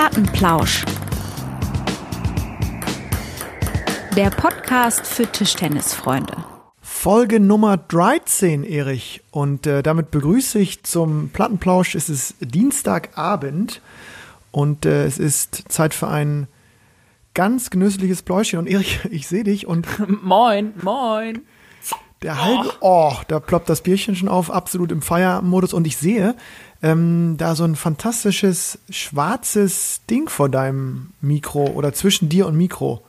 Plattenplausch. 0.00 0.82
Der 4.16 4.30
Podcast 4.30 5.06
für 5.06 5.30
Tischtennisfreunde. 5.30 6.42
Folge 6.80 7.38
Nummer 7.38 7.76
13, 7.76 8.64
Erich. 8.64 9.20
Und 9.30 9.66
äh, 9.66 9.82
damit 9.82 10.10
begrüße 10.10 10.58
ich 10.58 10.84
zum 10.84 11.28
Plattenplausch. 11.28 11.96
Es 11.96 12.08
ist 12.08 12.36
Dienstagabend 12.40 13.82
und 14.52 14.86
äh, 14.86 15.04
es 15.04 15.18
ist 15.18 15.64
Zeit 15.68 15.92
für 15.92 16.08
ein 16.08 16.46
ganz 17.34 17.68
genüssliches 17.68 18.22
Pläuschchen. 18.22 18.58
Und 18.58 18.68
Erich, 18.68 19.00
ich 19.10 19.28
sehe 19.28 19.44
dich 19.44 19.66
und 19.66 19.86
Moin, 20.22 20.72
moin. 20.80 21.42
der 22.22 22.42
halbe, 22.42 22.72
oh, 22.80 23.12
da 23.28 23.38
ploppt 23.38 23.68
das 23.68 23.82
Bierchen 23.82 24.16
schon 24.16 24.30
auf, 24.30 24.50
absolut 24.50 24.92
im 24.92 25.02
Feiermodus. 25.02 25.74
Und 25.74 25.86
ich 25.86 25.98
sehe 25.98 26.36
ähm, 26.82 27.36
da 27.36 27.54
so 27.54 27.64
ein 27.64 27.76
fantastisches 27.76 28.78
schwarzes 28.88 30.00
Ding 30.08 30.28
vor 30.28 30.48
deinem 30.48 31.12
Mikro 31.20 31.66
oder 31.66 31.92
zwischen 31.92 32.28
dir 32.28 32.46
und 32.46 32.56
Mikro. 32.56 33.02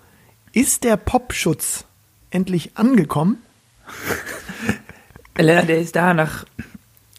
Ist 0.52 0.84
der 0.84 0.98
Popschutz 0.98 1.86
endlich 2.30 2.72
angekommen? 2.76 3.38
Lennart, 5.38 5.70
der 5.70 5.80
ist 5.80 5.96
da 5.96 6.14
nach. 6.14 6.46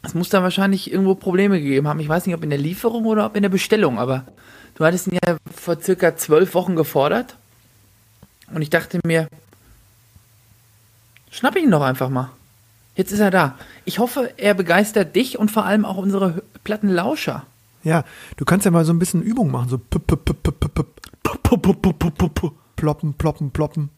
Es 0.02 0.14
muss 0.14 0.28
da 0.28 0.42
wahrscheinlich 0.42 0.90
irgendwo 0.90 1.14
Probleme 1.14 1.60
gegeben 1.60 1.88
haben. 1.88 2.00
Ich 2.00 2.08
weiß 2.08 2.26
nicht, 2.26 2.34
ob 2.34 2.42
in 2.42 2.50
der 2.50 2.58
Lieferung 2.58 3.06
oder 3.06 3.26
ob 3.26 3.36
in 3.36 3.42
der 3.42 3.48
Bestellung, 3.48 3.98
aber 3.98 4.26
du 4.74 4.84
hattest 4.84 5.06
ihn 5.06 5.18
ja 5.24 5.38
vor 5.54 5.80
circa 5.80 6.16
zwölf 6.16 6.54
Wochen 6.54 6.76
gefordert. 6.76 7.36
Und 8.52 8.62
ich 8.62 8.68
dachte 8.70 9.00
mir, 9.06 9.28
schnapp 11.30 11.56
ihn 11.56 11.70
doch 11.70 11.82
einfach 11.82 12.10
mal. 12.10 12.30
Jetzt 12.94 13.12
ist 13.12 13.20
er 13.20 13.30
da. 13.30 13.56
Ich 13.84 13.98
hoffe, 13.98 14.32
er 14.36 14.54
begeistert 14.54 15.16
dich 15.16 15.38
und 15.38 15.50
vor 15.50 15.64
allem 15.64 15.84
auch 15.84 15.96
unsere 15.96 16.42
Plattenlauscher. 16.64 17.46
Ja, 17.84 18.04
du 18.36 18.44
kannst 18.44 18.64
ja 18.64 18.70
mal 18.70 18.84
so 18.84 18.92
ein 18.92 18.98
bisschen 18.98 19.22
Übung 19.22 19.50
machen, 19.50 19.68
so 19.68 19.78
ploppen, 19.78 20.18
ploppen, 22.76 23.50
ploppen. 23.52 23.90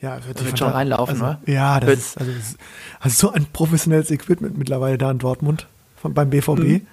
Ja, 0.00 0.24
wird, 0.26 0.44
wird 0.44 0.58
schon 0.58 0.70
reinlaufen, 0.70 1.22
also, 1.22 1.38
Ja, 1.46 1.80
das 1.80 1.90
ist, 1.90 2.18
also, 2.18 2.32
das 2.32 2.50
ist, 2.50 2.58
also 3.00 3.28
so 3.28 3.32
ein 3.32 3.46
professionelles 3.46 4.10
Equipment 4.10 4.58
mittlerweile 4.58 4.98
da 4.98 5.10
in 5.10 5.18
Dortmund 5.18 5.66
von, 5.96 6.12
beim 6.12 6.30
BVB. 6.30 6.58
Mhm. 6.58 6.86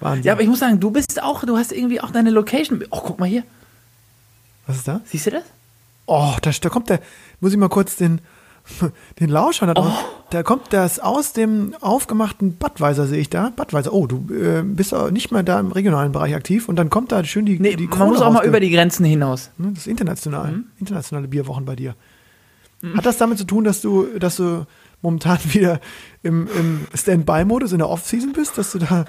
Wahnsinn. 0.00 0.24
Ja, 0.24 0.32
aber 0.32 0.42
ich 0.42 0.48
muss 0.48 0.60
sagen, 0.60 0.80
du 0.80 0.90
bist 0.90 1.22
auch, 1.22 1.44
du 1.44 1.56
hast 1.56 1.72
irgendwie 1.72 2.00
auch 2.00 2.10
deine 2.10 2.30
Location. 2.30 2.84
Oh, 2.90 3.00
guck 3.04 3.18
mal 3.18 3.28
hier. 3.28 3.44
Was 4.66 4.76
ist 4.76 4.88
da? 4.88 5.00
Siehst 5.04 5.26
du 5.26 5.30
das? 5.32 5.44
Oh, 6.06 6.34
da, 6.42 6.50
da 6.50 6.68
kommt 6.68 6.88
der. 6.88 7.00
Muss 7.40 7.52
ich 7.52 7.58
mal 7.58 7.68
kurz 7.68 7.96
den. 7.96 8.20
den 9.20 9.30
Lauscher 9.30 9.66
da 9.66 9.74
drauf. 9.74 9.92
Oh. 9.92 10.22
Da 10.30 10.42
kommt 10.42 10.72
das 10.72 10.98
aus 10.98 11.32
dem 11.32 11.74
aufgemachten 11.80 12.56
Badweiser, 12.56 13.06
sehe 13.06 13.20
ich 13.20 13.30
da. 13.30 13.50
Badweiser, 13.54 13.92
oh, 13.92 14.06
du 14.06 14.26
äh, 14.34 14.62
bist 14.62 14.94
nicht 15.12 15.30
mehr 15.30 15.42
da 15.42 15.60
im 15.60 15.70
regionalen 15.72 16.12
Bereich 16.12 16.34
aktiv 16.34 16.68
und 16.68 16.76
dann 16.76 16.90
kommt 16.90 17.12
da 17.12 17.22
schön 17.24 17.46
die, 17.46 17.60
Nee, 17.60 17.76
die 17.76 17.86
man 17.86 18.08
muss 18.08 18.20
auch 18.20 18.32
mal 18.32 18.44
über 18.44 18.60
die 18.60 18.70
Grenzen 18.70 19.04
hinaus. 19.04 19.50
Ne, 19.58 19.70
Das 19.70 19.80
ist 19.80 19.86
international. 19.86 20.52
Mhm. 20.52 20.64
Internationale 20.78 21.28
Bierwochen 21.28 21.64
bei 21.64 21.76
dir. 21.76 21.94
Hat 22.94 23.06
das 23.06 23.16
damit 23.18 23.38
zu 23.38 23.44
tun, 23.44 23.64
dass 23.64 23.80
du, 23.80 24.06
dass 24.18 24.36
du 24.36 24.66
momentan 25.02 25.38
wieder 25.52 25.80
im, 26.22 26.48
im 26.58 26.86
Standby-Modus 26.94 27.72
in 27.72 27.78
der 27.78 27.88
Off-Season 27.88 28.32
bist, 28.32 28.58
dass 28.58 28.72
du 28.72 28.78
da 28.78 29.04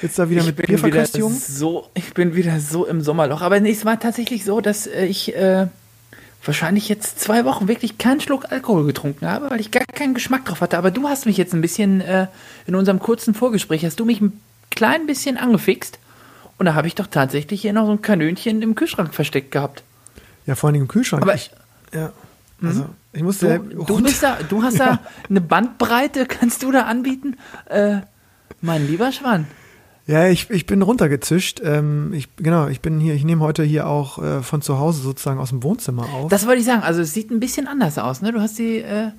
jetzt 0.00 0.18
da 0.18 0.30
wieder 0.30 0.44
mit 0.44 0.56
bin 0.56 0.66
Bierverköstigung? 0.66 1.32
So, 1.32 1.86
ich 1.94 2.14
bin 2.14 2.34
wieder 2.34 2.60
so 2.60 2.86
im 2.86 3.00
Sommerloch. 3.00 3.42
Aber 3.42 3.60
nee, 3.60 3.70
es 3.70 3.84
war 3.84 3.98
tatsächlich 4.00 4.44
so, 4.44 4.60
dass 4.60 4.86
äh, 4.86 5.06
ich 5.06 5.34
äh, 5.34 5.68
wahrscheinlich 6.44 6.88
jetzt 6.88 7.20
zwei 7.20 7.44
Wochen 7.44 7.68
wirklich 7.68 7.98
keinen 7.98 8.20
Schluck 8.20 8.50
Alkohol 8.50 8.86
getrunken 8.86 9.26
habe, 9.28 9.50
weil 9.50 9.60
ich 9.60 9.70
gar 9.70 9.84
keinen 9.84 10.14
Geschmack 10.14 10.44
drauf 10.44 10.60
hatte. 10.60 10.78
Aber 10.78 10.90
du 10.90 11.08
hast 11.08 11.26
mich 11.26 11.36
jetzt 11.36 11.54
ein 11.54 11.60
bisschen 11.60 12.00
äh, 12.00 12.26
in 12.66 12.74
unserem 12.74 12.98
kurzen 12.98 13.34
Vorgespräch, 13.34 13.84
hast 13.84 14.00
du 14.00 14.04
mich 14.04 14.20
ein 14.20 14.40
klein 14.70 15.06
bisschen 15.06 15.36
angefixt. 15.36 15.98
Und 16.58 16.66
da 16.66 16.74
habe 16.74 16.86
ich 16.86 16.94
doch 16.94 17.06
tatsächlich 17.06 17.62
hier 17.62 17.72
noch 17.72 17.86
so 17.86 17.92
ein 17.92 18.02
Kanönchen 18.02 18.62
im 18.62 18.74
Kühlschrank 18.74 19.14
versteckt 19.14 19.50
gehabt. 19.52 19.82
Ja, 20.46 20.54
vor 20.54 20.68
allem 20.70 20.80
im 20.82 20.88
Kühlschrank. 20.88 21.22
Aber- 21.22 21.34
ich, 21.34 21.50
ja, 21.92 22.12
also 22.62 22.86
ich 23.12 23.22
musste 23.22 23.58
Du, 23.58 23.84
du, 23.84 24.02
bist 24.02 24.22
da, 24.22 24.38
du 24.48 24.62
hast 24.62 24.78
da 24.80 25.00
eine 25.28 25.40
Bandbreite, 25.40 26.26
kannst 26.28 26.62
du 26.62 26.70
da 26.72 26.82
anbieten? 26.82 27.36
Äh, 27.66 27.98
mein 28.60 28.86
lieber 28.86 29.10
Schwan. 29.12 29.46
Ja, 30.06 30.26
ich, 30.28 30.50
ich 30.50 30.66
bin 30.66 30.82
runtergezischt. 30.82 31.60
Ähm, 31.64 32.12
ich, 32.12 32.28
genau, 32.36 32.66
ich 32.66 32.80
bin 32.80 32.98
hier, 32.98 33.14
ich 33.14 33.24
nehme 33.24 33.40
heute 33.42 33.62
hier 33.62 33.86
auch 33.86 34.20
äh, 34.22 34.42
von 34.42 34.60
zu 34.60 34.78
Hause 34.78 35.00
sozusagen 35.00 35.38
aus 35.38 35.50
dem 35.50 35.62
Wohnzimmer 35.62 36.08
auf. 36.12 36.28
Das 36.28 36.46
wollte 36.46 36.60
ich 36.60 36.66
sagen. 36.66 36.82
Also 36.82 37.02
es 37.02 37.12
sieht 37.14 37.30
ein 37.30 37.38
bisschen 37.40 37.68
anders 37.68 37.98
aus, 37.98 38.20
ne? 38.20 38.32
Du 38.32 38.40
hast 38.40 38.58
die. 38.58 38.78
Äh, 38.78 39.10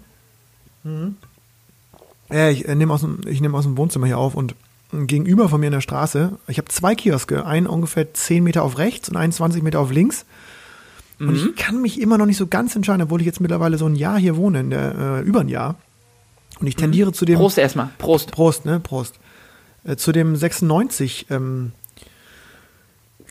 ja, 2.29 2.49
ich 2.49 2.67
äh, 2.67 2.75
nehme 2.75 2.94
aus, 2.94 3.01
dem- 3.01 3.21
ich 3.27 3.41
nehme 3.41 3.57
aus 3.57 3.63
dem 3.63 3.77
Wohnzimmer 3.77 4.07
hier 4.07 4.17
auf 4.17 4.35
und 4.35 4.55
gegenüber 4.91 5.49
von 5.49 5.59
mir 5.59 5.67
in 5.67 5.73
der 5.73 5.81
Straße, 5.81 6.38
ich 6.47 6.57
habe 6.59 6.67
zwei 6.67 6.94
Kioske, 6.95 7.45
einen 7.45 7.65
ungefähr 7.65 8.13
10 8.13 8.44
Meter 8.44 8.61
auf 8.63 8.77
rechts 8.77 9.09
und 9.09 9.15
einen 9.17 9.31
20 9.31 9.63
Meter 9.63 9.79
auf 9.79 9.91
links. 9.91 10.25
Und 11.19 11.29
Mhm. 11.29 11.35
ich 11.35 11.55
kann 11.55 11.81
mich 11.81 12.01
immer 12.01 12.17
noch 12.17 12.25
nicht 12.25 12.38
so 12.38 12.47
ganz 12.47 12.75
entscheiden, 12.75 13.01
obwohl 13.03 13.21
ich 13.21 13.25
jetzt 13.25 13.39
mittlerweile 13.39 13.77
so 13.77 13.85
ein 13.88 13.95
Jahr 13.95 14.19
hier 14.19 14.35
wohne, 14.35 14.59
in 14.59 14.69
der, 14.71 14.95
äh, 14.95 15.21
über 15.21 15.39
ein 15.41 15.47
Jahr. 15.50 15.75
Und 16.59 16.67
ich 16.67 16.75
tendiere 16.75 17.11
zu 17.13 17.25
dem. 17.25 17.38
Prost 17.39 17.57
erstmal. 17.57 17.89
Prost. 17.97 18.31
Prost, 18.31 18.65
ne? 18.65 18.79
Prost. 18.79 19.15
Äh, 19.85 19.97
zu 19.97 20.11
dem 20.11 20.35
96 20.35 21.27
ähm, 21.29 21.73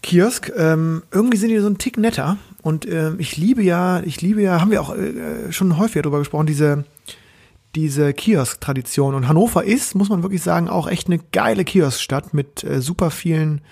Kiosk. 0.02 0.52
Ähm, 0.56 1.02
irgendwie 1.10 1.36
sind 1.38 1.48
die 1.48 1.58
so 1.58 1.68
ein 1.68 1.78
Tick 1.78 1.96
netter. 1.96 2.36
Und 2.62 2.86
ähm, 2.86 3.16
ich 3.18 3.36
liebe 3.36 3.62
ja, 3.62 4.00
ich 4.02 4.20
liebe 4.20 4.42
ja, 4.42 4.60
haben 4.60 4.70
wir 4.70 4.82
auch 4.82 4.94
äh, 4.94 5.50
schon 5.50 5.78
häufiger 5.78 6.02
darüber 6.02 6.18
gesprochen, 6.18 6.46
diese, 6.46 6.84
diese 7.74 8.12
Kiosk-Tradition. 8.12 9.14
Und 9.14 9.28
Hannover 9.28 9.64
ist, 9.64 9.94
muss 9.94 10.10
man 10.10 10.22
wirklich 10.22 10.42
sagen, 10.42 10.68
auch 10.68 10.88
echt 10.88 11.06
eine 11.06 11.18
geile 11.32 11.64
Kioskstadt 11.64 12.34
mit 12.34 12.62
äh, 12.64 12.80
super 12.80 13.10
vielen 13.10 13.62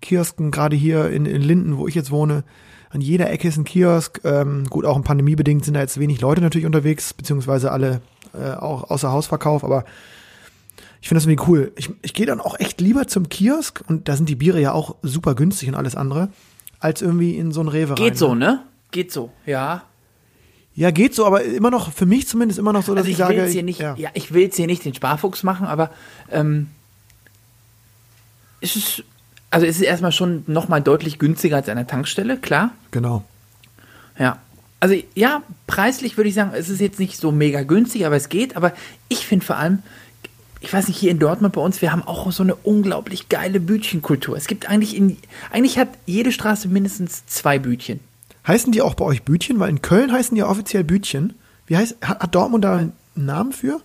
Kiosken, 0.00 0.50
gerade 0.50 0.74
hier 0.74 1.10
in, 1.10 1.26
in 1.26 1.42
Linden, 1.42 1.76
wo 1.76 1.86
ich 1.86 1.94
jetzt 1.94 2.10
wohne. 2.10 2.44
An 2.90 3.00
jeder 3.00 3.30
Ecke 3.30 3.48
ist 3.48 3.56
ein 3.56 3.64
Kiosk. 3.64 4.20
Ähm, 4.24 4.64
gut, 4.68 4.84
auch 4.84 5.02
pandemiebedingt 5.02 5.64
sind 5.64 5.74
da 5.74 5.80
jetzt 5.80 5.98
wenig 6.00 6.20
Leute 6.20 6.40
natürlich 6.40 6.66
unterwegs, 6.66 7.14
beziehungsweise 7.14 7.70
alle 7.70 8.00
äh, 8.34 8.52
auch 8.52 8.90
außer 8.90 9.10
Hausverkauf, 9.10 9.64
aber 9.64 9.84
ich 11.02 11.08
finde 11.08 11.20
das 11.20 11.26
irgendwie 11.26 11.50
cool. 11.50 11.72
Ich, 11.74 11.90
ich 12.02 12.14
gehe 12.14 12.26
dann 12.26 12.40
auch 12.40 12.58
echt 12.60 12.80
lieber 12.80 13.08
zum 13.08 13.28
Kiosk 13.28 13.82
und 13.88 14.08
da 14.08 14.14
sind 14.14 14.28
die 14.28 14.36
Biere 14.36 14.60
ja 14.60 14.70
auch 14.70 14.94
super 15.02 15.34
günstig 15.34 15.68
und 15.68 15.74
alles 15.74 15.96
andere, 15.96 16.28
als 16.78 17.02
irgendwie 17.02 17.36
in 17.36 17.50
so 17.50 17.60
ein 17.60 17.66
Rewe 17.66 17.90
rein. 17.90 17.96
Geht 17.96 18.16
so, 18.16 18.36
ne? 18.36 18.62
Geht 18.92 19.10
so, 19.10 19.32
ja. 19.44 19.82
Ja, 20.76 20.92
geht 20.92 21.12
so, 21.14 21.26
aber 21.26 21.42
immer 21.42 21.72
noch, 21.72 21.92
für 21.92 22.06
mich 22.06 22.28
zumindest 22.28 22.60
immer 22.60 22.72
noch 22.72 22.84
so, 22.84 22.94
dass 22.94 23.00
Also 23.00 23.08
ich, 23.08 23.14
ich 23.14 23.18
sage, 23.18 23.44
hier 23.44 23.64
nicht, 23.64 23.80
ja. 23.80 23.96
ja. 23.96 24.10
ich 24.14 24.32
will 24.32 24.42
jetzt 24.42 24.56
hier 24.56 24.68
nicht 24.68 24.84
den 24.84 24.94
Sparfuchs 24.94 25.42
machen, 25.42 25.66
aber 25.66 25.90
ähm, 26.30 26.68
es 28.60 28.76
ist, 28.76 29.02
also 29.50 29.66
es 29.66 29.76
ist 29.76 29.82
erstmal 29.82 30.12
schon 30.12 30.44
nochmal 30.46 30.82
deutlich 30.82 31.18
günstiger 31.18 31.56
als 31.56 31.68
an 31.68 31.78
der 31.78 31.88
Tankstelle, 31.88 32.38
klar. 32.38 32.70
genau. 32.92 33.24
Ja. 34.16 34.38
Also 34.78 34.94
ja, 35.14 35.42
preislich 35.66 36.16
würde 36.16 36.28
ich 36.28 36.34
sagen, 36.34 36.52
es 36.54 36.68
ist 36.68 36.80
jetzt 36.80 37.00
nicht 37.00 37.16
so 37.16 37.32
mega 37.32 37.62
günstig, 37.62 38.06
aber 38.06 38.16
es 38.16 38.28
geht. 38.28 38.56
Aber 38.56 38.72
ich 39.08 39.26
finde 39.26 39.44
vor 39.44 39.56
allem, 39.56 39.80
ich 40.62 40.72
weiß 40.72 40.88
nicht, 40.88 40.96
hier 40.96 41.10
in 41.10 41.18
Dortmund 41.18 41.54
bei 41.54 41.60
uns, 41.60 41.82
wir 41.82 41.92
haben 41.92 42.02
auch 42.02 42.30
so 42.30 42.42
eine 42.42 42.54
unglaublich 42.54 43.28
geile 43.28 43.60
Bütchenkultur. 43.60 44.36
Es 44.36 44.46
gibt 44.46 44.68
eigentlich 44.68 44.96
in, 44.96 45.16
eigentlich 45.50 45.78
hat 45.78 45.88
jede 46.06 46.30
Straße 46.30 46.68
mindestens 46.68 47.26
zwei 47.26 47.58
Bütchen. 47.58 48.00
Heißen 48.46 48.72
die 48.72 48.80
auch 48.82 48.94
bei 48.94 49.04
euch 49.04 49.22
Bütchen? 49.22 49.58
Weil 49.58 49.70
in 49.70 49.82
Köln 49.82 50.12
heißen 50.12 50.34
die 50.34 50.40
ja 50.40 50.48
offiziell 50.48 50.84
Bütchen. 50.84 51.34
Wie 51.66 51.76
heißt, 51.76 51.96
hat, 52.00 52.34
Dortmund 52.34 52.64
da 52.64 52.76
einen 52.76 52.92
Namen 53.14 53.52
für? 53.52 53.80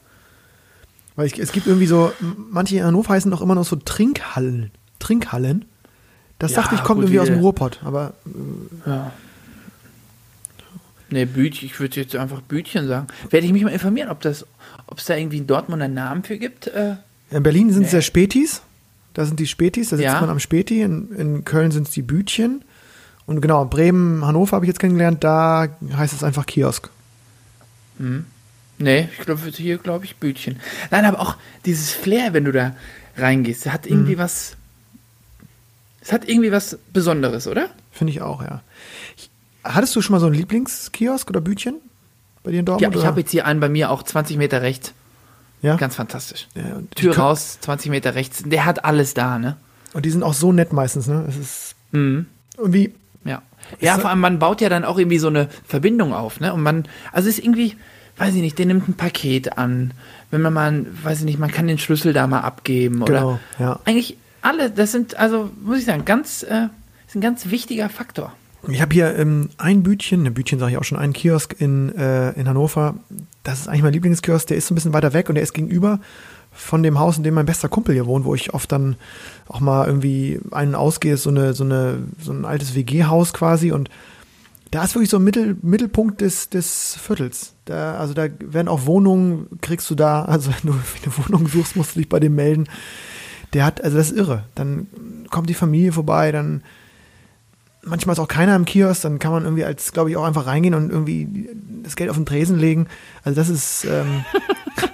Weil 1.16 1.28
ich, 1.28 1.40
es 1.40 1.52
gibt 1.52 1.66
irgendwie 1.66 1.88
so, 1.88 2.12
manche 2.52 2.78
in 2.78 2.84
Hannover 2.84 3.14
heißen 3.14 3.34
auch 3.34 3.42
immer 3.42 3.56
noch 3.56 3.66
so 3.66 3.76
Trinkhallen. 3.76 4.72
Trinkhallen. 5.00 5.66
Das 6.38 6.52
Ja, 6.52 6.62
dachte 6.62 6.76
ich, 6.76 6.84
kommt 6.84 7.02
irgendwie 7.02 7.20
aus 7.20 7.28
dem 7.28 7.40
Ruhrpott. 7.40 7.80
Aber 7.84 8.14
Ja. 8.86 9.12
Nee, 11.10 11.26
Bütchen, 11.26 11.68
ich 11.68 11.80
würde 11.80 12.00
jetzt 12.02 12.16
einfach 12.16 12.42
Bütchen 12.42 12.88
sagen. 12.88 13.08
Werde 13.30 13.46
ich 13.48 13.54
mich 13.54 13.64
mal 13.64 13.70
informieren, 13.72 14.10
ob 14.10 14.22
das, 14.22 14.46
ob 14.88 14.98
es 15.00 15.06
da 15.06 15.16
irgendwie 15.16 15.38
in 15.38 15.48
Dortmund 15.48 15.82
einen 15.82 15.94
Namen 15.94 16.24
für 16.24 16.38
gibt. 16.38 16.68
Äh, 16.68 16.96
in 17.32 17.44
Berlin 17.44 17.72
sind 17.72 17.84
es 17.86 17.92
ja 17.92 18.02
Spätis. 18.02 18.62
Da 19.14 19.26
sind 19.26 19.40
die 19.40 19.48
Spätis, 19.48 19.90
da 19.90 19.98
sitzt 19.98 20.06
Ja. 20.06 20.20
man 20.22 20.30
am 20.30 20.40
Späti. 20.40 20.82
In, 20.82 21.12
in 21.14 21.46
Köln 21.46 21.72
sind 21.72 21.88
es 21.88 21.94
die 21.94 22.02
Bütchen. 22.02 22.64
Und 23.26 23.42
genau, 23.42 23.66
Bremen, 23.66 24.26
Hannover 24.26 24.56
habe 24.56 24.66
ich 24.66 24.68
jetzt 24.70 24.80
kennengelernt, 24.80 25.24
da 25.24 25.68
heißt 25.96 26.14
es 26.14 26.24
einfach 26.24 26.46
Kiosk. 26.46 26.90
Nee, 28.80 29.10
ich 29.18 29.26
glaube, 29.26 29.42
hier 29.50 29.78
glaube 29.80 30.06
ich 30.06 30.18
Bütchen. 30.18 30.60
Nein, 30.92 31.04
aber 31.06 31.20
auch 31.20 31.36
dieses 31.66 31.92
Flair, 31.92 32.34
wenn 32.34 32.46
du 32.46 32.52
da 32.52 32.76
reingehst, 33.18 33.66
hat 33.72 33.88
irgendwie 33.88 34.18
was. 34.18 34.56
Es 36.00 36.14
hat 36.14 36.30
irgendwie 36.30 36.52
was 36.52 36.78
Besonderes, 36.94 37.48
oder? 37.48 37.70
Finde 37.92 38.12
ich 38.14 38.22
auch, 38.22 38.42
ja. 38.42 38.62
Ich, 39.18 39.30
hattest 39.74 39.96
du 39.96 40.02
schon 40.02 40.14
mal 40.14 40.20
so 40.20 40.26
einen 40.28 40.36
Lieblingskiosk 40.36 41.30
oder 41.30 41.42
Bütchen 41.42 41.76
bei 42.44 42.52
dir 42.52 42.60
in 42.60 42.66
Ja, 42.66 42.72
Dortmund? 42.72 42.96
ich 42.96 43.00
oder? 43.00 43.08
habe 43.08 43.20
jetzt 43.22 43.32
hier 43.32 43.46
einen 43.46 43.60
bei 43.60 43.70
mir 43.70 43.90
auch 43.92 44.04
20 44.04 44.38
Meter 44.38 44.62
rechts. 44.62 44.94
ja? 45.62 45.76
Ganz 45.76 45.96
fantastisch. 45.96 46.48
ja 46.56 46.64
Tür 46.96 47.18
raus, 47.18 47.58
20 47.62 47.90
Meter 47.92 48.16
rechts. 48.16 48.44
Der 48.46 48.66
hat 48.66 48.86
alles 48.86 49.14
da, 49.14 49.38
ne? 49.40 49.58
Und 49.94 50.06
die 50.06 50.10
sind 50.12 50.24
auch 50.24 50.34
so 50.34 50.52
nett 50.52 50.74
meistens, 50.74 51.08
ne? 51.08 51.26
Es 51.28 51.38
ist 51.38 51.76
irgendwie, 51.92 52.94
Ja. 53.24 53.42
Ja, 53.80 53.98
vor 53.98 54.10
allem, 54.10 54.20
man 54.20 54.40
baut 54.40 54.62
ja 54.62 54.70
dann 54.70 54.86
auch 54.86 54.98
irgendwie 54.98 55.18
so 55.20 55.28
eine 55.28 55.50
Verbindung 55.66 56.14
auf, 56.14 56.40
ne? 56.40 56.54
Und 56.54 56.62
man, 56.64 56.86
also 57.12 57.28
es 57.30 57.38
ist 57.38 57.44
irgendwie, 57.46 57.76
weiß 58.18 58.34
ich 58.36 58.42
nicht, 58.42 58.58
der 58.60 58.66
nimmt 58.66 58.88
ein 58.88 58.94
Paket 58.94 59.58
an. 59.58 59.92
Wenn 60.32 60.42
man 60.42 60.54
mal, 60.54 60.86
weiß 61.04 61.20
ich 61.20 61.26
nicht, 61.26 61.40
man 61.40 61.52
kann 61.52 61.68
den 61.68 61.78
Schlüssel 61.78 62.14
da 62.14 62.28
mal 62.28 62.42
abgeben 62.42 63.02
oder. 63.02 63.14
Genau, 63.14 63.40
ja. 63.60 63.80
Eigentlich 63.86 64.18
alle, 64.42 64.70
das 64.70 64.92
sind, 64.92 65.18
also 65.18 65.50
muss 65.62 65.80
ich 65.80 65.86
sagen, 65.86 66.06
ganz, 66.06 66.44
äh, 66.44 66.68
ist 67.08 67.16
ein 67.16 67.22
ganz 67.22 67.50
wichtiger 67.50 67.90
Faktor. 67.90 68.34
Ich 68.70 68.82
habe 68.82 68.94
hier 68.94 69.16
ähm, 69.18 69.50
ein 69.58 69.84
Bütchen, 69.84 70.26
ein 70.26 70.34
Bütchen 70.34 70.60
sage 70.60 70.74
ich 70.74 70.78
auch 70.78 70.84
schon, 70.84 70.98
einen 70.98 71.14
Kiosk 71.14 71.56
in, 71.60 71.96
äh, 71.96 72.32
in 72.32 72.48
Hannover. 72.50 72.96
Das 73.44 73.62
ist 73.62 73.68
eigentlich 73.68 73.84
mein 73.84 73.94
Lieblingskiosk, 73.94 74.48
der 74.48 74.58
ist 74.58 74.68
so 74.68 74.74
ein 74.74 74.76
bisschen 74.76 74.94
weiter 74.94 75.14
weg 75.14 75.30
und 75.30 75.36
der 75.36 75.44
ist 75.44 75.54
gegenüber 75.54 76.00
von 76.52 76.84
dem 76.84 77.00
Haus, 77.00 77.18
in 77.18 77.24
dem 77.24 77.36
mein 77.36 77.46
bester 77.46 77.70
Kumpel 77.70 77.94
hier 77.94 78.08
wohnt, 78.08 78.26
wo 78.26 78.36
ich 78.36 78.54
oft 78.54 78.72
dann 78.72 78.96
auch 79.48 79.60
mal 79.60 79.86
irgendwie 79.86 80.40
einen 80.52 80.76
ausgehe, 80.76 81.14
ist 81.14 81.24
so 81.24 81.30
eine, 81.30 81.54
so 81.54 81.64
eine, 81.64 82.00
so 82.20 82.32
ein 82.32 82.46
altes 82.46 82.76
WG-Haus 82.76 83.34
quasi 83.34 83.72
und 83.72 83.90
da 84.72 84.84
ist 84.84 84.96
wirklich 84.96 85.10
so 85.10 85.18
ein 85.18 85.24
Mittel, 85.24 85.56
Mittelpunkt 85.62 86.20
des, 86.20 86.50
des 86.50 86.98
Viertels. 87.02 87.54
Da, 87.66 87.96
also 87.96 88.14
da 88.14 88.28
werden 88.40 88.68
auch 88.68 88.86
Wohnungen, 88.86 89.48
kriegst 89.62 89.90
du 89.90 89.96
da, 89.96 90.26
also 90.26 90.52
wenn 90.52 90.72
du 90.72 90.80
eine 91.04 91.18
Wohnung 91.18 91.48
suchst, 91.48 91.76
musst 91.76 91.96
du 91.96 92.00
dich 92.00 92.10
bei 92.10 92.20
dem 92.20 92.36
melden. 92.36 92.68
Der 93.54 93.64
hat, 93.64 93.82
also 93.82 93.96
das 93.96 94.12
ist 94.12 94.18
irre. 94.18 94.44
Dann 94.56 94.88
kommt 95.30 95.50
die 95.50 95.54
Familie 95.54 95.94
vorbei, 95.94 96.34
dann 96.34 96.64
manchmal 97.88 98.14
ist 98.14 98.20
auch 98.20 98.28
keiner 98.28 98.56
im 98.56 98.66
Kiosk, 98.66 99.02
dann 99.04 99.20
kann 99.20 99.32
man 99.32 99.44
irgendwie 99.44 99.64
als, 99.66 99.92
glaube 99.92 100.10
ich, 100.10 100.18
auch 100.18 100.24
einfach 100.24 100.46
reingehen 100.46 100.74
und 100.74 100.90
irgendwie 100.92 101.50
das 101.84 101.96
Geld 101.96 102.10
auf 102.10 102.16
den 102.16 102.26
Tresen 102.26 102.58
legen. 102.60 102.88
Also 103.24 103.36
das 103.40 103.50
ist, 103.50 103.86
ähm, 103.86 104.24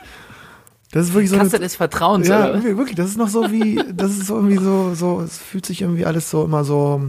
das 0.92 1.08
ist 1.08 1.14
wirklich 1.14 1.30
so. 1.30 1.38
Kasse 1.38 1.56
eine, 1.58 1.66
des 1.66 1.76
Vertrauens, 1.76 2.28
ja, 2.28 2.50
oder? 2.52 2.64
wirklich, 2.64 2.96
das 2.96 3.08
ist 3.10 3.18
noch 3.18 3.30
so 3.30 3.52
wie, 3.52 3.82
das 3.94 4.12
ist 4.12 4.28
so 4.28 4.36
irgendwie 4.36 4.58
so, 4.64 4.94
so, 4.96 5.22
es 5.22 5.38
fühlt 5.38 5.66
sich 5.66 5.82
irgendwie 5.82 6.06
alles 6.06 6.30
so 6.30 6.44
immer 6.44 6.64
so, 6.64 7.02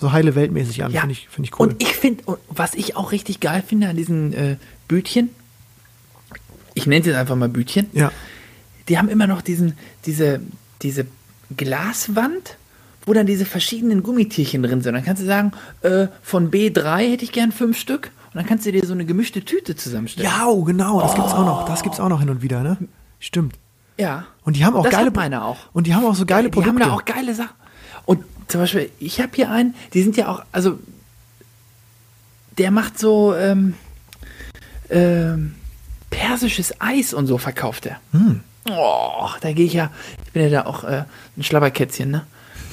so 0.00 0.12
heile 0.12 0.34
Weltmäßig 0.34 0.84
an, 0.84 0.92
Ja. 0.92 1.00
finde 1.00 1.12
ich, 1.12 1.28
finde 1.28 1.48
ich 1.48 1.58
cool. 1.58 1.68
Und 1.68 1.82
ich 1.82 1.96
finde, 1.96 2.22
was 2.48 2.74
ich 2.74 2.96
auch 2.96 3.12
richtig 3.12 3.40
geil 3.40 3.62
finde 3.66 3.88
an 3.88 3.96
diesen 3.96 4.32
äh, 4.32 4.56
Bütchen, 4.88 5.30
ich 6.74 6.86
nenne 6.86 7.00
es 7.00 7.06
jetzt 7.06 7.16
einfach 7.16 7.36
mal 7.36 7.48
Bütchen, 7.48 7.86
ja, 7.92 8.12
die 8.88 8.98
haben 8.98 9.08
immer 9.08 9.26
noch 9.26 9.40
diesen, 9.42 9.76
diese, 10.04 10.40
diese 10.82 11.06
Glaswand, 11.56 12.56
wo 13.06 13.12
dann 13.12 13.26
diese 13.26 13.46
verschiedenen 13.46 14.02
Gummitierchen 14.02 14.62
drin 14.62 14.82
sind. 14.82 14.94
Dann 14.94 15.04
kannst 15.04 15.22
du 15.22 15.26
sagen, 15.26 15.52
äh, 15.82 16.08
von 16.22 16.50
B3 16.50 17.12
hätte 17.12 17.24
ich 17.24 17.32
gern 17.32 17.52
fünf 17.52 17.78
Stück. 17.78 18.10
Und 18.26 18.40
dann 18.40 18.46
kannst 18.46 18.66
du 18.66 18.72
dir 18.72 18.84
so 18.84 18.92
eine 18.92 19.06
gemischte 19.06 19.44
Tüte 19.44 19.76
zusammenstellen. 19.76 20.28
ja, 20.28 20.46
oh, 20.46 20.64
genau, 20.64 21.00
das 21.00 21.14
gibt's 21.14 21.32
auch 21.32 21.46
noch, 21.46 21.64
das 21.64 21.82
gibt's 21.82 22.00
auch 22.00 22.08
noch 22.08 22.20
hin 22.20 22.28
und 22.28 22.42
wieder, 22.42 22.62
ne? 22.62 22.76
Stimmt. 23.20 23.54
Ja. 23.98 24.26
Und 24.44 24.56
die 24.56 24.64
haben 24.64 24.76
auch 24.76 24.82
das 24.82 24.92
geile 24.92 25.10
meine 25.10 25.44
auch. 25.44 25.56
Und 25.72 25.86
die 25.86 25.94
haben 25.94 26.04
auch 26.04 26.14
so 26.14 26.26
geile 26.26 26.48
die 26.48 26.50
Produkte. 26.50 26.84
haben 26.84 26.90
da 26.90 26.94
auch 26.94 27.04
geile 27.04 27.34
Sachen. 27.34 27.54
Und 28.04 28.24
zum 28.48 28.60
Beispiel, 28.60 28.90
ich 28.98 29.20
habe 29.20 29.30
hier 29.34 29.50
einen, 29.50 29.74
die 29.94 30.02
sind 30.02 30.16
ja 30.16 30.28
auch, 30.28 30.44
also 30.52 30.78
der 32.58 32.70
macht 32.70 32.98
so 32.98 33.34
ähm, 33.34 33.74
ähm, 34.90 35.54
persisches 36.10 36.80
Eis 36.80 37.14
und 37.14 37.26
so 37.26 37.38
verkauft 37.38 37.86
er. 37.86 38.00
Hm. 38.12 38.40
Oh, 38.70 39.28
da 39.40 39.52
gehe 39.52 39.66
ich 39.66 39.72
ja, 39.72 39.90
ich 40.24 40.32
bin 40.32 40.42
ja 40.42 40.50
da 40.50 40.66
auch 40.66 40.84
äh, 40.84 41.04
ein 41.36 41.42
Schlabberkätzchen, 41.42 42.10
ne? 42.10 42.26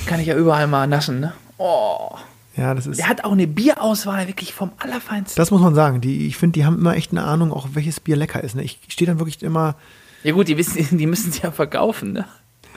Kann 0.05 0.19
ich 0.19 0.27
ja 0.27 0.35
überall 0.35 0.67
mal 0.67 0.87
naschen, 0.87 1.19
ne? 1.21 1.33
Oh. 1.57 2.11
ja, 2.57 2.73
das 2.73 2.87
ist. 2.87 2.97
Der 2.99 3.07
hat 3.07 3.23
auch 3.23 3.31
eine 3.31 3.47
Bierauswahl 3.47 4.27
wirklich 4.27 4.53
vom 4.53 4.71
Allerfeinsten. 4.77 5.35
Das 5.37 5.49
muss 5.51 5.61
man 5.61 5.75
sagen. 5.75 6.01
Die, 6.01 6.27
ich 6.27 6.37
finde, 6.37 6.53
die 6.59 6.65
haben 6.65 6.77
immer 6.77 6.95
echt 6.95 7.11
eine 7.11 7.23
Ahnung, 7.23 7.53
auch 7.53 7.69
welches 7.73 7.99
Bier 7.99 8.15
lecker 8.15 8.43
ist. 8.43 8.55
Ne? 8.55 8.63
Ich 8.63 8.79
stehe 8.89 9.07
dann 9.07 9.19
wirklich 9.19 9.41
immer, 9.41 9.75
ja 10.23 10.33
gut, 10.33 10.47
die 10.47 10.57
wissen, 10.57 10.97
die 10.97 11.07
müssen 11.07 11.29
es 11.29 11.41
ja 11.41 11.51
verkaufen, 11.51 12.13
ne? 12.13 12.25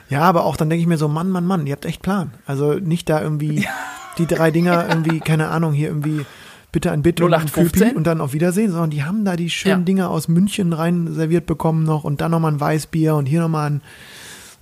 ja, 0.08 0.20
aber 0.22 0.44
auch 0.44 0.56
dann 0.56 0.70
denke 0.70 0.82
ich 0.82 0.86
mir 0.86 0.98
so, 0.98 1.08
Mann, 1.08 1.30
Mann, 1.30 1.46
Mann, 1.46 1.66
ihr 1.66 1.72
habt 1.72 1.84
echt 1.84 2.00
Plan. 2.02 2.32
Also 2.46 2.74
nicht 2.74 3.08
da 3.08 3.20
irgendwie 3.20 3.66
die 4.18 4.26
drei 4.26 4.50
Dinger 4.52 4.86
irgendwie, 4.88 5.20
keine 5.20 5.48
Ahnung, 5.48 5.72
hier 5.72 5.88
irgendwie 5.88 6.24
bitte 6.70 6.92
ein 6.92 7.02
Bitte 7.02 7.24
und 7.24 7.34
ein 7.34 7.40
0815? 7.40 7.82
Füpi 7.82 7.96
und 7.96 8.06
dann 8.06 8.20
auf 8.20 8.34
Wiedersehen, 8.34 8.70
sondern 8.70 8.90
die 8.90 9.02
haben 9.02 9.24
da 9.24 9.34
die 9.36 9.50
schönen 9.50 9.80
Ja. 9.80 9.84
Dinger 9.84 10.10
aus 10.10 10.28
München 10.28 10.72
rein 10.72 11.12
serviert 11.12 11.46
bekommen 11.46 11.82
noch 11.84 12.04
und 12.04 12.20
dann 12.20 12.30
nochmal 12.30 12.52
ein 12.52 12.60
Weißbier 12.60 13.16
und 13.16 13.26
hier 13.26 13.40
nochmal 13.40 13.70
ein, 13.70 13.80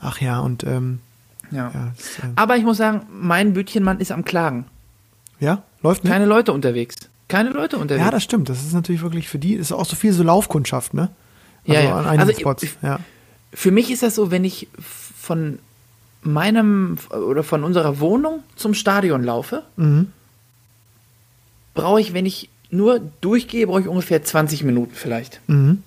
ach 0.00 0.20
ja, 0.20 0.40
und 0.40 0.64
ähm, 0.64 1.00
Ja. 1.50 1.70
ja, 1.74 1.92
das, 1.96 2.18
äh, 2.18 2.32
Aber 2.36 2.56
ich 2.56 2.64
muss 2.64 2.76
sagen, 2.78 3.06
mein 3.12 3.52
Bütchenmann 3.54 4.00
ist 4.00 4.12
am 4.12 4.24
Klagen. 4.24 4.66
ja, 5.40 5.62
läuft 5.82 6.04
nicht. 6.04 6.12
Keine 6.12 6.26
Leute 6.26 6.52
unterwegs. 6.52 6.96
Keine 7.28 7.50
Leute 7.50 7.78
unterwegs. 7.78 8.04
Ja, 8.04 8.10
das 8.10 8.22
stimmt. 8.22 8.48
Das 8.48 8.62
ist 8.62 8.72
natürlich 8.74 9.02
wirklich 9.02 9.28
für 9.28 9.38
die, 9.38 9.54
ist 9.54 9.72
auch 9.72 9.86
so 9.86 9.96
viel 9.96 10.12
so 10.12 10.22
Laufkundschaft, 10.22 10.92
ne? 10.94 11.08
Ja, 11.64 11.76
Also 11.76 11.88
ja. 11.88 11.96
an 11.96 12.06
einigen 12.06 12.28
Also 12.28 12.40
Spots. 12.40 12.62
ich- 12.62 12.76
ja. 12.82 13.00
Für 13.52 13.70
mich 13.70 13.90
ist 13.90 14.02
das 14.02 14.14
so, 14.14 14.30
wenn 14.30 14.44
ich 14.44 14.68
von 14.78 15.58
meinem 16.22 16.98
oder 17.10 17.42
von 17.42 17.64
unserer 17.64 18.00
Wohnung 18.00 18.40
zum 18.56 18.74
Stadion 18.74 19.22
laufe, 19.24 19.62
Mhm. 19.76 20.08
brauche 21.74 22.00
ich, 22.00 22.12
wenn 22.14 22.26
ich 22.26 22.48
nur 22.70 23.00
durchgehe, 23.20 23.66
brauche 23.66 23.80
ich 23.82 23.88
ungefähr 23.88 24.22
20 24.24 24.64
Minuten 24.64 24.92
vielleicht. 24.94 25.40
Mhm. 25.46 25.82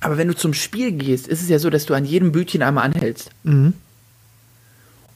Aber 0.00 0.16
wenn 0.16 0.28
du 0.28 0.36
zum 0.36 0.54
Spiel 0.54 0.92
gehst, 0.92 1.26
ist 1.26 1.42
es 1.42 1.48
ja 1.48 1.58
so, 1.58 1.70
dass 1.70 1.86
du 1.86 1.94
an 1.94 2.04
jedem 2.04 2.32
Bütchen 2.32 2.62
einmal 2.62 2.84
anhältst. 2.84 3.30
Mhm. 3.44 3.72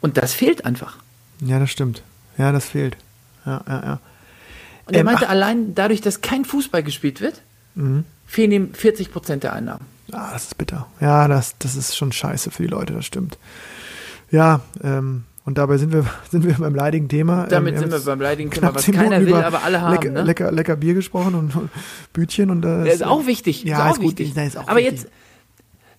Und 0.02 0.18
das 0.18 0.34
fehlt 0.34 0.64
einfach. 0.66 0.96
Ja, 1.40 1.58
das 1.58 1.70
stimmt. 1.70 2.02
Ja, 2.36 2.52
das 2.52 2.66
fehlt. 2.66 2.96
Ja, 3.46 3.62
ja, 3.66 3.82
ja. 3.84 4.00
Und 4.86 4.94
er 4.94 5.00
Ähm, 5.00 5.06
meinte, 5.06 5.26
ach- 5.26 5.30
allein 5.30 5.74
dadurch, 5.74 6.00
dass 6.02 6.20
kein 6.20 6.44
Fußball 6.44 6.82
gespielt 6.82 7.20
wird, 7.20 7.40
Mhm. 7.74 8.04
fehlen 8.26 8.52
ihm 8.52 8.74
40 8.74 9.10
Prozent 9.12 9.42
der 9.44 9.54
Einnahmen. 9.54 9.86
Ah, 10.12 10.30
das 10.32 10.44
ist 10.44 10.58
bitter. 10.58 10.86
Ja, 11.00 11.26
das, 11.28 11.54
das 11.58 11.74
ist 11.76 11.96
schon 11.96 12.12
scheiße 12.12 12.50
für 12.50 12.62
die 12.64 12.68
Leute, 12.68 12.92
das 12.92 13.06
stimmt. 13.06 13.38
Ja, 14.30 14.60
ähm, 14.82 15.24
und 15.44 15.58
dabei 15.58 15.78
sind 15.78 15.92
wir, 15.92 16.04
sind 16.30 16.44
wir 16.44 16.54
beim 16.54 16.74
leidigen 16.74 17.08
Thema. 17.08 17.46
Damit 17.46 17.74
ähm, 17.74 17.80
sind 17.80 17.92
wir 17.92 18.00
beim 18.00 18.20
leidigen 18.20 18.50
Thema, 18.52 18.74
was 18.74 18.84
keiner 18.86 19.24
will, 19.24 19.34
aber 19.34 19.62
alle 19.62 19.80
haben. 19.80 19.92
Lecker, 19.92 20.10
ne? 20.10 20.22
lecker, 20.22 20.52
lecker 20.52 20.76
Bier 20.76 20.94
gesprochen 20.94 21.34
und 21.34 21.52
Bütchen 22.12 22.50
und 22.50 22.62
das. 22.62 22.84
Das 22.84 22.94
ist 22.96 23.04
auch 23.04 23.26
wichtig. 23.26 23.62
Ja, 23.64 23.78
ist 23.78 23.82
auch 23.84 23.92
ist 23.94 24.00
gut. 24.00 24.18
wichtig. 24.18 24.34
Ja, 24.34 24.42
ist 24.44 24.56
auch 24.58 24.68
aber 24.68 24.80
wichtig. 24.80 25.00
jetzt, 25.02 25.12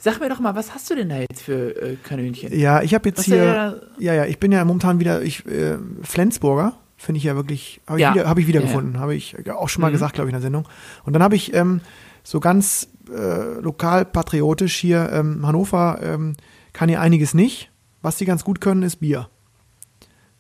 sag 0.04 0.20
mir 0.20 0.30
doch 0.30 0.40
mal, 0.40 0.56
was 0.56 0.74
hast 0.74 0.90
du 0.90 0.96
denn 0.96 1.10
da 1.10 1.18
jetzt 1.20 1.42
für 1.42 1.76
äh, 1.82 1.96
Kanönchen? 2.04 2.58
Ja, 2.58 2.82
ich 2.82 2.94
habe 2.94 3.10
jetzt 3.10 3.20
Was 3.20 3.26
hier. 3.26 3.82
Ja, 4.00 4.14
ja, 4.14 4.26
ich 4.26 4.40
bin 4.40 4.52
ja 4.52 4.64
momentan 4.66 5.00
wieder. 5.00 5.22
Ich, 5.22 5.46
äh, 5.46 5.78
Flensburger 6.02 6.74
finde 6.98 7.18
ich 7.18 7.24
ja 7.24 7.36
wirklich. 7.36 7.82
Habe 7.88 8.00
ich, 8.00 8.02
Ja. 8.04 8.14
wieder, 8.14 8.28
hab 8.30 8.38
ich 8.38 8.46
Ja, 8.48 8.54
ja. 8.54 8.60
wiedergefunden. 8.60 9.00
Habe 9.00 9.16
ich 9.16 9.36
auch 9.52 9.70
schon 9.70 9.82
mal 9.82 9.90
Mhm. 9.90 9.94
gesagt, 9.94 10.14
glaube 10.16 10.30
ich, 10.30 10.34
in 10.34 10.40
der 10.40 10.42
Sendung. 10.42 10.68
Und 11.06 11.14
dann 11.14 11.24
habe 11.24 11.36
ich 11.36 11.54
ähm, 11.54 11.82
so 12.24 12.40
ganz 12.40 12.88
äh, 13.10 13.60
lokal 13.60 14.06
patriotisch 14.06 14.76
hier. 14.76 15.10
Ähm, 15.12 15.46
Hannover 15.46 16.00
ähm, 16.02 16.36
kann 16.72 16.88
hier 16.90 17.02
einiges 17.02 17.34
nicht. 17.34 17.70
Was 18.02 18.18
sie 18.18 18.26
ganz 18.26 18.44
gut 18.44 18.62
können, 18.62 18.84
ist 18.84 18.98
Bier. 18.98 19.28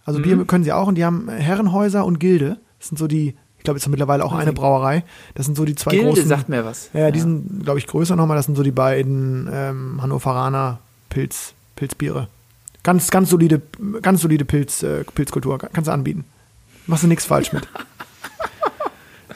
Also 0.05 0.19
Mhm. 0.19 0.23
Bier 0.23 0.45
können 0.45 0.63
sie 0.63 0.71
auch 0.73 0.87
und 0.87 0.95
die 0.95 1.05
haben 1.05 1.29
Herrenhäuser 1.29 2.05
und 2.05 2.19
Gilde. 2.19 2.59
Das 2.79 2.89
sind 2.89 2.97
so 2.97 3.07
die. 3.07 3.35
Ich 3.63 3.65
glaube, 3.65 3.79
jetzt 3.79 3.87
mittlerweile 3.87 4.25
auch 4.25 4.33
eine 4.33 4.51
Brauerei. 4.51 5.05
Das 5.35 5.45
sind 5.45 5.55
so 5.55 5.63
die 5.63 5.73
zwei 5.73 5.91
Gilde 5.91 6.07
großen. 6.09 6.27
sagt 6.27 6.49
mir 6.49 6.65
was. 6.65 6.89
Ja, 6.93 7.11
die 7.11 7.21
sind, 7.21 7.63
glaube 7.63 7.79
ich, 7.79 7.87
größer 7.87 8.17
nochmal. 8.17 8.35
Das 8.35 8.45
sind 8.45 8.55
so 8.55 8.63
die 8.63 8.71
beiden 8.71 9.49
ähm, 9.49 10.01
Hannoveraner 10.01 10.79
Pilz, 11.07 11.53
Pilzbiere. 11.77 12.27
Ganz, 12.83 13.09
ganz 13.09 13.29
solide, 13.29 13.61
ganz 14.01 14.19
solide 14.19 14.43
Pilz, 14.43 14.83
äh, 14.83 15.05
Pilzkultur. 15.05 15.57
Kannst 15.59 15.87
du 15.87 15.93
anbieten. 15.93 16.25
Machst 16.87 17.05
du 17.05 17.07
nichts 17.07 17.25
falsch 17.25 17.53
mit. 17.53 17.65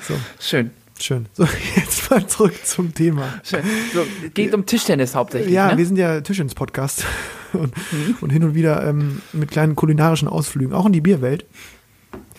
So, 0.01 0.13
Schön. 0.39 0.71
schön. 0.99 1.25
So, 1.33 1.47
jetzt 1.75 2.09
mal 2.09 2.27
zurück 2.27 2.53
zum 2.65 2.93
Thema. 2.93 3.41
Schön. 3.43 3.63
So, 3.93 4.05
geht 4.33 4.53
um 4.53 4.65
Tischtennis 4.65 5.15
hauptsächlich. 5.15 5.53
Ja, 5.53 5.71
ne? 5.71 5.77
wir 5.77 5.85
sind 5.85 5.97
ja 5.97 6.21
Tischins-Podcast 6.21 7.05
und, 7.53 7.73
und 8.21 8.29
hin 8.29 8.43
und 8.43 8.55
wieder 8.55 8.85
ähm, 8.85 9.21
mit 9.33 9.51
kleinen 9.51 9.75
kulinarischen 9.75 10.27
Ausflügen, 10.27 10.73
auch 10.73 10.85
in 10.85 10.93
die 10.93 11.01
Bierwelt. 11.01 11.45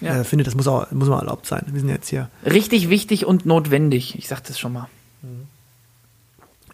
Ja. 0.00 0.20
Äh, 0.20 0.24
finde, 0.24 0.44
das 0.44 0.54
muss 0.54 0.68
auch 0.68 0.90
muss 0.90 1.08
mal 1.08 1.18
erlaubt 1.18 1.46
sein. 1.46 1.64
Wir 1.66 1.80
sind 1.80 1.88
jetzt 1.88 2.08
hier. 2.08 2.30
Richtig 2.44 2.88
wichtig 2.88 3.26
und 3.26 3.46
notwendig. 3.46 4.18
Ich 4.18 4.28
sag 4.28 4.42
das 4.44 4.58
schon 4.58 4.72
mal. 4.72 4.88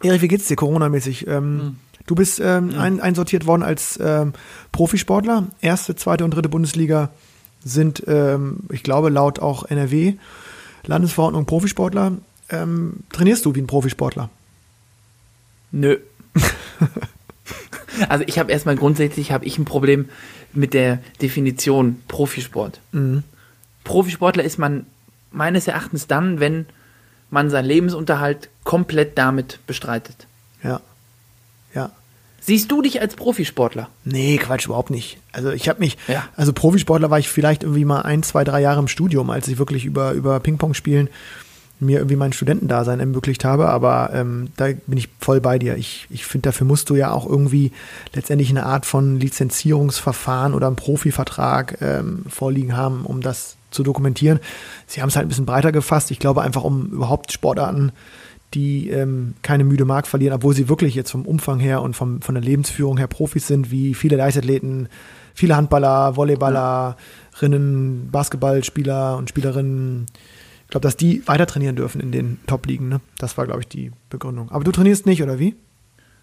Erich, 0.02 0.20
wie 0.20 0.28
geht's 0.28 0.48
dir 0.48 0.56
Corona-mäßig? 0.56 1.26
Ähm, 1.26 1.76
Du 2.06 2.14
bist 2.14 2.38
ähm, 2.40 2.78
ein, 2.78 3.00
einsortiert 3.00 3.46
worden 3.46 3.62
als 3.62 3.98
ähm, 4.02 4.34
Profisportler. 4.72 5.46
Erste, 5.60 5.96
zweite 5.96 6.24
und 6.24 6.34
dritte 6.34 6.50
Bundesliga 6.50 7.10
sind, 7.64 8.02
ähm, 8.06 8.60
ich 8.70 8.82
glaube, 8.82 9.08
laut 9.08 9.38
auch 9.38 9.64
NRW 9.64 10.14
Landesverordnung 10.86 11.46
Profisportler. 11.46 12.12
Ähm, 12.50 13.00
trainierst 13.10 13.46
du 13.46 13.54
wie 13.54 13.60
ein 13.60 13.66
Profisportler? 13.66 14.28
Nö. 15.72 15.96
also 18.08 18.24
ich 18.26 18.38
habe 18.38 18.52
erstmal 18.52 18.76
grundsätzlich 18.76 19.32
habe 19.32 19.46
ich 19.46 19.56
ein 19.56 19.64
Problem 19.64 20.10
mit 20.56 20.74
der 20.74 20.98
Definition 21.20 22.00
Profisport. 22.08 22.80
Mhm. 22.92 23.22
Profisportler 23.84 24.44
ist 24.44 24.58
man 24.58 24.86
meines 25.30 25.66
Erachtens 25.68 26.06
dann, 26.06 26.40
wenn 26.40 26.66
man 27.30 27.50
seinen 27.50 27.66
Lebensunterhalt 27.66 28.48
komplett 28.62 29.18
damit 29.18 29.58
bestreitet. 29.66 30.26
Ja. 30.62 30.80
Ja. 31.74 31.90
Siehst 32.40 32.70
du 32.70 32.82
dich 32.82 33.00
als 33.00 33.16
Profisportler? 33.16 33.88
Nee, 34.04 34.36
Quatsch, 34.36 34.66
überhaupt 34.66 34.90
nicht. 34.90 35.18
Also 35.32 35.50
ich 35.50 35.68
habe 35.68 35.80
mich, 35.80 35.96
Ja. 36.08 36.28
also 36.36 36.52
Profisportler 36.52 37.10
war 37.10 37.18
ich 37.18 37.28
vielleicht 37.28 37.62
irgendwie 37.62 37.84
mal 37.86 38.02
ein, 38.02 38.22
zwei, 38.22 38.44
drei 38.44 38.60
Jahre 38.60 38.80
im 38.80 38.88
Studium, 38.88 39.30
als 39.30 39.48
ich 39.48 39.58
wirklich 39.58 39.84
über, 39.84 40.12
über 40.12 40.38
Ping-Pong 40.40 40.74
spielen 40.74 41.08
mir 41.80 41.98
irgendwie 41.98 42.16
mein 42.16 42.32
Studentendasein 42.32 43.00
ermöglicht 43.00 43.44
habe, 43.44 43.68
aber 43.68 44.10
ähm, 44.12 44.48
da 44.56 44.68
bin 44.86 44.98
ich 44.98 45.08
voll 45.20 45.40
bei 45.40 45.58
dir. 45.58 45.76
Ich, 45.76 46.06
ich 46.10 46.24
finde, 46.24 46.48
dafür 46.48 46.66
musst 46.66 46.88
du 46.90 46.94
ja 46.94 47.10
auch 47.10 47.28
irgendwie 47.28 47.72
letztendlich 48.12 48.50
eine 48.50 48.64
Art 48.64 48.86
von 48.86 49.18
Lizenzierungsverfahren 49.18 50.54
oder 50.54 50.68
einen 50.68 50.76
Profivertrag 50.76 51.78
ähm, 51.80 52.24
vorliegen 52.28 52.76
haben, 52.76 53.04
um 53.04 53.20
das 53.20 53.56
zu 53.70 53.82
dokumentieren. 53.82 54.40
Sie 54.86 55.02
haben 55.02 55.08
es 55.08 55.16
halt 55.16 55.26
ein 55.26 55.28
bisschen 55.28 55.46
breiter 55.46 55.72
gefasst. 55.72 56.10
Ich 56.10 56.18
glaube 56.18 56.42
einfach, 56.42 56.64
um 56.64 56.86
überhaupt 56.86 57.32
Sportarten, 57.32 57.92
die 58.54 58.88
ähm, 58.90 59.34
keine 59.42 59.64
müde 59.64 59.84
Mark 59.84 60.06
verlieren, 60.06 60.34
obwohl 60.34 60.54
sie 60.54 60.68
wirklich 60.68 60.94
jetzt 60.94 61.10
vom 61.10 61.26
Umfang 61.26 61.58
her 61.58 61.82
und 61.82 61.96
vom, 61.96 62.22
von 62.22 62.36
der 62.36 62.44
Lebensführung 62.44 62.96
her 62.96 63.08
Profis 63.08 63.48
sind, 63.48 63.70
wie 63.70 63.94
viele 63.94 64.16
Leichtathleten, 64.16 64.88
viele 65.34 65.56
Handballer, 65.56 66.16
Volleyballerinnen, 66.16 68.10
Basketballspieler 68.10 69.16
und 69.16 69.28
Spielerinnen. 69.28 70.06
Ich 70.74 70.76
glaube, 70.76 70.88
dass 70.88 70.96
die 70.96 71.22
weiter 71.28 71.46
trainieren 71.46 71.76
dürfen 71.76 72.00
in 72.00 72.10
den 72.10 72.40
Top-Ligen. 72.48 72.88
Ne? 72.88 73.00
Das 73.18 73.38
war, 73.38 73.46
glaube 73.46 73.60
ich, 73.60 73.68
die 73.68 73.92
Begründung. 74.10 74.50
Aber 74.50 74.64
du 74.64 74.72
trainierst 74.72 75.06
nicht, 75.06 75.22
oder 75.22 75.38
wie? 75.38 75.54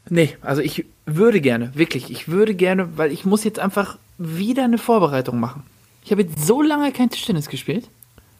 Nee, 0.10 0.36
also 0.42 0.62
ich 0.62 0.84
würde 1.06 1.40
gerne, 1.40 1.72
wirklich, 1.74 2.12
ich 2.12 2.28
würde 2.28 2.54
gerne, 2.54 2.98
weil 2.98 3.14
ich 3.14 3.24
muss 3.24 3.46
jetzt 3.46 3.60
einfach 3.60 3.98
wieder 4.18 4.66
eine 4.66 4.78
Vorbereitung 4.78 5.40
machen. 5.40 5.64
Ich 6.04 6.12
habe 6.12 6.24
jetzt 6.24 6.46
so 6.46 6.62
lange 6.62 6.92
kein 6.92 7.10
Tischtennis 7.10 7.48
gespielt. 7.48 7.90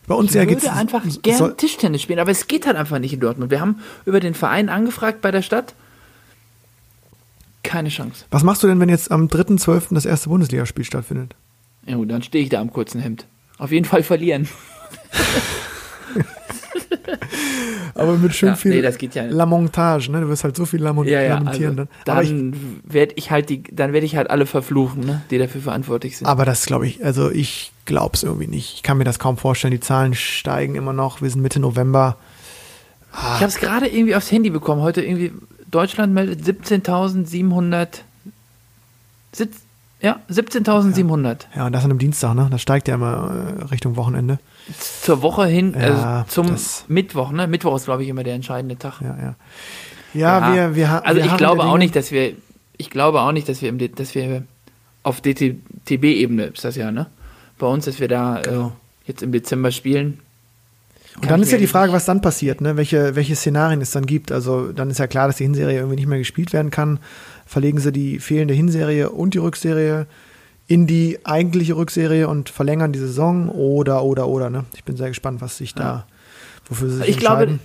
Bei 0.06 0.14
uns 0.14 0.32
ich 0.32 0.36
ja 0.36 0.50
würde 0.50 0.74
einfach 0.74 1.02
gerne 1.22 1.56
Tischtennis 1.56 2.02
spielen, 2.02 2.20
aber 2.20 2.32
es 2.32 2.48
geht 2.48 2.66
halt 2.66 2.76
einfach 2.76 3.00
nicht 3.00 3.14
in 3.14 3.22
Dortmund. 3.22 3.50
Wir 3.50 3.62
haben 3.62 3.80
über 4.06 4.20
den 4.20 4.34
Verein 4.34 4.68
angefragt 4.68 5.22
bei 5.22 5.32
der 5.32 5.42
Stadt. 5.42 5.76
Keine 7.64 7.88
Chance. 7.88 8.26
Was 8.32 8.44
machst 8.44 8.64
du 8.64 8.68
denn, 8.68 8.82
wenn 8.82 8.90
jetzt 8.90 9.12
am 9.12 9.28
3.12. 9.28 9.94
das 9.94 10.06
erste 10.06 10.28
Bundesligaspiel 10.28 10.84
stattfindet? 10.84 11.36
Ja 11.86 11.96
gut, 11.96 12.12
dann 12.12 12.22
stehe 12.22 12.44
ich 12.44 12.50
da 12.50 12.60
am 12.60 12.74
kurzen 12.74 13.00
Hemd. 13.00 13.28
Auf 13.58 13.72
jeden 13.72 13.86
Fall 13.86 14.04
verlieren. 14.04 14.50
Aber 17.96 18.18
mit 18.18 18.34
schön 18.34 18.50
Ja, 18.50 18.56
viel 18.56 18.72
nee, 18.72 18.82
das 18.82 18.98
geht 18.98 19.16
ja 19.16 19.24
nicht. 19.24 19.34
Lamontage, 19.34 20.12
ne? 20.12 20.22
Du 20.22 20.28
wirst 20.30 20.44
halt 20.44 20.56
so 20.56 20.66
viel 20.66 20.82
Lamont 20.82 21.10
Ja, 21.10 21.22
ja, 21.22 21.36
also 21.36 21.44
lamentieren 21.44 21.76
dann. 21.78 21.88
Aber, 22.08 22.24
ich, 22.24 22.30
dann 22.30 22.56
werde 22.84 23.14
ich 23.16 23.32
halt 23.32 23.50
die, 23.50 23.64
dann 23.64 23.94
werde 23.94 24.06
ich 24.06 24.16
halt 24.16 24.30
alle 24.30 24.46
verfluchen, 24.46 25.06
ne, 25.06 25.22
die 25.30 25.38
dafür 25.38 25.62
verantwortlich 25.62 26.18
sind. 26.18 26.28
aber 26.28 26.46
das 26.46 26.66
glaube 26.66 26.88
ich, 26.88 27.04
also 27.04 27.30
ich 27.30 27.72
glaube 27.86 28.16
es 28.16 28.24
irgendwie 28.24 28.48
nicht. 28.48 28.76
Ich 28.76 28.84
kann 28.84 28.98
mir 28.98 29.04
das 29.04 29.20
kaum 29.20 29.38
vorstellen. 29.38 29.72
Die 29.72 29.80
Zahlen 29.80 30.14
steigen 30.14 30.76
immer 30.76 30.94
noch. 30.94 31.22
Wir 31.22 31.30
sind 31.30 31.42
Mitte 31.42 31.60
November. 31.60 32.18
Ich 33.14 33.20
habe 33.20 33.46
es 33.48 33.58
gerade 33.58 33.88
irgendwie 33.88 34.16
aufs 34.16 34.32
Handy 34.32 34.50
bekommen. 34.50 34.82
Heute 34.82 35.02
irgendwie 35.02 35.34
Deutschland 35.70 36.14
meldet 36.14 36.42
17.700. 36.42 37.88
Ja, 40.02 40.20
17.700. 40.32 41.42
Ja, 41.56 41.68
und 41.68 41.74
das 41.74 41.84
an 41.84 41.92
einem 41.92 42.00
Dienstag, 42.00 42.34
ne? 42.34 42.48
Das 42.50 42.62
steigt 42.62 42.88
ja 42.88 42.96
immer 42.96 43.56
äh, 43.60 43.64
Richtung 43.66 43.96
Wochenende. 43.98 44.40
Zur 45.02 45.22
Woche 45.22 45.46
hin, 45.46 45.76
Ja, 45.80 46.24
also 46.26 46.46
zum 46.46 46.56
Mittwoch, 46.88 47.32
ne? 47.32 47.48
Mittwoch 47.48 47.76
ist, 47.76 47.86
glaube 47.86 48.04
ich, 48.04 48.10
immer 48.10 48.24
der 48.24 48.34
entscheidende 48.36 48.78
Tag. 48.78 49.02
Ja, 49.02 49.16
ja. 49.22 49.36
Ja, 50.14 50.54
wir, 50.54 50.76
wir 50.76 50.90
ha- 50.90 51.00
Also 51.00 51.18
wir 51.20 51.26
ich 51.26 51.32
haben 51.32 51.38
glaube 51.38 51.64
auch 51.64 51.78
nicht, 51.78 51.96
dass 51.96 52.12
wir, 52.12 52.34
ich 52.78 52.90
glaube 52.90 53.22
auch 53.22 53.32
nicht, 53.32 53.48
dass 53.48 53.62
wir 53.62 53.70
im, 53.70 53.96
dass 53.96 54.16
wir 54.16 54.44
auf 55.04 55.22
DTB-Ebene 55.22 56.46
ist 56.46 56.66
das 56.66 56.76
ja, 56.76 56.92
ne? 56.92 57.08
Bei 57.60 57.68
uns, 57.68 57.86
dass 57.86 58.00
wir 58.00 58.08
da 58.08 58.40
äh, 58.40 58.44
Genau. 58.44 58.72
jetzt 59.06 59.22
im 59.24 59.32
Dezember 59.32 59.72
spielen. 59.72 60.20
Und 61.20 61.30
dann 61.30 61.42
ist 61.42 61.52
ja 61.52 61.58
die 61.58 61.68
Frage, 61.68 61.92
was 61.92 62.06
dann 62.06 62.22
passiert, 62.22 62.62
ne? 62.62 62.78
welche, 62.78 63.16
welche 63.16 63.36
Szenarien 63.36 63.82
es 63.82 63.92
dann 63.92 64.06
gibt. 64.06 64.32
Also 64.32 64.72
dann 64.72 64.90
ist 64.90 64.98
ja 65.00 65.08
klar, 65.08 65.28
dass 65.28 65.38
die 65.38 65.44
Hinserie 65.44 65.76
irgendwie 65.78 65.98
nicht 65.98 66.08
mehr 66.08 66.18
gespielt 66.18 66.54
werden 66.54 66.72
kann. 66.72 67.00
Verlegen 67.46 67.80
sie 67.80 67.92
die 67.92 68.20
fehlende 68.20 68.54
Hinserie 68.54 69.10
und 69.10 69.34
die 69.34 69.40
Rückserie 69.40 70.08
in 70.68 70.88
die 70.88 71.20
eigentliche 71.26 71.76
Rückserie 71.76 72.28
und 72.30 72.50
verlängern 72.50 72.94
die 72.94 73.00
Saison 73.00 73.50
oder, 73.50 74.04
oder, 74.04 74.28
oder. 74.28 74.50
Ne? 74.50 74.64
Ich 74.76 74.86
bin 74.86 74.96
sehr 74.96 75.10
gespannt, 75.10 75.42
was 75.42 75.58
sich 75.58 75.76
da, 75.76 76.06
wofür 76.70 76.90
sie 76.90 76.98
sich 76.98 77.10
Ich 77.10 77.18
glaube, 77.18 77.44
entscheiden. 77.44 77.60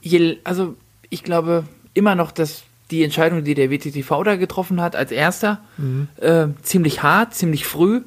Je, 0.00 0.38
also 0.44 0.74
ich 1.10 1.24
glaube 1.24 1.64
immer 1.94 2.14
noch, 2.14 2.32
dass 2.32 2.62
die 2.90 3.02
Entscheidung, 3.04 3.44
die 3.44 3.54
der 3.54 3.70
WTTV 3.70 4.22
da 4.24 4.36
getroffen 4.36 4.80
hat, 4.80 4.96
als 4.96 5.12
erster, 5.12 5.60
Mhm. 5.76 6.08
äh, 6.20 6.46
ziemlich 6.62 7.02
hart, 7.02 7.34
ziemlich 7.34 7.66
früh, 7.66 8.00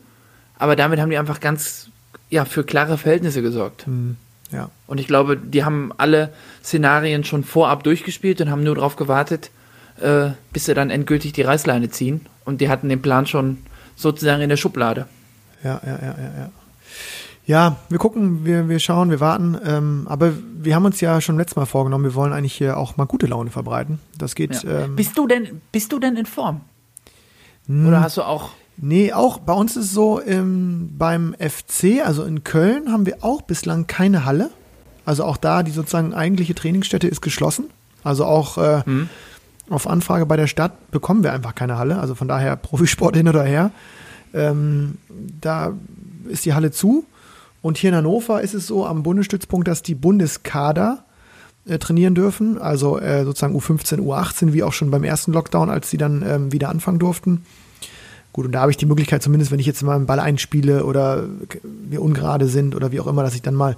aber 0.58 0.76
damit 0.76 1.00
haben 1.00 1.10
die 1.10 1.18
einfach 1.18 1.40
ganz 1.40 1.90
ja, 2.30 2.46
für 2.46 2.64
klare 2.64 2.98
Verhältnisse 2.98 3.42
gesorgt. 3.44 3.86
Hm, 3.86 4.16
ja. 4.52 4.70
Und 4.88 5.00
ich 5.00 5.08
glaube, 5.08 5.38
die 5.38 5.64
haben 5.64 5.92
alle 5.98 6.32
Szenarien 6.64 7.24
schon 7.24 7.44
vorab 7.44 7.84
durchgespielt 7.84 8.42
und 8.42 8.50
haben 8.50 8.64
nur 8.64 8.76
darauf 8.76 8.96
gewartet, 8.96 9.52
äh, 10.00 10.30
bis 10.54 10.66
sie 10.66 10.74
dann 10.74 10.90
endgültig 10.90 11.34
die 11.34 11.42
Reißleine 11.42 11.90
ziehen. 11.90 12.28
Und 12.44 12.62
die 12.62 12.70
hatten 12.70 12.90
den 12.90 13.02
Plan 13.02 13.26
schon 13.26 13.58
sozusagen 13.96 14.42
in 14.42 14.50
der 14.50 14.58
Schublade. 14.58 15.08
Ja, 15.64 15.82
ja, 15.86 16.00
ja, 16.02 16.16
ja, 16.18 16.40
ja. 16.40 16.52
Ja, 17.48 17.76
wir 17.90 18.00
gucken, 18.00 18.44
wir, 18.44 18.70
wir 18.70 18.80
schauen, 18.80 19.12
wir 19.12 19.20
warten. 19.20 19.58
Ähm, 19.64 20.08
aber 20.10 20.34
wir 20.58 20.74
haben 20.74 20.86
uns 20.86 21.00
ja 21.00 21.22
schon 21.22 21.38
letztes 21.38 21.56
Mal 21.56 21.66
vorgenommen, 21.66 22.04
wir 22.04 22.16
wollen 22.16 22.34
eigentlich 22.34 22.56
hier 22.56 22.78
auch 22.78 22.98
mal 22.98 23.06
gute 23.06 23.28
Laune 23.28 23.52
verbreiten. 23.52 24.00
Das 24.18 24.34
geht. 24.34 24.64
Ja. 24.64 24.86
Ähm, 24.86 24.96
bist, 24.96 25.18
du 25.18 25.28
denn, 25.28 25.62
bist 25.72 25.92
du 25.92 26.00
denn 26.00 26.18
in 26.18 26.26
Form? 26.26 26.62
Hm. 27.68 27.88
Oder 27.88 28.02
hast 28.02 28.18
du 28.18 28.24
auch. 28.24 28.52
Nee, 28.78 29.14
auch 29.14 29.40
bei 29.40 29.54
uns 29.54 29.78
ist 29.78 29.86
es 29.86 29.92
so, 29.92 30.22
ähm, 30.22 30.90
beim 30.98 31.34
FC, 31.40 32.06
also 32.06 32.24
in 32.24 32.44
Köln, 32.44 32.92
haben 32.92 33.06
wir 33.06 33.24
auch 33.24 33.42
bislang 33.42 33.88
keine 33.88 34.26
Halle. 34.26 34.50
Also 35.06 35.24
auch 35.24 35.38
da, 35.38 35.64
die 35.64 35.72
sozusagen 35.72 36.14
eigentliche 36.14 36.56
Trainingsstätte 36.56 37.08
ist 37.08 37.22
geschlossen. 37.22 37.66
Also 38.04 38.26
auch 38.26 38.58
äh, 38.58 38.84
Hm. 38.86 39.10
auf 39.70 39.88
Anfrage 39.88 40.26
bei 40.26 40.36
der 40.36 40.48
Stadt 40.48 40.92
bekommen 40.92 41.24
wir 41.24 41.32
einfach 41.32 41.56
keine 41.56 41.78
Halle. 41.78 42.00
Also 42.00 42.16
von 42.16 42.28
daher 42.28 42.56
Profisport 42.56 43.16
hin 43.16 43.28
oder 43.30 43.44
her. 43.44 43.72
Ähm, 44.34 44.98
da 45.42 45.74
ist 46.28 46.46
die 46.46 46.54
Halle 46.54 46.72
zu. 46.72 47.06
Und 47.62 47.78
hier 47.78 47.90
in 47.92 47.96
Hannover 47.96 48.42
ist 48.42 48.54
es 48.54 48.68
so 48.68 48.86
am 48.86 49.04
Bundesstützpunkt, 49.04 49.68
dass 49.68 49.82
die 49.82 49.96
Bundeskader 49.96 51.06
äh, 51.68 51.80
trainieren 51.80 52.14
dürfen. 52.14 52.58
Also 52.60 53.00
äh, 53.00 53.24
sozusagen 53.24 53.56
U15, 53.56 54.00
U18, 54.00 54.54
wie 54.54 54.64
auch 54.64 54.74
schon 54.74 54.92
beim 54.92 55.04
ersten 55.04 55.32
Lockdown, 55.34 55.70
als 55.70 55.90
sie 55.90 55.98
dann 55.98 56.24
ähm, 56.28 56.52
wieder 56.52 56.70
anfangen 56.70 57.00
durften. 57.00 57.46
Gut, 58.36 58.46
und 58.48 58.52
da 58.52 58.60
habe 58.60 58.72
ich 58.72 58.76
die 58.76 58.86
Möglichkeit, 58.86 59.24
zumindest 59.24 59.50
wenn 59.54 59.60
ich 59.60 59.66
jetzt 59.66 59.82
mal 59.82 59.96
einen 59.96 60.08
Ball 60.08 60.20
einspiele 60.20 60.84
oder 60.84 61.24
wir 61.64 62.02
ungerade 62.02 62.50
sind 62.50 62.76
oder 62.76 62.92
wie 62.92 63.00
auch 63.00 63.08
immer, 63.08 63.24
dass 63.24 63.34
ich 63.34 63.42
dann 63.42 63.54
mal 63.56 63.78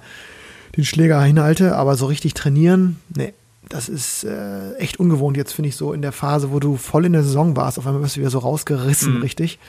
den 0.76 0.84
Schläger 0.84 1.22
hinhalte, 1.22 1.76
aber 1.76 1.94
so 1.94 2.06
richtig 2.06 2.34
trainieren, 2.34 2.96
nee, 3.14 3.34
das 3.68 3.88
ist 3.88 4.24
äh, 4.24 4.74
echt 4.78 4.98
ungewohnt 4.98 5.36
jetzt, 5.36 5.52
finde 5.52 5.68
ich, 5.68 5.76
so 5.76 5.92
in 5.92 6.02
der 6.02 6.10
Phase, 6.10 6.50
wo 6.50 6.58
du 6.58 6.76
voll 6.76 7.04
in 7.04 7.12
der 7.12 7.22
Saison 7.22 7.54
warst, 7.54 7.78
auf 7.78 7.86
einmal 7.86 8.02
wirst 8.02 8.16
du 8.16 8.20
wieder 8.20 8.30
so 8.30 8.40
rausgerissen, 8.40 9.16
Mhm. 9.18 9.22
richtig. 9.22 9.60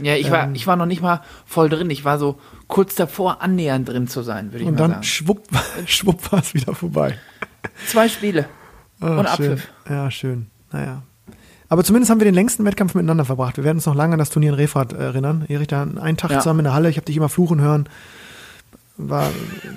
Ja, 0.00 0.16
ich 0.16 0.28
war, 0.32 0.42
Ähm. 0.44 0.54
ich 0.56 0.66
war 0.66 0.74
noch 0.74 0.86
nicht 0.86 1.02
mal 1.02 1.20
voll 1.46 1.68
drin. 1.68 1.88
Ich 1.90 2.04
war 2.04 2.18
so 2.18 2.36
kurz 2.66 2.96
davor, 2.96 3.42
annähernd 3.42 3.88
drin 3.90 4.08
zu 4.08 4.22
sein, 4.22 4.46
würde 4.52 4.62
ich 4.64 4.66
Und 4.68 4.74
mal 4.74 4.78
dann 4.78 4.90
sagen. 4.92 5.02
schwupp, 5.04 5.42
schwupp 5.86 6.32
war 6.32 6.40
es 6.40 6.52
wieder 6.54 6.74
vorbei. 6.74 7.16
Zwei 7.86 8.08
Spiele. 8.08 8.46
Ah, 9.00 9.18
Und 9.20 9.28
schön. 9.28 9.52
Abpfiff. 9.52 9.68
Ja, 9.88 10.10
schön. 10.10 10.46
Naja. 10.72 11.02
Aber 11.72 11.82
zumindest 11.84 12.10
haben 12.10 12.20
wir 12.20 12.26
den 12.26 12.34
längsten 12.34 12.66
Wettkampf 12.66 12.94
miteinander 12.94 13.24
verbracht. 13.24 13.56
Wir 13.56 13.64
werden 13.64 13.78
uns 13.78 13.86
noch 13.86 13.94
lange 13.94 14.12
an 14.12 14.18
das 14.18 14.28
Turnier 14.28 14.50
in 14.50 14.56
Refrat 14.56 14.92
äh, 14.92 14.96
erinnern. 14.96 15.46
Erich, 15.48 15.68
da 15.68 15.82
einen 15.84 16.18
Tag 16.18 16.30
Ja. 16.30 16.40
zusammen 16.40 16.60
in 16.60 16.64
der 16.64 16.74
Halle. 16.74 16.90
Ich 16.90 16.96
habe 16.98 17.06
dich 17.06 17.16
immer 17.16 17.30
fluchen 17.30 17.62
hören. 17.62 17.88
War, 18.98 19.30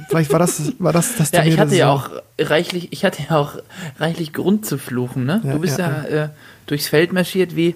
vielleicht 0.10 0.30
war 0.34 0.40
das, 0.40 0.74
war 0.78 0.92
das 0.92 1.16
das 1.16 1.32
Ja, 1.32 1.40
Turnier 1.40 1.54
ich 1.54 1.60
hatte 1.62 1.76
ja 1.78 1.90
auch 1.90 2.10
reichlich, 2.38 2.90
ich 2.92 3.06
hatte 3.06 3.24
ja 3.30 3.38
auch 3.38 3.54
reichlich 3.98 4.34
Grund 4.34 4.66
zu 4.66 4.78
fluchen, 4.78 5.24
ne? 5.26 5.40
Ja, 5.46 5.54
du 5.54 5.60
bist 5.60 5.78
ja, 5.80 6.04
ja, 6.10 6.24
Äh, 6.26 6.30
durchs 6.68 6.90
Feld 6.90 7.14
marschiert 7.14 7.56
wie, 7.56 7.76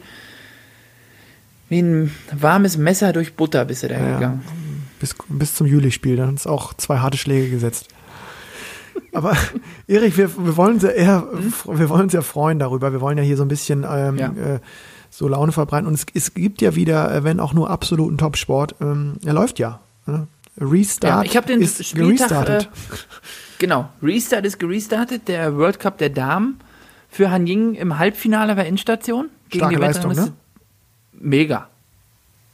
wie 1.70 1.80
ein 1.82 2.14
warmes 2.34 2.76
Messer 2.76 3.14
durch 3.14 3.36
Butter 3.36 3.64
bist 3.64 3.84
du 3.84 3.88
da 3.88 3.98
Ja, 3.98 4.16
gegangen. 4.16 4.44
bis, 5.00 5.16
bis 5.30 5.56
zum 5.56 5.66
Juli-Spiel. 5.66 6.18
Dann 6.18 6.28
hat 6.28 6.36
es 6.36 6.46
auch 6.46 6.74
zwei 6.74 6.98
harte 6.98 7.18
Schläge 7.18 7.50
gesetzt. 7.50 7.88
Aber 9.14 9.36
Erich, 9.88 10.18
wir, 10.18 10.30
wir 10.38 10.58
wollen 10.58 10.76
uns 10.76 10.84
ja 10.84 10.90
eher, 10.90 11.28
wir 11.66 11.90
wollen 11.90 12.04
uns 12.04 12.14
ja 12.14 12.22
freuen 12.22 12.60
darüber. 12.60 12.92
Wir 12.92 13.02
wollen 13.02 13.18
ja 13.18 13.24
hier 13.24 13.38
so 13.38 13.44
ein 13.44 13.48
bisschen 13.50 13.86
ähm, 13.90 14.18
Ja. 14.18 14.28
äh, 14.28 14.60
so 15.10 15.28
Laune 15.28 15.52
verbreiten. 15.52 15.88
Und 15.88 15.94
es, 15.96 16.06
es 16.14 16.34
gibt 16.34 16.62
ja 16.62 16.76
wieder, 16.76 17.14
äh, 17.14 17.24
wenn 17.24 17.40
auch 17.40 17.54
nur 17.54 17.70
absoluten 17.70 18.18
Topsport, 18.18 18.76
ähm, 18.82 19.16
er 19.26 19.34
läuft 19.34 19.60
ja. 19.60 19.80
Ne? 20.06 20.28
Restart 20.62 21.24
Ja, 21.26 21.32
ich 21.32 21.38
hab 21.38 21.46
den 21.48 21.62
ist 21.62 21.84
Spieltag, 21.86 22.50
äh, 22.50 22.66
Genau, 23.60 23.90
Restart 24.02 24.46
ist 24.46 24.60
gerestartet, 24.60 25.28
der 25.28 25.56
World 25.58 25.80
Cup 25.80 25.98
der 25.98 26.10
Damen 26.10 26.60
für 27.10 27.32
Han 27.32 27.48
Ying 27.48 27.74
im 27.76 27.98
Halbfinale 27.98 28.56
war 28.58 28.66
Endstation. 28.66 29.30
Starke 29.54 29.76
Leistung, 29.78 30.12
Weltrangliste- 30.12 30.34
Mega. 31.14 31.68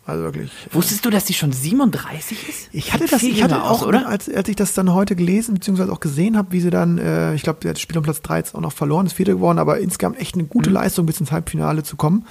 Also 0.06 0.24
wirklich. 0.24 0.52
Wusstest 0.72 1.04
du, 1.06 1.10
dass 1.10 1.26
sie 1.26 1.34
schon 1.34 1.52
37 1.52 2.50
ist? 2.50 2.70
Ich 2.72 2.94
hatte 2.94 3.06
das, 3.08 3.24
ich 3.24 3.42
hatte 3.44 3.64
auch, 3.64 3.82
aus, 3.82 3.84
oder? 3.88 4.08
als, 4.08 4.30
als 4.30 4.48
ich 4.48 4.56
das 4.56 4.74
dann 4.74 4.94
heute 4.94 5.16
gelesen 5.16 5.56
bzw. 5.56 5.90
auch 5.92 6.00
gesehen 6.00 6.38
habe, 6.38 6.52
wie 6.52 6.62
sie 6.62 6.70
dann, 6.70 6.98
äh, 6.98 7.34
ich 7.34 7.42
glaube, 7.44 7.60
das 7.62 7.80
Spiel 7.82 7.98
um 7.98 8.04
Platz 8.04 8.22
3 8.22 8.40
ist 8.40 8.56
auch 8.56 8.62
noch 8.62 8.74
verloren, 8.74 9.06
ist 9.08 9.14
Vierte 9.14 9.34
geworden, 9.34 9.58
aber 9.58 9.80
insgesamt 9.80 10.20
echt 10.20 10.36
eine 10.36 10.44
Mhm. 10.44 10.50
gute 10.50 10.70
Leistung, 10.70 11.06
bis 11.06 11.20
ins 11.20 11.32
Halbfinale 11.32 11.84
zu 11.84 11.96
kommen. 11.96 12.26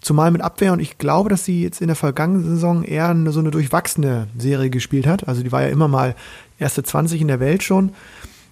Zumal 0.00 0.30
mit 0.32 0.42
Abwehr 0.42 0.72
und 0.72 0.80
ich 0.80 0.98
glaube, 0.98 1.30
dass 1.30 1.44
sie 1.44 1.62
jetzt 1.62 1.80
in 1.80 1.86
der 1.86 1.96
vergangenen 1.96 2.44
Saison 2.44 2.82
eher 2.82 3.08
eine, 3.08 3.32
so 3.32 3.40
eine 3.40 3.50
durchwachsene 3.50 4.26
Serie 4.36 4.68
gespielt 4.68 5.06
hat. 5.06 5.28
Also 5.28 5.42
die 5.42 5.50
war 5.52 5.62
ja 5.62 5.68
immer 5.68 5.88
mal 5.88 6.14
erste 6.58 6.82
20 6.82 7.20
in 7.22 7.28
der 7.28 7.40
Welt 7.40 7.62
schon. 7.62 7.92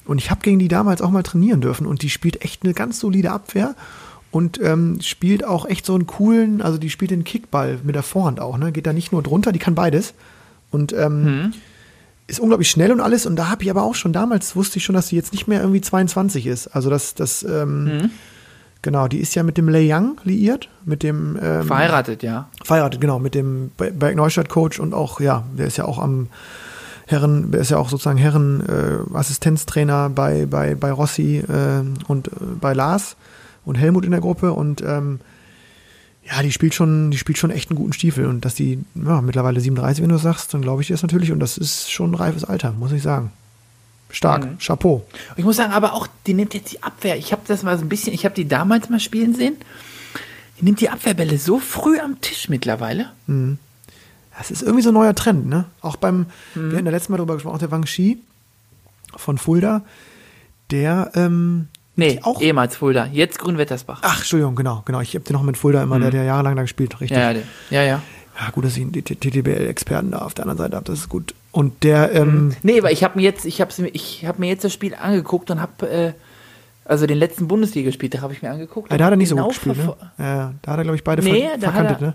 Und 0.04 0.18
ich 0.18 0.30
habe 0.30 0.40
gegen 0.40 0.58
die 0.58 0.68
damals 0.68 1.02
auch 1.02 1.10
mal 1.10 1.22
trainieren 1.22 1.60
dürfen 1.60 1.86
und 1.86 2.02
die 2.02 2.10
spielt 2.10 2.42
echt 2.42 2.64
eine 2.64 2.72
ganz 2.74 2.98
solide 3.00 3.30
Abwehr 3.32 3.74
und 4.32 4.60
ähm, 4.60 4.98
spielt 5.02 5.44
auch 5.44 5.64
echt 5.66 5.86
so 5.86 5.94
einen 5.94 6.06
coolen, 6.08 6.60
also 6.62 6.78
die 6.78 6.90
spielt 6.90 7.12
den 7.12 7.22
Kickball 7.22 7.78
mit 7.84 7.94
der 7.94 8.02
Vorhand 8.02 8.40
auch, 8.40 8.58
ne? 8.58 8.72
Geht 8.72 8.86
da 8.86 8.92
nicht 8.92 9.12
nur 9.12 9.22
drunter, 9.22 9.52
die 9.52 9.58
kann 9.60 9.74
beides. 9.76 10.14
Und 10.72 10.92
ähm, 10.94 11.22
Mhm. 11.44 11.52
ist 12.26 12.40
unglaublich 12.40 12.70
schnell 12.70 12.90
und 12.92 13.00
alles. 13.00 13.26
Und 13.26 13.36
da 13.36 13.50
habe 13.50 13.62
ich 13.62 13.70
aber 13.70 13.82
auch 13.82 13.94
schon 13.94 14.12
damals 14.14 14.56
wusste 14.56 14.78
ich 14.78 14.84
schon, 14.84 14.94
dass 14.94 15.08
sie 15.08 15.16
jetzt 15.16 15.32
nicht 15.32 15.46
mehr 15.48 15.60
irgendwie 15.60 15.82
22 15.82 16.46
ist. 16.46 16.66
Also 16.68 16.88
das, 16.90 17.14
das, 17.14 17.42
ähm, 17.42 17.84
Mhm. 17.84 18.10
genau, 18.80 19.06
die 19.06 19.18
ist 19.18 19.34
ja 19.34 19.42
mit 19.42 19.58
dem 19.58 19.68
Lei 19.68 19.82
Yang 19.82 20.18
liiert, 20.24 20.70
mit 20.86 21.02
dem 21.02 21.38
ähm, 21.42 21.64
Verheiratet, 21.66 22.22
ja. 22.22 22.48
verheiratet, 22.64 23.00
genau, 23.02 23.18
mit 23.18 23.34
dem 23.34 23.70
Berg 23.76 24.16
Neustadt 24.16 24.48
Coach 24.48 24.80
und 24.80 24.94
auch, 24.94 25.20
ja, 25.20 25.44
der 25.58 25.66
ist 25.66 25.76
ja 25.76 25.84
auch 25.84 25.98
am 25.98 26.28
Herren, 27.06 27.52
er 27.52 27.58
ist 27.60 27.70
ja 27.70 27.76
auch 27.76 27.90
sozusagen 27.90 28.16
Herren 28.16 28.62
äh, 28.66 29.14
Assistenztrainer 29.14 30.08
bei, 30.08 30.46
bei, 30.46 30.74
bei 30.74 30.90
Rossi 30.90 31.38
äh, 31.38 31.82
und 32.08 32.28
äh, 32.28 32.30
bei 32.60 32.72
Lars 32.72 33.16
und 33.64 33.76
Helmut 33.76 34.04
in 34.04 34.10
der 34.10 34.20
Gruppe 34.20 34.52
und 34.52 34.80
ähm, 34.82 35.20
ja, 36.24 36.40
die 36.42 36.52
spielt 36.52 36.74
schon, 36.74 37.10
die 37.10 37.18
spielt 37.18 37.38
schon 37.38 37.50
echt 37.50 37.70
einen 37.70 37.76
guten 37.78 37.92
Stiefel 37.92 38.26
und 38.26 38.44
dass 38.44 38.54
die 38.54 38.78
ja, 38.94 39.20
mittlerweile 39.20 39.60
37, 39.60 40.02
wenn 40.02 40.10
du 40.10 40.18
sagst, 40.18 40.54
dann 40.54 40.62
glaube 40.62 40.80
ich 40.82 40.88
dir 40.88 40.94
das 40.94 41.02
natürlich 41.02 41.32
und 41.32 41.40
das 41.40 41.58
ist 41.58 41.90
schon 41.90 42.12
ein 42.12 42.14
reifes 42.14 42.44
Alter, 42.44 42.72
muss 42.72 42.92
ich 42.92 43.02
sagen. 43.02 43.32
Stark, 44.10 44.44
Mhm. 44.44 44.58
Chapeau. 44.58 45.04
Ich 45.36 45.44
muss 45.44 45.56
sagen, 45.56 45.72
aber 45.72 45.94
auch, 45.94 46.06
die 46.26 46.34
nimmt 46.34 46.52
jetzt 46.54 46.70
die 46.72 46.82
Abwehr. 46.82 47.16
Ich 47.16 47.32
habe 47.32 47.42
das 47.48 47.62
mal 47.62 47.78
so 47.78 47.84
ein 47.84 47.88
bisschen, 47.88 48.12
ich 48.12 48.24
habe 48.26 48.34
die 48.34 48.46
damals 48.46 48.90
mal 48.90 49.00
spielen 49.00 49.34
sehen. 49.34 49.56
Die 50.60 50.64
nimmt 50.66 50.80
die 50.80 50.90
Abwehrbälle 50.90 51.38
so 51.38 51.58
früh 51.58 51.98
am 51.98 52.20
Tisch 52.20 52.48
mittlerweile. 52.50 53.10
Das 54.38 54.50
ist 54.50 54.62
irgendwie 54.62 54.82
so 54.82 54.90
ein 54.90 54.94
neuer 54.94 55.14
Trend, 55.14 55.46
ne? 55.46 55.64
Auch 55.80 55.96
beim, 55.96 56.26
Mhm. 56.54 56.70
wir 56.70 56.76
hatten 56.76 56.86
ja 56.86 56.92
letztes 56.92 57.08
Mal 57.08 57.16
darüber 57.16 57.34
gesprochen, 57.34 57.54
auch 57.54 57.58
der 57.58 57.70
Wang 57.70 57.86
Shi 57.86 58.18
von 59.16 59.38
Fulda, 59.38 59.82
der, 60.70 61.10
ähm, 61.14 61.68
Nee, 61.94 62.20
auch, 62.22 62.40
ehemals 62.40 62.76
Fulda, 62.76 63.06
jetzt 63.12 63.38
Grünwettersbach. 63.38 64.00
ach, 64.02 64.18
Entschuldigung, 64.18 64.54
genau, 64.56 64.82
genau, 64.86 65.00
ich 65.00 65.14
habe 65.14 65.24
den 65.24 65.34
noch 65.34 65.42
mit 65.42 65.56
Fulda 65.58 65.82
immer, 65.82 65.98
der 65.98 66.06
hat 66.08 66.14
ja 66.14 66.22
jahrelang 66.22 66.56
da 66.56 66.62
gespielt, 66.62 66.98
richtig. 67.00 67.16
Mhm. 67.18 67.22
ja, 67.22 67.28
ja, 67.28 67.34
der- 67.34 67.42
ja, 67.70 67.82
ja. 67.82 68.02
Ja, 68.40 68.50
gut, 68.50 68.64
dass 68.64 68.76
ich 68.78 68.82
einen 68.82 68.92
TTBL-Experten 68.92 70.12
da 70.12 70.18
auf 70.20 70.32
der 70.32 70.44
anderen 70.44 70.56
Seite 70.58 70.76
habe, 70.76 70.86
das 70.86 71.00
ist 71.00 71.08
gut. 71.10 71.34
Und 71.50 71.84
der, 71.84 72.12
ähm, 72.14 72.56
Nee, 72.62 72.78
aber 72.78 72.90
ich 72.90 73.04
habe 73.04 73.18
mir 73.18 73.22
jetzt, 73.22 73.44
ich 73.44 73.60
habe 73.60 73.70
ich 73.92 74.24
hab 74.26 74.38
mir 74.38 74.48
jetzt 74.48 74.64
das 74.64 74.72
Spiel 74.72 74.94
angeguckt 74.94 75.50
und 75.50 75.60
habe, 75.60 75.86
äh, 75.90 76.12
also 76.86 77.06
den 77.06 77.18
letzten 77.18 77.46
Bundesligaspieltag 77.46 78.22
habe 78.22 78.32
ich 78.32 78.40
mir 78.40 78.50
angeguckt. 78.50 78.90
ja, 78.90 78.96
da 78.96 79.04
hat 79.04 79.12
er 79.12 79.16
nicht 79.16 79.28
so 79.28 79.34
genau 79.36 79.48
gut 79.48 79.54
gespielt, 79.62 79.76
ne? 79.76 79.94
Ja, 80.18 80.54
da 80.62 80.72
hat 80.72 80.78
er, 80.78 80.82
glaube 80.84 80.96
ich, 80.96 81.04
beide 81.04 81.22
Nee, 81.22 81.42
ver 81.50 81.58
da 81.58 81.72
verkantet, 81.72 82.00
er- 82.00 82.06
ne? 82.08 82.14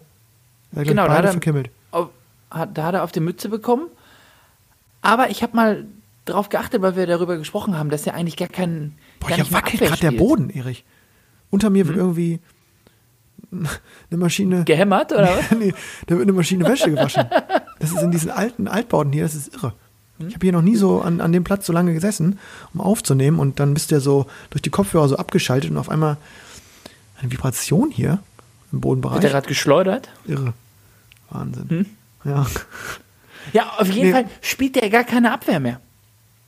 Da 0.72 0.80
hat 0.82 0.88
Genau, 0.88 1.02
da 1.04 1.08
beide 1.10 1.18
hat 1.20 1.26
er- 1.26 1.32
verkimmelt. 1.34 1.70
auf, 1.92 2.08
da 2.74 2.84
hat 2.84 2.96
er 2.96 3.04
auf 3.04 3.12
die 3.12 3.20
Mütze 3.20 3.48
bekommen. 3.50 3.86
Aber 5.04 5.30
ich 5.30 5.44
habe 5.44 5.56
mal 5.56 5.86
drauf 6.26 6.50
geachtet, 6.50 6.82
weil 6.82 6.96
wir 6.96 7.06
darüber 7.06 7.38
gesprochen 7.38 7.78
haben, 7.78 7.90
dass 7.92 8.08
er 8.08 8.16
eigentlich 8.16 8.38
gar 8.38 8.50
keinen. 8.50 8.98
Boah, 9.20 9.30
hier 9.30 9.52
wackelt 9.52 9.82
gerade 9.82 10.00
der. 10.02 10.12
Hm? 10.12 10.18
Boden, 10.18 10.50
Erich. 10.50 10.84
Unter 11.50 11.70
mir 11.70 11.88
wird 11.88 11.98
irgendwie 11.98 12.40
eine 13.52 14.18
Maschine. 14.18 14.64
Gehämmert, 14.66 15.12
oder 15.12 15.38
was? 15.38 15.52
nee, 15.60 15.74
da 16.08 16.16
wird 16.16 16.24
eine 16.28 16.34
Maschine 16.34 16.66
Wäsche 16.66 16.90
gewaschen. 16.92 17.26
Das 17.80 17.92
ist 17.92 18.02
in 18.02 18.12
diesen 18.12 18.32
alten 18.32 18.68
Altbauten 18.68 19.12
hier, 19.14 19.24
das 19.24 19.36
ist 19.36 19.54
irre. 19.56 19.74
Hm? 20.20 20.28
Ich 20.28 20.34
habe 20.36 20.46
hier 20.46 20.54
noch 20.54 20.62
nie 20.62 20.76
so 20.76 21.02
an, 21.02 21.22
an 21.22 21.32
dem 21.32 21.44
Platz 21.44 21.66
so 21.66 21.74
lange 21.74 21.94
gesessen, 21.94 22.40
um 22.74 22.82
aufzunehmen 22.82 23.40
und 23.40 23.60
dann 23.60 23.74
bist 23.74 23.92
du 23.92 23.96
ja 23.96 24.02
so 24.02 24.26
durch 24.50 24.62
die 24.62 24.70
Kopfhörer 24.70 25.08
so 25.08 25.18
abgeschaltet 25.18 25.72
und 25.72 25.78
auf 25.78 25.90
einmal 25.90 26.18
eine 27.22 27.32
Vibration 27.32 27.92
hier 27.92 28.20
im 28.72 28.82
Bodenbereich. 28.82 29.16
Wird 29.16 29.24
er 29.26 29.30
gerade 29.32 29.48
geschleudert? 29.48 30.10
irre. 30.26 30.54
Wahnsinn. 31.30 31.70
Hm? 31.70 31.86
Ja. 32.26 32.46
Ja, 33.54 33.72
auf 33.78 33.88
jeden 33.88 34.08
Nee. 34.08 34.12
Fall 34.14 34.26
spielt 34.42 34.76
der 34.76 34.90
gar 34.90 35.04
keine 35.06 35.32
Abwehr 35.32 35.60
mehr. 35.60 35.80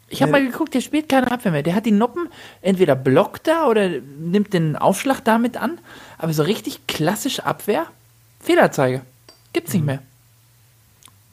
Ich 0.10 0.22
habe 0.22 0.32
Nee. 0.32 0.40
mal 0.40 0.52
geguckt, 0.52 0.74
der 0.74 0.82
spielt 0.82 1.08
keine 1.10 1.32
Abwehr 1.32 1.52
mehr. 1.52 1.64
Der 1.64 1.76
hat 1.76 1.86
die 1.86 1.92
Noppen, 1.92 2.28
entweder 2.62 2.96
blockt 2.96 3.48
er 3.48 3.68
oder 3.68 3.90
nimmt 4.20 4.54
den 4.54 4.76
Aufschlag 4.76 5.24
damit 5.24 5.56
an. 5.58 5.80
Aber 6.18 6.34
so 6.34 6.44
richtig 6.44 6.86
klassisch 6.88 7.40
Abwehr, 7.42 7.86
Fehlerzeiger. 8.40 9.02
Gibt's 9.54 9.74
nicht 9.74 9.86
mehr. 9.86 10.00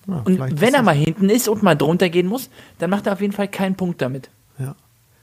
ja 0.07 0.19
Und 0.25 0.61
wenn 0.61 0.75
er 0.75 0.83
mal 0.83 0.95
hinten 0.95 1.29
ist 1.31 1.49
und 1.49 1.63
mal 1.63 1.75
drunter 1.75 2.09
gehen 2.09 2.27
muss, 2.27 2.49
dann 2.79 2.91
macht 2.91 3.07
er 3.07 3.15
auf 3.15 3.21
jeden 3.21 3.33
Fall 3.33 3.49
keinen 3.49 3.75
Punkt 3.77 4.01
damit. 4.03 4.29
Ja. 4.59 4.75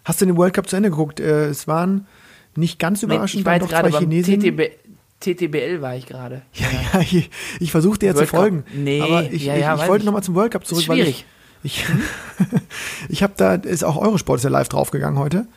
Hast 0.04 0.20
du 0.22 0.26
den 0.26 0.36
World 0.36 0.54
Cup 0.54 0.68
zu 0.68 0.76
Ende 0.76 0.90
geguckt? 0.90 1.20
Äh, 1.20 1.46
es 1.46 1.68
waren 1.68 2.06
nicht 2.56 2.80
ganz 2.80 3.02
überraschend, 3.04 3.42
ich 3.42 3.46
war 3.46 3.60
doch 3.60 3.70
zwei 3.70 3.92
Chinesen. 4.00 4.40
TTB, 4.42 4.72
TTBL 5.22 5.82
war 5.82 5.96
ich 5.96 6.06
gerade. 6.06 6.42
Ja, 6.54 6.68
ja, 6.94 7.00
ich, 7.02 7.30
ich 7.60 7.72
jetzt 8.08 8.18
World 8.18 8.30
zu 8.30 8.36
folgen. 8.36 8.64
Nee, 8.74 9.02
aber 9.02 9.24
ich, 9.32 9.46
ja, 9.46 9.56
ich, 9.56 9.62
ja, 9.62 9.74
ich 9.76 9.80
weiß 9.82 9.88
wollte 9.88 10.02
ich. 10.02 10.06
nochmal 10.06 10.24
zum 10.24 10.36
World 10.36 10.52
Cup 10.52 10.66
zurück, 10.66 10.82
Ist 10.84 10.90
weil 10.90 10.98
schwierig. 10.98 11.20
ich, 11.20 11.26
ich, 11.64 11.86
ich 13.10 13.24
habe 13.24 13.34
da, 13.38 13.56
ist 13.56 13.84
auch 13.84 13.98
Eurosport 13.98 14.38
ist 14.40 14.44
ja 14.44 14.50
live 14.50 14.70
draufgegangen 14.70 15.20
heute. 15.20 15.48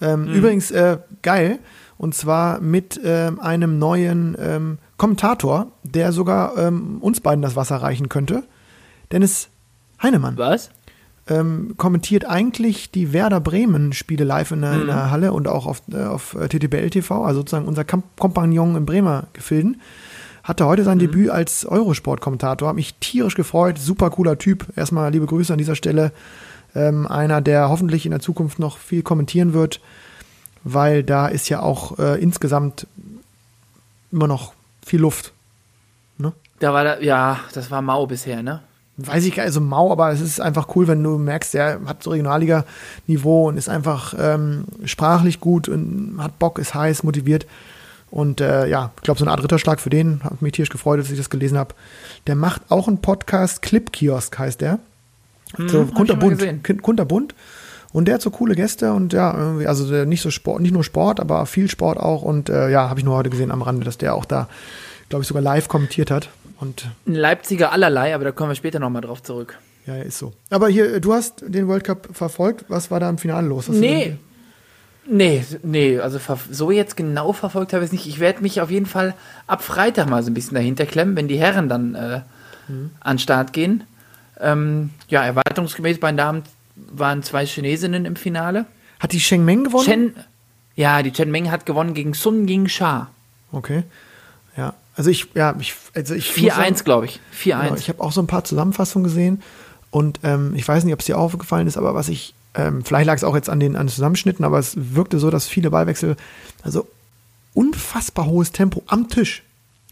Ähm, 0.00 0.24
Mhm. 0.26 0.32
Übrigens, 0.34 0.70
äh, 0.70 0.98
geil. 1.22 1.58
Und 1.98 2.14
zwar 2.14 2.60
mit 2.60 3.00
ähm, 3.02 3.40
einem 3.40 3.78
neuen 3.78 4.36
ähm, 4.38 4.78
Kommentator, 4.98 5.68
der 5.82 6.12
sogar 6.12 6.58
ähm, 6.58 6.98
uns 7.00 7.20
beiden 7.20 7.40
das 7.40 7.56
Wasser 7.56 7.76
reichen 7.76 8.10
könnte. 8.10 8.42
Dennis 9.12 9.48
Heinemann 10.02 10.36
Was? 10.36 10.68
ähm, 11.28 11.74
kommentiert 11.78 12.26
eigentlich 12.26 12.90
die 12.90 13.14
Werder 13.14 13.40
Bremen 13.40 13.94
Spiele 13.94 14.24
live 14.24 14.50
in 14.50 14.60
der, 14.60 14.72
in 14.74 14.80
Mhm. 14.82 14.86
der 14.88 15.10
Halle 15.10 15.32
und 15.32 15.48
auch 15.48 15.64
auf, 15.66 15.80
äh, 15.90 16.04
auf 16.04 16.34
äh, 16.34 16.48
TTBL 16.48 16.90
TV, 16.90 17.24
also 17.24 17.40
sozusagen 17.40 17.66
unser 17.66 17.84
Kamp 17.84 18.04
Kompagnon 18.18 18.76
im 18.76 18.84
Bremer 18.84 19.28
Gefilden. 19.32 19.80
Hatte 20.46 20.64
heute 20.64 20.82
Mhm. 20.82 20.86
sein 20.86 20.98
Debüt 21.00 21.30
als 21.30 21.66
Eurosport-Kommentator, 21.66 22.68
hat 22.68 22.76
mich 22.76 22.94
tierisch 23.00 23.34
gefreut, 23.34 23.78
super 23.78 24.10
cooler 24.10 24.38
Typ. 24.38 24.66
Erstmal 24.76 25.10
liebe 25.10 25.26
Grüße 25.26 25.52
an 25.52 25.58
dieser 25.58 25.74
Stelle. 25.74 26.12
Ähm, 26.74 27.06
einer, 27.08 27.40
der 27.40 27.68
hoffentlich 27.68 28.06
in 28.06 28.12
der 28.12 28.20
Zukunft 28.20 28.60
noch 28.60 28.78
viel 28.78 29.02
kommentieren 29.02 29.54
wird, 29.54 29.80
weil 30.62 31.02
da 31.02 31.26
ist 31.26 31.48
ja 31.48 31.60
auch 31.60 31.98
äh, 31.98 32.22
insgesamt 32.22 32.86
immer 34.12 34.28
noch 34.28 34.52
viel 34.84 35.00
Luft. 35.00 35.32
Da 36.58 36.72
war 36.72 36.84
da, 36.84 37.00
ja, 37.00 37.40
das 37.52 37.70
war 37.70 37.82
mau 37.82 38.06
bisher, 38.06 38.42
ne? 38.42 38.62
weiß 38.98 39.24
ich 39.24 39.34
gar 39.34 39.42
nicht, 39.42 39.48
also 39.48 39.60
mau, 39.60 39.92
aber 39.92 40.10
es 40.10 40.22
ist 40.22 40.40
einfach 40.40 40.74
cool, 40.74 40.88
wenn 40.88 41.02
du 41.02 41.18
merkst, 41.18 41.52
der 41.52 41.80
hat 41.84 42.02
so 42.02 42.10
Regionalliga-Niveau 42.10 43.48
und 43.48 43.58
ist 43.58 43.68
einfach 43.68 44.14
ähm, 44.18 44.64
sprachlich 44.86 45.40
gut 45.40 45.68
und 45.68 46.16
hat 46.18 46.38
Bock, 46.38 46.58
ist 46.58 46.74
heiß, 46.74 47.02
motiviert. 47.02 47.46
Und 48.16 48.40
äh, 48.40 48.66
ja, 48.66 48.92
ich 48.96 49.02
glaube, 49.02 49.18
so 49.18 49.26
eine 49.26 49.32
Art 49.32 49.42
Ritterschlag 49.42 49.78
für 49.78 49.90
den, 49.90 50.24
hat 50.24 50.40
mich 50.40 50.52
tierisch 50.52 50.70
gefreut, 50.70 50.98
dass 50.98 51.10
ich 51.10 51.18
das 51.18 51.28
gelesen 51.28 51.58
habe. 51.58 51.74
Der 52.26 52.34
macht 52.34 52.62
auch 52.70 52.88
einen 52.88 53.02
Podcast, 53.02 53.60
Clip 53.60 53.92
Kiosk 53.92 54.38
heißt 54.38 54.62
der. 54.62 54.78
so 55.58 55.68
schon 55.68 55.86
mal 55.88 55.94
kunterbunt, 55.94 56.82
kunterbunt. 56.82 57.34
Und 57.92 58.08
der 58.08 58.14
hat 58.14 58.22
so 58.22 58.30
coole 58.30 58.54
Gäste 58.54 58.94
und 58.94 59.12
ja, 59.12 59.36
irgendwie, 59.36 59.66
also 59.66 59.84
nicht 60.06 60.22
so 60.22 60.30
Sport, 60.30 60.62
nicht 60.62 60.72
nur 60.72 60.82
Sport, 60.82 61.20
aber 61.20 61.44
viel 61.44 61.68
Sport 61.68 61.98
auch. 61.98 62.22
Und 62.22 62.48
äh, 62.48 62.70
ja, 62.70 62.88
habe 62.88 62.98
ich 62.98 63.04
nur 63.04 63.14
heute 63.16 63.28
gesehen 63.28 63.50
am 63.50 63.60
Rande, 63.60 63.84
dass 63.84 63.98
der 63.98 64.14
auch 64.14 64.24
da, 64.24 64.48
glaube 65.10 65.20
ich, 65.20 65.28
sogar 65.28 65.42
live 65.42 65.68
kommentiert 65.68 66.10
hat. 66.10 66.30
Und 66.58 66.88
Ein 67.06 67.16
Leipziger 67.16 67.70
allerlei, 67.70 68.14
aber 68.14 68.24
da 68.24 68.32
kommen 68.32 68.48
wir 68.48 68.54
später 68.54 68.78
nochmal 68.78 69.02
drauf 69.02 69.22
zurück. 69.22 69.58
Ja, 69.86 69.96
ist 69.96 70.16
so. 70.16 70.32
Aber 70.48 70.68
hier, 70.70 71.00
du 71.00 71.12
hast 71.12 71.44
den 71.46 71.68
World 71.68 71.84
Cup 71.84 72.08
verfolgt. 72.12 72.64
Was 72.68 72.90
war 72.90 72.98
da 72.98 73.10
im 73.10 73.18
Finale 73.18 73.46
los? 73.46 73.68
Hast 73.68 73.76
Nee. 73.76 74.16
Nee, 75.08 75.44
nee, 75.62 75.98
also 75.98 76.18
so 76.50 76.70
jetzt 76.70 76.96
genau 76.96 77.32
verfolgt 77.32 77.72
habe 77.72 77.84
ich 77.84 77.88
es 77.88 77.92
nicht. 77.92 78.06
Ich 78.06 78.18
werde 78.18 78.42
mich 78.42 78.60
auf 78.60 78.70
jeden 78.70 78.86
Fall 78.86 79.14
ab 79.46 79.62
Freitag 79.62 80.08
mal 80.08 80.22
so 80.22 80.30
ein 80.30 80.34
bisschen 80.34 80.54
dahinter 80.54 80.86
klemmen, 80.86 81.16
wenn 81.16 81.28
die 81.28 81.38
Herren 81.38 81.68
dann 81.68 81.94
äh, 81.94 82.20
an 83.00 83.16
den 83.16 83.18
Start 83.18 83.52
gehen. 83.52 83.84
Ähm, 84.40 84.90
ja, 85.08 85.24
erwartungsgemäß 85.24 86.00
bei 86.00 86.10
den 86.10 86.16
Damen 86.16 86.42
waren 86.74 87.22
zwei 87.22 87.46
Chinesinnen 87.46 88.04
im 88.04 88.16
Finale. 88.16 88.66
Hat 88.98 89.12
die 89.12 89.20
Sheng 89.20 89.44
Meng 89.44 89.64
gewonnen? 89.64 89.84
Chen, 89.84 90.14
ja, 90.74 91.02
die 91.02 91.12
Chen 91.12 91.30
Meng 91.30 91.50
hat 91.50 91.66
gewonnen 91.66 91.94
gegen 91.94 92.14
Sun 92.14 92.48
Ying 92.48 92.68
Sha. 92.68 93.08
Okay. 93.52 93.84
Ja. 94.56 94.74
Also 94.96 95.10
ich, 95.10 95.28
ja, 95.34 95.54
ich, 95.58 95.74
also 95.94 96.14
ich. 96.14 96.36
muss 96.42 96.54
sagen, 96.54 96.74
4-1, 96.74 96.84
glaube 96.84 97.06
ich. 97.06 97.20
4-1. 97.38 97.62
Genau, 97.62 97.74
ich 97.76 97.88
habe 97.88 98.02
auch 98.02 98.12
so 98.12 98.20
ein 98.20 98.26
paar 98.26 98.44
Zusammenfassungen 98.44 99.04
gesehen 99.04 99.42
und 99.90 100.20
ähm, 100.22 100.54
ich 100.54 100.66
weiß 100.66 100.84
nicht, 100.84 100.94
ob 100.94 101.00
es 101.00 101.06
dir 101.06 101.18
aufgefallen 101.18 101.66
ist, 101.66 101.76
aber 101.76 101.94
was 101.94 102.08
ich, 102.08 102.34
ähm, 102.56 102.84
vielleicht 102.84 103.06
lag 103.06 103.14
es 103.16 103.24
auch 103.24 103.34
jetzt 103.36 103.48
an 103.50 103.60
den, 103.60 103.76
an 103.76 103.86
den 103.86 103.92
Zusammenschnitten, 103.92 104.44
aber 104.44 104.58
es 104.58 104.74
wirkte 104.94 105.18
so, 105.18 105.30
dass 105.30 105.46
viele 105.46 105.70
Ballwechsel, 105.70 106.16
also 106.62 106.86
unfassbar 107.54 108.26
hohes 108.26 108.52
Tempo 108.52 108.82
am 108.86 109.08
Tisch. 109.08 109.42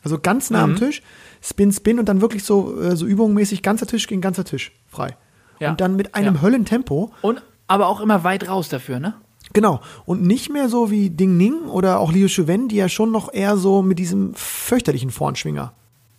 Also 0.02 0.18
ganz 0.18 0.50
nah 0.50 0.66
Mhm. 0.66 0.72
am 0.74 0.78
Tisch, 0.78 1.02
Spin, 1.42 1.72
Spin 1.72 1.98
und 1.98 2.08
dann 2.08 2.20
wirklich 2.20 2.44
so, 2.44 2.80
äh, 2.80 2.96
so 2.96 3.06
übungmäßig 3.06 3.62
ganzer 3.62 3.86
Tisch 3.86 4.06
gegen 4.06 4.20
ganzer 4.20 4.44
Tisch 4.44 4.72
frei. 4.90 5.16
Ja. 5.60 5.70
Und 5.70 5.80
dann 5.80 5.96
mit 5.96 6.14
einem 6.14 6.36
Ja. 6.36 6.42
Höllentempo. 6.42 7.12
Und 7.22 7.42
aber 7.66 7.86
auch 7.88 8.00
immer 8.00 8.24
weit 8.24 8.48
raus 8.48 8.68
dafür, 8.68 8.98
ne? 9.00 9.14
Genau. 9.54 9.80
Und 10.04 10.22
nicht 10.22 10.50
mehr 10.52 10.68
so 10.68 10.90
wie 10.90 11.10
Ding 11.10 11.36
Ning 11.36 11.62
oder 11.68 12.00
auch 12.00 12.12
Liu 12.12 12.26
Chuven, 12.28 12.68
die 12.68 12.76
ja 12.76 12.88
schon 12.88 13.10
noch 13.12 13.32
eher 13.32 13.56
so 13.56 13.82
mit 13.82 13.98
diesem 13.98 14.34
fürchterlichen 14.34 15.10
Vornschwinger 15.10 15.72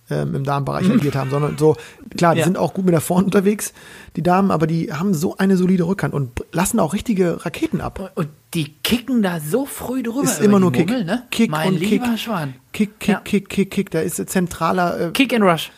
ähm, 0.10 0.36
im 0.36 0.44
Damenbereich 0.44 0.90
agiert 0.90 1.16
haben, 1.16 1.30
sondern 1.32 1.58
so, 1.58 1.76
klar, 2.18 2.34
die 2.36 2.40
Ja. 2.40 2.46
sind 2.46 2.58
auch 2.58 2.74
gut 2.74 2.86
mit 2.86 2.94
der 2.94 3.02
Vorn 3.02 3.26
unterwegs, 3.26 3.74
die 4.16 4.22
Damen, 4.24 4.52
aber 4.52 4.68
die 4.68 4.94
haben 4.94 5.14
so 5.14 5.38
eine 5.38 5.58
solide 5.58 5.86
Rückhand 5.88 6.14
und 6.14 6.32
lassen 6.52 6.80
auch 6.80 6.94
richtige 6.94 7.44
Raketen 7.46 7.82
ab. 7.82 8.12
Und 8.16 8.30
die 8.54 8.74
kicken 8.84 9.22
da 9.24 9.40
so 9.40 9.66
früh 9.66 10.04
drüber. 10.04 10.24
Ist 10.24 10.42
immer 10.42 10.60
nur 10.60 10.72
Kick. 10.72 10.88
Mummel, 10.90 11.06
ne? 11.06 11.24
Kick 11.32 11.50
mein 11.52 11.70
und 11.74 11.80
lieber 11.80 12.06
Kick. 12.10 12.20
Schwan. 12.20 12.54
Kick, 12.74 13.00
Kick, 13.00 13.10
Ja. 13.14 13.20
Kick, 13.22 13.50
Kick, 13.50 13.72
Kick, 13.72 13.92
da 13.92 14.00
ist 14.02 14.16
zentraler, 14.30 15.00
äh, 15.08 15.12
Kick 15.12 15.34
and 15.34 15.44
Rush. 15.44 15.72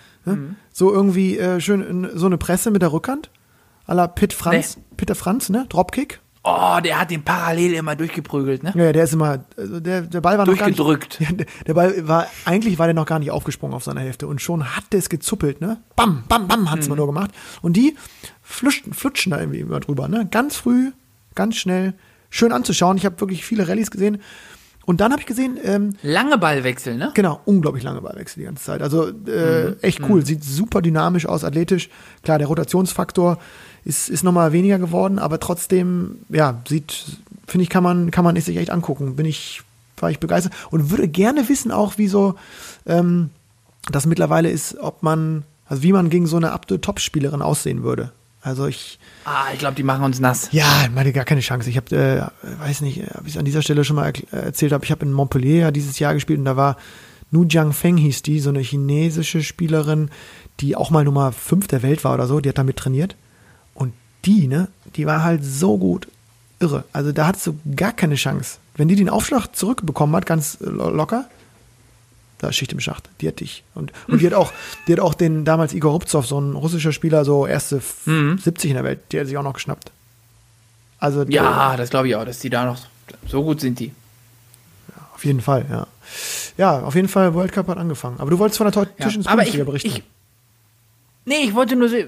so 0.74 0.92
irgendwie 0.92 1.38
äh, 1.38 1.62
schön 1.62 2.10
so 2.14 2.26
eine 2.26 2.38
Presse 2.38 2.70
mit 2.72 2.82
der 2.82 2.92
Rückhand. 2.92 3.30
à 3.88 3.94
la 3.94 4.08
Pitt 4.08 4.34
Franz, 4.34 4.78
Peter 4.98 5.16
Franz, 5.16 5.48
ne? 5.50 5.66
Dropkick. 5.70 6.20
Oh, 6.50 6.80
der 6.82 7.00
hat 7.02 7.12
den 7.12 7.24
parallel 7.24 7.74
immer 7.74 7.96
durchgeprügelt, 7.96 8.64
ne? 8.64 8.72
Ja, 8.76 8.94
der 8.94 9.04
ist 9.04 9.14
immer, 9.14 9.44
also 9.58 9.80
der, 9.82 10.02
der 10.04 10.22
Ball 10.22 10.38
war 10.38 10.46
noch 10.46 10.58
gar 10.58 10.68
nicht, 10.70 10.80
der- 11.20 11.46
der 11.68 11.74
Ball 11.74 12.08
war, 12.08 12.28
eigentlich 12.46 12.80
war 12.80 12.88
der 12.88 12.94
noch 12.94 13.06
gar 13.06 13.20
nicht 13.20 13.32
aufgesprungen 13.32 13.76
auf 13.76 13.84
seiner 13.84 14.02
Hälfte 14.02 14.28
und 14.28 14.42
schon 14.42 14.76
hat 14.76 14.86
der 14.92 15.00
es 15.00 15.10
gezuppelt, 15.10 15.60
ne? 15.60 15.78
Bam, 15.98 16.24
bam, 16.30 16.48
bam 16.48 16.72
hat's 16.72 16.86
Mhm. 16.86 16.92
mal 16.92 16.96
nur 16.96 17.08
gemacht. 17.08 17.32
Und 17.62 17.74
die 17.76 17.96
flutschen, 18.42 18.94
flutschen 18.94 19.32
da 19.32 19.40
irgendwie 19.40 19.60
immer 19.60 19.80
drüber, 19.82 20.08
ne? 20.08 20.28
Ganz 20.32 20.56
früh, 20.56 20.92
ganz 21.36 21.58
schnell, 21.58 21.94
schön 22.30 22.52
anzuschauen. 22.54 22.96
Ich 22.98 23.06
habe 23.06 23.20
wirklich 23.20 23.44
viele 23.44 23.68
Rallyes 23.68 23.92
gesehen 23.92 24.22
Und 24.86 25.02
dann 25.02 25.12
habe 25.12 25.20
ich 25.20 25.28
gesehen, 25.28 25.58
ähm, 25.66 25.98
Lange 26.02 26.38
Ballwechsel, 26.38 26.96
ne? 26.96 27.12
Genau, 27.14 27.42
unglaublich 27.44 27.84
lange 27.84 28.00
Ballwechsel 28.00 28.40
die 28.40 28.46
ganze 28.46 28.64
Zeit. 28.64 28.82
Also 28.82 29.10
äh, 29.28 29.74
echt 29.82 30.00
cool, 30.08 30.26
sieht 30.26 30.46
super 30.46 30.82
dynamisch 30.82 31.26
aus, 31.26 31.44
athletisch. 31.44 31.90
Klar, 32.24 32.38
der 32.38 32.48
Rotationsfaktor 32.48 33.38
ist, 33.88 34.10
ist 34.10 34.24
nochmal 34.24 34.52
weniger 34.52 34.78
geworden, 34.80 35.18
aber 35.20 35.40
trotzdem, 35.40 36.20
ja, 36.30 36.62
sieht, 36.68 37.06
finde 37.48 37.64
ich, 37.64 37.70
kann 37.70 37.84
man, 37.84 38.12
kann 38.12 38.24
man 38.26 38.36
es 38.36 38.46
sich 38.46 38.58
echt 38.58 38.70
angucken. 38.70 39.16
Bin 39.16 39.26
ich, 39.26 39.62
war 40.00 40.12
ich 40.12 40.20
begeistert 40.20 40.54
und 40.70 40.90
würde 40.92 41.08
gerne 41.08 41.48
wissen 41.50 41.72
auch, 41.72 41.98
wie 41.98 42.08
so 42.08 42.36
ähm, 42.86 43.30
das 43.92 44.06
mittlerweile 44.06 44.50
ist, 44.50 44.78
ob 44.80 45.04
man, 45.04 45.44
also 45.68 45.84
wie 45.84 45.94
man 45.94 46.10
gegen 46.10 46.28
so 46.28 46.38
eine 46.38 46.52
Top-Spielerin 46.82 47.42
aussehen 47.42 47.84
würde. 47.84 48.12
Also 48.42 48.68
ich, 48.68 49.00
Ah, 49.26 49.46
ich 49.54 49.60
glaube, 49.60 49.76
die 49.76 49.84
machen 49.84 50.04
uns 50.04 50.20
nass. 50.20 50.50
ja, 50.52 50.66
ich 50.84 50.92
meine 50.92 51.12
gar 51.12 51.26
keine 51.26 51.42
Chance. 51.42 51.70
Ich 51.70 51.76
habe, 51.78 51.96
äh, 51.96 52.62
weiß 52.62 52.82
nicht, 52.82 53.02
ob 53.16 53.26
ich 53.26 53.34
es 53.34 53.38
an 53.38 53.46
dieser 53.46 53.62
Stelle 53.62 53.84
schon 53.84 53.96
mal 53.98 54.10
erkl- 54.10 54.32
äh, 54.32 54.38
erzählt 54.46 54.72
habe. 54.72 54.86
Ich 54.86 54.92
habe 54.92 55.06
in 55.06 55.12
Montpellier 55.12 55.58
ja 55.62 55.72
dieses 55.72 56.00
Jahr 56.00 56.14
gespielt 56.14 56.40
und 56.40 56.46
da 56.46 56.56
war 56.56 56.78
Nu 57.32 57.44
Jiang 57.44 57.74
Feng 57.74 57.98
hieß 57.98 58.22
die, 58.22 58.40
so 58.40 58.50
eine 58.50 58.60
chinesische 58.62 59.44
Spielerin, 59.44 60.10
die 60.62 60.76
auch 60.78 60.92
mal 60.92 61.04
Nummer 61.04 61.32
5 61.34 61.68
der 61.68 61.84
Welt 61.84 62.04
war 62.06 62.14
oder 62.14 62.26
so. 62.28 62.40
Die 62.40 62.48
hat 62.50 62.58
damit 62.58 62.78
trainiert 62.78 63.16
die, 64.28 64.48
ne, 64.48 64.68
die 64.96 65.06
war 65.08 65.24
halt 65.24 65.44
so 65.44 65.78
gut, 65.78 66.08
irre. 66.60 66.84
Also 66.94 67.12
da 67.12 67.26
hattest 67.28 67.48
du 67.48 67.58
gar 67.76 67.94
keine 67.94 68.16
Chance. 68.16 68.58
Wenn 68.76 68.88
die 68.88 68.96
den 68.96 69.10
Aufschlag 69.10 69.56
zurückbekommen 69.56 70.16
hat, 70.16 70.26
ganz 70.28 70.58
lo- 70.60 70.90
locker, 70.92 71.26
da 72.40 72.50
ist 72.50 72.56
Schicht 72.58 72.72
im 72.74 72.80
Schacht. 72.80 73.10
Die 73.22 73.28
hat 73.28 73.40
dich. 73.40 73.64
Und, 73.74 73.92
und 74.08 74.22
die 74.22 74.28
hat 74.28 74.34
auch, 74.36 74.54
die 74.88 74.94
hat 74.94 75.00
auch 75.00 75.16
den 75.16 75.44
damals 75.46 75.74
Igor 75.74 75.94
Rubtsov, 75.94 76.28
so 76.28 76.40
ein 76.40 76.54
russischer 76.54 76.92
Spieler, 76.92 77.26
so 77.26 77.48
erste 77.48 77.78
f- 77.78 78.04
70 78.06 78.70
in 78.70 78.76
der 78.76 78.84
Welt, 78.84 79.00
die 79.12 79.20
hat 79.20 79.26
sich 79.28 79.38
auch 79.38 79.44
noch 79.44 79.54
geschnappt. 79.54 79.92
Also 81.00 81.24
Ja, 81.24 81.76
das 81.78 81.90
glaube 81.90 82.08
ich 82.08 82.16
auch, 82.16 82.26
dass 82.26 82.40
die 82.40 82.50
da 82.52 82.66
noch 82.66 82.78
so 83.28 83.44
gut 83.44 83.62
sind 83.62 83.80
die. 83.80 83.92
auf 85.16 85.26
jeden 85.26 85.42
Fall, 85.42 85.66
ja. 85.70 85.88
Ja, 86.58 86.80
auf 86.82 86.94
jeden 86.96 87.08
Fall 87.08 87.34
World 87.34 87.52
Cup 87.52 87.68
hat 87.68 87.78
angefangen. 87.78 88.20
Aber 88.20 88.30
du 88.32 88.38
wolltest 88.40 88.58
von 88.60 88.72
der 88.72 88.84
Ja, 89.00 89.06
Tisch 89.06 89.16
ins 89.16 89.26
Bundesliga 89.28 89.64
berichten. 89.64 89.88
ich, 89.90 90.04
nee, 91.26 91.44
ich 91.44 91.54
wollte 91.56 91.76
nur, 91.76 91.92
äh, 91.92 92.06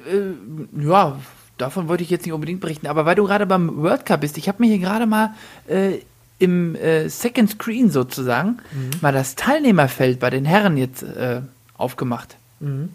ja, 0.79 1.19
davon 1.59 1.87
wollte 1.87 2.03
ich 2.03 2.09
jetzt 2.09 2.25
nicht 2.25 2.33
unbedingt 2.33 2.59
berichten, 2.61 2.87
aber 2.87 3.05
weil 3.05 3.15
du 3.15 3.25
gerade 3.25 3.45
beim 3.45 3.77
World 3.77 4.05
Cup 4.05 4.21
bist, 4.21 4.37
ich 4.37 4.47
habe 4.47 4.61
mir 4.63 4.67
hier 4.69 4.79
gerade 4.79 5.05
mal 5.05 5.33
äh, 5.67 5.99
im 6.39 6.75
äh, 6.75 7.07
Second 7.09 7.49
Screen 7.51 7.89
sozusagen 7.91 8.57
Mhm. 8.71 8.89
mal 9.01 9.11
das 9.11 9.35
Teilnehmerfeld 9.35 10.19
bei 10.19 10.29
den 10.29 10.45
Herren 10.45 10.77
jetzt 10.77 11.03
äh, 11.03 11.41
aufgemacht. 11.77 12.35
Mhm. 12.59 12.89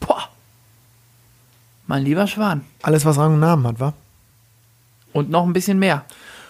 Boah, 0.00 0.28
mein 1.86 2.04
lieber 2.04 2.26
Schwan. 2.26 2.62
Alles, 2.82 3.04
was 3.04 3.18
Rang 3.18 3.34
und 3.34 3.40
Namen 3.40 3.66
hat, 3.66 3.80
wa? 3.80 3.92
Und 5.12 5.30
noch 5.30 5.44
ein 5.46 5.52
bisschen 5.52 5.78
mehr. 5.78 6.04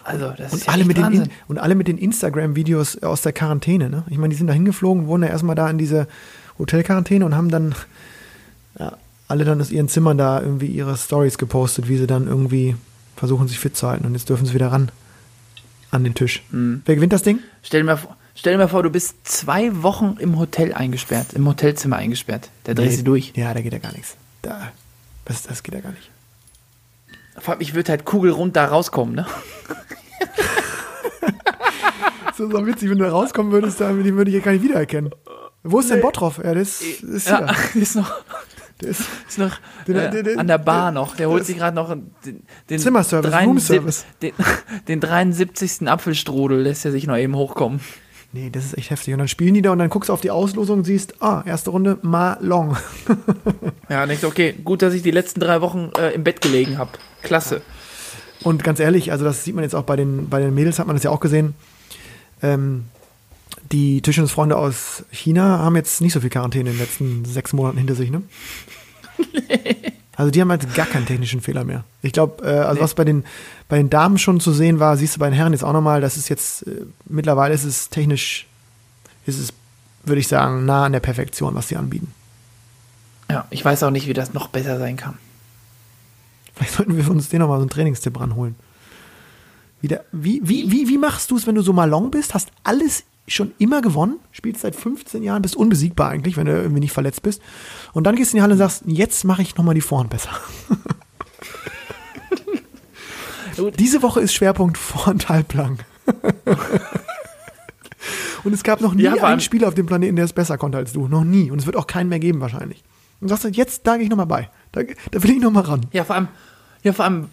Also, 0.04 0.30
das 0.36 0.52
ist 0.52 0.52
Und 0.52 0.66
ja 0.66 0.72
alle, 0.72 0.84
mit 0.84 0.96
den, 0.96 1.04
Wahnsinn. 1.04 1.22
In- 1.24 1.30
und 1.48 1.58
alle 1.58 1.74
mit 1.74 1.86
den 1.88 1.98
Instagram-Videos 1.98 3.02
aus 3.02 3.22
der 3.22 3.32
Quarantäne, 3.32 3.90
ne? 3.90 4.04
Ich 4.08 4.16
meine, 4.18 4.30
die 4.30 4.36
sind 4.36 4.46
da 4.46 4.52
hingeflogen, 4.54 5.06
wurden 5.06 5.22
ja 5.22 5.28
erstmal 5.28 5.54
da 5.54 5.68
in 5.68 5.76
diese 5.78 6.08
Hotelquarantäne 6.58 7.24
und 7.24 7.34
haben 7.36 7.50
dann 7.50 7.74
alle 9.28 9.44
dann 9.44 9.60
aus 9.60 9.70
ihren 9.70 9.88
Zimmern 9.88 10.18
da 10.18 10.40
irgendwie 10.40 10.66
ihre 10.66 10.96
Stories 10.96 11.38
gepostet, 11.38 11.88
wie 11.88 11.96
sie 11.98 12.06
dann 12.06 12.26
irgendwie 12.26 12.76
versuchen, 13.16 13.46
sich 13.48 13.58
fit 13.58 13.76
zu 13.76 13.86
halten. 13.88 14.06
Und 14.06 14.14
jetzt 14.14 14.28
dürfen 14.28 14.46
sie 14.46 14.54
wieder 14.54 14.72
ran 14.72 14.90
an 15.90 16.04
den 16.04 16.14
Tisch. 16.14 16.42
Mhm. 16.50 16.82
Wer 16.86 16.94
gewinnt 16.96 17.12
das 17.12 17.22
Ding? 17.22 17.40
Stell 17.62 17.80
dir, 17.80 17.84
mal 17.86 17.96
vor, 17.96 18.16
stell 18.34 18.52
dir 18.54 18.58
mal 18.58 18.68
vor, 18.68 18.82
du 18.82 18.90
bist 18.90 19.16
zwei 19.24 19.82
Wochen 19.82 20.16
im 20.18 20.38
Hotel 20.38 20.72
eingesperrt, 20.72 21.34
im 21.34 21.46
Hotelzimmer 21.46 21.96
eingesperrt. 21.96 22.48
Da 22.64 22.74
drehst 22.74 22.94
du 22.94 22.98
Nee, 22.98 23.04
durch. 23.04 23.32
Ja, 23.36 23.52
da 23.54 23.60
geht 23.60 23.72
ja 23.72 23.78
gar 23.78 23.92
nichts. 23.92 24.16
Da, 24.42 24.72
das, 25.24 25.42
das 25.42 25.62
geht 25.62 25.74
ja 25.74 25.80
gar 25.80 25.90
nicht. 25.92 26.10
Vor 27.38 27.52
allem, 27.54 27.60
ich 27.60 27.74
würde 27.74 27.90
halt 27.92 28.04
kugelrund 28.04 28.56
da 28.56 28.64
rauskommen, 28.66 29.14
ne? 29.14 29.26
Das 32.26 32.46
ist 32.46 32.54
auch 32.54 32.66
witzig, 32.66 32.88
wenn 32.88 32.98
du 32.98 33.04
da 33.04 33.10
rauskommen 33.10 33.50
würdest, 33.50 33.80
da, 33.80 33.92
den 33.92 34.16
würde 34.16 34.30
ich 34.30 34.36
ja 34.36 34.40
gar 34.42 34.52
nicht 34.52 34.62
wiedererkennen. 34.62 35.12
Wo 35.64 35.80
ist 35.80 35.90
denn 35.90 36.00
Bottroff? 36.00 36.38
Ja, 36.38 36.54
das 36.54 36.80
ist 36.80 37.28
Ja, 37.28 37.52
hier. 37.72 37.82
ist 37.82 37.96
noch, 37.96 38.12
Der 38.80 38.90
ist, 38.90 39.02
ist 39.28 39.38
noch 39.38 39.56
Den- 39.86 39.96
äh, 39.96 40.10
den- 40.10 40.24
den- 40.24 40.38
an 40.38 40.46
der 40.46 40.58
Bar 40.58 40.92
noch. 40.92 41.16
Der 41.16 41.28
holt 41.28 41.44
sich 41.44 41.56
gerade 41.58 41.74
noch 41.74 41.88
den, 42.24 42.42
den, 42.70 42.78
Zimmerservice, 42.78 43.30
73 43.32 43.48
Roomservice. 43.80 44.04
Den, 44.22 44.32
den 44.86 45.00
73. 45.00 45.88
Apfelstrudel 45.88 46.60
lässt 46.62 46.84
er 46.84 46.92
sich 46.92 47.06
noch 47.06 47.16
eben 47.16 47.34
hochkommen. 47.34 47.80
nee, 48.32 48.50
das 48.50 48.64
ist 48.66 48.78
echt 48.78 48.90
heftig. 48.90 49.14
Und 49.14 49.18
dann 49.18 49.28
spielen 49.28 49.54
die 49.54 49.62
da 49.62 49.72
und 49.72 49.78
dann 49.80 49.90
guckst 49.90 50.10
du 50.10 50.12
auf 50.12 50.20
die 50.20 50.30
Auslosung 50.30 50.78
und 50.78 50.84
siehst, 50.84 51.20
ah, 51.22 51.42
erste 51.44 51.70
Runde, 51.70 51.98
Ma 52.02 52.36
Long. 52.40 52.76
Ja, 53.88 54.04
denkst 54.06 54.22
okay, 54.24 54.54
gut, 54.64 54.82
dass 54.82 54.92
ich 54.94 55.02
die 55.02 55.10
letzten 55.10 55.40
drei 55.40 55.60
Wochen 55.62 55.90
äh, 55.98 56.10
im 56.12 56.22
Bett 56.22 56.40
gelegen 56.42 56.76
habe. 56.78 56.90
Klasse. 57.22 57.62
Und 58.44 58.62
ganz 58.62 58.78
ehrlich, 58.80 59.10
also 59.10 59.24
das 59.24 59.42
sieht 59.44 59.54
man 59.54 59.64
jetzt 59.64 59.74
auch 59.74 59.82
bei 59.84 59.96
den, 59.96 60.28
bei 60.28 60.40
den 60.40 60.54
Mädels, 60.54 60.78
hat 60.78 60.86
man 60.86 60.94
das 60.94 61.02
ja 61.02 61.10
auch 61.10 61.20
gesehen. 61.20 61.54
Ähm, 62.42 62.84
die 63.72 64.00
Tischtennisfreunde 64.02 64.56
aus 64.56 65.04
China 65.10 65.58
haben 65.58 65.74
jetzt 65.76 66.00
nicht 66.00 66.12
so 66.12 66.20
viel 66.20 66.30
Quarantäne 66.30 66.70
in 66.70 66.76
den 66.76 66.80
letzten 66.80 67.24
sechs 67.24 67.52
Monaten 67.52 67.78
hinter 67.78 67.94
sich, 67.94 68.10
ne? 68.10 68.22
Also 70.16 70.32
die 70.32 70.40
haben 70.40 70.50
jetzt 70.50 70.74
gar 70.74 70.86
keinen 70.86 71.06
technischen 71.06 71.40
Fehler 71.40 71.62
mehr. 71.64 71.84
Ich 72.02 72.12
glaube, 72.12 72.44
äh, 72.44 72.48
also 72.50 72.74
Nee. 72.74 72.80
was 72.80 72.94
bei 72.94 73.04
den, 73.04 73.24
bei 73.68 73.76
den 73.76 73.88
Damen 73.88 74.18
schon 74.18 74.40
zu 74.40 74.52
sehen 74.52 74.80
war, 74.80 74.96
siehst 74.96 75.14
du 75.14 75.20
bei 75.20 75.28
den 75.30 75.34
Herren 75.34 75.52
jetzt 75.52 75.62
auch 75.62 75.72
nochmal, 75.72 76.00
das 76.00 76.16
ist 76.16 76.28
jetzt, 76.28 76.66
äh, 76.66 76.86
mittlerweile 77.04 77.54
ist 77.54 77.62
es 77.62 77.88
technisch, 77.88 78.46
ist 79.26 79.38
es, 79.38 79.52
würde 80.04 80.20
ich 80.20 80.26
sagen, 80.26 80.64
nah 80.66 80.86
an 80.86 80.92
der 80.92 80.98
Perfektion, 81.00 81.54
was 81.54 81.68
sie 81.68 81.76
anbieten. 81.76 82.12
Ja, 83.30 83.46
ich 83.50 83.64
weiß 83.64 83.84
auch 83.84 83.90
nicht, 83.90 84.08
wie 84.08 84.12
das 84.12 84.34
noch 84.34 84.48
besser 84.48 84.78
sein 84.80 84.96
kann. 84.96 85.18
Vielleicht 86.54 86.72
sollten 86.74 86.96
wir 86.96 87.08
uns 87.08 87.28
den 87.28 87.38
nochmal 87.38 87.58
so 87.58 87.62
einen 87.62 87.70
Trainingstipp 87.70 88.18
ranholen. 88.18 88.56
Wieder, 89.80 90.04
wie, 90.10 90.40
wie, 90.42 90.68
wie, 90.72 90.88
wie 90.88 90.98
machst 90.98 91.30
du 91.30 91.36
es, 91.36 91.46
wenn 91.46 91.54
du 91.54 91.62
so 91.62 91.72
Malong 91.72 92.10
bist? 92.10 92.34
Hast 92.34 92.48
alles 92.64 93.04
schon 93.28 93.52
immer 93.58 93.82
gewonnen, 93.82 94.18
spielst 94.32 94.62
seit 94.62 94.74
15 94.74 95.22
Jahren, 95.22 95.42
bist 95.42 95.56
unbesiegbar 95.56 96.10
eigentlich, 96.10 96.36
wenn 96.36 96.46
du 96.46 96.52
irgendwie 96.52 96.80
nicht 96.80 96.92
verletzt 96.92 97.22
bist. 97.22 97.40
Und 97.92 98.04
dann 98.04 98.16
gehst 98.16 98.32
du 98.32 98.36
in 98.36 98.38
die 98.38 98.42
Halle 98.42 98.54
und 98.54 98.58
sagst, 98.58 98.82
jetzt 98.86 99.24
mache 99.24 99.42
ich 99.42 99.56
nochmal 99.56 99.74
die 99.74 99.80
Vorhand 99.80 100.10
besser. 100.10 100.30
Diese 103.78 104.02
Woche 104.02 104.20
ist 104.20 104.32
Schwerpunkt 104.32 104.78
Vorhand 104.78 105.28
halblang. 105.28 105.80
und 108.44 108.52
es 108.52 108.62
gab 108.62 108.80
noch 108.80 108.94
nie 108.94 109.02
Ja, 109.02 109.14
einen 109.14 109.40
Spieler 109.40 109.66
auf 109.68 109.74
dem 109.74 109.86
Planeten, 109.86 110.16
der 110.16 110.24
es 110.24 110.32
besser 110.32 110.56
konnte 110.58 110.78
als 110.78 110.92
du. 110.92 111.08
Noch 111.08 111.24
nie. 111.24 111.50
Und 111.50 111.58
es 111.58 111.66
wird 111.66 111.74
auch 111.76 111.88
keinen 111.88 112.08
mehr 112.08 112.20
geben 112.20 112.40
wahrscheinlich. 112.40 112.84
Und 113.20 113.28
sagst 113.28 113.44
du, 113.44 113.48
jetzt 113.48 113.86
da 113.86 113.96
gehe 113.96 114.04
ich 114.04 114.10
nochmal 114.10 114.26
bei. 114.26 114.48
Da, 114.72 114.82
da 115.10 115.22
will 115.22 115.30
ich 115.30 115.40
nochmal 115.40 115.64
ran. 115.64 115.86
Ja, 115.92 116.04
vor 116.04 116.14
allem, 116.14 116.28
ja, 116.82 116.92
vor 116.92 117.04
allem, 117.04 117.28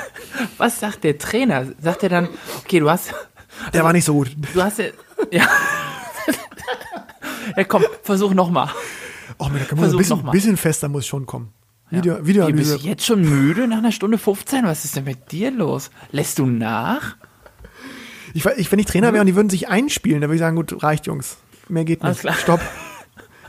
was 0.58 0.80
sagt 0.80 1.04
der 1.04 1.18
Trainer? 1.18 1.66
Sagt 1.78 2.02
er 2.02 2.08
dann, 2.08 2.28
okay, 2.58 2.80
du 2.80 2.88
hast, 2.88 3.12
Der 3.72 3.84
war 3.84 3.92
nicht 3.92 4.04
so 4.04 4.14
gut. 4.14 4.36
du 4.54 4.62
hast 4.62 4.78
ja, 4.78 4.86
ja. 5.30 5.46
ja, 7.56 7.64
komm, 7.64 7.84
versuch 8.02 8.34
nochmal. 8.34 8.68
Oh, 9.38 9.48
mir, 9.48 9.60
da 9.60 9.64
kann 9.64 9.78
man 9.78 9.90
ein 9.90 9.96
bisschen, 9.96 10.30
bisschen 10.30 10.56
fester 10.56 10.88
muss 10.88 11.06
schon 11.06 11.26
kommen. 11.26 11.52
Video, 11.90 12.14
Wie, 12.14 12.18
bist 12.18 12.26
Videoanalyse. 12.28 12.78
du 12.78 12.84
jetzt 12.84 13.06
schon 13.06 13.20
müde 13.20 13.68
nach 13.68 13.78
einer 13.78 13.92
Stunde 13.92 14.18
15? 14.18 14.64
Was 14.64 14.84
ist 14.84 14.96
denn 14.96 15.04
mit 15.04 15.30
dir 15.30 15.50
los? 15.52 15.90
Lässt 16.10 16.38
du 16.38 16.46
nach? 16.46 17.16
Ich, 18.34 18.44
ich, 18.44 18.72
wenn 18.72 18.78
ich 18.78 18.86
Trainer 18.86 19.12
wäre 19.12 19.20
und 19.20 19.26
die 19.26 19.36
würden 19.36 19.50
sich 19.50 19.68
einspielen, 19.68 20.20
dann 20.20 20.28
würde 20.28 20.36
ich 20.36 20.40
sagen, 20.40 20.56
gut, 20.56 20.82
reicht, 20.82 21.06
Jungs. 21.06 21.36
Mehr 21.68 21.84
geht 21.84 22.02
Alles 22.02 22.16
nicht. 22.16 22.22
klar. 22.22 22.58
Stopp. 22.58 22.60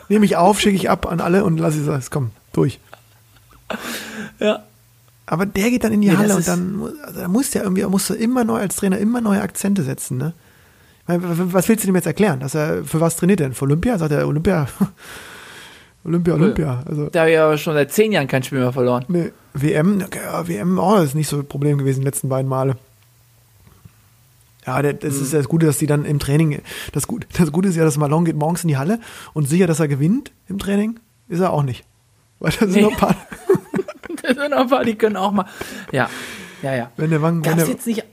Nehme 0.07 0.25
ich 0.25 0.37
auf, 0.37 0.59
schicke 0.61 0.75
ich 0.75 0.89
ab 0.89 1.05
an 1.07 1.19
alle 1.19 1.43
und 1.43 1.57
lasse 1.57 1.91
es, 1.91 2.11
komm, 2.11 2.31
durch. 2.53 2.79
Ja. 4.39 4.63
Aber 5.29 5.45
der 5.45 5.69
geht 5.69 5.83
dann 5.83 5.91
in 5.93 6.01
die 6.01 6.09
Nee, 6.09 6.15
Halle 6.17 6.35
und 6.35 6.47
dann 6.47 6.81
also 7.03 7.19
da 7.19 7.27
musst 7.27 7.53
du 7.53 7.59
ja 7.59 7.63
irgendwie, 7.65 7.83
musst 7.85 8.09
du 8.09 8.13
immer 8.13 8.43
neu 8.45 8.59
als 8.59 8.77
Trainer 8.77 8.97
immer 8.97 9.21
neue 9.21 9.41
Akzente 9.41 9.83
setzen, 9.83 10.17
ne? 10.17 10.33
Was 11.05 11.69
willst 11.69 11.83
du 11.83 11.87
dem 11.87 11.95
jetzt 11.95 12.05
erklären? 12.07 12.39
Dass 12.41 12.53
er, 12.55 12.83
für 12.83 12.99
was 12.99 13.15
trainiert 13.15 13.39
er 13.41 13.47
denn? 13.47 13.53
Für 13.53 13.63
Olympia? 13.65 13.97
Sagt 13.97 14.11
er 14.11 14.27
Olympia? 14.27 14.67
Olympia, 16.05 16.33
Olympia. 16.33 16.83
Also, 16.85 17.07
Da 17.09 17.21
habe 17.21 17.31
ich 17.31 17.39
aber 17.39 17.57
schon 17.57 17.73
seit 17.73 17.91
zehn 17.91 18.11
Jahren 18.11 18.27
kein 18.27 18.43
Spiel 18.43 18.59
mehr 18.59 18.71
verloren. 18.73 19.05
ne, 19.09 19.31
WM, 19.53 20.01
okay, 20.05 20.19
ja, 20.23 20.47
WM, 20.47 20.77
oh, 20.79 20.95
das 20.95 21.05
ist 21.09 21.15
nicht 21.15 21.27
so 21.29 21.37
ein 21.39 21.45
Problem 21.47 21.77
gewesen 21.77 21.99
die 22.01 22.05
letzten 22.05 22.29
beiden 22.29 22.47
Male. 22.49 22.77
Ja, 24.65 24.81
der, 24.81 24.93
das 24.93 25.15
Mhm. 25.15 25.21
ist 25.23 25.33
ja 25.33 25.39
das 25.39 25.47
Gute, 25.49 25.65
dass 25.65 25.77
die 25.77 25.87
dann 25.87 26.03
im 26.05 26.19
Training, 26.19 26.61
das, 26.91 27.07
Gut, 27.07 27.25
das 27.37 27.51
Gute 27.51 27.69
ist 27.69 27.75
ja, 27.75 27.83
dass 27.85 27.97
Malone 27.97 28.25
geht 28.25 28.35
morgens 28.35 28.63
in 28.63 28.67
die 28.67 28.77
Halle 28.77 28.99
und 29.33 29.47
sicher, 29.47 29.65
dass 29.67 29.79
er 29.79 29.87
gewinnt 29.87 30.31
im 30.49 30.59
Training, 30.59 30.99
ist 31.29 31.39
er 31.39 31.51
auch 31.53 31.63
nicht. 31.63 31.85
Weil 32.39 32.51
da 32.51 32.59
sind 32.67 32.71
Nee. 32.75 32.81
noch 32.81 32.91
ein 32.91 32.97
paar, 32.97 33.15
Die 34.85 34.95
können 34.95 35.17
auch 35.17 35.31
mal. 35.31 35.45
Ja, 35.91 36.09
ja, 36.61 36.75
ja. 36.75 36.91
wenn 36.97 37.09
der 37.09 37.21
Wang, 37.21 37.45
wenn 37.45 37.57
der, 37.57 37.67
jetzt 37.67 37.87
nicht, 37.87 38.03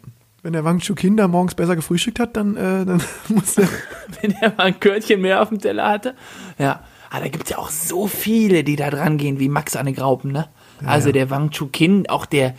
wenn 0.43 0.53
der 0.53 0.65
Wang 0.65 0.79
Chu 0.79 0.95
Kinder 0.95 1.29
morgens 1.29 1.55
besser 1.55 1.77
gefrühstückt 1.77 2.21
hat, 2.21 2.37
dann, 2.37 2.57
äh, 2.57 2.85
dann 2.85 3.03
muss 3.29 3.59
er, 3.59 3.69
wenn 4.21 4.33
er 4.33 4.51
mal 4.51 4.65
ein 4.65 4.81
Körtchen 4.81 5.21
mehr 5.21 5.43
auf 5.43 5.49
dem 5.49 5.61
Teller 5.61 5.89
hatte? 5.89 6.15
Ja. 6.59 6.85
Aber 7.11 7.23
da 7.23 7.29
gibt 7.29 7.45
es 7.45 7.51
ja 7.51 7.59
auch 7.59 7.71
so 7.71 8.09
viele, 8.09 8.65
die 8.65 8.75
da 8.75 8.91
dran 8.91 9.19
gehen, 9.19 9.39
wie 9.39 9.49
Max 9.49 9.77
Anne 9.77 9.93
Graupen, 9.93 10.33
ne? 10.33 10.49
Also 10.85 11.11
ja. 11.11 11.13
der 11.13 11.31
Wang 11.31 11.51
Chu 11.51 11.69
Kin, 11.69 12.09
auch 12.09 12.27
der, 12.27 12.55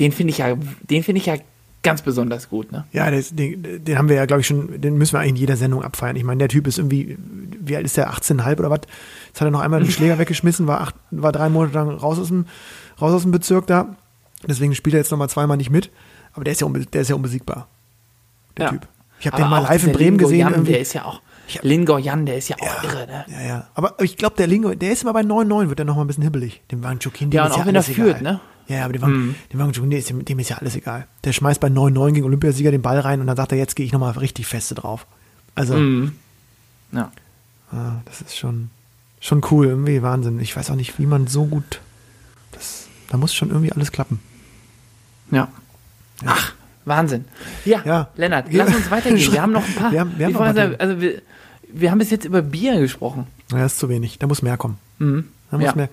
den 0.00 0.10
finde 0.10 0.32
ich 0.32 0.38
ja, 0.38 0.56
den 0.82 1.04
finde 1.04 1.20
ich 1.20 1.26
ja 1.26 1.36
ganz 1.82 2.02
besonders 2.02 2.50
gut, 2.50 2.72
ne? 2.72 2.84
ja, 2.92 3.10
das, 3.10 3.34
den, 3.34 3.84
den 3.84 3.98
haben 3.98 4.08
wir 4.08 4.16
ja, 4.16 4.26
glaube 4.26 4.40
ich, 4.40 4.46
schon, 4.46 4.80
den 4.80 4.98
müssen 4.98 5.14
wir 5.14 5.20
eigentlich 5.20 5.30
in 5.30 5.36
jeder 5.36 5.56
Sendung 5.56 5.82
abfeiern. 5.82 6.16
Ich 6.16 6.24
meine, 6.24 6.38
der 6.38 6.48
Typ 6.48 6.66
ist 6.66 6.78
irgendwie, 6.78 7.16
wie 7.58 7.76
alt 7.76 7.86
ist 7.86 7.96
der, 7.96 8.12
18,5 8.12 8.58
oder 8.58 8.70
was? 8.70 8.80
Jetzt 9.28 9.40
hat 9.40 9.48
er 9.48 9.50
noch 9.50 9.60
einmal 9.60 9.80
den 9.80 9.90
Schläger 9.90 10.18
weggeschmissen, 10.18 10.66
war, 10.66 10.80
acht, 10.80 10.94
war 11.10 11.32
drei 11.32 11.48
Monate 11.48 11.74
lang 11.74 11.88
raus 11.90 12.18
aus 12.18 12.28
dem, 12.28 12.46
raus 13.00 13.12
aus 13.12 13.22
dem 13.22 13.30
Bezirk 13.32 13.66
da. 13.66 13.96
Deswegen 14.46 14.74
spielt 14.74 14.94
er 14.94 15.00
jetzt 15.00 15.10
nochmal 15.10 15.28
zweimal 15.28 15.56
nicht 15.56 15.70
mit. 15.70 15.90
Aber 16.32 16.44
der 16.44 16.52
ist 16.52 16.60
ja, 16.60 16.68
der 16.68 17.00
ist 17.02 17.08
ja 17.08 17.14
unbesiegbar. 17.16 17.66
Der 18.56 18.66
Ja. 18.66 18.70
Typ. 18.72 18.88
Ich 19.20 19.26
habe 19.26 19.36
den 19.36 19.50
mal 19.50 19.60
live 19.62 19.84
in 19.84 19.92
Bremen 19.92 20.10
Lingo 20.18 20.24
gesehen. 20.24 20.38
Jan, 20.40 20.52
irgendwie. 20.52 20.72
der 20.72 20.80
ist 20.80 20.92
ja 20.94 21.04
auch, 21.04 21.20
Lingo 21.62 21.98
Jan, 21.98 22.24
der 22.24 22.38
ist 22.38 22.48
ja 22.48 22.56
auch 22.56 22.62
Ja, 22.62 22.82
irre, 22.90 23.06
ne? 23.06 23.24
Ja, 23.28 23.40
ja. 23.42 23.66
Aber 23.74 24.00
ich 24.02 24.16
glaube, 24.16 24.36
der 24.36 24.46
Lingo, 24.46 24.74
der 24.74 24.92
ist 24.92 25.02
immer 25.02 25.12
bei 25.12 25.20
9-9, 25.20 25.68
wird 25.68 25.78
er 25.80 25.84
noch 25.84 25.96
mal 25.96 26.02
ein 26.02 26.06
bisschen 26.06 26.22
hibbelig. 26.22 26.62
Dem 26.70 26.82
Wang 26.82 26.98
Chukin, 27.00 27.30
dem 27.30 27.36
Ja, 27.36 27.44
ist 27.46 27.50
und 27.50 27.56
ja 27.58 27.62
auch 27.62 27.66
wenn 27.66 27.74
er 27.74 27.82
alles 27.84 27.94
führt, 27.94 28.20
egal. 28.20 28.32
ne? 28.34 28.40
Ja, 28.68 28.76
ja, 28.76 28.84
aber 28.84 28.92
dem 28.94 29.02
Wang, 29.02 29.34
dem 29.52 29.58
Wang 29.60 29.72
Chukin, 29.72 29.92
ist, 29.92 30.08
dem 30.10 30.38
ist 30.38 30.48
ja 30.48 30.56
alles 30.58 30.76
egal. 30.76 31.06
Der 31.24 31.32
schmeißt 31.32 31.60
bei 31.60 31.68
9-9 31.68 32.12
gegen 32.12 32.24
Olympiasieger 32.26 32.70
den 32.70 32.80
Ball 32.82 32.98
rein 33.00 33.20
und 33.20 33.26
dann 33.26 33.36
sagt 33.36 33.52
er, 33.52 33.58
jetzt 33.58 33.74
gehe 33.76 33.84
ich 33.84 33.92
noch 33.92 34.00
mal 34.00 34.12
richtig 34.12 34.46
feste 34.46 34.74
drauf. 34.74 35.06
Also, 35.54 35.74
Mhm. 35.74 36.12
Ja. 36.92 37.10
ah, 37.72 37.96
das 38.06 38.20
ist 38.22 38.38
schon, 38.38 38.70
schon 39.20 39.42
cool, 39.50 39.66
irgendwie 39.66 40.00
Wahnsinn. 40.02 40.38
Ich 40.40 40.56
weiß 40.56 40.70
auch 40.70 40.76
nicht, 40.76 40.98
wie 40.98 41.06
man 41.06 41.26
so 41.26 41.44
gut, 41.46 41.80
das, 42.52 42.86
da 43.10 43.16
muss 43.18 43.34
schon 43.34 43.50
irgendwie 43.50 43.70
alles 43.72 43.92
klappen. 43.92 44.18
Ja. 45.30 45.48
Ach, 46.24 46.54
Wahnsinn. 46.86 47.26
Ja, 47.66 47.82
Ja. 47.84 48.08
Lennart, 48.16 48.50
Ja. 48.52 48.64
lass 48.64 48.74
uns 48.74 48.90
weitergehen. 48.90 49.32
Wir 49.32 49.42
haben 49.42 49.52
noch 49.52 49.66
ein 49.66 49.74
paar. 49.74 49.92
Wir 49.92 50.00
haben- 50.00 50.14
wir 50.16 50.26
haben 50.26 50.32
noch 50.32 50.40
also 50.80 51.00
wir, 51.00 51.20
wir 51.72 51.90
haben 51.90 51.98
bis 51.98 52.10
jetzt 52.10 52.24
über 52.24 52.40
Bier 52.42 52.80
gesprochen. 52.80 53.26
Ja, 53.52 53.64
ist 53.66 53.78
zu 53.78 53.88
wenig. 53.88 54.18
Da 54.18 54.26
muss 54.26 54.40
mehr 54.42 54.56
kommen. 54.56 54.78
Mhm. 54.98 55.28
Da 55.50 55.58
muss 55.58 55.66
Ja. 55.66 55.74
mehr. 55.74 55.88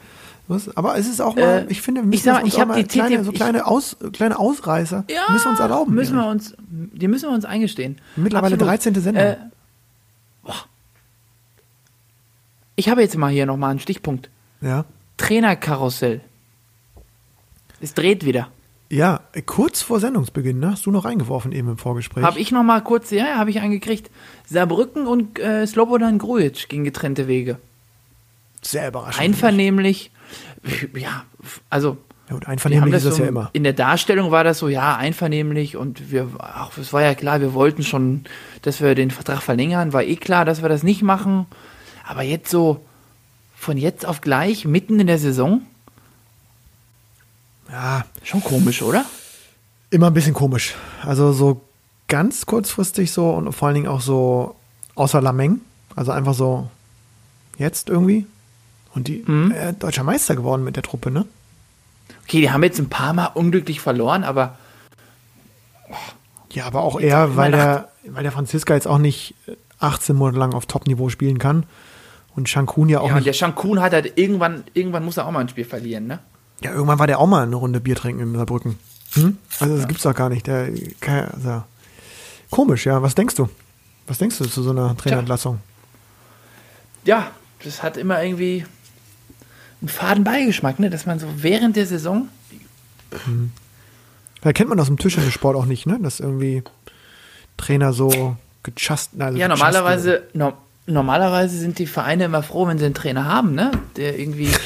Was, 0.48 0.76
aber 0.78 0.98
es 0.98 1.08
ist 1.10 1.22
auch 1.22 1.36
mal, 1.36 1.42
Äh, 1.42 1.66
ich 1.68 1.82
finde, 1.82 2.02
wir 2.02 2.06
ich 2.06 2.10
müssen 2.12 2.24
sag 2.24 2.34
mal, 2.36 2.44
uns 2.46 2.54
ich 2.54 2.66
mal 2.66 2.76
die 2.82 2.84
kleine, 2.88 3.16
TTIP 3.18 3.26
so 3.26 3.32
kleine, 3.34 3.66
Aus, 3.68 3.98
kleine 4.14 4.40
Ausreißer 4.40 5.04
müssen 5.32 5.44
wir 5.46 5.50
uns 5.52 5.60
erlauben. 5.60 5.94
Müssen 5.94 6.16
wir 6.16 6.26
uns, 6.26 6.54
die 6.70 7.08
müssen 7.10 7.28
wir 7.30 7.36
uns 7.36 7.44
eingestehen. 7.44 7.98
Mittlerweile 8.16 8.54
Absolut. 8.56 8.70
13. 8.72 8.96
Sendung. 9.02 9.24
Äh, 9.24 9.36
ich 12.76 12.90
habe 12.90 13.02
jetzt 13.02 13.18
mal 13.18 13.32
hier 13.32 13.46
nochmal 13.46 13.72
einen 13.72 13.80
Stichpunkt. 13.80 14.30
ja. 14.62 14.86
Trainerkarussell. 15.18 16.22
Es 17.82 17.94
dreht 17.94 18.26
wieder. 18.26 18.50
Ja, 18.90 19.20
kurz 19.46 19.82
vor 19.82 20.00
Sendungsbeginn, 20.00 20.60
ne? 20.60 20.72
Hast 20.72 20.86
du 20.86 20.92
noch 20.92 21.04
reingeworfen 21.04 21.52
eben 21.52 21.70
im 21.70 21.78
Vorgespräch. 21.78 22.24
Habe 22.24 22.40
ich 22.40 22.52
nochmal 22.52 22.82
kurz, 22.84 23.12
ja, 23.12 23.36
habe 23.36 23.50
ich 23.50 23.60
eingekriegt. 23.60 24.10
Saarbrücken 24.46 25.08
und 25.08 25.40
äh, 25.40 25.68
Slobodan 25.68 26.18
Grujic 26.20 26.70
gingen 26.70 26.86
getrennte 26.86 27.28
Wege. 27.28 27.60
Sehr 28.62 28.88
überraschend. 28.88 29.24
Einvernehmlich. 29.24 30.12
Ja, 30.96 31.26
also 31.70 31.98
Ja, 32.30 32.36
haben 32.36 32.44
einvernehmlich 32.46 32.94
das 32.94 33.04
ist 33.04 33.10
das 33.10 33.18
so, 33.18 33.24
ja 33.24 33.30
immer. 33.30 33.50
In 33.54 33.64
der 33.64 33.74
Darstellung 33.74 34.32
war 34.32 34.44
das 34.44 34.60
so, 34.60 34.70
ja, 34.70 34.96
einvernehmlich 34.96 35.76
und 35.76 36.12
wir, 36.12 36.30
ach, 36.40 36.78
es 36.78 36.94
war 36.94 37.02
ja 37.02 37.14
klar, 37.14 37.42
wir 37.42 37.54
wollten 37.54 37.84
schon, 37.84 38.24
dass 38.62 38.82
wir 38.82 38.96
den 38.96 39.12
Vertrag 39.12 39.42
verlängern, 39.42 39.92
war 39.94 40.04
eh 40.04 40.16
klar, 40.16 40.46
dass 40.46 40.62
wir 40.62 40.70
das 40.70 40.84
nicht 40.84 41.02
machen. 41.02 41.46
Aber 42.08 42.24
jetzt 42.24 42.50
so, 42.50 42.86
von 43.54 43.76
jetzt 43.78 44.06
auf 44.06 44.22
gleich, 44.22 44.66
mitten 44.66 45.00
in 45.00 45.08
der 45.08 45.20
Saison, 45.20 45.62
Ja, 47.72 48.06
schon 48.24 48.44
komisch, 48.44 48.82
oder? 48.82 49.06
immer 49.90 50.08
ein 50.08 50.14
bisschen 50.14 50.34
komisch. 50.34 50.76
Also 51.06 51.32
so 51.32 51.62
ganz 52.10 52.46
kurzfristig 52.46 53.12
so 53.12 53.30
und 53.32 53.54
vor 53.54 53.68
allen 53.70 53.76
Dingen 53.76 53.88
auch 53.88 54.02
so 54.02 54.56
außer 54.96 55.22
Lameng. 55.22 55.62
Also 55.96 56.12
einfach 56.12 56.34
so 56.34 56.70
jetzt 57.58 57.90
irgendwie. 57.90 58.26
Und 58.94 59.08
die 59.08 59.24
Mhm. 59.26 59.52
äh, 59.52 59.72
deutscher 59.74 60.04
Meister 60.04 60.36
geworden 60.36 60.64
mit 60.66 60.76
der 60.76 60.84
Truppe, 60.84 61.10
ne? 61.12 61.26
Okay, 62.24 62.42
die 62.42 62.52
haben 62.52 62.64
jetzt 62.64 62.80
ein 62.80 62.90
paar 62.90 63.14
Mal 63.14 63.28
unglücklich 63.28 63.80
verloren, 63.80 64.24
aber 64.26 64.58
Ja, 66.52 66.66
aber 66.66 66.82
auch 66.82 67.00
eher, 67.00 67.36
weil 67.38 67.52
der, 67.52 67.90
weil 68.08 68.24
der 68.24 68.32
Franziska 68.32 68.74
jetzt 68.74 68.88
auch 68.88 68.98
nicht 68.98 69.36
18 69.80 70.16
Monate 70.16 70.40
lang 70.40 70.54
auf 70.54 70.66
Top-Niveau 70.66 71.10
spielen 71.10 71.38
kann. 71.40 71.66
Und 72.36 72.50
Shankun 72.50 72.90
ja 72.90 73.00
auch 73.00 73.10
ja, 73.10 73.20
nicht. 73.20 73.36
Shankun 73.38 73.82
hat 73.82 73.94
halt 73.94 74.18
irgendwann, 74.18 74.64
irgendwann 74.74 75.06
muss 75.06 75.18
er 75.18 75.26
auch 75.28 75.32
mal 75.32 75.40
ein 75.40 75.50
Spiel 75.50 75.66
verlieren, 75.66 76.08
ne? 76.08 76.20
Ja, 76.62 76.72
irgendwann 76.72 77.00
war 77.00 77.08
der 77.08 77.20
auch 77.20 77.28
mal 77.28 77.44
eine 77.44 77.56
Runde 77.56 77.80
Bier 77.80 77.96
trinken 77.96 78.22
in 78.22 78.36
Saarbrücken. 78.36 78.78
Hm? 79.14 79.38
Also 79.60 79.78
das 79.78 79.88
gibt's 79.88 80.04
doch 80.04 80.16
gar 80.16 80.30
nicht. 80.30 80.48
Der, 80.48 80.70
also, 81.02 81.64
komisch, 82.50 82.86
ja. 82.86 83.02
Was 83.02 83.16
denkst 83.16 83.36
du? 83.36 83.50
Was 84.08 84.18
denkst 84.18 84.38
du 84.38 84.46
zu 84.46 84.64
so 84.64 84.72
einer 84.72 84.96
Trainerentlassung? 84.98 85.60
Ja, 87.04 87.32
das 87.64 87.84
hat 87.84 87.98
immer 87.98 88.22
irgendwie 88.24 88.66
einen 89.82 89.90
faden 89.90 90.24
Beigeschmack, 90.24 90.80
ne? 90.80 90.90
Dass 90.90 91.06
man 91.06 91.20
so 91.20 91.28
während 91.38 91.76
der 91.76 91.86
Saison 91.86 92.28
Da 94.42 94.54
kennt 94.54 94.70
man 94.70 94.80
aus 94.80 94.88
dem 94.88 94.98
Tischtennissport 94.98 95.56
auch 95.56 95.66
nicht, 95.66 95.86
ne? 95.86 96.00
Dass 96.02 96.20
irgendwie 96.20 96.64
Trainer 97.58 97.94
so 97.94 98.38
gechast. 98.64 99.12
Also 99.20 99.38
Ja, 99.38 99.48
normalerweise, 99.48 100.24
no, 100.34 100.54
normalerweise 100.86 101.58
sind 101.58 101.80
die 101.80 101.88
Vereine 101.88 102.26
immer 102.26 102.44
froh, 102.44 102.68
wenn 102.68 102.78
sie 102.78 102.86
einen 102.86 102.94
Trainer 102.94 103.26
haben, 103.26 103.54
ne? 103.54 103.72
Der 103.96 104.18
irgendwie. 104.18 104.50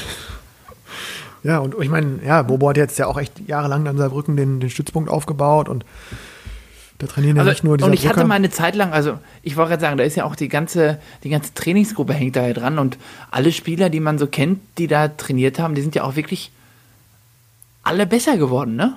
Ja, 1.44 1.58
und 1.58 1.74
ich 1.80 1.88
meine, 1.88 2.20
ja, 2.24 2.42
Bobo 2.42 2.68
hat 2.68 2.76
jetzt 2.76 2.98
ja 2.98 3.06
auch 3.06 3.18
echt 3.18 3.32
jahrelang 3.48 3.86
an 3.88 3.96
Saarbrücken 3.96 4.36
den, 4.36 4.60
den 4.60 4.70
Stützpunkt 4.70 5.10
aufgebaut 5.10 5.68
und 5.68 5.84
da 6.98 7.08
trainieren 7.08 7.34
ja 7.36 7.42
Also, 7.42 7.50
nicht 7.50 7.64
nur 7.64 7.76
die 7.76 7.84
und 7.84 7.92
ich 7.94 8.06
hatte 8.06 8.24
mal 8.24 8.36
eine 8.36 8.50
Zeit 8.50 8.76
lang, 8.76 8.92
also 8.92 9.18
ich 9.42 9.56
wollte 9.56 9.70
gerade 9.70 9.80
sagen, 9.80 9.96
da 9.96 10.04
ist 10.04 10.14
ja 10.14 10.24
auch 10.24 10.36
die 10.36 10.48
ganze, 10.48 11.00
die 11.24 11.30
ganze 11.30 11.52
Trainingsgruppe 11.54 12.14
hängt 12.14 12.36
da 12.36 12.46
ja 12.46 12.52
dran 12.52 12.78
und 12.78 12.96
alle 13.32 13.50
Spieler, 13.50 13.90
die 13.90 13.98
man 13.98 14.18
so 14.18 14.28
kennt, 14.28 14.60
die 14.78 14.86
da 14.86 15.08
trainiert 15.08 15.58
haben, 15.58 15.74
die 15.74 15.82
sind 15.82 15.96
ja 15.96 16.04
auch 16.04 16.14
wirklich 16.14 16.52
alle 17.82 18.06
besser 18.06 18.36
geworden, 18.36 18.76
ne? 18.76 18.94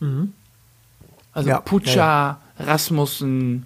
Also 0.00 1.48
Mhm. 1.48 1.48
Ja, 1.48 1.60
Putscha, 1.60 1.94
ja, 1.96 2.40
Rasmussen, 2.58 3.64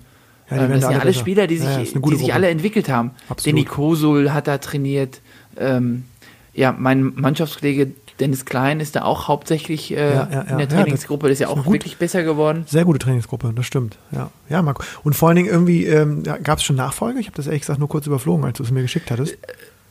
Ja, 0.50 0.56
ähm, 0.56 0.68
das 0.68 0.68
da 0.68 0.74
sind 0.74 0.82
ja 0.82 0.88
alle 0.88 1.00
alle. 1.00 1.14
Spieler, 1.14 1.46
die 1.48 1.56
Ja, 1.56 1.78
sich, 1.80 1.94
ja, 1.94 2.00
die 2.00 2.14
sich 2.16 2.32
alle 2.32 2.48
entwickelt 2.48 2.88
haben. 2.88 3.10
Absolut. 3.28 3.58
Danny 3.58 3.64
Kosul 3.66 4.32
hat 4.32 4.46
da 4.46 4.58
trainiert. 4.58 5.20
Ähm, 5.58 6.04
ja, 6.58 6.74
mein 6.76 7.12
Mannschaftskollege 7.14 7.92
Dennis 8.18 8.44
Klein 8.44 8.80
ist 8.80 8.96
da 8.96 9.02
auch 9.02 9.28
hauptsächlich 9.28 9.92
äh, 9.92 9.96
Ja, 9.96 10.28
ja, 10.30 10.30
ja. 10.30 10.40
in 10.42 10.58
der 10.58 10.68
Trainingsgruppe. 10.68 11.28
Das 11.28 11.34
ist 11.34 11.40
ja 11.40 11.48
auch 11.48 11.62
gut- 11.64 11.72
wirklich 11.74 11.98
besser 11.98 12.24
geworden. 12.24 12.64
Sehr 12.66 12.84
gute 12.84 12.98
Trainingsgruppe, 12.98 13.52
das 13.54 13.64
stimmt. 13.64 13.96
Ja, 14.10 14.30
ja 14.48 14.60
Marco. 14.60 14.82
Und 15.04 15.14
vor 15.14 15.28
allen 15.28 15.36
Dingen 15.36 15.48
irgendwie, 15.48 15.86
ähm, 15.86 16.24
gab 16.24 16.58
es 16.58 16.64
schon 16.64 16.74
Nachfolge? 16.74 17.20
Ich 17.20 17.26
habe 17.26 17.36
das 17.36 17.46
ehrlich 17.46 17.62
gesagt 17.62 17.78
nur 17.78 17.88
kurz 17.88 18.06
überflogen, 18.08 18.44
als 18.44 18.56
du 18.58 18.64
es 18.64 18.72
mir 18.72 18.82
geschickt 18.82 19.10
hattest. 19.12 19.36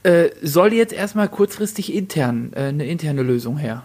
Äh, 0.03 0.29
soll 0.43 0.73
jetzt 0.73 0.91
erstmal 0.93 1.29
kurzfristig 1.29 1.93
intern 1.95 2.51
äh, 2.53 2.63
eine 2.63 2.85
interne 2.85 3.23
Lösung 3.23 3.57
her? 3.57 3.83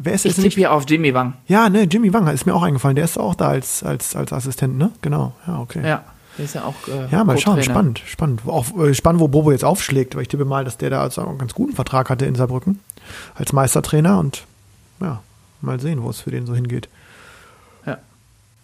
Wer 0.00 0.14
ist 0.14 0.24
Ich 0.24 0.36
tippe 0.36 0.54
hier 0.54 0.72
auf 0.72 0.84
Jimmy 0.88 1.12
Wang. 1.14 1.34
Ja, 1.48 1.68
ne, 1.68 1.82
Jimmy 1.82 2.12
Wanger 2.12 2.32
ist 2.32 2.46
mir 2.46 2.54
auch 2.54 2.62
eingefallen. 2.62 2.94
Der 2.94 3.04
ist 3.04 3.18
auch 3.18 3.34
da 3.34 3.48
als, 3.48 3.82
als, 3.82 4.14
als 4.14 4.32
Assistent, 4.32 4.78
ne? 4.78 4.92
Genau. 5.02 5.32
Ja, 5.48 5.58
okay. 5.58 5.80
Ja, 5.84 6.04
der 6.38 6.44
ist 6.46 6.54
ja 6.54 6.64
auch. 6.64 6.74
Äh, 6.88 7.08
Ja, 7.10 7.24
mal 7.24 7.36
schauen, 7.38 7.62
spannend, 7.62 8.00
spannend. 8.06 8.42
Auch 8.46 8.66
äh, 8.78 8.94
spannend, 8.94 9.20
wo 9.20 9.28
Bobo 9.28 9.50
jetzt 9.52 9.64
aufschlägt, 9.64 10.14
weil 10.14 10.22
ich 10.22 10.28
tippe 10.28 10.44
mal, 10.44 10.64
dass 10.64 10.78
der 10.78 10.90
da 10.90 11.02
also 11.02 11.20
einen 11.26 11.38
ganz 11.38 11.52
guten 11.54 11.74
Vertrag 11.74 12.08
hatte 12.10 12.24
in 12.24 12.34
Saarbrücken 12.34 12.80
als 13.34 13.52
Meistertrainer 13.52 14.18
und 14.18 14.44
ja, 15.00 15.22
mal 15.60 15.78
sehen, 15.80 16.02
wo 16.02 16.10
es 16.10 16.20
für 16.20 16.30
den 16.30 16.46
so 16.46 16.54
hingeht. 16.54 16.88
Ja. 17.86 17.98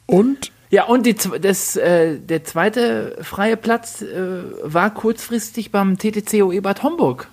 Und 0.07 0.53
Ja, 0.71 0.85
und 0.85 1.05
die, 1.07 1.15
das, 1.41 1.77
äh, 1.77 2.19
der 2.19 2.45
zweite 2.45 3.17
freie 3.23 3.57
Platz 3.57 4.03
äh, 4.03 4.43
war 4.63 4.93
kurzfristig 4.93 5.71
beim 5.71 5.99
TTCO 5.99 6.51
Ebert 6.53 6.83
Homburg. 6.83 7.29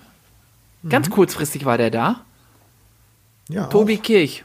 Ganz 0.88 1.08
Mhm. 1.08 1.12
kurzfristig 1.12 1.64
war 1.64 1.78
der 1.78 1.90
da. 1.90 2.20
ja, 3.48 3.66
Tobi 3.66 3.98
Kirch. 3.98 4.44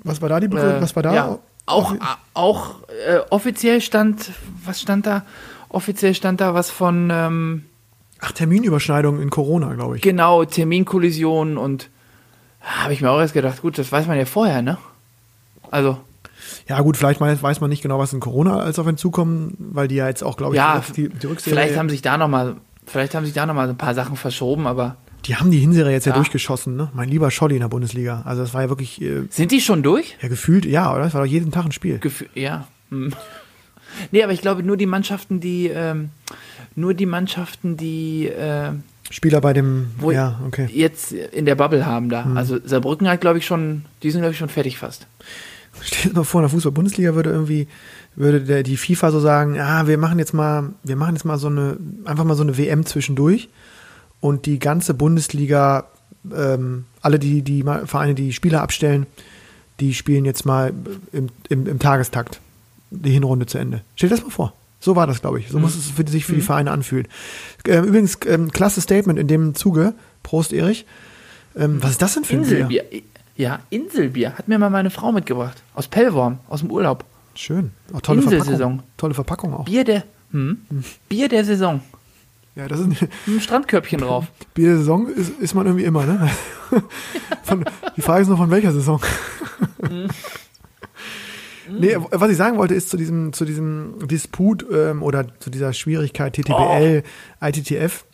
auch, 0.00 0.04
was 0.04 0.20
war 0.22 0.28
da 0.28 0.40
die 0.40 0.48
Begründung? 0.48 0.78
Äh, 0.78 0.82
was 0.82 0.96
war 0.96 1.02
da? 1.02 1.14
Ja, 1.14 1.38
auch, 1.66 1.94
auch 2.34 2.74
äh, 3.06 3.18
offiziell 3.30 3.80
stand, 3.80 4.30
was 4.64 4.80
stand 4.80 5.06
da? 5.06 5.24
Offiziell 5.68 6.14
stand 6.14 6.40
da 6.40 6.54
was 6.54 6.70
von, 6.70 7.10
ähm, 7.10 7.64
Ach, 8.20 8.32
Terminüberschneidung 8.32 9.20
in 9.20 9.30
Corona, 9.30 9.72
glaube 9.74 9.96
ich. 9.96 10.02
genau, 10.02 10.44
Terminkollisionen 10.44 11.56
und 11.56 11.88
habe 12.60 12.92
ich 12.92 13.00
mir 13.00 13.10
auch 13.10 13.18
erst 13.18 13.34
gedacht, 13.34 13.62
gut, 13.62 13.78
das 13.78 13.90
weiß 13.90 14.06
man 14.06 14.16
ja 14.16 14.24
vorher, 14.24 14.62
ne? 14.62 14.78
Also, 15.70 15.98
Ja, 16.68 16.80
gut, 16.80 16.96
vielleicht 16.96 17.20
weiß 17.20 17.60
man 17.60 17.70
nicht 17.70 17.82
genau, 17.82 17.98
was 17.98 18.12
in 18.12 18.20
Corona 18.20 18.60
als 18.60 18.78
auf 18.78 18.86
ihn 18.86 18.96
zukommen, 18.96 19.56
weil 19.58 19.88
die 19.88 19.96
ja 19.96 20.06
jetzt 20.06 20.22
auch, 20.22 20.36
glaube 20.36 20.54
ich, 20.54 20.58
ja, 20.58 20.82
die, 20.94 21.08
die 21.08 21.26
Rückserie, 21.26 21.54
vielleicht 21.56 21.76
haben 21.76 21.88
sich 21.88 22.02
da 22.02 22.16
nochmal, 22.18 22.56
vielleicht 22.86 23.14
haben 23.14 23.24
sich 23.24 23.34
da 23.34 23.46
nochmal 23.46 23.68
ein 23.68 23.78
paar 23.78 23.94
Sachen 23.94 24.16
verschoben, 24.16 24.66
aber 24.66 24.96
die 25.26 25.36
haben 25.36 25.50
die 25.50 25.58
Hinserie 25.58 25.92
jetzt 25.92 26.06
ja, 26.06 26.12
Ja. 26.12 26.16
durchgeschossen, 26.16 26.76
ne? 26.76 26.90
Mein 26.94 27.08
lieber 27.08 27.30
Scholli 27.30 27.54
in 27.54 27.60
der 27.60 27.68
Bundesliga. 27.68 28.22
Also 28.24 28.42
das 28.42 28.54
war 28.54 28.62
ja 28.62 28.68
wirklich, 28.68 29.00
äh, 29.00 29.22
sind 29.30 29.50
die 29.52 29.60
schon 29.60 29.82
durch? 29.82 30.16
ja, 30.20 30.28
gefühlt, 30.28 30.64
ja, 30.64 30.92
oder? 30.92 31.04
Das 31.04 31.14
war 31.14 31.22
doch 31.22 31.30
jeden 31.30 31.50
Tag 31.50 31.64
ein 31.64 31.72
Spiel. 31.72 31.98
Gefühl, 31.98 32.28
ja. 32.34 32.66
Hm. 32.90 33.12
Nee, 34.10 34.22
aber 34.22 34.32
ich 34.32 34.40
glaube, 34.40 34.62
nur 34.62 34.76
die 34.76 34.86
Mannschaften, 34.86 35.40
die, 35.40 35.68
ähm, 35.68 36.10
nur 36.74 36.94
die 36.94 37.06
Mannschaften, 37.06 37.76
die 37.76 38.26
äh, 38.28 38.70
Spieler 39.10 39.40
bei 39.42 39.52
dem, 39.52 39.88
Wo- 39.98 40.10
ja, 40.12 40.40
okay. 40.46 40.68
jetzt 40.72 41.12
in 41.12 41.44
der 41.44 41.54
Bubble 41.54 41.84
haben 41.84 42.08
da. 42.08 42.26
Also 42.34 42.58
Saarbrücken 42.64 43.06
hat, 43.08 43.20
glaube 43.20 43.38
ich, 43.38 43.44
schon, 43.46 43.84
die 44.02 44.10
sind, 44.10 44.22
glaube 44.22 44.32
ich, 44.32 44.38
schon 44.38 44.48
fertig 44.48 44.78
fast. 44.78 45.06
Stell 45.82 46.10
dir 46.12 46.16
mal 46.18 46.24
vor, 46.24 46.40
in 46.40 46.44
der 46.44 46.50
Fußball-Bundesliga 46.50 47.14
würde 47.14 47.30
irgendwie, 47.30 47.66
würde 48.16 48.40
der, 48.40 48.62
die 48.62 48.76
FIFA 48.78 49.10
so 49.10 49.20
sagen, 49.20 49.58
ah, 49.60 49.86
wir 49.86 49.98
machen 49.98 50.18
jetzt 50.18 50.32
mal, 50.32 50.70
wir 50.84 50.96
machen 50.96 51.14
jetzt 51.14 51.24
mal 51.24 51.36
so 51.38 51.48
eine, 51.48 51.76
einfach 52.04 52.24
mal 52.24 52.34
so 52.34 52.42
eine 52.42 52.56
WM 52.56 52.86
zwischendurch 52.86 53.48
und 54.22 54.46
die 54.46 54.58
ganze 54.58 54.94
Bundesliga, 54.94 55.88
ähm, 56.34 56.86
alle 57.02 57.18
die, 57.18 57.42
die 57.42 57.62
Vereine, 57.62 58.14
die 58.14 58.32
Spieler 58.32 58.62
abstellen, 58.62 59.06
die 59.80 59.92
spielen 59.92 60.24
jetzt 60.24 60.46
mal 60.46 60.72
im, 61.12 61.28
im, 61.50 61.66
im 61.66 61.78
Tagestakt 61.78 62.40
die 62.90 63.10
Hinrunde 63.10 63.46
zu 63.46 63.58
Ende. 63.58 63.82
Stell 63.96 64.08
dir 64.08 64.14
das 64.14 64.24
mal 64.24 64.30
vor. 64.30 64.54
So 64.80 64.96
war 64.96 65.06
das, 65.06 65.20
glaube 65.20 65.40
ich. 65.40 65.48
So 65.48 65.58
muss 65.58 65.76
es 65.76 65.90
für, 65.90 66.08
sich 66.08 66.24
für 66.24 66.34
die 66.34 66.40
Vereine 66.40 66.70
anfühlen. 66.70 67.08
Ähm, 67.66 67.84
übrigens, 67.84 68.18
ähm, 68.26 68.50
klasse 68.50 68.80
Statement 68.80 69.18
in 69.18 69.26
dem 69.26 69.54
Zuge. 69.54 69.94
Prost, 70.22 70.52
Erich. 70.52 70.86
Ähm, 71.56 71.82
was 71.82 71.92
ist 71.92 72.02
das 72.02 72.14
denn 72.14 72.24
für 72.24 72.36
ein 72.36 72.42
Bier? 72.42 72.58
Inselbier. 72.58 73.02
Ja, 73.36 73.60
Inselbier. 73.70 74.38
Hat 74.38 74.48
mir 74.48 74.58
mal 74.58 74.70
meine 74.70 74.90
Frau 74.90 75.10
mitgebracht. 75.10 75.62
Aus 75.74 75.88
Pellworm, 75.88 76.38
aus 76.48 76.60
dem 76.60 76.70
Urlaub. 76.70 77.04
Schön. 77.34 77.72
Auch 77.92 78.00
tolle 78.02 78.22
Inselsaison. 78.22 78.56
Verpackung. 78.58 78.82
Tolle 78.96 79.14
Verpackung 79.14 79.54
auch. 79.54 79.64
Bier 79.64 79.84
der, 79.84 80.04
hm? 80.30 80.58
Bier 81.08 81.28
der 81.28 81.44
Saison. 81.44 81.80
Ja, 82.54 82.68
das 82.68 82.80
ist 82.80 83.08
einem 83.26 83.40
Strandkörbchen 83.40 84.00
drauf. 84.00 84.26
Bier 84.52 84.68
der 84.68 84.76
Saison 84.78 85.08
ist, 85.08 85.30
ist 85.40 85.54
man 85.54 85.66
irgendwie 85.66 85.84
immer, 85.84 86.04
ne? 86.04 86.30
Von, 87.44 87.64
die 87.96 88.02
Frage 88.02 88.22
ist 88.22 88.28
nur 88.28 88.36
von 88.36 88.50
welcher 88.50 88.72
Saison. 88.72 89.00
nee, 91.70 91.96
was 92.10 92.30
ich 92.30 92.36
sagen 92.36 92.58
wollte, 92.58 92.74
ist 92.74 92.90
zu 92.90 92.96
diesem, 92.96 93.32
zu 93.32 93.44
diesem 93.44 94.06
Disput 94.06 94.64
ähm, 94.72 95.02
oder 95.02 95.38
zu 95.38 95.50
dieser 95.50 95.72
Schwierigkeit 95.72 96.34
TTPL, 96.34 97.02
ITTF, 97.40 98.04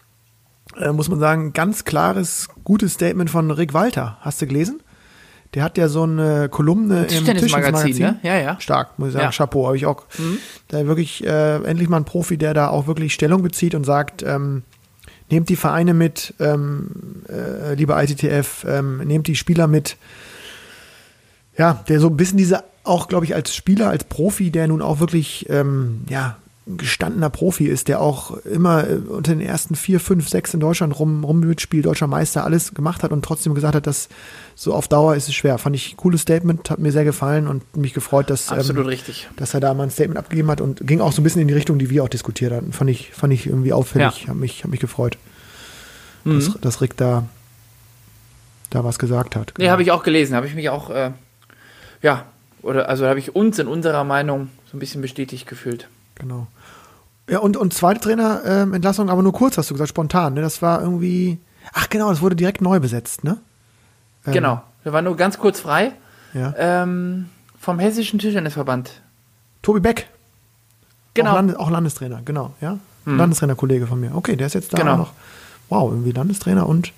äh, 0.76 0.92
muss 0.92 1.08
man 1.08 1.20
sagen, 1.20 1.52
ganz 1.52 1.84
klares, 1.84 2.48
gutes 2.64 2.94
Statement 2.94 3.30
von 3.30 3.50
Rick 3.50 3.74
Walter. 3.74 4.18
Hast 4.20 4.40
du 4.42 4.46
gelesen? 4.46 4.82
Der 5.54 5.62
hat 5.62 5.78
ja 5.78 5.88
so 5.88 6.02
eine 6.02 6.48
Kolumne 6.50 7.02
im 7.02 7.08
Tischtennismagazin, 7.08 7.96
ne? 7.98 8.20
Ja, 8.22 8.38
ja. 8.38 8.60
Stark, 8.60 8.98
muss 8.98 9.08
ich 9.08 9.14
sagen. 9.14 9.24
Ja. 9.24 9.30
Chapeau, 9.30 9.66
habe 9.66 9.76
ich 9.76 9.86
auch. 9.86 10.04
Da 10.68 10.86
wirklich 10.86 11.24
äh, 11.24 11.56
endlich 11.62 11.88
mal 11.88 11.96
ein 11.96 12.04
Profi, 12.04 12.36
der 12.36 12.52
da 12.52 12.68
auch 12.68 12.86
wirklich 12.86 13.14
Stellung 13.14 13.42
bezieht 13.42 13.74
und 13.74 13.84
sagt, 13.84 14.22
ähm, 14.22 14.62
nehmt 15.30 15.48
die 15.48 15.56
Vereine 15.56 15.94
mit, 15.94 16.34
ähm, 16.38 17.22
äh, 17.28 17.74
liebe 17.74 17.94
ITTF, 17.94 18.66
ähm, 18.68 18.98
nehmt 18.98 19.26
die 19.26 19.36
Spieler 19.36 19.66
mit. 19.66 19.96
Ja, 21.56 21.82
der 21.88 21.98
so 22.00 22.08
ein 22.08 22.16
bisschen 22.16 22.38
diese, 22.38 22.62
auch 22.84 23.08
glaube 23.08 23.24
ich 23.24 23.34
als 23.34 23.54
Spieler, 23.54 23.88
als 23.88 24.04
Profi, 24.04 24.50
der 24.50 24.68
nun 24.68 24.82
auch 24.82 25.00
wirklich, 25.00 25.46
ähm, 25.48 26.02
ja, 26.08 26.36
gestandener 26.76 27.30
Profi 27.30 27.66
ist, 27.66 27.88
der 27.88 28.00
auch 28.00 28.36
immer 28.44 28.86
äh, 28.86 28.94
unter 28.96 29.32
den 29.32 29.40
ersten 29.40 29.74
vier, 29.74 30.00
fünf, 30.00 30.28
sechs 30.28 30.52
in 30.52 30.60
Deutschland 30.60 30.98
rum, 30.98 31.24
rum 31.24 31.40
mitspielt, 31.40 31.86
deutscher 31.86 32.06
Meister, 32.06 32.44
alles 32.44 32.74
gemacht 32.74 33.02
hat 33.02 33.10
und 33.10 33.24
trotzdem 33.24 33.54
gesagt 33.54 33.74
hat, 33.74 33.86
dass 33.86 34.08
so 34.54 34.74
auf 34.74 34.86
Dauer 34.88 35.16
ist 35.16 35.28
es 35.28 35.34
schwer. 35.34 35.56
Fand 35.58 35.74
ich 35.76 35.94
ein 35.94 35.96
cooles 35.96 36.20
Statement, 36.22 36.68
hat 36.68 36.78
mir 36.78 36.92
sehr 36.92 37.04
gefallen 37.04 37.46
und 37.46 37.76
mich 37.76 37.94
gefreut, 37.94 38.28
dass, 38.28 38.50
Absolut 38.52 38.82
ähm, 38.82 38.88
richtig. 38.88 39.28
dass 39.36 39.54
er 39.54 39.60
da 39.60 39.72
mal 39.72 39.84
ein 39.84 39.90
Statement 39.90 40.18
abgegeben 40.18 40.50
hat 40.50 40.60
und 40.60 40.86
ging 40.86 41.00
auch 41.00 41.12
so 41.12 41.20
ein 41.22 41.24
bisschen 41.24 41.40
in 41.40 41.48
die 41.48 41.54
Richtung, 41.54 41.78
die 41.78 41.88
wir 41.90 42.04
auch 42.04 42.08
diskutiert 42.08 42.52
hatten. 42.52 42.72
Fand 42.72 42.90
ich, 42.90 43.10
fand 43.12 43.32
ich 43.32 43.46
irgendwie 43.46 43.72
auffällig, 43.72 44.22
Ja. 44.24 44.28
hat 44.28 44.36
mich, 44.36 44.62
hat 44.64 44.70
mich 44.70 44.80
gefreut, 44.80 45.16
Mhm. 46.24 46.34
dass, 46.40 46.60
dass 46.60 46.80
Rick 46.82 46.96
da, 46.96 47.24
da 48.70 48.84
was 48.84 48.98
gesagt 48.98 49.36
hat. 49.36 49.54
Nee, 49.58 49.70
habe 49.70 49.82
ich 49.82 49.90
auch 49.92 50.02
gelesen. 50.02 50.34
Habe 50.34 50.46
ich 50.46 50.54
mich 50.54 50.68
auch, 50.68 50.90
äh, 50.90 51.12
ja, 52.02 52.26
oder 52.60 52.88
also 52.88 53.06
habe 53.06 53.18
ich 53.20 53.34
uns 53.34 53.58
in 53.58 53.68
unserer 53.68 54.04
Meinung 54.04 54.48
so 54.70 54.76
ein 54.76 54.80
bisschen 54.80 55.00
bestätigt 55.00 55.46
gefühlt. 55.46 55.88
Genau. 56.16 56.48
Ja, 57.28 57.40
und, 57.40 57.56
und 57.56 57.74
zweite 57.74 58.00
Trainerentlassung, 58.00 59.06
ähm, 59.06 59.12
aber 59.12 59.22
nur 59.22 59.32
kurz, 59.32 59.58
hast 59.58 59.68
du 59.70 59.74
gesagt, 59.74 59.90
spontan. 59.90 60.34
Ne? 60.34 60.40
Das 60.40 60.62
war 60.62 60.80
irgendwie. 60.80 61.38
Ach 61.74 61.88
genau, 61.90 62.08
das 62.10 62.20
wurde 62.22 62.36
direkt 62.36 62.60
neu 62.62 62.80
besetzt, 62.80 63.24
ne? 63.24 63.38
Ähm, 64.26 64.32
Genau. 64.32 64.62
Wir 64.84 64.92
waren 64.92 65.04
nur 65.04 65.16
ganz 65.16 65.38
kurz 65.38 65.60
frei 65.60 65.92
Ja. 66.32 66.54
ähm, 66.56 67.28
vom 67.60 67.78
Hessischen 67.78 68.18
Tischtennisverband. 68.18 69.02
Tobi 69.60 69.80
Beck. 69.80 70.08
Genau. 71.14 71.30
Auch, 71.30 71.34
Landes, 71.34 71.56
auch 71.56 71.70
Landestrainer, 71.70 72.22
genau, 72.24 72.54
ja. 72.60 72.78
Landestrainer-Kollege 73.04 73.86
von 73.86 73.98
mir. 74.00 74.14
Okay, 74.14 74.36
der 74.36 74.46
ist 74.48 74.54
jetzt 74.54 74.72
da 74.72 74.78
Genau. 74.78 74.96
noch. 74.98 75.12
Wow, 75.70 75.90
irgendwie 75.92 76.12
Landestrainer 76.12 76.66
und, 76.66 76.92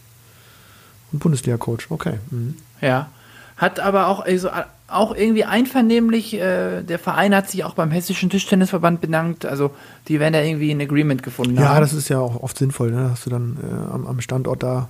und 1.12 1.18
Bundesliga-Coach. 1.20 1.86
Okay. 1.90 2.18
Mhm. 2.30 2.56
Ja. 2.80 3.08
Hat 3.56 3.78
aber 3.80 4.08
auch, 4.08 4.20
also, 4.20 4.50
auch 4.92 5.14
irgendwie 5.14 5.44
einvernehmlich, 5.44 6.34
äh, 6.34 6.82
der 6.82 6.98
Verein 6.98 7.34
hat 7.34 7.50
sich 7.50 7.64
auch 7.64 7.74
beim 7.74 7.90
Hessischen 7.90 8.30
Tischtennisverband 8.30 9.00
bedankt. 9.00 9.46
Also 9.46 9.70
die 10.08 10.20
werden 10.20 10.32
da 10.34 10.42
irgendwie 10.42 10.70
ein 10.70 10.80
Agreement 10.80 11.22
gefunden 11.22 11.56
Ja, 11.56 11.70
haben. 11.70 11.80
das 11.80 11.92
ist 11.92 12.08
ja 12.08 12.18
auch 12.18 12.42
oft 12.42 12.58
sinnvoll, 12.58 12.90
ne? 12.90 13.08
dass 13.10 13.24
du 13.24 13.30
dann 13.30 13.56
äh, 13.62 13.92
am, 13.94 14.06
am 14.06 14.20
Standort 14.20 14.62
da 14.62 14.88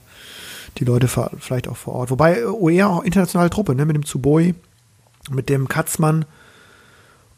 die 0.79 0.85
Leute 0.85 1.09
vielleicht 1.09 1.69
auch 1.69 1.77
vor 1.77 1.95
Ort. 1.95 2.11
Wobei 2.11 2.41
äh, 2.41 2.45
OER 2.45 2.89
auch 2.91 3.03
internationale 3.03 3.51
Truppe, 3.51 3.75
ne? 3.75 3.85
mit 3.87 3.97
dem 3.97 4.05
Zuboi, 4.07 4.55
mit 5.31 5.49
dem 5.49 5.69
Katzmann 5.69 6.25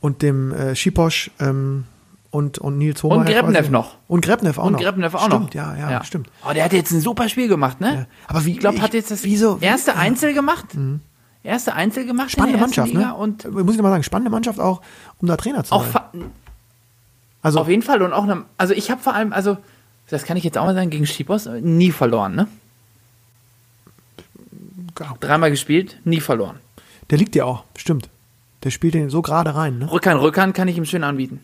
und 0.00 0.22
dem 0.22 0.52
äh, 0.52 0.74
Schiposch 0.76 1.30
ähm, 1.40 1.84
und, 2.30 2.58
und 2.58 2.78
Nils 2.78 3.02
Homer. 3.02 3.16
Und 3.16 3.26
Grebnev 3.26 3.68
noch. 3.70 3.96
Und 4.08 4.24
Grebnev 4.24 4.58
auch 4.58 4.64
Und 4.66 4.72
noch. 4.72 4.80
Grebnev 4.80 5.14
auch 5.14 5.26
stimmt, 5.26 5.46
noch. 5.46 5.54
Ja, 5.54 5.76
ja, 5.76 6.02
stimmt. 6.04 6.28
Oh, 6.48 6.52
der 6.52 6.64
hat 6.64 6.72
jetzt 6.72 6.90
ein 6.92 7.00
super 7.00 7.28
Spiel 7.28 7.46
gemacht, 7.48 7.80
ne? 7.80 7.94
Ja. 7.94 8.06
Aber 8.26 8.44
wie- 8.44 8.52
ich 8.52 8.58
glaube, 8.58 8.80
hat 8.80 8.94
jetzt 8.94 9.10
das 9.10 9.22
wieso- 9.24 9.60
wie- 9.60 9.64
erste 9.66 9.90
ja. 9.92 9.96
Einzel 9.98 10.32
gemacht. 10.32 10.66
Erste 11.44 11.74
Einzel 11.74 12.06
gemacht 12.06 12.30
Spannende 12.30 12.58
Mannschaft, 12.60 12.88
Liga 12.92 13.08
ne? 13.08 13.14
und 13.14 13.50
Muss 13.52 13.74
ich 13.74 13.82
mal 13.82 13.90
sagen, 13.90 14.04
spannende 14.04 14.30
Mannschaft 14.30 14.60
auch, 14.60 14.80
um 15.20 15.26
da 15.28 15.36
Trainer 15.36 15.64
zu 15.64 15.74
auch 15.74 15.84
sein. 15.86 16.30
Also, 17.42 17.58
auf 17.60 17.68
jeden 17.68 17.82
Fall 17.82 18.00
und 18.02 18.12
auch 18.12 18.22
eine, 18.22 18.44
also 18.56 18.72
ich 18.74 18.90
habe 18.92 19.00
vor 19.02 19.14
allem, 19.14 19.32
also 19.32 19.56
das 20.08 20.22
kann 20.24 20.36
ich 20.36 20.44
jetzt 20.44 20.56
auch 20.56 20.64
mal 20.64 20.74
sagen, 20.74 20.90
gegen 20.90 21.06
Schipos 21.06 21.46
nie 21.60 21.90
verloren, 21.90 22.36
ne? 22.36 22.46
Dreimal 25.20 25.50
gespielt, 25.50 25.98
nie 26.04 26.20
verloren. 26.20 26.56
der 27.10 27.18
liegt 27.18 27.34
ja 27.34 27.44
auch, 27.44 27.64
stimmt. 27.76 28.08
Der 28.62 28.70
spielt 28.70 28.94
den 28.94 29.10
so 29.10 29.22
gerade 29.22 29.54
rein, 29.56 29.78
ne? 29.78 29.90
Rückhand, 29.90 30.20
Rückhand 30.20 30.54
kann 30.54 30.68
ich 30.68 30.76
ihm 30.76 30.84
schön 30.84 31.02
anbieten. 31.02 31.40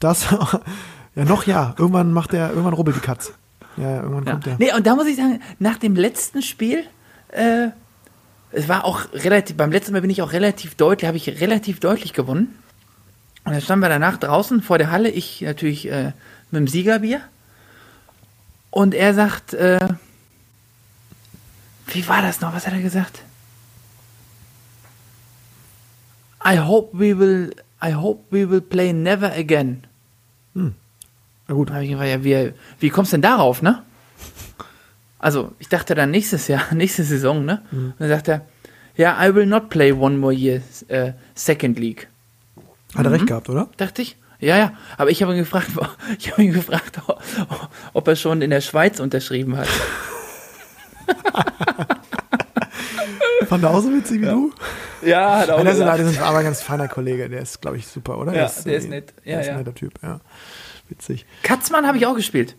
Das, 0.00 0.26
ja, 1.14 1.24
noch 1.24 1.44
ja. 1.46 1.74
Irgendwann 1.78 2.12
macht 2.12 2.32
der, 2.32 2.50
irgendwann 2.50 2.74
rubbelt 2.74 2.96
die 2.96 3.00
Katz. 3.00 3.32
Ja, 3.78 3.84
ja 3.84 3.96
irgendwann 4.02 4.26
Ja. 4.26 4.32
kommt 4.32 4.46
der. 4.46 4.56
Nee, 4.58 4.74
und 4.74 4.86
da 4.86 4.94
muss 4.94 5.06
ich 5.06 5.16
sagen, 5.16 5.40
nach 5.58 5.78
dem 5.78 5.94
letzten 5.96 6.42
Spiel, 6.42 6.84
äh, 7.28 7.68
es 8.52 8.68
war 8.68 8.84
auch 8.84 9.06
relativ, 9.12 9.56
beim 9.56 9.72
letzten 9.72 9.92
Mal 9.92 10.02
bin 10.02 10.10
ich 10.10 10.22
auch 10.22 10.32
relativ 10.32 10.74
deutlich, 10.74 11.08
habe 11.08 11.16
ich 11.16 11.40
relativ 11.40 11.80
deutlich 11.80 12.12
gewonnen. 12.12 12.58
Und 13.44 13.52
dann 13.52 13.60
standen 13.60 13.82
wir 13.82 13.88
danach 13.88 14.18
draußen 14.18 14.62
vor 14.62 14.78
der 14.78 14.90
Halle, 14.90 15.08
ich 15.08 15.40
natürlich 15.40 15.90
äh, 15.90 16.12
mit 16.50 16.60
dem 16.60 16.68
Siegerbier. 16.68 17.22
Und 18.70 18.94
er 18.94 19.14
sagt, 19.14 19.54
äh, 19.54 19.88
wie 21.88 22.06
war 22.08 22.22
das 22.22 22.40
noch? 22.40 22.54
Was 22.54 22.66
hat 22.66 22.74
er 22.74 22.80
gesagt? 22.80 23.22
I 26.44 26.58
hope 26.58 26.98
we 26.98 27.18
will, 27.18 27.54
I 27.82 27.94
hope 27.94 28.24
we 28.30 28.48
will 28.48 28.60
play 28.60 28.92
never 28.92 29.32
again. 29.32 29.84
Na 30.54 30.72
gut. 31.54 31.70
Da 31.70 31.74
habe 31.74 31.84
ich 31.84 31.90
gefragt, 31.90 32.10
ja, 32.10 32.24
wie, 32.24 32.52
wie 32.80 32.90
kommst 32.90 33.12
du 33.12 33.16
denn 33.16 33.22
darauf, 33.22 33.62
ne? 33.62 33.82
Also, 35.22 35.52
ich 35.58 35.68
dachte 35.68 35.94
dann 35.94 36.10
nächstes 36.10 36.48
Jahr, 36.48 36.62
nächste 36.74 37.04
Saison, 37.04 37.44
ne? 37.46 37.62
Mhm. 37.70 37.78
Und 37.92 37.94
dann 38.00 38.08
sagt 38.10 38.28
er, 38.28 38.44
ja, 38.96 39.16
I 39.26 39.34
will 39.34 39.46
not 39.46 39.70
play 39.70 39.92
one 39.92 40.18
more 40.18 40.34
year 40.34 40.60
äh, 40.88 41.12
Second 41.34 41.78
League. 41.78 42.08
Hat 42.94 43.04
er 43.06 43.10
Mhm. 43.10 43.14
recht 43.16 43.26
gehabt, 43.28 43.48
oder? 43.48 43.68
Dachte 43.78 44.02
ich. 44.02 44.18
Ja, 44.40 44.56
ja. 44.58 44.72
Aber 44.98 45.08
ich 45.10 45.22
habe 45.22 45.32
ihn 45.32 45.38
gefragt, 45.38 45.68
ich 46.18 46.30
habe 46.32 46.42
ihn 46.42 46.52
gefragt, 46.52 47.00
ob 47.94 48.06
er 48.08 48.16
schon 48.16 48.42
in 48.42 48.50
der 48.50 48.60
Schweiz 48.60 49.00
unterschrieben 49.00 49.56
hat. 49.56 49.68
Fand 53.48 53.64
er 53.64 53.70
auch 53.70 53.80
so 53.80 53.92
witzig 53.92 54.20
wie 54.22 54.26
du? 54.26 54.52
Ja, 55.02 55.38
hat 55.40 55.48
Ja, 55.48 55.62
das, 55.62 55.78
ist, 55.78 55.84
das 55.84 56.00
ist 56.00 56.20
aber 56.20 56.38
ein 56.38 56.44
ganz 56.44 56.62
feiner 56.62 56.88
Kollege, 56.88 57.28
der 57.28 57.42
ist, 57.42 57.60
glaube 57.60 57.76
ich, 57.76 57.86
super, 57.86 58.18
oder? 58.18 58.34
Ja, 58.34 58.50
der 58.64 58.76
ist 58.76 58.88
nett. 58.88 59.12
Ja, 59.24 59.32
der 59.32 59.40
ist 59.42 59.48
ein 59.48 59.52
ja. 59.54 59.58
netter 59.58 59.74
Typ, 59.74 59.94
ja. 60.02 60.20
Witzig. 60.88 61.26
Katzmann 61.42 61.86
habe 61.86 61.98
ich 61.98 62.06
auch 62.06 62.14
gespielt. 62.14 62.56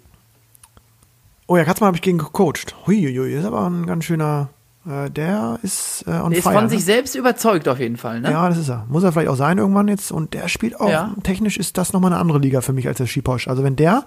Oh 1.48 1.58
ja, 1.58 1.64
Katzmann 1.66 1.88
habe 1.88 1.98
ich 1.98 2.02
gegen 2.02 2.18
gecoacht. 2.18 2.76
Huiuiui, 2.88 3.34
ist 3.34 3.46
aber 3.46 3.70
ein 3.70 3.86
ganz 3.86 4.06
schöner, 4.06 4.50
äh, 4.88 5.10
der 5.10 5.60
ist 5.62 6.04
äh, 6.08 6.12
on 6.12 6.30
Der 6.32 6.40
ist 6.40 6.44
fire. 6.44 6.54
von 6.56 6.64
ne? 6.66 6.70
sich 6.70 6.86
selbst 6.86 7.16
überzeugt 7.16 7.68
auf 7.68 7.80
jeden 7.80 7.98
Fall, 7.98 8.22
ne? 8.22 8.32
Ja, 8.32 8.48
das 8.50 8.58
ist 8.58 8.70
er. 8.70 8.86
Muss 8.90 9.04
er 9.04 9.12
vielleicht 9.12 9.30
auch 9.30 9.36
sein 9.36 9.58
irgendwann 9.58 9.88
jetzt. 9.90 10.12
Und 10.12 10.34
der 10.34 10.48
spielt 10.48 10.80
auch, 10.80 10.90
Ja. 10.90 11.14
technisch 11.24 11.58
ist 11.58 11.78
das 11.78 11.92
nochmal 11.94 12.12
eine 12.14 12.22
andere 12.22 12.40
Liga 12.40 12.62
für 12.62 12.74
mich 12.74 12.88
als 12.88 12.98
der 12.98 13.08
Schiposch. 13.08 13.48
Also 13.48 13.64
wenn 13.64 13.76
der 13.76 14.06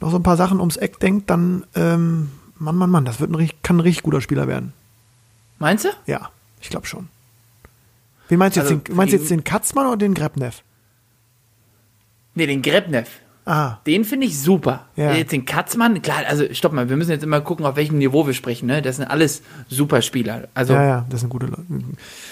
noch 0.00 0.10
so 0.10 0.16
ein 0.16 0.22
paar 0.22 0.36
Sachen 0.36 0.60
ums 0.60 0.76
Eck 0.76 1.00
denkt, 1.00 1.28
dann, 1.30 1.64
ähm, 1.74 2.30
Mann, 2.58 2.76
Mann, 2.76 2.90
Mann, 2.90 3.04
das 3.04 3.20
wird 3.20 3.30
ein, 3.30 3.34
richtig- 3.34 3.62
kann 3.62 3.76
ein 3.76 3.80
richtig 3.80 4.02
guter 4.04 4.20
Spieler 4.20 4.46
werden. 4.46 4.72
Meinst 5.58 5.84
du? 5.84 5.88
Ja, 6.06 6.30
ich 6.60 6.70
glaube 6.70 6.86
schon. 6.86 7.08
Wen 8.28 8.38
meinst 8.38 8.56
du 8.56 8.60
Also, 8.60 8.74
jetzt? 8.74 8.88
Den, 8.88 8.96
meinst 8.96 9.12
jetzt 9.12 9.30
den 9.30 9.42
Katzmann 9.44 9.86
oder 9.86 9.96
den 9.96 10.14
Grebnev? 10.14 10.62
Nee, 12.34 12.46
den 12.46 12.62
Grebnev. 12.62 13.08
Ah, 13.50 13.80
Den 13.84 14.04
finde 14.04 14.26
ich 14.26 14.40
super. 14.40 14.86
Ja. 14.94 15.12
Jetzt 15.12 15.32
den 15.32 15.44
Katzmann, 15.44 16.00
klar, 16.02 16.18
also 16.28 16.44
stopp 16.52 16.72
mal, 16.72 16.88
wir 16.88 16.96
müssen 16.96 17.10
jetzt 17.10 17.24
immer 17.24 17.40
gucken, 17.40 17.66
auf 17.66 17.74
welchem 17.74 17.98
Niveau 17.98 18.24
wir 18.24 18.34
sprechen, 18.34 18.66
ne? 18.66 18.80
Das 18.80 18.96
sind 18.96 19.06
alles 19.06 19.42
super 19.68 20.02
Spieler. 20.02 20.46
Also, 20.54 20.74
ja, 20.74 20.84
ja, 20.84 21.06
das 21.10 21.20
sind 21.20 21.30
gute 21.30 21.46
Leute. 21.46 21.64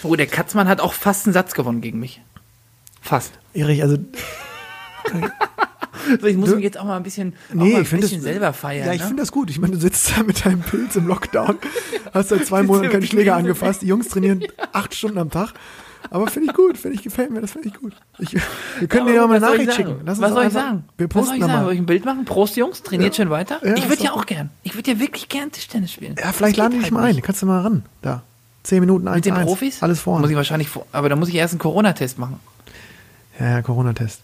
oh, 0.04 0.14
der 0.14 0.28
Katzmann 0.28 0.68
hat 0.68 0.80
auch 0.80 0.92
fast 0.92 1.26
einen 1.26 1.34
Satz 1.34 1.54
gewonnen 1.54 1.80
gegen 1.80 1.98
mich. 1.98 2.20
Fast. 3.00 3.32
Erich, 3.52 3.82
also, 3.82 3.98
So, 6.20 6.26
ich 6.26 6.36
muss 6.36 6.54
mich 6.54 6.62
jetzt 6.62 6.78
auch 6.78 6.84
mal 6.84 6.96
ein 6.96 7.02
bisschen, 7.02 7.34
nee, 7.52 7.72
mal 7.72 7.76
ein 7.78 7.82
ich 7.82 7.88
finde 7.88 8.02
das. 8.02 8.10
bisschen 8.10 8.22
selber 8.22 8.52
feiern. 8.52 8.86
Ja, 8.86 8.92
ich 8.92 9.00
ne? 9.00 9.06
finde 9.08 9.22
das 9.22 9.32
gut. 9.32 9.50
Ich 9.50 9.58
meine, 9.58 9.74
du 9.74 9.80
sitzt 9.80 10.16
da 10.16 10.22
mit 10.22 10.44
deinem 10.44 10.60
Pilz 10.60 10.94
im 10.96 11.06
Lockdown, 11.08 11.58
hast 12.14 12.28
seit 12.28 12.46
zwei 12.46 12.62
Monaten 12.62 12.90
keinen 12.90 13.06
Schläger 13.06 13.36
angefasst. 13.36 13.82
Die 13.82 13.86
Jungs 13.86 14.08
trainieren 14.08 14.44
acht 14.72 14.94
Stunden 14.94 15.18
am 15.18 15.30
Tag. 15.30 15.52
Aber 16.10 16.26
finde 16.28 16.50
ich 16.50 16.56
gut, 16.56 16.78
finde 16.78 16.96
ich, 16.96 17.02
gefällt 17.02 17.30
mir, 17.30 17.40
das 17.40 17.52
finde 17.52 17.68
ich 17.68 17.74
gut. 17.74 17.94
Ich, 18.18 18.34
wir 18.78 18.88
können 18.88 19.06
dir 19.06 19.14
ja 19.14 19.26
mal 19.26 19.36
eine 19.36 19.44
ich 19.44 19.52
Nachricht 19.52 19.74
schicken. 19.74 20.00
Was 20.04 20.18
soll 20.18 20.46
ich 20.46 20.52
sagen? 20.52 20.84
Wir 20.96 21.06
was 21.06 21.14
soll 21.14 21.22
posten 21.22 21.34
ich 21.36 21.44
sagen? 21.44 21.64
Soll 21.64 21.72
ich 21.74 21.78
ein 21.78 21.86
Bild 21.86 22.04
machen? 22.04 22.24
Prost, 22.24 22.56
Jungs, 22.56 22.82
trainiert 22.82 23.16
schön 23.16 23.30
weiter. 23.30 23.60
Ja, 23.64 23.74
ich 23.74 23.88
würde 23.88 24.04
ja 24.04 24.12
auch 24.12 24.26
gern. 24.26 24.50
Ich 24.62 24.74
würde 24.74 24.92
ja 24.92 25.00
wirklich 25.00 25.28
gern 25.28 25.52
Tischtennis 25.52 25.92
spielen. 25.92 26.16
Ja, 26.18 26.32
vielleicht 26.32 26.56
geht 26.56 26.64
die 26.66 26.76
dich 26.76 26.82
halt 26.84 26.92
mal 26.92 27.04
ein. 27.04 27.14
nicht. 27.14 27.24
Kannst 27.24 27.42
du 27.42 27.46
mal 27.46 27.60
ran. 27.60 27.84
Da. 28.02 28.22
Zehn 28.62 28.80
Minuten, 28.80 29.08
eins, 29.08 29.16
Mit 29.16 29.26
den 29.26 29.34
eins. 29.34 29.46
Profis? 29.46 29.82
Alles 29.82 30.00
vor. 30.00 30.18
Muss 30.18 30.30
ich 30.30 30.36
wahrscheinlich, 30.36 30.68
vor, 30.68 30.86
aber 30.92 31.08
da 31.08 31.16
muss 31.16 31.28
ich 31.28 31.34
erst 31.34 31.54
einen 31.54 31.60
Corona-Test 31.60 32.18
machen. 32.18 32.40
Ja, 33.38 33.50
ja, 33.50 33.62
Corona-Test. 33.62 34.22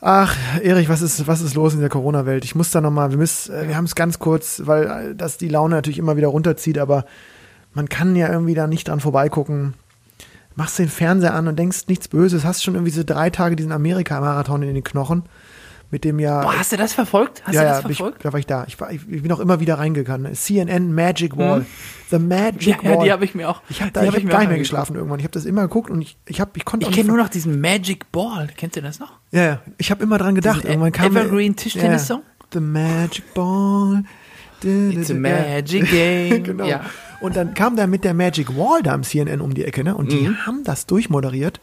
Ach, 0.00 0.36
Erich, 0.60 0.88
was 0.88 1.00
ist, 1.00 1.28
was 1.28 1.40
ist 1.42 1.54
los 1.54 1.74
in 1.74 1.80
der 1.80 1.88
Corona-Welt? 1.88 2.44
Ich 2.44 2.54
muss 2.56 2.72
da 2.72 2.80
nochmal, 2.80 3.10
wir 3.10 3.18
müssen, 3.18 3.54
äh, 3.54 3.68
wir 3.68 3.76
haben 3.76 3.84
es 3.84 3.94
ganz 3.94 4.18
kurz, 4.18 4.62
weil 4.64 4.84
äh, 4.84 5.14
das 5.14 5.38
die 5.38 5.48
Laune 5.48 5.76
natürlich 5.76 5.98
immer 5.98 6.16
wieder 6.16 6.28
runterzieht, 6.28 6.78
aber 6.78 7.04
man 7.72 7.88
kann 7.88 8.16
ja 8.16 8.28
irgendwie 8.28 8.54
da 8.54 8.66
nicht 8.66 8.88
dran 8.88 9.00
vorbeigucken. 9.00 9.74
Machst 10.54 10.78
den 10.78 10.88
Fernseher 10.88 11.34
an 11.34 11.48
und 11.48 11.58
denkst 11.58 11.88
nichts 11.88 12.08
Böses, 12.08 12.44
hast 12.44 12.62
schon 12.62 12.74
irgendwie 12.74 12.92
so 12.92 13.02
drei 13.04 13.30
Tage 13.30 13.56
diesen 13.56 13.72
Amerika-Marathon 13.72 14.62
in 14.62 14.74
den 14.74 14.84
Knochen. 14.84 15.24
Mit 15.92 16.04
dem 16.04 16.18
ja. 16.18 16.40
Boah, 16.40 16.58
hast 16.58 16.72
du 16.72 16.78
das 16.78 16.94
verfolgt? 16.94 17.42
Hast 17.44 17.54
ja, 17.54 17.60
du 17.60 17.66
das 17.66 17.76
ja, 17.76 17.82
verfolgt? 17.82 18.16
ich, 18.16 18.22
da 18.22 18.32
war 18.32 18.40
ich 18.40 18.46
da. 18.46 18.64
Ich, 18.66 18.80
war, 18.80 18.90
ich, 18.90 19.02
ich 19.10 19.22
bin 19.22 19.30
auch 19.30 19.40
immer 19.40 19.60
wieder 19.60 19.74
reingegangen. 19.78 20.34
CNN 20.34 20.94
Magic 20.94 21.36
Wall. 21.36 21.66
The 22.10 22.18
Magic 22.18 22.78
Hm. 22.78 22.84
ja, 22.84 22.90
ja, 22.90 22.96
Wall. 22.96 23.04
die 23.04 23.12
habe 23.12 23.24
ich 23.26 23.34
mir 23.34 23.50
auch. 23.50 23.60
Ich 23.68 23.82
habe 23.82 23.92
da, 23.92 24.02
ich 24.02 24.08
hab 24.08 24.22
mir 24.22 24.30
gar 24.30 24.38
nicht 24.38 24.48
mehr 24.48 24.58
geschlafen 24.58 24.96
irgendwann. 24.96 25.18
Ich 25.18 25.24
habe 25.26 25.32
das 25.32 25.44
immer 25.44 25.60
geguckt 25.60 25.90
und 25.90 26.00
ich, 26.00 26.16
ich, 26.24 26.40
hab, 26.40 26.56
ich 26.56 26.64
konnte 26.64 26.86
Ich 26.86 26.94
kenne 26.94 27.08
nur 27.08 27.18
noch 27.18 27.28
diesen 27.28 27.60
Magic 27.60 28.10
Ball. 28.10 28.48
Kennst 28.56 28.76
du 28.76 28.80
das 28.80 29.00
noch? 29.00 29.12
Ja, 29.32 29.44
ja. 29.44 29.60
Ich 29.76 29.90
habe 29.90 30.02
immer 30.02 30.16
dran 30.16 30.34
gedacht. 30.34 30.64
Diesen 30.64 30.82
Evergreen 30.82 31.56
Tischtennis-Song? 31.56 32.22
Ja, 32.24 32.46
The 32.54 32.60
Magic 32.60 33.34
Ball. 33.34 34.04
It's 34.64 35.10
a 35.10 35.14
magic 35.14 35.90
game. 35.90 36.42
genau. 36.44 36.64
Ja. 36.66 36.82
Und 37.20 37.36
dann 37.36 37.54
kam 37.54 37.76
der 37.76 37.86
mit 37.86 38.04
der 38.04 38.14
Magic 38.14 38.56
Wall 38.56 38.82
da 38.82 38.92
am 38.94 39.02
CNN 39.04 39.40
um 39.40 39.54
die 39.54 39.64
Ecke, 39.64 39.84
ne? 39.84 39.94
Und 39.94 40.10
die 40.12 40.28
haben 40.44 40.64
das 40.64 40.86
durchmoderiert. 40.86 41.60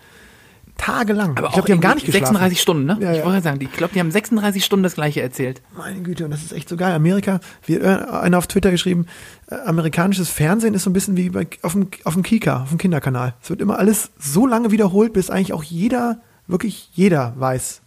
Tagelang. 0.78 1.32
Mhm. 1.32 1.38
Aber 1.39 1.47
ich 1.47 1.54
glaube, 1.54 1.66
die 1.68 1.74
haben 1.74 1.82
gar 1.82 1.95
nicht 1.95 2.04
irgendwie 2.06 2.20
geschlafen. 2.20 2.36
36 2.36 2.62
Stunden, 2.62 2.86
ne? 2.86 2.97
Ja, 3.02 3.12
Ich 3.12 3.18
ja. 3.18 3.26
wollte 3.26 3.41
sagen, 3.41 3.60
die- 3.60 3.66
ich 3.66 3.74
glaube, 3.74 3.93
die 3.93 4.00
haben 4.00 4.12
36 4.12 4.64
Stunden 4.64 4.84
das 4.84 4.93
gleiche 4.95 5.22
erzählt. 5.22 5.62
Meine 5.78 6.00
Güte, 6.02 6.24
und 6.24 6.32
das 6.32 6.41
ist 6.41 6.54
echt 6.54 6.70
so 6.70 6.78
geil. 6.78 6.93
Amerika, 6.93 7.41
wir, 7.66 7.84
äh, 7.84 7.88
einer 8.22 8.38
auf 8.38 8.47
Twitter 8.47 8.72
geschrieben, 8.72 9.06
äh, 9.52 9.56
amerikanisches 9.66 10.30
Fernsehen 10.30 10.74
ist 10.74 10.84
so 10.84 10.89
ein 10.89 10.93
bisschen 10.93 11.18
wie 11.18 11.30
bei, 11.32 11.47
auf, 11.64 11.74
dem, 11.74 11.89
auf 12.06 12.14
dem 12.14 12.24
Kika, 12.24 12.62
auf 12.64 12.70
dem 12.70 12.78
Kinderkanal. 12.78 13.34
Es 13.43 13.50
wird 13.50 13.60
immer 13.60 13.78
alles 13.78 14.12
so 14.18 14.47
lange 14.47 14.72
wiederholt, 14.72 15.12
bis 15.12 15.30
eigentlich 15.30 15.52
auch 15.52 15.64
jeder, 15.64 16.22
wirklich 16.47 16.89
jeder 16.93 17.34
weiß, 17.36 17.82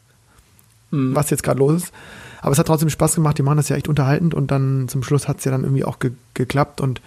Mhm. 0.91 1.15
was 1.15 1.31
jetzt 1.31 1.43
gerade 1.43 1.61
los 1.61 1.85
ist. 1.85 1.93
Aber 2.43 2.53
es 2.53 2.59
hat 2.59 2.67
trotzdem 2.67 2.91
Spaß 2.91 3.15
gemacht, 3.15 3.39
die 3.39 3.43
machen 3.43 3.57
das 3.57 3.69
ja 3.71 3.77
echt 3.77 3.89
unterhaltend 3.89 4.35
und 4.35 4.51
dann 4.51 4.89
zum 4.89 5.03
Schluss 5.03 5.29
hat 5.29 5.39
es 5.39 5.45
ja 5.45 5.51
dann 5.53 5.63
irgendwie 5.65 5.85
auch 5.85 5.99
ge 6.01 6.11
geklappt 6.35 6.81
und 6.83 7.01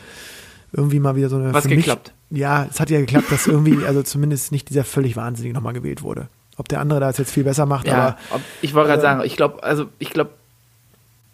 irgendwie 0.72 1.00
mal 1.00 1.16
wieder 1.16 1.30
so 1.30 1.36
eine. 1.36 1.54
Was 1.54 1.64
für 1.64 1.70
mich- 1.70 1.80
geklappt? 1.86 2.14
Ja, 2.32 2.66
es 2.70 2.80
hat 2.80 2.90
ja 2.90 3.00
geklappt, 3.00 3.32
dass 3.32 3.46
irgendwie, 3.46 3.86
also 3.86 4.02
zumindest 4.02 4.52
nicht 4.52 4.70
dieser 4.70 4.84
völlig 4.84 5.16
Wahnsinnige 5.16 5.54
nochmal 5.54 5.74
gewählt 5.74 6.02
wurde. 6.02 6.28
Ob 6.58 6.68
der 6.70 6.80
andere 6.80 7.00
da 7.00 7.10
jetzt 7.12 7.30
viel 7.30 7.44
besser 7.44 7.66
macht, 7.68 7.86
Ja, 7.86 7.94
aber 7.96 8.18
ob, 8.32 8.42
ich 8.62 8.74
wollte 8.74 8.88
gerade 8.90 9.00
äh, 9.00 9.04
sagen, 9.04 9.22
ich 9.26 9.36
glaube, 9.36 9.62
also 9.62 9.86
ich 10.00 10.10
glaube, 10.10 10.32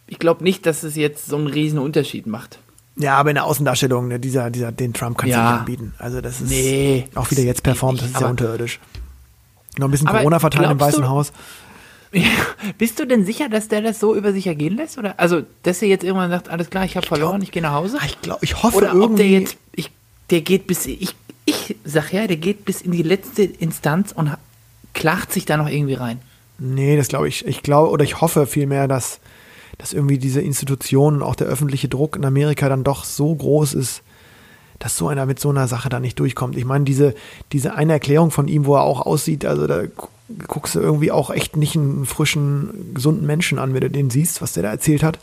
ich 0.07 0.19
glaube 0.19 0.43
nicht, 0.43 0.65
dass 0.65 0.83
es 0.83 0.95
jetzt 0.95 1.27
so 1.27 1.37
einen 1.37 1.47
riesen 1.47 1.79
Unterschied 1.79 2.27
macht. 2.27 2.59
Ja, 2.97 3.17
aber 3.17 3.29
in 3.29 3.35
der 3.35 3.45
Außendarstellung, 3.45 4.09
ne, 4.09 4.19
dieser, 4.19 4.49
dieser, 4.49 4.71
den 4.71 4.93
Trump 4.93 5.17
kannst 5.17 5.33
du 5.33 5.39
Ja. 5.39 5.51
nicht 5.51 5.59
anbieten. 5.61 5.93
Also 5.97 6.19
das 6.21 6.41
ist 6.41 6.49
Nee, 6.49 7.07
auch 7.15 7.31
wieder 7.31 7.43
jetzt 7.43 7.63
performt, 7.63 8.01
das 8.01 8.09
ist 8.09 8.19
ja 8.19 8.27
unterirdisch. 8.27 8.79
Noch 9.77 9.87
ein 9.87 9.91
bisschen 9.91 10.07
Corona 10.07 10.39
verteilen 10.39 10.71
im 10.71 10.79
Weißen 10.79 11.01
du- 11.03 11.07
Haus. 11.07 11.31
Bist 12.77 12.99
du 12.99 13.05
denn 13.05 13.25
sicher, 13.25 13.47
dass 13.49 13.67
der 13.67 13.81
das 13.81 13.99
so 13.99 14.15
über 14.15 14.33
sich 14.33 14.47
ergehen 14.47 14.75
lässt? 14.75 14.97
Oder 14.97 15.19
also, 15.19 15.43
dass 15.63 15.81
er 15.81 15.87
jetzt 15.87 16.03
irgendwann 16.03 16.29
sagt, 16.29 16.49
alles 16.49 16.69
klar, 16.69 16.85
ich 16.85 16.95
habe 16.97 17.07
verloren, 17.07 17.41
ich 17.41 17.51
gehe 17.51 17.61
nach 17.61 17.73
Hause? 17.73 17.97
Ah, 18.01 18.05
Ich 18.05 18.19
glaube, 18.21 18.43
ich 18.43 18.61
hoffe 18.63 18.77
Oder 18.77 18.87
irgendwie. 18.89 19.05
ob 19.05 19.15
der 19.17 19.27
jetzt, 19.29 19.57
ich, 19.73 19.91
der 20.29 20.41
geht 20.41 20.67
bis, 20.67 20.85
ich, 20.85 21.15
ich 21.45 21.75
sag 21.85 22.11
ja, 22.11 22.27
der 22.27 22.37
geht 22.37 22.65
bis 22.65 22.81
in 22.81 22.91
die 22.91 23.03
letzte 23.03 23.43
Instanz 23.43 24.11
und 24.11 24.31
klagt 24.93 25.31
sich 25.31 25.45
da 25.45 25.57
noch 25.57 25.69
irgendwie 25.69 25.93
rein. 25.93 26.19
Nee, 26.59 26.97
das 26.97 27.07
glaube 27.07 27.27
ich. 27.27 27.45
Ich 27.47 27.63
glaube 27.63 27.89
oder 27.89 28.03
ich 28.03 28.21
hoffe 28.21 28.45
vielmehr, 28.45 28.87
dass, 28.87 29.19
dass 29.77 29.93
irgendwie 29.93 30.17
diese 30.17 30.41
Institutionen, 30.41 31.23
auch 31.23 31.35
der 31.35 31.47
öffentliche 31.47 31.87
Druck 31.87 32.15
in 32.17 32.25
Amerika 32.25 32.67
dann 32.69 32.83
doch 32.83 33.03
so 33.05 33.33
groß 33.33 33.73
ist, 33.73 34.01
dass 34.81 34.97
so 34.97 35.07
einer 35.07 35.25
mit 35.27 35.39
so 35.39 35.49
einer 35.49 35.67
Sache 35.67 35.89
da 35.89 35.99
nicht 35.99 36.19
durchkommt. 36.19 36.57
Ich 36.57 36.65
meine, 36.65 36.85
diese, 36.85 37.13
diese 37.51 37.75
eine 37.75 37.93
Erklärung 37.93 38.31
von 38.31 38.47
ihm, 38.47 38.65
wo 38.65 38.75
er 38.75 38.81
auch 38.81 39.01
aussieht, 39.05 39.45
also 39.45 39.67
da 39.67 39.85
gu- 39.85 40.07
guckst 40.47 40.73
du 40.73 40.79
irgendwie 40.79 41.11
auch 41.11 41.29
echt 41.29 41.55
nicht 41.55 41.75
einen 41.75 42.05
frischen, 42.05 42.91
gesunden 42.95 43.27
Menschen 43.27 43.59
an, 43.59 43.73
wenn 43.75 43.81
du 43.81 43.89
den 43.91 44.09
siehst, 44.09 44.41
was 44.41 44.53
der 44.53 44.63
da 44.63 44.69
erzählt 44.69 45.03
hat. 45.03 45.19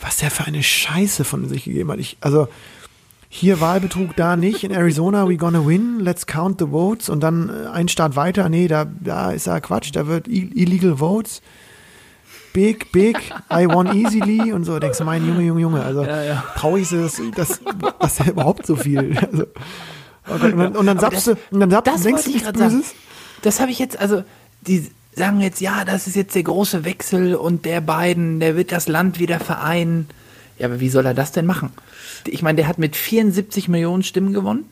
Was 0.00 0.16
der 0.16 0.32
für 0.32 0.44
eine 0.44 0.62
Scheiße 0.62 1.24
von 1.24 1.48
sich 1.48 1.64
gegeben 1.64 1.92
hat. 1.92 2.00
Ich, 2.00 2.16
also, 2.20 2.48
hier 3.28 3.60
Wahlbetrug, 3.60 4.16
da 4.16 4.36
nicht. 4.36 4.64
In 4.64 4.72
Arizona, 4.72 5.28
we 5.28 5.36
gonna 5.36 5.64
win, 5.64 6.00
let's 6.00 6.26
count 6.26 6.58
the 6.60 6.66
votes. 6.66 7.08
Und 7.08 7.20
dann 7.20 7.48
äh, 7.48 7.68
ein 7.68 7.86
Staat 7.88 8.16
weiter, 8.16 8.48
nee, 8.48 8.66
da, 8.66 8.86
da 9.00 9.30
ist 9.30 9.46
ja 9.46 9.60
Quatsch, 9.60 9.90
da 9.92 10.08
wird 10.08 10.26
illegal 10.28 10.96
votes. 10.96 11.42
Big, 12.54 12.90
big, 12.92 13.18
I 13.52 13.66
won 13.68 13.94
easily 13.94 14.52
und 14.52 14.64
so. 14.64 14.78
Denkst 14.78 14.98
du, 14.98 15.04
mein 15.04 15.26
Junge, 15.26 15.42
Junge, 15.42 15.60
Junge. 15.60 15.82
Also 15.82 16.04
Ja, 16.04 16.22
ja. 16.22 16.44
traurig 16.56 16.84
ist 16.84 16.92
es, 16.92 17.20
dass, 17.34 17.60
dass 17.98 18.20
er 18.20 18.30
überhaupt 18.30 18.64
so 18.66 18.76
viel. 18.76 19.18
Also, 19.20 19.44
oh 20.28 20.32
und 20.34 20.42
dann, 20.58 20.76
und 20.76 20.86
dann 20.86 20.98
sappst 21.00 21.26
das- 21.26 21.34
du, 21.36 21.54
und 21.54 21.60
dann 21.60 21.70
sappst, 21.70 21.92
Das 21.94 22.02
denkst 22.02 22.22
du 22.22 22.28
ich 22.30 22.34
nichts 22.36 22.46
gerade 22.48 22.58
sagen. 22.60 22.76
Böses. 22.78 22.94
Das 23.42 23.60
habe 23.60 23.70
ich 23.72 23.78
jetzt, 23.78 23.98
also, 23.98 24.22
die 24.62 24.90
sagen 25.14 25.40
jetzt, 25.40 25.60
ja, 25.60 25.84
das 25.84 26.06
ist 26.06 26.16
jetzt 26.16 26.34
der 26.34 26.44
große 26.44 26.84
Wechsel 26.84 27.34
und 27.34 27.64
der 27.66 27.80
Biden, 27.80 28.40
der 28.40 28.56
wird 28.56 28.72
das 28.72 28.88
Land 28.88 29.18
wieder 29.18 29.38
vereinen. 29.40 30.08
Ja, 30.58 30.66
aber 30.68 30.78
wie 30.80 30.88
soll 30.88 31.04
er 31.06 31.14
das 31.14 31.32
denn 31.32 31.46
machen? 31.46 31.72
Ich 32.26 32.40
meine, 32.42 32.56
der 32.56 32.68
hat 32.68 32.78
mit 32.78 32.94
74 32.96 33.68
Millionen 33.68 34.02
Stimmen 34.04 34.32
gewonnen. 34.32 34.64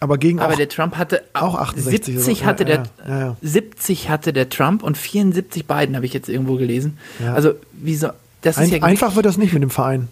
Aber 0.00 0.18
gegen 0.18 0.40
Aber 0.40 0.52
auch, 0.52 0.56
der 0.56 0.68
Trump 0.68 0.96
hatte 0.96 1.22
auch 1.32 1.54
68 1.54 1.90
70 2.04 2.14
oder 2.16 2.34
so. 2.36 2.44
hatte 2.44 2.62
Ja, 2.64 2.76
der 2.76 2.82
ja, 3.08 3.18
ja, 3.18 3.26
ja. 3.26 3.36
70 3.42 4.08
hatte 4.10 4.32
der 4.32 4.48
Trump 4.48 4.82
und 4.82 4.98
74 4.98 5.66
Biden 5.66 5.96
habe 5.96 6.04
ich 6.06 6.12
jetzt 6.12 6.28
irgendwo 6.28 6.56
gelesen. 6.56 6.98
Ja. 7.22 7.34
Also 7.34 7.54
wieso 7.72 8.08
das 8.42 8.56
ist 8.58 8.64
ein, 8.64 8.70
ja 8.70 8.82
einfach 8.82 9.16
wird 9.16 9.24
das 9.24 9.36
nicht 9.38 9.52
mit 9.54 9.62
dem 9.62 9.70
Verein. 9.70 10.08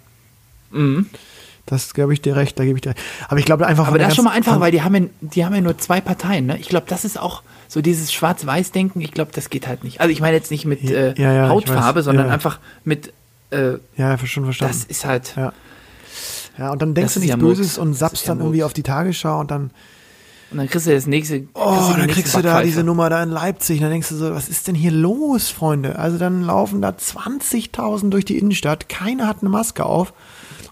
Mhm. 0.71 1.07
Das 1.67 1.95
glaube 1.95 2.13
ich 2.13 2.23
dir 2.23 2.35
recht, 2.37 2.59
da 2.59 2.65
gebe 2.65 2.77
ich 2.79 2.83
dir 2.83 2.91
recht. 2.91 3.01
Aber 3.29 3.39
ich 3.39 3.45
glaube 3.45 3.67
einfach 3.67 3.87
aber 3.87 3.99
das 3.99 4.09
ist 4.11 4.17
schon 4.17 4.25
mal 4.25 4.33
einfach, 4.33 4.59
weil 4.61 4.73
die 4.73 4.83
haben 4.83 4.95
ja, 4.95 5.03
die 5.21 5.45
haben 5.45 5.55
ja 5.55 5.61
nur 5.61 5.79
zwei 5.79 6.01
Parteien. 6.01 6.47
Ne? 6.47 6.59
Ich 6.59 6.69
glaube, 6.69 6.87
das 6.89 7.05
ist 7.05 7.21
auch 7.21 7.43
so 7.69 7.81
dieses 7.83 8.13
Schwarz-Weiß-Denken. 8.13 9.01
Ich 9.01 9.13
glaube, 9.13 9.31
das 9.35 9.49
geht 9.51 9.67
halt 9.67 9.85
nicht. 9.85 10.01
Also 10.01 10.11
ich 10.13 10.21
meine 10.21 10.37
jetzt 10.37 10.51
nicht 10.51 10.65
mit 10.65 10.83
Ja, 10.83 10.91
äh, 10.97 11.15
ja, 11.21 11.33
ja, 11.33 11.49
Hautfarbe, 11.49 12.03
sondern 12.03 12.27
Ja. 12.29 12.33
einfach 12.33 12.59
mit 12.85 13.13
äh, 13.51 13.75
Ja, 13.97 14.17
schon 14.19 14.45
verstanden. 14.45 14.75
das 14.75 14.85
ist 14.85 15.05
halt. 15.05 15.35
Ja. 16.59 16.71
Und 16.73 16.83
dann 16.83 16.95
denkst 16.95 17.15
Das 17.15 17.15
du 17.15 17.21
nichts 17.21 17.31
ja. 17.31 17.37
Böses 17.37 17.79
und 17.79 17.95
sappst 17.95 18.23
ist 18.23 18.29
ja 18.29 18.35
dann 18.35 18.41
irgendwie 18.43 18.65
auf 18.65 18.73
die 18.73 18.83
Tagesschau 18.83 19.41
und 19.41 19.51
dann, 19.51 19.71
Und 20.51 20.59
dann 20.59 20.69
kriegst 20.69 20.87
du 20.87 20.93
das 20.93 21.07
nächste. 21.07 21.47
oh, 21.55 21.93
dann 21.97 22.07
kriegst 22.09 22.35
du 22.35 22.39
da 22.39 22.43
Backpfeife. 22.43 22.67
diese 22.67 22.85
Nummer 22.85 23.09
da 23.11 23.23
in 23.23 23.31
Leipzig. 23.31 23.81
Dann 23.81 23.91
denkst 23.91 24.09
du 24.11 24.17
so, 24.17 24.35
was 24.35 24.49
ist 24.49 24.69
denn 24.69 24.75
hier 24.75 24.91
los, 24.93 25.49
Freunde? 25.51 25.99
Also 25.99 26.19
dann 26.19 26.43
laufen 26.43 26.83
da 26.83 26.91
20.000 26.91 28.11
durch 28.11 28.25
die 28.25 28.39
Innenstadt. 28.39 28.89
Keiner 28.89 29.27
hat 29.27 29.39
eine 29.41 29.51
Maske 29.51 29.85
auf. 29.87 30.13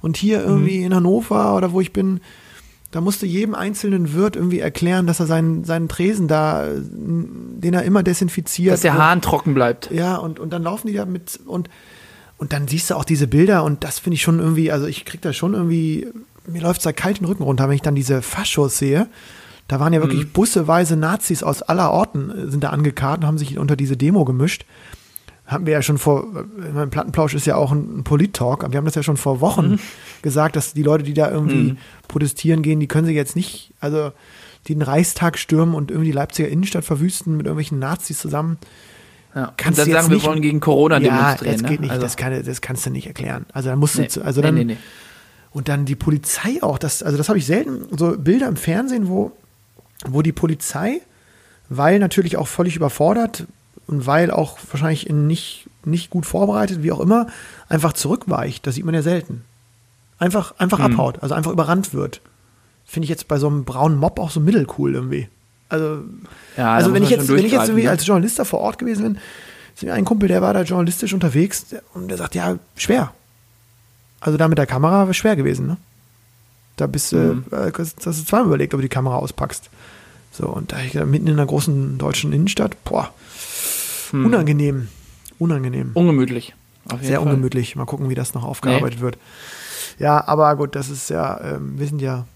Und 0.02 0.16
hier 0.16 0.42
irgendwie 0.42 0.82
in 0.82 0.94
Hannover 0.94 1.56
oder 1.56 1.72
wo 1.72 1.80
ich 1.80 1.92
bin, 1.92 2.20
da 2.90 3.00
musste 3.00 3.26
jedem 3.26 3.54
einzelnen 3.54 4.14
Wirt 4.14 4.34
irgendwie 4.34 4.58
erklären, 4.60 5.06
dass 5.06 5.20
er 5.20 5.26
seinen, 5.26 5.64
seinen 5.64 5.88
Tresen 5.88 6.26
da, 6.26 6.64
den 6.66 7.72
er 7.74 7.82
immer 7.84 8.02
desinfiziert. 8.02 8.72
Dass 8.72 8.80
der 8.80 8.94
Hahn 8.98 9.20
trocken 9.22 9.54
bleibt. 9.54 9.90
Ja, 9.92 10.16
und, 10.16 10.40
und 10.40 10.52
dann 10.52 10.62
laufen 10.62 10.88
die 10.88 10.94
da 10.94 11.04
mit 11.04 11.38
und, 11.46 11.68
und 12.40 12.54
dann 12.54 12.66
siehst 12.66 12.88
du 12.88 12.94
auch 12.94 13.04
diese 13.04 13.26
Bilder 13.26 13.64
und 13.64 13.84
das 13.84 13.98
finde 13.98 14.14
ich 14.14 14.22
schon 14.22 14.38
irgendwie, 14.38 14.72
also 14.72 14.86
ich 14.86 15.04
krieg 15.04 15.20
da 15.20 15.34
schon 15.34 15.52
irgendwie, 15.52 16.08
mir 16.46 16.62
läuft 16.62 16.84
da 16.86 16.92
kalt 16.92 17.20
den 17.20 17.26
Rücken 17.26 17.42
runter, 17.42 17.68
wenn 17.68 17.74
ich 17.74 17.82
dann 17.82 17.94
diese 17.94 18.22
Faschos 18.22 18.78
sehe. 18.78 19.08
Da 19.68 19.78
waren 19.78 19.92
ja 19.92 20.00
wirklich 20.00 20.32
busseweise 20.32 20.96
Nazis 20.96 21.42
aus 21.42 21.62
aller 21.62 21.92
Orten 21.92 22.30
äh, 22.30 22.50
sind 22.50 22.64
da 22.64 22.70
angekarrt 22.70 23.20
und 23.20 23.26
haben 23.26 23.38
sich 23.38 23.58
unter 23.58 23.76
diese 23.76 23.98
Demo 23.98 24.24
gemischt. 24.24 24.64
Haben 25.44 25.66
wir 25.66 25.74
ja 25.74 25.82
schon 25.82 25.98
vor, 25.98 26.24
äh, 26.34 26.72
mein 26.72 26.88
Plattenplausch 26.88 27.34
ist 27.34 27.46
ja 27.46 27.56
auch 27.56 27.72
ein, 27.72 27.98
ein 27.98 28.04
Polit-Talk, 28.04 28.64
aber 28.64 28.72
wir 28.72 28.78
haben 28.78 28.86
das 28.86 28.94
ja 28.94 29.02
schon 29.02 29.18
vor 29.18 29.42
Wochen 29.42 29.78
gesagt, 30.22 30.56
dass 30.56 30.72
die 30.72 30.82
Leute, 30.82 31.04
die 31.04 31.14
da 31.14 31.30
irgendwie 31.30 31.76
protestieren 32.08 32.62
gehen, 32.62 32.80
die 32.80 32.88
können 32.88 33.06
sich 33.06 33.16
jetzt 33.16 33.36
nicht, 33.36 33.74
also 33.80 34.12
die 34.66 34.74
den 34.74 34.82
Reichstag 34.82 35.36
stürmen 35.36 35.74
und 35.74 35.90
irgendwie 35.90 36.10
die 36.10 36.16
Leipziger 36.16 36.48
Innenstadt 36.48 36.86
verwüsten 36.86 37.36
mit 37.36 37.44
irgendwelchen 37.44 37.78
Nazis 37.78 38.18
zusammen. 38.18 38.56
Ja. 39.34 39.46
Und 39.46 39.58
Kannst 39.58 39.78
dann 39.78 39.86
du 39.86 39.90
jetzt 39.92 40.00
sagen, 40.02 40.10
wir 40.10 40.16
nicht- 40.16 40.26
wollen 40.26 40.42
gegen 40.42 40.60
Corona 40.60 40.98
ja, 40.98 41.00
demonstrieren. 41.10 41.52
das 41.54 41.62
ne? 41.62 41.68
geht 41.68 41.80
nicht, 41.80 41.90
Also, 41.90 42.02
das, 42.02 42.16
kann, 42.16 42.44
das 42.44 42.60
kannst 42.60 42.84
du 42.86 42.90
nicht 42.90 43.06
erklären. 43.06 43.46
Also 43.52 43.68
dann 43.68 43.78
musst 43.78 43.96
nee. 43.96 44.04
du, 44.04 44.08
zu- 44.08 44.24
also 44.24 44.42
dann, 44.42 44.54
nee, 44.56 44.64
nee, 44.64 44.76
und 45.52 45.68
dann 45.68 45.84
die 45.84 45.96
Polizei 45.96 46.62
auch, 46.62 46.78
das, 46.78 47.02
also 47.02 47.16
das 47.18 47.28
habe 47.28 47.38
ich 47.38 47.46
selten, 47.46 47.96
so 47.96 48.16
Bilder 48.18 48.46
im 48.48 48.56
Fernsehen, 48.56 49.08
wo, 49.08 49.32
wo 50.06 50.22
die 50.22 50.32
Polizei, 50.32 51.00
weil 51.68 51.98
natürlich 51.98 52.36
auch 52.36 52.48
völlig 52.48 52.76
überfordert 52.76 53.46
und 53.86 54.06
weil 54.06 54.30
auch 54.30 54.58
wahrscheinlich 54.70 55.08
in 55.08 55.26
nicht, 55.26 55.68
nicht 55.84 56.10
gut 56.10 56.26
vorbereitet, 56.26 56.82
wie 56.82 56.92
auch 56.92 57.00
immer, 57.00 57.26
einfach 57.68 57.92
zurückweicht. 57.92 58.66
Das 58.66 58.74
sieht 58.76 58.84
man 58.84 58.94
ja 58.94 59.02
selten. 59.02 59.44
Einfach, 60.18 60.54
einfach 60.58 60.78
Mhm. 60.78 60.84
abhaut, 60.94 61.22
also 61.22 61.34
einfach 61.34 61.52
überrannt 61.52 61.94
wird. 61.94 62.20
Finde 62.84 63.04
ich 63.04 63.10
jetzt 63.10 63.28
bei 63.28 63.38
so 63.38 63.46
einem 63.46 63.64
braunen 63.64 63.96
Mob 63.98 64.18
auch 64.18 64.30
so 64.30 64.40
mittelcool 64.40 64.94
irgendwie. 64.94 65.28
Also, 65.70 66.02
Ja, 66.56 66.74
also 66.74 66.92
wenn 66.92 67.02
ich 67.02 67.10
jetzt, 67.10 67.28
wenn 67.28 67.44
ich 67.44 67.52
jetzt 67.52 67.68
irgendwie 67.68 67.84
ne? 67.84 67.90
als 67.90 68.06
Journalist 68.06 68.38
da 68.38 68.44
vor 68.44 68.60
Ort 68.60 68.78
gewesen 68.78 69.02
bin, 69.04 69.18
ist 69.74 69.82
mir 69.82 69.94
ein 69.94 70.04
Kumpel, 70.04 70.28
der 70.28 70.42
war 70.42 70.52
da 70.52 70.62
journalistisch 70.62 71.14
unterwegs 71.14 71.66
und 71.94 72.08
der 72.08 72.18
sagt, 72.18 72.34
ja, 72.34 72.58
schwer. 72.76 73.12
Also 74.20 74.36
da 74.36 74.48
mit 74.48 74.58
der 74.58 74.66
Kamera 74.66 75.04
wäre 75.04 75.14
schwer 75.14 75.36
gewesen, 75.36 75.66
ne? 75.66 75.76
Da 76.76 76.86
bist 76.86 77.12
du, 77.12 77.16
Mhm. 77.16 77.44
äh, 77.52 77.72
hast 77.76 78.04
du 78.04 78.12
zweimal 78.24 78.46
überlegt, 78.48 78.74
ob 78.74 78.78
du 78.80 78.82
die 78.82 78.88
Kamera 78.88 79.16
auspackst. 79.16 79.70
So, 80.32 80.46
und 80.48 80.72
da 80.72 80.80
ich 80.80 80.92
gedacht, 80.92 81.08
mitten 81.08 81.26
in 81.26 81.32
einer 81.34 81.46
großen 81.46 81.98
deutschen 81.98 82.32
Innenstadt, 82.32 82.82
boah, 82.84 83.10
Hm. 84.10 84.26
unangenehm. 84.26 84.88
Unangenehm. 85.38 85.90
Ungemütlich. 85.94 86.54
Sehr 87.02 87.18
Fall. 87.20 87.28
ungemütlich. 87.28 87.76
Mal 87.76 87.84
gucken, 87.86 88.08
wie 88.08 88.14
das 88.14 88.34
noch 88.34 88.44
aufgearbeitet 88.44 89.00
wird. 89.00 89.16
Ja, 89.98 90.26
aber 90.26 90.54
gut, 90.56 90.74
das 90.74 90.88
ist 90.88 91.10
ja, 91.10 91.40
ähm, 91.42 91.78
wir 91.78 91.86
sind 91.86 92.00
ja, 92.02 92.26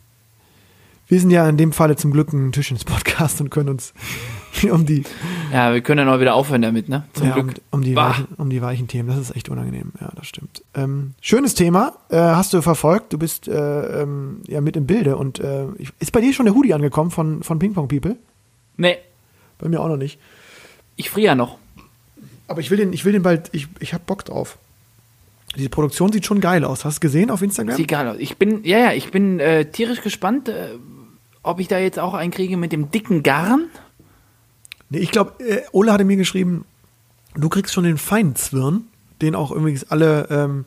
wir 1.15 1.21
sind 1.21 1.31
ja 1.31 1.49
in 1.49 1.57
dem 1.57 1.71
Falle 1.71 1.95
zum 1.95 2.11
Glück 2.11 2.33
ein 2.33 2.51
Tisch 2.51 2.73
ins 2.73 2.85
Podcast 2.85 3.41
und 3.41 3.49
können 3.49 3.69
uns 3.69 3.95
um 4.69 4.85
die, 4.85 5.05
Ja, 5.53 5.73
wir 5.73 5.81
können 5.81 6.05
dann 6.05 6.09
auch 6.13 6.19
wieder 6.19 6.35
aufhören 6.35 6.61
damit, 6.63 6.89
ne? 6.89 7.05
Zum 7.13 7.29
ja, 7.29 7.37
um, 7.37 7.47
Glück. 7.47 7.61
um, 7.71 7.83
die 7.83 7.93
Bah. 7.93 8.11
weichen, 8.11 8.27
um 8.37 8.51
die 8.51 8.61
weichen 8.61 8.89
Themen. 8.89 9.09
Das 9.09 9.19
ist 9.19 9.37
echt 9.37 9.49
unangenehm. 9.49 9.93
Ja, 10.01 10.11
das 10.17 10.27
stimmt. 10.27 10.65
Ähm, 10.75 11.15
schönes 11.21 11.55
Thema. 11.55 11.93
Äh, 12.09 12.17
hast 12.17 12.53
du 12.53 12.63
verfolgt. 12.63 13.13
Du 13.13 13.19
bist 13.19 13.47
äh, 13.47 14.03
ähm, 14.03 14.41
ja 14.49 14.61
mit 14.61 14.77
im 14.77 14.87
Bilde. 14.87 15.17
Und 15.17 15.39
äh, 15.39 15.67
ist 16.01 16.11
bei 16.11 16.21
dir 16.21 16.35
schon 16.35 16.47
der 16.47 16.55
Hoodie 16.57 16.75
angekommen 16.75 17.13
von, 17.13 17.45
von 17.45 17.61
Ping 17.61 17.75
Pong 17.75 17.87
People? 17.87 18.17
Nee, 18.77 18.97
Bei 19.59 19.69
mir 19.69 19.81
auch 19.81 19.89
noch 19.89 19.97
nicht. 19.97 20.19
ich 20.97 21.11
friere 21.11 21.27
ja 21.27 21.35
noch. 21.37 21.59
Aber 22.49 22.61
ich 22.61 22.73
will 22.73 22.79
den, 22.79 22.93
ich 22.93 23.05
will 23.05 23.13
den 23.13 23.23
bald, 23.23 23.51
ich, 23.53 23.69
ich 23.79 23.95
hab 23.95 24.05
Bock 24.07 24.25
drauf. 24.25 24.59
Die 25.57 25.69
Produktion 25.69 26.11
sieht 26.11 26.27
schon 26.27 26.41
geil 26.41 26.65
aus. 26.65 26.85
Hast 26.85 26.97
du 26.97 27.01
gesehen 27.07 27.31
auf 27.31 27.41
Instagram? 27.41 27.77
Sieht 27.77 27.87
geil 27.87 28.09
aus. 28.09 28.17
Ich 28.19 28.37
bin, 28.37 28.65
ja, 28.65 28.79
ja, 28.79 28.93
ich 28.93 29.13
bin 29.13 29.39
äh, 29.39 29.67
tierisch 29.67 30.03
gespannt, 30.03 30.49
äh, 30.49 30.71
ob 31.45 31.61
ich 31.61 31.69
da 31.69 31.79
jetzt 31.79 31.99
auch 31.99 32.15
einen 32.15 32.33
kriege 32.33 32.57
mit 32.57 32.73
dem 32.73 32.91
dicken 32.91 33.23
Garn. 33.23 33.67
Nee, 34.91 34.99
ich 34.99 35.11
glaube, 35.13 35.43
äh, 35.45 35.63
Ole 35.73 35.93
hatte 35.93 36.05
mir 36.05 36.17
geschrieben, 36.17 36.65
du 37.35 37.49
kriegst 37.49 37.73
schon 37.73 37.85
den 37.85 37.99
feinen 37.99 38.35
Zwirn, 38.37 38.83
den 39.23 39.35
auch 39.35 39.51
übrigens 39.53 39.85
alle 39.91 40.27
ähm, 40.31 40.65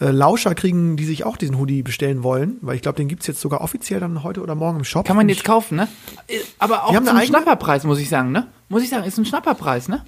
äh, 0.00 0.10
Lauscher 0.10 0.54
kriegen, 0.54 0.96
die 0.96 1.04
sich 1.04 1.24
auch 1.24 1.36
diesen 1.36 1.58
Hoodie 1.58 1.82
bestellen 1.82 2.22
wollen, 2.22 2.56
weil 2.60 2.76
ich 2.76 2.82
glaube, 2.82 2.96
den 2.96 3.08
gibt's 3.08 3.26
jetzt 3.26 3.40
sogar 3.40 3.60
offiziell 3.62 4.00
dann 4.00 4.22
heute 4.22 4.42
oder 4.42 4.54
morgen 4.54 4.78
im 4.80 4.84
Shop. 4.84 5.06
Kann 5.06 5.16
man 5.16 5.28
jetzt 5.28 5.44
kaufen, 5.44 5.76
ne? 5.76 5.88
Äh, 6.28 6.38
Aber 6.58 6.84
auch 6.84 6.92
zum 6.92 7.20
Schnapperpreis, 7.20 7.84
muss 7.84 7.98
ich 7.98 8.08
sagen, 8.08 8.32
ne? 8.32 8.46
Muss 8.68 8.82
ich 8.82 8.90
sagen, 8.90 9.04
ist 9.04 9.16
ein 9.18 9.24
Schnapperpreis, 9.24 9.88
ne? 9.88 10.04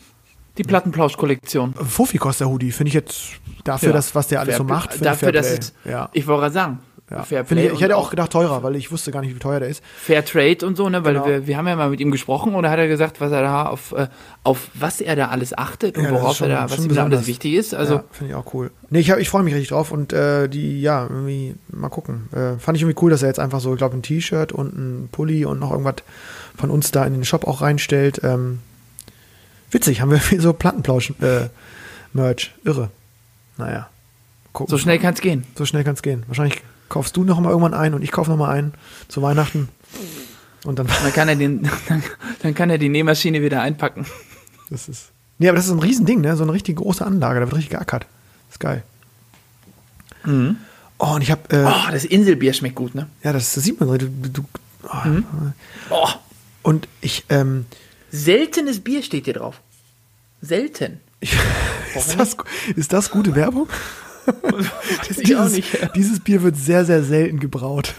Die 0.59 0.64
Plattenplausch-Kollektion. 0.64 1.75
Fuffi 1.75 2.19
kostet 2.19 2.47
der 2.47 2.51
Hoodie, 2.53 2.73
finde 2.73 2.89
ich 2.89 2.95
jetzt 2.95 3.21
dafür, 3.64 3.91
Ja. 3.91 3.95
dass, 3.95 4.14
was 4.14 4.27
der 4.29 4.41
alles 4.41 4.57
so 4.57 4.64
Fair- 4.64 4.75
macht, 4.77 4.93
finde 4.93 5.05
ich 5.07 5.11
Dafür, 5.12 5.33
dass 5.33 5.47
es, 5.51 5.73
ja. 5.85 6.09
ich 6.12 6.27
wollte 6.27 6.41
gerade 6.43 6.55
sagen, 6.55 6.79
ja. 7.11 7.23
Fair 7.23 7.43
Play 7.45 7.67
ich, 7.69 7.73
ich 7.75 7.81
hätte 7.81 7.97
auch 7.97 8.11
gedacht 8.11 8.33
teurer, 8.33 8.63
weil 8.63 8.77
ich 8.77 8.93
wusste 8.93 9.11
gar 9.11 9.23
nicht, 9.23 9.35
wie 9.35 9.39
teuer 9.39 9.61
der 9.61 9.69
ist. 9.69 9.83
Fair 9.97 10.25
Trade 10.25 10.67
und 10.67 10.77
so, 10.77 10.89
ne? 10.89 11.05
Weil 11.05 11.15
Genau. 11.15 11.27
wir, 11.27 11.47
wir 11.47 11.57
haben 11.57 11.67
ja 11.67 11.77
mal 11.77 11.89
mit 11.91 12.01
ihm 12.01 12.11
gesprochen 12.11 12.55
und 12.55 12.63
da 12.65 12.71
hat 12.71 12.79
er 12.79 12.89
gesagt, 12.89 13.21
was 13.21 13.33
er 13.33 13.43
da 13.43 13.67
auf, 13.67 13.93
äh, 13.93 14.09
auf 14.45 14.69
was 14.75 15.01
er 15.01 15.17
da 15.17 15.29
alles 15.29 15.57
achtet 15.57 15.97
und 15.97 16.05
Ja, 16.05 16.11
worauf 16.11 16.37
schon- 16.37 16.51
er 16.51 16.67
da, 16.67 16.71
was 16.71 16.85
ihm 16.85 16.95
da 16.95 17.05
alles 17.05 17.27
wichtig 17.27 17.55
ist. 17.55 17.75
Also 17.75 17.95
ja, 17.95 18.05
finde 18.13 18.33
ich 18.33 18.37
auch 18.37 18.53
cool. 18.55 18.71
Nee, 18.91 19.01
ich, 19.01 19.11
hab- 19.11 19.19
ich 19.19 19.29
freue 19.31 19.43
mich 19.43 19.55
richtig 19.55 19.71
drauf 19.71 19.91
und 19.91 20.13
äh, 20.13 20.49
die, 20.49 20.81
ja, 20.83 21.05
irgendwie, 21.05 21.55
mal 21.69 21.89
gucken. 21.89 22.29
Äh, 22.33 22.59
fand 22.59 22.77
ich 22.77 22.83
irgendwie 22.83 23.01
cool, 23.03 23.11
dass 23.11 23.23
er 23.23 23.29
jetzt 23.29 23.41
einfach 23.41 23.61
so, 23.61 23.73
ich 23.73 23.79
glaube, 23.79 23.97
ein 23.97 24.03
T-Shirt 24.03 24.53
und 24.53 24.77
ein 24.77 25.09
Pulli 25.11 25.45
und 25.45 25.59
noch 25.61 25.71
irgendwas 25.71 25.97
von 26.57 26.71
uns 26.71 26.91
da 26.91 27.05
in 27.07 27.15
den 27.15 27.25
Shop 27.25 27.47
auch 27.47 27.63
reinstellt. 27.63 28.21
Ähm, 28.23 28.59
witzig, 29.71 30.01
haben 30.03 30.11
wir 30.11 30.19
viel 30.19 30.41
so 30.41 30.53
Plattenplausch-Merch. 30.53 32.53
Irre. 32.65 32.91
Naja. 33.57 33.89
Gucken. 34.53 34.71
so 34.71 34.79
schnell 34.79 34.99
kann 34.99 35.15
es 35.15 35.21
gehen. 35.21 35.45
so 35.57 35.65
schnell 35.67 35.85
kann 35.85 35.95
es 35.95 36.03
gehen. 36.03 36.25
Wahrscheinlich 36.27 36.63
kaufst 36.89 37.16
du 37.16 37.24
noch 37.24 37.41
mal 37.41 37.51
irgendwann 37.51 37.74
ein 37.74 37.95
und 37.95 38.03
ich 38.03 38.11
kaufe 38.12 38.30
noch 38.30 38.36
mal 38.39 38.51
einen 38.51 38.74
zu 39.09 39.22
Weihnachten. 39.22 39.68
Und 40.64 40.78
dann, 40.78 40.86
Dann 40.86 41.12
kann 41.12 41.28
er 41.28 41.36
den, 41.36 41.62
dann, 41.89 42.03
dann 42.43 42.55
kann 42.55 42.70
er 42.70 42.78
die 42.78 42.89
Nähmaschine 42.89 43.43
wieder 43.43 43.62
einpacken. 43.62 44.07
das 44.70 44.89
ist. 44.89 45.11
Nee, 45.39 45.49
aber 45.49 45.57
das 45.57 45.66
ist 45.66 45.72
ein 45.72 45.78
Riesending, 45.78 46.20
ne? 46.20 46.36
So 46.36 46.43
eine 46.43 46.53
richtig 46.53 46.76
große 46.76 47.05
Anlage, 47.07 47.39
da 47.41 47.47
wird 47.47 47.55
richtig 47.57 47.70
geackert. 47.70 48.07
Das 48.49 48.55
ist 48.57 48.61
geil. 48.61 48.82
Oh, 50.99 51.14
und 51.14 51.22
ich 51.22 51.30
habe 51.30 51.57
äh, 51.57 51.64
Oh, 51.64 51.91
das 51.91 52.05
Inselbier 52.05 52.53
schmeckt 52.53 52.74
gut, 52.74 52.95
ne? 52.95 53.07
Ja, 53.22 53.32
das, 53.32 53.55
das 53.55 53.64
sieht 53.64 53.80
man. 53.80 53.89
Du, 53.99 54.09
du, 54.09 54.45
oh. 54.84 54.89
Oh, 55.91 56.09
Und 56.62 56.89
ich, 57.01 57.24
ähm, 57.28 57.66
seltenes 58.11 58.80
Bier 58.80 59.03
steht 59.03 59.24
hier 59.26 59.34
drauf. 59.34 59.61
Selten. 60.43 61.01
ich 61.20 61.32
ist, 61.95 62.18
das, 62.18 62.36
ist 62.76 62.93
das 62.93 63.11
gute 63.11 63.34
Werbung? 63.36 63.68
ich 65.18 65.37
auch 65.37 65.45
dieses, 65.47 65.53
nicht. 65.53 65.91
dieses 65.95 66.20
Bier 66.20 66.43
wird 66.43 66.57
sehr, 66.57 66.85
sehr 66.85 67.03
selten 67.03 67.41
gebraut. 67.41 67.95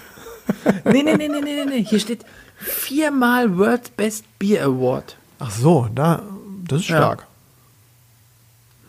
Nee, 0.86 1.04
nee, 1.04 1.16
nee, 1.16 1.28
nee, 1.28 1.42
nee, 1.42 1.42
nee, 1.42 1.66
nee. 1.66 1.84
Hier 1.84 2.00
steht 2.00 2.26
viermal 2.58 3.58
World 3.58 3.96
Best 3.98 4.26
Beer 4.40 4.66
Award. 4.66 5.18
Ach 5.40 5.52
so, 5.52 5.88
da, 5.94 6.24
das 6.68 6.82
ist 6.82 6.90
Ja. 6.90 6.98
stark. 6.98 7.28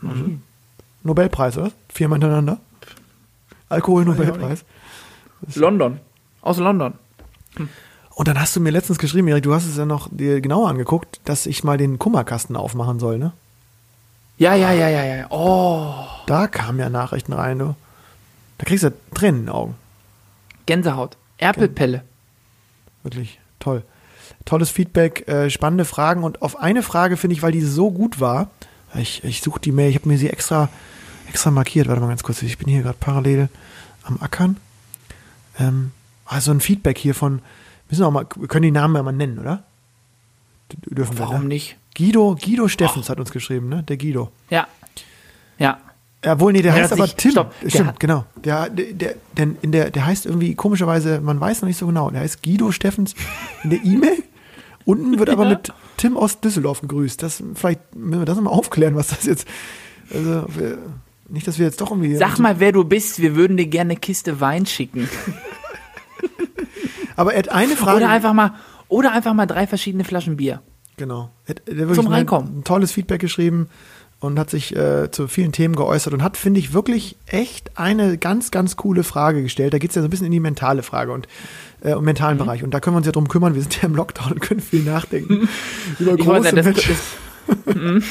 Mhm. 0.01 0.43
Nobelpreis, 1.03 1.57
oder? 1.59 1.72
Viermal 1.93 2.16
hintereinander. 2.18 2.59
Alkohol-Nobelpreis. 3.68 4.64
London. 5.55 6.01
Aus 6.43 6.59
London. 6.59 6.95
Und 8.14 8.28
dann 8.28 8.41
hast 8.41 8.57
du 8.57 8.61
mir 8.61 8.70
letztens 8.70 8.99
geschrieben, 8.99 9.28
Erik, 9.28 9.45
du 9.45 9.55
hast 9.55 9.66
es 9.66 9.76
ja 9.76 9.86
noch 9.86 10.09
dir 10.11 10.41
genauer 10.41 10.68
angeguckt, 10.68 11.20
dass 11.24 11.47
ich 11.47 11.64
mal 11.64 11.78
den 11.78 11.99
Kummerkasten 11.99 12.57
aufmachen 12.57 12.99
soll, 12.99 13.18
ne? 13.18 13.32
Ja, 14.41 14.55
ja, 14.55 14.72
ja, 14.72 14.88
ja, 14.88 15.05
ja. 15.05 15.26
Oh, 15.28 15.93
Da 16.24 16.47
kamen 16.47 16.78
ja 16.78 16.88
Nachrichten 16.88 17.34
rein, 17.34 17.59
du. 17.59 17.76
Da 18.57 18.64
kriegst 18.64 18.84
du 18.84 18.93
Tränen 19.12 19.41
in 19.41 19.47
den 19.47 19.55
Augen. 19.55 19.74
Gänsehaut. 20.64 21.18
Erpelpelle. 21.36 22.05
Wirklich 23.03 23.38
toll. 23.59 23.82
Tolles 24.47 24.70
Feedback, 24.70 25.28
äh, 25.28 25.51
spannende 25.51 25.84
Fragen 25.84 26.24
und 26.24 26.41
auf 26.41 26.59
eine 26.59 26.82
Frage 26.82 27.18
finde 27.18 27.36
ich, 27.36 27.43
weil 27.43 27.53
die 27.53 27.61
so 27.61 27.91
gut 27.91 28.18
war, 28.18 28.49
ich, 28.95 29.22
ich 29.24 29.43
suche 29.43 29.61
die 29.61 29.72
Mail, 29.72 29.91
ich 29.91 29.97
habe 29.97 30.09
mir 30.09 30.16
sie 30.16 30.30
extra, 30.30 30.70
extra 31.28 31.51
markiert, 31.51 31.88
warte 31.88 32.01
mal 32.01 32.09
ganz 32.09 32.22
kurz, 32.22 32.41
ich 32.41 32.57
bin 32.57 32.68
hier 32.68 32.80
gerade 32.80 32.97
parallel 32.99 33.51
am 34.05 34.22
Ackern. 34.22 34.57
Ähm, 35.59 35.93
also 36.24 36.51
ein 36.51 36.61
Feedback 36.61 36.97
hier 36.97 37.14
von, 37.14 37.43
müssen 37.91 38.01
wir 38.01 38.07
auch 38.07 38.11
mal, 38.11 38.26
wir 38.36 38.49
können 38.49 38.62
die 38.62 38.70
Namen 38.70 38.97
ja 38.97 39.03
mal 39.03 39.12
nennen, 39.12 39.38
oder? 39.38 39.64
Dürfen 40.87 41.18
wir, 41.18 41.25
Warum 41.27 41.43
ne? 41.43 41.49
nicht? 41.49 41.77
Guido, 41.97 42.37
Guido 42.43 42.68
Steffens 42.68 43.09
hat 43.11 43.18
uns 43.21 43.31
geschrieben, 43.33 43.68
ne? 43.68 43.83
Der 43.83 43.97
Guido. 43.97 44.31
Ja. 44.49 44.66
Ja. 45.59 45.79
Jawohl, 46.25 46.53
nee, 46.53 46.61
der, 46.62 46.75
Der 46.75 46.83
heißt 46.83 46.93
aber 46.93 47.05
sich- 47.07 47.16
Tim. 47.16 47.31
stopp, 47.31 47.55
Stimmt, 47.66 47.89
hat- 47.89 48.01
genau. 48.01 48.25
Der, 48.45 48.68
der, 48.68 49.14
der, 49.37 49.49
in 49.62 49.73
der, 49.73 49.91
der 49.91 50.05
heißt 50.07 50.27
irgendwie 50.27 50.55
komischerweise, 50.55 51.21
man 51.21 51.41
weiß 51.41 51.62
noch 51.62 51.66
nicht 51.68 51.79
so 51.79 51.87
genau. 51.87 52.11
Der 52.11 52.21
heißt 52.21 52.43
Guido 52.43 52.73
Steffens 52.73 53.14
in 53.64 53.71
der 53.71 53.83
E-Mail. 53.83 54.23
Unten 54.85 55.18
wird 55.18 55.31
aber 55.31 55.45
Ja. 55.45 55.51
mit 55.51 55.73
Tim 55.97 56.16
aus 56.16 56.41
Düsseldorf 56.41 56.81
gegrüßt. 56.83 57.23
Das, 57.23 57.43
vielleicht 57.55 57.95
müssen 57.95 58.21
wir 58.21 58.27
das 58.27 58.41
mal 58.41 58.51
aufklären, 58.51 58.97
was 58.97 59.09
das 59.09 59.25
jetzt. 59.25 59.47
Also, 60.12 60.45
wir, 60.49 60.79
nicht, 61.29 61.47
dass 61.47 61.59
wir 61.59 61.66
jetzt 61.66 61.81
doch 61.81 61.91
irgendwie. 61.91 62.16
Sag 62.16 62.39
mal, 62.39 62.61
wer 62.61 62.73
du 62.73 62.85
bist. 62.85 63.21
Wir 63.21 63.35
würden 63.37 63.57
dir 63.57 63.66
gerne 63.66 63.93
eine 63.93 64.01
Kiste 64.01 64.41
Wein 64.41 64.66
schicken. 64.66 65.09
Aber 67.16 67.33
er 67.35 67.39
hat 67.41 67.49
eine 67.51 67.77
Frage. 67.77 67.99
Oder 67.99 68.09
einfach 68.09 68.33
mal, 68.33 68.55
oder 68.91 69.12
einfach 69.12 69.32
mal 69.32 69.47
drei 69.47 69.66
verschiedene 69.66 70.05
Flaschen 70.05 70.36
Bier. 70.36 70.61
Genau. 70.99 71.30
Er 71.47 71.55
hat, 71.55 71.62
wirklich 71.66 71.97
Zum 71.97 72.07
ein- 72.09 72.12
Reinkommen. 72.12 72.59
Ein 72.59 72.64
tolles 72.64 72.93
Feedback 72.93 73.20
geschrieben 73.22 73.68
und 74.20 74.38
hat 74.38 74.51
sich 74.51 74.76
äh, 74.76 75.11
zu 75.11 75.28
vielen 75.28 75.51
Themen 75.53 75.74
geäußert 75.74 76.12
und 76.12 76.22
hat, 76.22 76.36
finde 76.36 76.61
ich, 76.61 76.74
wirklich 76.74 77.16
echt 77.26 77.78
eine 77.78 78.18
ganz, 78.18 78.51
ganz 78.51 78.76
coole 78.76 79.03
Frage 79.03 79.43
gestellt. 79.43 79.72
Da 79.72 79.78
geht 79.78 79.91
es 79.91 79.97
ja 79.97 80.03
so 80.03 80.09
ein 80.09 80.11
bisschen 80.11 80.26
in 80.26 80.32
die 80.32 80.41
mentale 80.41 80.82
Frage 80.82 81.12
und 81.12 81.26
äh, 81.82 81.93
im 81.93 82.05
mentalen 82.05 82.34
Mhm. 82.36 82.43
Bereich. 82.43 82.62
Und 82.62 82.74
da 82.74 82.80
können 82.80 82.95
wir 82.97 82.99
uns 82.99 83.07
ja 83.07 83.12
drum 83.12 83.28
kümmern. 83.28 83.55
Wir 83.55 83.62
sind 83.62 83.80
ja 83.80 83.88
im 83.88 83.95
Lockdown 83.95 84.32
und 84.32 84.41
können 84.41 84.61
viel 84.61 84.82
nachdenken 84.82 85.49
über 85.99 86.14
Ich 86.14 86.20
große 86.20 86.43
sagen, 86.51 86.57
Menschen. 86.64 86.97
das, 87.66 87.76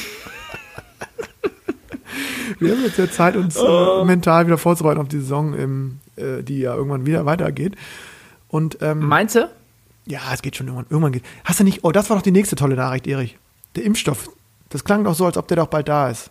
Wir 2.58 2.72
haben 2.72 2.82
jetzt 2.82 2.98
ja 2.98 3.08
Zeit, 3.10 3.36
uns 3.36 3.56
Oh. 3.56 4.02
äh, 4.02 4.04
mental 4.04 4.46
wieder 4.46 4.58
vorzubereiten 4.58 5.00
auf 5.00 5.08
die 5.08 5.20
Saison, 5.20 5.54
im, 5.54 5.98
äh, 6.16 6.42
die 6.42 6.58
ja 6.58 6.74
irgendwann 6.74 7.06
wieder 7.06 7.24
weitergeht. 7.24 7.76
Und 8.48 8.78
ähm, 8.82 8.98
meinst 9.06 9.36
du? 9.36 9.48
Ja, 10.06 10.20
es 10.32 10.42
geht 10.42 10.56
schon 10.56 10.66
irgendwann. 10.66 10.86
Irgendwann 10.90 11.12
geht. 11.12 11.24
Hast 11.44 11.60
du 11.60 11.64
nicht? 11.64 11.84
Oh, 11.84 11.92
das 11.92 12.10
war 12.10 12.16
doch 12.16 12.22
die 12.22 12.32
nächste 12.32 12.56
tolle 12.56 12.76
Nachricht, 12.76 13.06
Erich. 13.06 13.36
Der 13.76 13.84
Impfstoff. 13.84 14.30
Das 14.70 14.84
klang 14.84 15.04
doch 15.04 15.14
so, 15.14 15.26
als 15.26 15.36
ob 15.36 15.48
der 15.48 15.56
doch 15.56 15.66
bald 15.66 15.88
da 15.88 16.10
ist. 16.10 16.30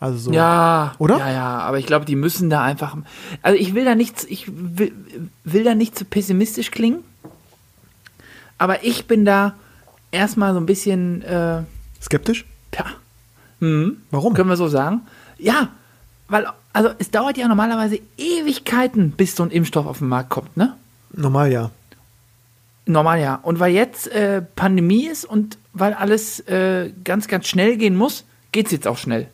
Also 0.00 0.18
so. 0.18 0.32
Ja, 0.32 0.94
Oder? 0.98 1.18
Ja, 1.18 1.30
ja, 1.30 1.58
aber 1.58 1.78
ich 1.78 1.86
glaube, 1.86 2.04
die 2.04 2.14
müssen 2.14 2.50
da 2.50 2.62
einfach. 2.62 2.96
Also 3.42 3.58
ich 3.58 3.74
will 3.74 3.84
da 3.84 3.94
nicht, 3.94 4.24
ich 4.28 4.46
will, 4.48 4.92
will 5.44 5.64
da 5.64 5.74
nicht 5.74 5.98
zu 5.98 6.04
pessimistisch 6.04 6.70
klingen. 6.70 7.02
Aber 8.58 8.84
ich 8.84 9.06
bin 9.06 9.24
da 9.24 9.54
erstmal 10.10 10.52
so 10.52 10.60
ein 10.60 10.66
bisschen, 10.66 11.22
äh, 11.22 11.62
Skeptisch? 12.00 12.44
ja, 12.74 12.84
hm, 13.60 13.98
Warum? 14.10 14.34
können 14.34 14.48
wir 14.48 14.56
so 14.56 14.68
sagen. 14.68 15.02
Ja, 15.38 15.68
weil, 16.28 16.46
also 16.72 16.90
es 16.98 17.10
dauert 17.10 17.36
ja 17.36 17.48
normalerweise 17.48 17.98
Ewigkeiten, 18.16 19.12
bis 19.12 19.34
so 19.34 19.42
ein 19.42 19.50
Impfstoff 19.50 19.86
auf 19.86 19.98
den 19.98 20.08
Markt 20.08 20.30
kommt, 20.30 20.56
ne? 20.56 20.74
Normal 21.12 21.50
ja. 21.50 21.70
Normal 22.88 23.20
ja. 23.20 23.34
Und 23.36 23.60
weil 23.60 23.72
jetzt 23.74 24.08
äh, 24.08 24.42
Pandemie 24.42 25.06
ist 25.06 25.24
und 25.24 25.58
weil 25.72 25.92
alles 25.94 26.40
äh, 26.40 26.90
ganz, 27.04 27.28
ganz 27.28 27.46
schnell 27.46 27.76
gehen 27.76 27.94
muss, 27.96 28.24
geht's 28.52 28.70
jetzt 28.72 28.88
auch 28.88 28.98
schnell. 28.98 29.28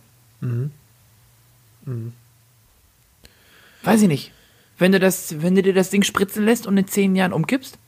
Weiß 3.83 4.03
ich 4.03 4.09
nicht. 4.09 4.33
Wenn 4.79 4.93
du, 4.93 4.99
das, 4.99 5.41
wenn 5.43 5.55
du 5.55 5.63
dir 5.63 5.73
das 5.73 5.91
Ding 5.91 6.03
spritzen 6.03 6.45
lässt 6.45 6.67
und 6.67 6.77
in 6.77 6.89
zehn 6.89 7.15
Jahren 7.15 7.33
umkippst, 7.33 7.79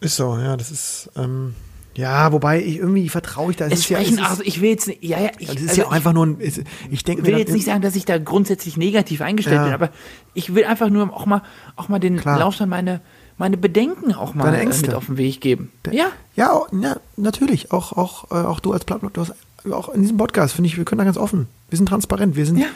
Ist 0.00 0.16
so, 0.16 0.36
ja, 0.36 0.56
das 0.56 0.70
ist. 0.70 1.10
Ähm, 1.16 1.54
ja, 1.94 2.30
wobei 2.30 2.62
ich 2.62 2.76
irgendwie 2.76 3.08
vertraue 3.08 3.52
ich 3.52 3.56
da. 3.56 3.66
es 3.68 3.80
ist 3.80 3.88
ja, 3.88 3.96
sprechen, 3.96 4.16
es 4.18 4.20
ist, 4.24 4.28
also 4.30 4.42
ich 4.44 4.60
will 4.60 4.68
jetzt 4.68 4.86
nicht, 4.86 5.02
ja, 5.02 5.18
ja, 5.18 5.30
ich, 5.38 5.46
das 5.48 5.56
ist 5.62 5.68
also 5.70 5.80
ja 5.80 5.86
auch 5.86 5.92
einfach 5.92 6.12
nur 6.12 6.26
ein. 6.26 6.36
es- 6.40 6.60
Ich 6.90 7.04
denke 7.04 7.22
ich 7.22 7.26
will 7.26 7.34
mir 7.34 7.40
jetzt 7.40 7.54
nicht 7.54 7.64
sagen, 7.64 7.80
dass 7.80 7.96
ich 7.96 8.04
da 8.04 8.18
grundsätzlich 8.18 8.76
negativ 8.76 9.22
eingestellt 9.22 9.56
Ja. 9.56 9.64
bin, 9.64 9.72
aber 9.72 9.88
ich 10.34 10.54
will 10.54 10.64
einfach 10.66 10.90
nur 10.90 11.10
auch 11.14 11.24
mal, 11.24 11.40
auch 11.74 11.88
mal 11.88 11.98
den 11.98 12.18
Klar. 12.18 12.38
Lauschern 12.38 12.68
meine, 12.68 13.00
meine 13.38 13.56
Bedenken 13.56 14.14
auch 14.14 14.34
mal 14.34 14.44
Deine 14.44 14.58
äh, 14.58 14.62
Ängste. 14.62 14.86
mit 14.86 14.94
auf 14.94 15.06
den 15.06 15.16
Weg 15.18 15.40
geben. 15.40 15.70
Ja, 15.90 16.06
Ja, 16.36 16.62
ja, 16.72 16.96
natürlich. 17.16 17.72
Auch, 17.72 17.92
auch, 17.92 18.30
äh, 18.30 18.34
auch 18.34 18.60
du 18.60 18.72
als 18.72 18.84
du 18.86 18.98
hast, 19.16 19.34
auch 19.70 19.88
in 19.90 20.02
diesem 20.02 20.16
Podcast, 20.16 20.54
finde 20.54 20.68
ich, 20.68 20.76
wir 20.76 20.84
können 20.84 20.98
da 21.00 21.04
ganz 21.04 21.16
offen. 21.18 21.48
Wir 21.68 21.76
sind 21.76 21.86
transparent, 21.88 22.36
wir 22.36 22.46
sind, 22.46 22.58
Ja. 22.58 22.66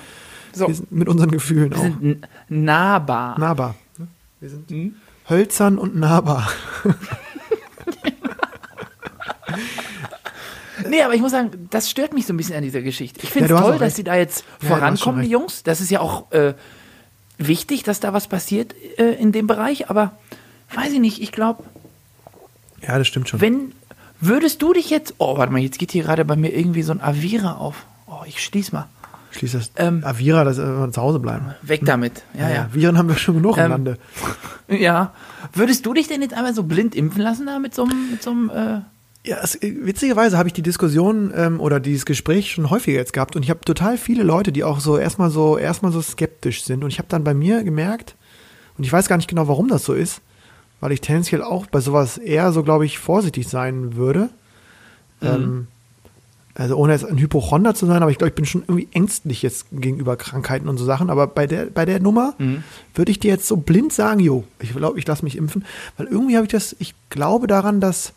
So. 0.53 0.67
wir 0.69 0.75
sind 0.75 0.91
mit 0.91 1.09
unseren 1.09 1.31
Gefühlen 1.31 1.71
wir 1.71 1.79
auch 1.79 1.83
sind 1.83 2.27
nahbar. 2.49 3.39
nahbar. 3.39 3.75
ne? 3.99 4.09
Wir 4.41 4.51
sind, 4.51 4.71
Mhm. 4.71 4.95
hölzern 5.29 5.79
und 5.79 5.97
nahbar. 5.97 6.51
Nee, 10.89 11.03
aber 11.03 11.15
ich 11.15 11.21
muss 11.21 11.33
sagen, 11.33 11.69
das 11.71 11.91
stört 11.91 12.15
mich 12.15 12.25
so 12.27 12.33
ein 12.33 12.37
bisschen 12.39 12.57
an 12.57 12.63
dieser 12.63 12.81
Geschichte. 12.81 13.21
Ich 13.23 13.29
finde 13.31 13.51
Ja, 13.51 13.57
es 13.57 13.61
hast 13.61 13.69
toll, 13.69 13.79
dass 13.79 13.97
sie 13.97 14.05
da 14.05 14.15
jetzt 14.17 14.45
Ja, 14.63 14.69
vorankommen, 14.69 15.23
die. 15.23 15.29
Jungs. 15.29 15.63
Das 15.63 15.81
ist 15.83 15.91
ja 15.91 16.01
auch 16.01 16.33
äh, 16.33 16.55
wichtig, 17.37 17.83
dass 17.83 18.01
da 18.01 18.15
was 18.15 18.29
passiert 18.29 18.75
äh, 18.99 19.13
in 19.13 19.31
dem 19.31 19.47
Bereich. 19.47 19.91
Aber 19.91 20.13
weiß 20.75 20.93
ich 20.93 21.01
nicht, 21.01 21.21
ich 21.23 21.33
glaube, 21.33 21.65
Ja, 22.87 22.99
das 22.99 23.07
stimmt 23.07 23.29
schon. 23.29 23.41
wenn, 23.41 23.73
würdest 24.21 24.63
du 24.63 24.73
dich 24.73 24.91
jetzt, 24.91 25.15
oh, 25.19 25.37
warte 25.39 25.53
mal, 25.53 25.59
jetzt 25.61 25.79
geht 25.79 25.93
hier 25.93 26.03
gerade 26.05 26.25
bei 26.25 26.37
mir 26.37 26.55
irgendwie 26.57 26.83
so 26.83 26.93
ein 26.93 27.01
Avira 27.01 27.55
auf. 27.55 27.87
Oh, 28.07 28.23
ich 28.27 28.43
schließ 28.45 28.73
mal. 28.73 28.87
Schließ 29.33 29.53
das. 29.53 29.71
Ähm, 29.77 30.03
Avira, 30.05 30.43
dass 30.43 30.59
wir 30.59 30.91
zu 30.93 31.01
Hause 31.01 31.21
bleiben. 31.21 31.55
Weg 31.63 31.83
damit. 31.85 32.25
Ja, 32.37 32.51
ja. 32.51 32.69
Viren 32.73 32.99
haben 32.99 33.09
wir 33.09 33.17
schon 33.17 33.37
genug 33.37 33.57
im 33.59 33.65
Ähm, 33.65 33.71
Lande. 33.71 33.99
Ja. 34.69 35.13
Würdest 35.53 35.87
du 35.87 35.95
dich 35.95 36.09
denn 36.09 36.21
jetzt 36.23 36.35
einmal 36.35 36.55
so 36.55 36.63
blind 36.65 36.95
impfen 36.97 37.23
lassen 37.23 37.47
da 37.47 37.59
mit 37.61 37.75
so 37.75 37.85
einem, 37.85 38.11
mit 38.11 38.23
so 38.23 38.31
einem, 38.31 38.51
äh, 38.51 38.81
Ja, 39.29 39.37
es, 39.43 39.59
witzigerweise 39.63 40.37
habe 40.39 40.49
ich 40.49 40.53
die 40.53 40.63
Diskussion 40.63 41.33
ähm, 41.35 41.61
oder 41.61 41.79
dieses 41.81 42.05
Gespräch 42.07 42.53
schon 42.53 42.71
häufiger 42.71 42.99
jetzt 42.99 43.13
gehabt 43.13 43.37
und 43.37 43.43
ich 43.45 43.51
habe 43.51 43.61
total 43.61 43.99
viele 43.99 44.23
Leute, 44.25 44.51
die 44.51 44.65
auch 44.65 44.81
so 44.81 44.97
erstmal 44.99 45.31
so 45.31 45.59
erstmal 45.59 45.93
so 45.93 46.03
skeptisch 46.03 46.65
sind 46.65 46.83
und 46.85 46.91
ich 46.91 46.99
habe 46.99 47.09
dann 47.09 47.23
bei 47.25 47.35
mir 47.35 47.63
gemerkt 47.65 48.17
und 48.79 48.85
ich 48.85 48.93
weiß 48.93 49.09
gar 49.09 49.17
nicht 49.17 49.29
genau, 49.29 49.47
warum 49.49 49.69
das 49.69 49.85
so 49.85 49.93
ist, 49.93 50.21
weil 50.81 50.93
ich 50.93 51.01
tendenziell 51.01 51.43
auch 51.43 51.67
bei 51.67 51.81
sowas 51.81 52.19
eher 52.19 52.53
so, 52.53 52.63
glaube 52.63 52.87
ich, 52.87 52.99
vorsichtig 52.99 53.49
sein 53.49 53.97
würde. 53.97 54.31
Ähm, 55.23 55.67
also 56.55 56.77
ohne 56.77 56.93
jetzt 56.93 57.07
ein 57.07 57.19
Hypochonder 57.19 57.75
zu 57.75 57.87
sein, 57.87 58.03
aber 58.03 58.11
ich 58.11 58.19
glaube, 58.19 58.31
ich 58.31 58.35
bin 58.35 58.45
schon 58.45 58.63
irgendwie 58.63 58.89
ängstlich 58.93 59.43
jetzt 59.43 59.67
gegenüber 59.71 60.17
Krankheiten 60.17 60.69
und 60.69 60.79
so 60.79 60.85
Sachen. 60.85 61.09
Aber 61.09 61.27
bei 61.27 61.47
der, 61.47 61.67
bei 61.67 61.85
der 61.85 62.01
Nummer 62.01 62.35
würde 62.95 63.13
ich 63.13 63.21
dir 63.21 63.31
jetzt 63.31 63.47
so 63.47 63.57
blind 63.57 63.93
sagen, 63.93 64.21
jo, 64.21 64.45
ich 64.61 64.75
glaube, 64.75 64.99
ich 64.99 65.07
lasse 65.07 65.25
mich 65.25 65.37
impfen, 65.37 65.65
weil 65.97 66.07
irgendwie 66.07 66.37
habe 66.37 66.47
ich 66.47 66.53
das, 66.53 66.75
ich 66.79 66.95
glaube 67.09 67.47
daran, 67.47 67.81
dass 67.81 68.13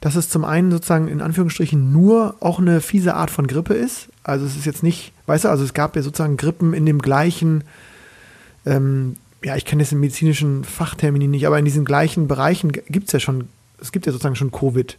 dass 0.00 0.14
es 0.14 0.28
zum 0.28 0.44
einen 0.44 0.70
sozusagen 0.70 1.08
in 1.08 1.20
Anführungsstrichen 1.20 1.92
nur 1.92 2.36
auch 2.40 2.58
eine 2.58 2.80
fiese 2.80 3.14
Art 3.14 3.30
von 3.30 3.46
Grippe 3.46 3.74
ist. 3.74 4.08
Also 4.22 4.44
es 4.44 4.56
ist 4.56 4.66
jetzt 4.66 4.82
nicht, 4.82 5.12
weißt 5.26 5.44
du, 5.44 5.48
also 5.48 5.64
es 5.64 5.74
gab 5.74 5.96
ja 5.96 6.02
sozusagen 6.02 6.36
Grippen 6.36 6.74
in 6.74 6.84
dem 6.84 7.00
gleichen, 7.00 7.64
ähm, 8.66 9.16
ja, 9.44 9.56
ich 9.56 9.64
kenne 9.64 9.82
das 9.82 9.92
im 9.92 10.00
medizinischen 10.00 10.64
Fachtermini 10.64 11.28
nicht, 11.28 11.46
aber 11.46 11.58
in 11.58 11.64
diesen 11.64 11.84
gleichen 11.84 12.26
Bereichen 12.28 12.72
gibt 12.72 13.06
es 13.08 13.12
ja 13.12 13.20
schon, 13.20 13.48
es 13.80 13.92
gibt 13.92 14.06
ja 14.06 14.12
sozusagen 14.12 14.36
schon 14.36 14.50
Covid 14.50 14.96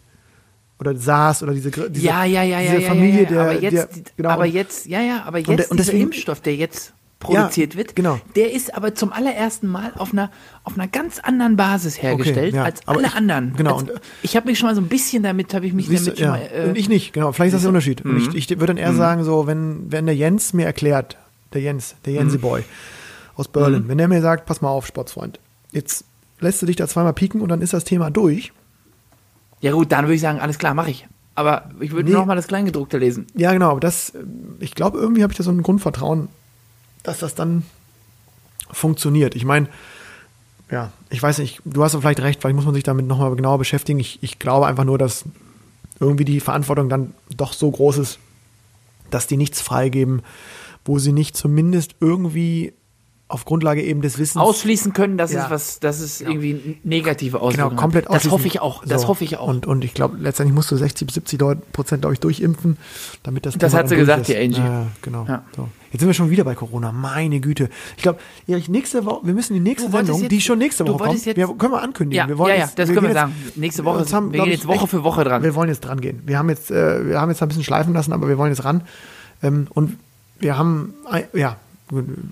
oder 0.80 0.96
SARS 0.96 1.42
oder 1.44 1.54
diese, 1.54 1.72
diese, 1.72 2.06
ja, 2.06 2.24
ja, 2.24 2.44
ja, 2.44 2.60
ja, 2.60 2.72
diese 2.72 2.84
ja, 2.84 2.88
Familie 2.90 3.24
ja, 3.24 3.30
ja. 3.30 3.30
der, 3.30 3.42
aber 3.42 3.56
jetzt, 3.56 3.74
der 3.74 3.88
genau, 4.16 4.30
aber 4.30 4.44
und- 4.44 4.54
jetzt, 4.54 4.86
ja, 4.86 5.02
ja, 5.02 5.24
aber 5.26 5.40
jetzt 5.40 5.50
der- 5.60 5.72
und 5.72 5.80
deswegen- 5.80 6.02
Impfstoff, 6.04 6.40
der 6.42 6.56
jetzt 6.56 6.94
produziert 7.20 7.76
wird, 7.76 7.96
genau. 7.96 8.20
der 8.36 8.54
ist 8.54 8.76
aber 8.76 8.94
zum 8.94 9.12
allerersten 9.12 9.66
Mal 9.68 9.92
auf 9.96 10.14
einer, 10.14 10.30
auf 10.64 10.76
einer 10.78 10.88
ganz 10.88 11.18
anderen 11.18 11.56
Basis 11.56 12.00
hergestellt 12.00 12.54
ja, 12.54 12.64
als 12.64 12.88
alle 12.88 13.08
ich- 13.08 13.14
anderen. 13.16 13.54
genau, 13.58 13.80
Als, 13.80 13.90
und- 13.90 14.02
ich 14.22 14.36
habe 14.36 14.46
mich 14.48 14.60
schon 14.60 14.70
mal 14.70 14.76
so 14.76 14.82
ein 14.82 14.88
bisschen 14.88 15.24
damit, 15.24 15.52
habe 15.56 15.66
ich 15.66 15.74
mich 15.74 15.88
Siehst 15.88 16.06
damit 16.06 16.20
schon 16.20 16.28
ja. 16.28 16.32
mal. 16.34 16.50
Äh, 16.54 16.70
und 16.70 16.78
ich 16.78 16.90
nicht, 16.90 17.14
genau. 17.14 17.32
Vielleicht 17.32 17.48
ist 17.48 17.54
das 17.56 17.62
der 17.64 17.70
Unterschied. 17.70 18.06
Und 18.06 18.12
Mhm. 18.14 18.30
ich, 18.36 18.36
ich 18.36 18.50
würde 18.60 18.68
dann 18.68 18.78
eher 18.78 18.94
sagen, 18.94 19.24
so, 19.24 19.48
wenn, 19.48 19.92
wenn 19.92 20.06
der 20.06 20.16
Jens 20.16 20.54
mir 20.54 20.68
erklärt, 20.68 21.18
der 21.54 21.62
Jens, 21.62 21.96
der 22.06 22.14
Jensi 22.14 22.38
Mhm. 22.38 22.42
Aus 23.38 23.48
Berlin, 23.48 23.88
wenn 23.88 23.98
der 23.98 24.08
mir 24.08 24.22
sagt, 24.22 24.46
pass 24.46 24.62
mal 24.62 24.70
auf, 24.70 24.86
Sportsfreund, 24.88 25.40
jetzt 25.72 26.04
lässt 26.40 26.62
du 26.62 26.66
dich 26.66 26.76
da 26.76 26.88
zweimal 26.88 27.14
pieken 27.14 27.40
und 27.42 27.50
dann 27.50 27.62
ist 27.62 27.74
das 27.74 27.84
Thema 27.86 28.10
durch. 28.12 28.52
ja 29.62 29.72
gut, 29.72 29.92
dann 29.92 30.06
würde 30.06 30.16
ich 30.16 30.22
sagen, 30.22 30.40
alles 30.40 30.58
klar, 30.60 30.74
mache 30.74 30.92
ich. 30.92 31.08
Aber 31.36 31.70
ich 31.80 31.92
würde 31.92 32.10
Nee. 32.10 32.16
noch 32.16 32.26
mal 32.26 32.36
das 32.36 32.48
Kleingedruckte 32.48 32.98
lesen. 32.98 33.28
Ja, 33.36 33.54
genau, 33.54 33.70
aber 33.72 33.80
das, 33.80 34.12
ich 34.60 34.74
glaube, 34.74 34.98
irgendwie 34.98 35.22
habe 35.24 35.32
ich 35.32 35.38
da 35.38 35.44
so 35.44 35.52
ein 35.52 35.62
Grundvertrauen, 35.62 36.30
dass 37.04 37.20
das 37.20 37.36
dann 37.36 37.64
funktioniert. 38.72 39.36
Ich 39.36 39.46
meine, 39.46 39.68
ja, 40.72 40.92
ich 41.10 41.22
weiß 41.22 41.38
nicht, 41.38 41.62
du 41.64 41.84
hast 41.84 41.96
vielleicht 41.96 42.20
recht, 42.22 42.42
vielleicht 42.42 42.56
muss 42.56 42.66
man 42.66 42.74
sich 42.74 42.84
damit 42.84 43.06
nochmal 43.08 43.36
genauer 43.36 43.60
beschäftigen. 43.60 44.00
Ich, 44.00 44.22
ich 44.24 44.40
glaube 44.40 44.68
einfach 44.68 44.84
nur, 44.84 44.98
dass 44.98 45.24
irgendwie 46.00 46.26
die 46.26 46.40
Verantwortung 46.40 46.90
dann 46.90 47.14
doch 47.36 47.54
so 47.54 47.70
groß 47.72 48.00
ist, 48.00 48.20
dass 49.10 49.28
die 49.28 49.38
nichts 49.38 49.62
freigeben, 49.62 50.22
wo 50.86 51.00
sie 51.00 51.14
nicht 51.14 51.38
zumindest 51.38 51.96
irgendwie 52.00 52.74
auf 53.30 53.44
Grundlage 53.44 53.84
eben 53.84 54.02
des 54.02 54.18
Wissens 54.20 54.42
Ausschließen 54.42 54.94
können, 54.94 55.18
dass 55.18 55.34
Ja. 55.34 55.46
es 55.46 55.50
was, 55.52 55.80
dass 55.82 56.00
es 56.00 56.22
irgendwie 56.22 56.78
negative 56.86 57.42
Auswirkungen 57.42 57.72
genau, 57.72 57.82
komplett 57.82 58.06
hat. 58.06 58.12
Das 58.12 58.16
ausschließen. 58.20 58.32
hoffe 58.32 58.48
ich 58.48 58.62
auch. 58.62 58.86
Das 58.86 59.02
So. 59.02 59.08
hoffe 59.10 59.24
ich 59.26 59.38
auch. 59.38 59.48
Und, 59.48 59.66
und 59.66 59.84
ich 59.84 59.94
glaube, 59.94 60.16
letztendlich 60.22 60.56
musst 60.56 60.72
du 60.72 60.78
60 60.78 61.06
bis 61.08 61.16
70 61.16 61.38
Deut- 61.40 61.72
Prozent, 61.74 62.04
glaube 62.04 62.14
ich, 62.14 62.22
durchimpfen, 62.22 62.78
damit 63.24 63.46
das 63.46 63.58
Das 63.58 63.72
Thema 63.72 63.84
hat 63.84 63.90
sie 63.90 63.98
gesagt, 63.98 64.22
ist. 64.22 64.30
die 64.30 64.38
Angie. 64.38 64.60
Ja, 64.62 64.88
genau. 65.02 65.26
Ja. 65.28 65.44
So. 65.58 65.68
Jetzt 65.92 66.00
sind 66.02 66.08
wir 66.10 66.14
schon 66.14 66.30
wieder 66.30 66.46
bei 66.46 66.56
Corona. 66.56 66.94
Meine 66.94 67.42
Güte. 67.42 67.70
Ich 67.98 68.04
glaube, 68.04 68.20
Erich, 68.48 68.70
nächste 68.70 69.04
Woche, 69.04 69.26
wir 69.28 69.34
müssen 69.34 69.54
die 69.56 69.60
nächste 69.60 69.92
Sendung, 69.92 70.22
jetzt- 70.22 70.32
die 70.32 70.40
schon 70.42 70.58
nächste 70.60 70.88
Woche 70.88 71.04
kommt, 71.06 71.26
jetzt- 71.26 71.36
wir, 71.38 71.48
können 71.48 71.74
wir 71.74 71.82
ankündigen. 71.82 72.30
Ja, 72.30 72.38
wir 72.38 72.48
ja, 72.48 72.56
ja, 72.56 72.62
jetzt, 72.66 72.80
das 72.80 72.88
wir 72.88 72.96
können 72.96 73.08
wir 73.08 73.14
jetzt- 73.14 73.22
sagen. 73.22 73.34
Nächste 73.56 73.84
Woche- 73.84 74.00
uns 74.00 74.14
haben, 74.14 74.32
wir 74.32 74.42
gehen 74.42 74.52
jetzt 74.54 74.68
Woche 74.68 74.78
echt- 74.84 74.88
für 74.90 75.04
Woche 75.04 75.26
dran. 75.26 75.44
Wir 75.44 75.54
wollen 75.54 75.68
jetzt 75.70 75.82
dran 75.82 76.00
gehen. 76.00 76.22
Wir 76.26 76.38
haben 76.40 76.48
jetzt, 76.50 76.72
äh, 76.72 77.06
wir 77.10 77.20
haben 77.20 77.30
jetzt 77.30 77.42
ein 77.42 77.48
bisschen 77.50 77.64
schleifen 77.66 77.94
lassen, 77.94 78.14
aber 78.14 78.30
wir 78.30 78.38
wollen 78.38 78.52
jetzt 78.54 78.64
ran. 78.64 78.82
Ähm, 79.44 79.68
und 79.72 79.98
wir 80.40 80.58
haben, 80.58 80.94
ein- 81.10 81.26
ja, 81.34 81.58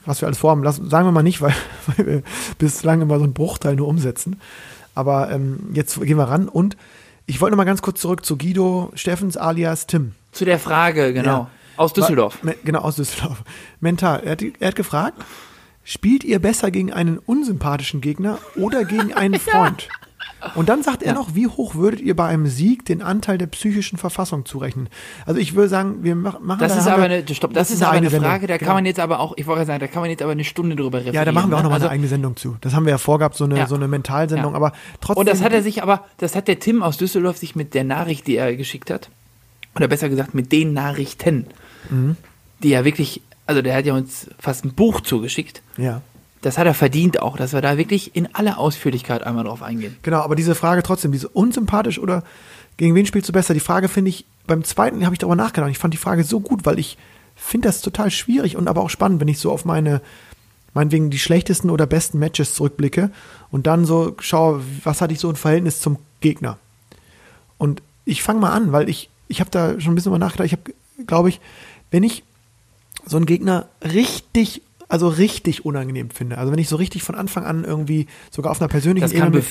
was 0.06 0.22
wir 0.22 0.28
alles 0.28 0.38
vorhaben, 0.38 0.64
lassen, 0.64 0.90
sagen 0.90 1.08
wir 1.08 1.12
mal 1.12 1.24
nicht, 1.24 1.42
weil, 1.42 1.54
weil 1.96 2.06
wir 2.06 2.24
bislang 2.58 3.02
immer 3.02 3.18
so 3.18 3.24
einen 3.24 3.34
Bruchteil 3.34 3.76
nur 3.76 3.88
umsetzen. 3.88 4.40
Aber 4.94 5.30
ähm, 5.32 5.60
jetzt 5.74 6.00
gehen 6.02 6.18
wir 6.18 6.26
ran 6.30 6.48
und 6.48 6.78
ich 7.26 7.42
wollte 7.42 7.52
noch 7.52 7.58
mal 7.58 7.64
ganz 7.66 7.82
kurz 7.82 8.00
zurück 8.00 8.26
zu 8.26 8.38
Guido 8.38 8.92
Steffens 8.96 9.36
alias 9.38 9.88
Tim. 9.88 10.14
Zu 10.32 10.46
der 10.46 10.60
Frage, 10.60 11.12
genau. 11.14 11.30
Ja. 11.32 11.50
Aus 11.78 11.92
Düsseldorf. 11.94 12.42
Me- 12.44 12.56
Genau, 12.64 12.80
aus 12.80 12.96
Düsseldorf. 12.96 13.44
Mental. 13.82 14.22
Er 14.24 14.32
hat, 14.34 14.42
er 14.60 14.68
hat 14.70 14.76
gefragt, 14.76 15.22
spielt 15.84 16.24
ihr 16.24 16.40
besser 16.40 16.72
gegen 16.72 16.94
einen 16.94 17.18
unsympathischen 17.18 18.00
Gegner 18.00 18.38
oder 18.56 18.86
gegen 18.86 19.14
einen 19.14 19.40
Freund? 19.40 19.90
Und 20.54 20.70
dann 20.70 20.84
sagt 20.84 21.02
er 21.02 21.14
noch, 21.14 21.34
wie 21.34 21.48
hoch 21.48 21.76
würdet 21.76 22.02
ihr 22.02 22.16
bei 22.16 22.28
einem 22.28 22.46
Sieg 22.48 22.86
den 22.86 23.02
Anteil 23.02 23.38
der 23.38 23.48
psychischen 23.48 23.98
Verfassung 23.98 24.46
zurechnen? 24.46 24.90
Also 25.26 25.40
ich 25.40 25.56
würde 25.56 25.70
sagen, 25.70 26.04
wir 26.04 26.16
mach- 26.16 26.40
machen 26.40 26.60
Das 26.60 26.74
da 26.74 26.80
ist 26.80 26.88
aber 26.88 27.04
eine, 27.04 27.24
stopp, 27.34 27.54
das, 27.54 27.72
ist 27.72 27.82
aber 27.82 27.94
eine 27.94 28.10
Sendung. 28.10 28.30
Frage, 28.30 28.48
da 28.48 28.58
Genau. 28.58 28.68
kann 28.68 28.76
man 28.78 28.86
jetzt 28.86 29.00
aber 29.00 29.20
auch, 29.20 29.34
ich 29.38 29.48
wollte 29.48 29.66
sagen, 29.66 29.80
da 29.80 29.88
kann 29.88 30.02
man 30.02 30.10
jetzt 30.12 30.22
aber 30.22 30.32
eine 30.34 30.44
Stunde 30.44 30.76
drüber 30.76 31.00
referieren. 31.00 31.16
Ja, 31.16 31.26
da 31.26 31.32
machen 31.32 31.50
wir 31.50 31.58
auch 31.58 31.64
noch 31.64 31.70
mal 31.72 31.80
ne? 31.80 31.86
eine 31.86 31.92
eigene 31.94 32.08
Sendung 32.08 32.36
zu. 32.36 32.58
Das 32.62 32.74
haben 32.74 32.86
wir 32.86 32.92
ja 32.92 32.98
vorgehabt, 32.98 33.36
so 33.36 33.46
eine, 33.46 33.58
Ja. 33.58 33.68
so 33.68 33.76
eine 33.76 33.88
Mentalsendung, 33.88 34.52
Ja. 34.52 34.58
aber 34.58 34.74
trotzdem. 35.02 35.22
Und 35.22 35.30
das 35.30 35.42
hat 35.42 35.52
er 35.54 35.64
sich 35.64 35.82
aber, 35.82 36.06
das 36.18 36.36
hat 36.36 36.48
der 36.48 36.60
Tim 36.60 36.84
aus 36.84 36.98
Düsseldorf 36.98 37.38
sich 37.38 37.56
mit 37.56 37.74
der 37.74 37.84
Nachricht, 37.84 38.28
die 38.28 38.36
er 38.38 38.56
geschickt 38.56 38.92
hat, 38.92 39.10
oder 39.76 39.88
besser 39.88 40.10
gesagt 40.10 40.34
mit 40.36 40.52
den 40.52 40.74
Nachrichten, 40.74 41.48
Mhm. 41.90 42.16
die 42.64 42.72
er 42.72 42.86
wirklich, 42.86 43.22
also 43.48 43.62
der 43.62 43.76
hat 43.76 43.86
ja 43.86 43.94
uns 43.94 44.30
fast 44.40 44.66
ein 44.66 44.74
Buch 44.74 45.02
zugeschickt. 45.02 45.62
Ja. 45.78 46.02
Das 46.46 46.60
hat 46.60 46.68
er 46.68 46.76
verdient 46.76 47.24
auch, 47.24 47.38
dass 47.38 47.54
wir 47.54 47.62
da 47.62 47.76
wirklich 47.76 48.16
in 48.16 48.36
aller 48.36 48.60
Ausführlichkeit 48.60 49.24
einmal 49.24 49.46
drauf 49.46 49.64
eingehen. 49.64 49.98
Genau, 50.04 50.20
aber 50.20 50.36
diese 50.36 50.54
Frage 50.54 50.84
trotzdem, 50.84 51.12
diese 51.12 51.28
unsympathisch 51.28 51.98
oder 51.98 52.24
gegen 52.78 52.94
wen 52.94 53.08
spielst 53.08 53.28
du 53.28 53.34
besser? 53.34 53.56
Die 53.56 53.60
Frage 53.60 53.88
finde 53.88 54.10
ich, 54.10 54.26
beim 54.46 54.64
zweiten 54.64 55.04
habe 55.06 55.16
ich 55.16 55.20
darüber 55.20 55.36
nachgedacht. 55.36 55.72
Ich 55.72 55.80
fand 55.80 55.96
die 55.96 55.98
Frage 55.98 56.24
so 56.24 56.40
gut, 56.40 56.64
weil 56.64 56.78
ich 56.78 57.00
finde 57.36 57.68
das 57.68 57.82
total 57.82 58.12
schwierig 58.12 58.58
und 58.58 58.68
aber 58.68 58.82
auch 58.82 58.92
spannend, 58.92 59.22
wenn 59.22 59.28
ich 59.28 59.40
so 59.40 59.52
auf 59.52 59.66
meine, 59.66 60.02
meinetwegen 60.76 61.10
die 61.10 61.18
schlechtesten 61.18 61.72
oder 61.72 61.88
besten 61.88 62.20
Matches 62.20 62.54
zurückblicke 62.54 63.10
und 63.50 63.66
dann 63.66 63.86
so 63.86 64.16
schaue, 64.20 64.62
was 64.84 65.02
hatte 65.02 65.14
ich 65.14 65.20
so 65.20 65.30
ein 65.30 65.38
Verhältnis 65.38 65.82
zum 65.82 65.98
Gegner. 66.22 66.60
Und 67.58 67.82
ich 68.06 68.22
fange 68.22 68.40
mal 68.40 68.52
an, 68.52 68.72
weil 68.72 68.88
ich, 68.88 69.10
ich 69.30 69.40
habe 69.40 69.50
da 69.50 69.82
schon 69.82 69.94
ein 69.94 69.96
bisschen 69.96 70.12
drüber 70.12 70.24
nachgedacht. 70.24 70.46
Ich 70.46 70.52
habe, 70.52 71.06
glaube 71.08 71.30
ich, 71.30 71.42
wenn 71.90 72.04
ich 72.04 72.24
so 73.04 73.18
einen 73.18 73.26
Gegner 73.26 73.68
richtig, 73.84 74.62
also 74.88 75.08
richtig 75.08 75.66
unangenehm 75.66 76.10
finde, 76.10 76.38
also 76.38 76.52
wenn 76.52 76.60
ich 76.60 76.70
so 76.70 76.76
richtig 76.76 77.04
von 77.04 77.16
Anfang 77.16 77.44
an 77.46 77.64
irgendwie 77.64 78.08
sogar 78.32 78.52
auf 78.52 78.62
einer 78.62 78.68
persönlichen 78.68 79.12
Ebene. 79.12 79.44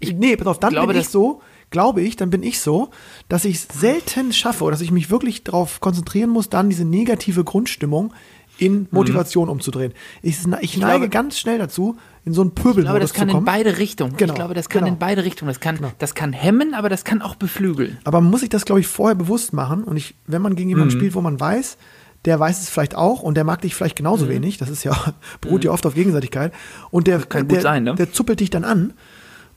ich 0.00 0.12
nee, 0.14 0.36
pass 0.36 0.46
auf, 0.46 0.58
dann 0.60 0.72
glaube, 0.72 0.92
bin 0.92 1.00
ich 1.02 1.08
so, 1.08 1.40
glaube 1.70 2.02
ich, 2.02 2.16
dann 2.16 2.30
bin 2.30 2.42
ich 2.42 2.58
so, 2.60 2.90
dass 3.28 3.44
ich 3.44 3.56
es 3.56 3.68
selten 3.80 4.32
schaffe 4.32 4.64
oder 4.64 4.72
dass 4.72 4.80
ich 4.80 4.90
mich 4.90 5.10
wirklich 5.10 5.44
darauf 5.44 5.80
konzentrieren 5.80 6.30
muss, 6.30 6.48
dann 6.48 6.68
diese 6.68 6.84
negative 6.84 7.44
Grundstimmung 7.44 8.12
in 8.58 8.86
Motivation 8.90 9.48
umzudrehen. 9.48 9.92
Ich, 10.20 10.38
ich, 10.40 10.46
neige 10.46 10.66
Mhm. 10.66 10.78
glaube- 10.80 11.08
ganz 11.08 11.38
schnell 11.38 11.58
dazu, 11.58 11.96
in 12.24 12.32
so 12.34 12.42
einen 12.42 12.50
Ich 12.50 12.54
glaube, 12.56 12.74
Pöbelmodus 12.74 13.00
das 13.00 13.12
kann 13.14 13.28
zu 13.28 13.30
in 13.30 13.34
kommen. 13.36 13.46
beide 13.46 13.78
Richtungen. 13.78 14.16
Genau, 14.16 14.32
Ich 14.34 14.38
glaube, 14.38 14.54
das 14.54 14.68
kann 14.68 14.80
genau. 14.82 14.92
in 14.92 14.98
beide 14.98 15.24
Richtungen. 15.24 15.48
Das 15.48 15.58
kann, 15.60 15.76
Genau. 15.76 15.90
das 15.98 16.14
kann 16.14 16.32
hemmen, 16.32 16.74
aber 16.74 16.88
das 16.88 17.04
kann 17.04 17.22
auch 17.22 17.34
beflügeln. 17.34 17.98
Aber 18.04 18.20
man 18.20 18.30
muss 18.30 18.40
sich 18.40 18.50
das, 18.50 18.64
glaube 18.64 18.80
ich, 18.80 18.86
vorher 18.86 19.14
bewusst 19.16 19.52
machen. 19.52 19.84
Und 19.84 19.96
ich, 19.96 20.14
wenn 20.26 20.42
man 20.42 20.54
gegen 20.54 20.68
jemanden 20.68 20.94
Mhm. 20.94 20.98
spielt, 20.98 21.14
wo 21.14 21.20
man 21.22 21.40
weiß, 21.40 21.78
der 22.24 22.38
weiß 22.38 22.60
es 22.60 22.68
vielleicht 22.68 22.94
auch 22.94 23.22
und 23.22 23.34
der 23.36 23.44
mag 23.44 23.60
dich 23.62 23.74
vielleicht 23.74 23.96
Mhm. 23.96 24.04
genauso 24.04 24.28
wenig, 24.28 24.58
das 24.58 24.68
ist 24.70 24.84
ja, 24.84 24.96
beruht 25.40 25.64
ja 25.64 25.70
oft 25.72 25.84
auf 25.86 25.94
Gegenseitigkeit. 25.94 26.52
Und 26.90 27.06
der, 27.06 27.20
kann 27.20 27.42
gut 27.42 27.52
der, 27.56 27.62
sein, 27.62 27.84
ne? 27.84 27.94
der 27.94 28.12
zuppelt 28.12 28.40
dich 28.40 28.50
dann 28.50 28.64
an 28.64 28.92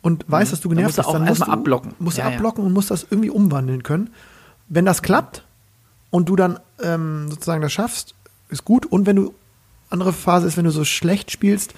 und 0.01 0.25
weiß, 0.27 0.51
dass 0.51 0.61
du 0.61 0.69
Dann 0.69 0.77
genervt 0.77 0.97
musst 0.97 0.97
du 0.97 1.01
bist. 1.01 1.07
auch 1.09 1.13
Dann 1.13 1.27
musst 1.27 1.41
du, 1.41 1.51
abblocken. 1.51 1.93
Musst 1.99 2.17
du 2.17 2.21
Ja, 2.21 2.29
ja. 2.29 2.35
abblocken 2.35 2.63
und 2.65 2.73
musst 2.73 2.91
das 2.91 3.05
irgendwie 3.09 3.29
umwandeln 3.29 3.83
können. 3.83 4.09
Wenn 4.67 4.85
das 4.85 5.01
klappt 5.01 5.43
und 6.09 6.27
du 6.29 6.35
dann 6.35 6.59
ähm, 6.81 7.27
sozusagen 7.29 7.61
das 7.61 7.71
schaffst, 7.71 8.15
ist 8.49 8.65
gut. 8.65 8.85
Und 8.85 9.05
wenn 9.05 9.15
du, 9.15 9.33
andere 9.89 10.13
Phase 10.13 10.47
ist, 10.47 10.57
wenn 10.57 10.65
du 10.65 10.71
so 10.71 10.83
schlecht 10.85 11.29
spielst 11.31 11.73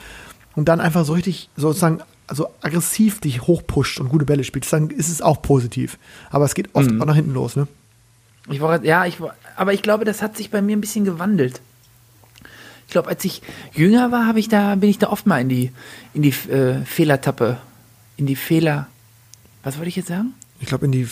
und 0.55 0.69
dann 0.69 0.79
einfach 0.79 1.03
so 1.05 1.13
richtig 1.13 1.49
sozusagen 1.57 1.99
also 2.27 2.47
aggressiv 2.61 3.19
dich 3.21 3.43
hochpusht 3.43 3.99
und 4.01 4.09
gute 4.09 4.25
Bälle 4.25 4.43
spielst, 4.43 4.71
dann 4.73 4.89
ist 4.89 5.07
es 5.09 5.21
auch 5.21 5.41
positiv. 5.41 5.97
Aber 6.29 6.43
es 6.45 6.55
geht 6.55 6.69
oft 6.73 6.89
Mhm. 6.91 7.01
auch 7.01 7.05
nach 7.05 7.15
hinten 7.15 7.33
los, 7.33 7.55
ne? 7.55 7.67
Ich 8.49 8.61
war, 8.61 8.83
ja, 8.83 9.05
ich 9.05 9.19
war, 9.19 9.35
aber 9.55 9.73
ich 9.73 9.81
glaube, 9.81 10.05
das 10.05 10.21
hat 10.21 10.37
sich 10.37 10.49
bei 10.49 10.61
mir 10.61 10.77
ein 10.77 10.81
bisschen 10.81 11.05
gewandelt. 11.05 11.61
Ich 12.87 12.91
glaube, 12.91 13.09
als 13.09 13.25
ich 13.25 13.41
jünger 13.73 14.11
war, 14.11 14.25
habe 14.25 14.39
ich 14.39 14.47
da, 14.47 14.75
bin 14.75 14.89
ich 14.89 14.99
da 14.99 15.09
oft 15.09 15.25
mal 15.25 15.41
in 15.41 15.49
die, 15.49 15.71
in 16.13 16.21
die 16.21 16.29
äh, 16.29 16.85
Fehlertappe, 16.85 17.57
in 18.15 18.25
die 18.25 18.37
Fehler. 18.37 18.87
Was 19.63 19.77
wollte 19.77 19.89
ich 19.89 19.97
jetzt 19.97 20.07
sagen? 20.07 20.33
Ich 20.61 20.67
glaube, 20.67 20.85
in 20.85 20.91
die 20.91 21.07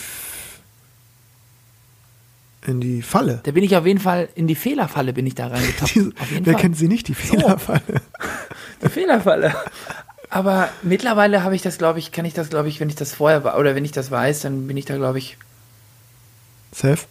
in 2.66 2.80
die 2.80 3.02
Falle. 3.02 3.40
Da 3.44 3.52
bin 3.52 3.62
ich 3.62 3.76
auf 3.76 3.86
jeden 3.86 4.00
Fall 4.00 4.28
in 4.34 4.48
die 4.48 4.56
Fehlerfalle 4.56 5.12
bin 5.12 5.24
ich 5.24 5.36
da 5.36 5.46
reingetappt. 5.46 5.94
Wer 5.94 6.54
Fall. 6.54 6.60
kennt 6.60 6.76
sie 6.76 6.88
nicht, 6.88 7.06
die 7.06 7.14
Fehlerfalle? 7.14 7.80
Die 8.82 8.90
Fehlerfalle. 8.90 9.54
Aber 10.28 10.68
mittlerweile 10.82 11.42
habe 11.42 11.54
ich 11.54 11.62
das, 11.62 11.78
glaube 11.78 11.98
ich, 11.98 12.12
kann 12.12 12.26
ich 12.26 12.34
das, 12.34 12.50
glaube 12.50 12.68
ich, 12.68 12.78
wenn 12.78 12.90
ich 12.90 12.94
das 12.94 13.14
vorher 13.14 13.42
war 13.42 13.58
oder 13.58 13.74
wenn 13.74 13.86
ich 13.86 13.92
das 13.92 14.10
weiß, 14.10 14.40
dann 14.40 14.66
bin 14.66 14.76
ich 14.76 14.84
da, 14.84 14.96
glaube 14.96 15.18
ich, 15.18 15.38
Safe. 16.72 17.06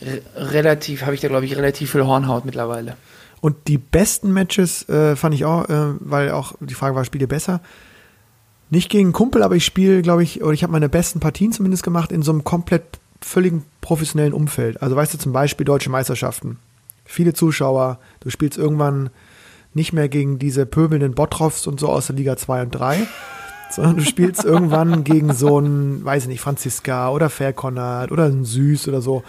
Re 0.00 0.22
relativ, 0.36 1.02
habe 1.02 1.14
ich 1.14 1.20
da, 1.20 1.28
glaube 1.28 1.44
ich, 1.44 1.56
relativ 1.56 1.92
viel 1.92 2.04
Hornhaut 2.04 2.44
mittlerweile. 2.44 2.96
Und 3.40 3.68
die 3.68 3.78
besten 3.78 4.32
Matches 4.32 4.88
äh, 4.88 5.14
fand 5.16 5.34
ich 5.34 5.44
auch, 5.44 5.68
äh, 5.68 5.94
weil 6.00 6.30
auch 6.30 6.54
die 6.60 6.74
Frage 6.74 6.94
war, 6.94 7.04
spielt 7.04 7.22
ihr 7.22 7.28
besser? 7.28 7.60
Nicht 8.70 8.90
gegen 8.90 9.12
Kumpel, 9.12 9.42
aber 9.42 9.54
ich 9.54 9.64
spiele, 9.64 10.02
glaube 10.02 10.22
ich, 10.22 10.42
oder 10.42 10.52
ich 10.52 10.62
habe 10.62 10.72
meine 10.72 10.88
besten 10.88 11.20
Partien 11.20 11.52
zumindest 11.52 11.82
gemacht 11.82 12.10
in 12.10 12.22
so 12.22 12.32
einem 12.32 12.42
komplett 12.42 12.82
völligen 13.20 13.64
professionellen 13.80 14.32
Umfeld. 14.32 14.82
Also 14.82 14.96
weißt 14.96 15.14
du, 15.14 15.18
zum 15.18 15.32
Beispiel 15.32 15.64
deutsche 15.64 15.90
Meisterschaften. 15.90 16.58
Viele 17.04 17.34
Zuschauer, 17.34 17.98
du 18.20 18.30
spielst 18.30 18.58
irgendwann 18.58 19.10
nicht 19.74 19.92
mehr 19.92 20.08
gegen 20.08 20.38
diese 20.38 20.66
pöbelnden 20.66 21.14
Bottroffs 21.14 21.66
und 21.66 21.78
so 21.78 21.88
aus 21.88 22.08
der 22.08 22.16
Liga 22.16 22.36
2 22.36 22.62
und 22.62 22.70
3, 22.70 23.06
sondern 23.70 23.96
du 23.98 24.02
spielst 24.02 24.44
irgendwann 24.44 25.04
gegen 25.04 25.32
so 25.32 25.58
einen, 25.58 26.04
weiß 26.04 26.24
ich 26.24 26.28
nicht, 26.28 26.40
Franziska 26.40 27.10
oder 27.10 27.30
Fairconnard 27.30 28.10
oder 28.10 28.24
einen 28.24 28.44
Süß 28.44 28.88
oder 28.88 29.00
so. 29.00 29.22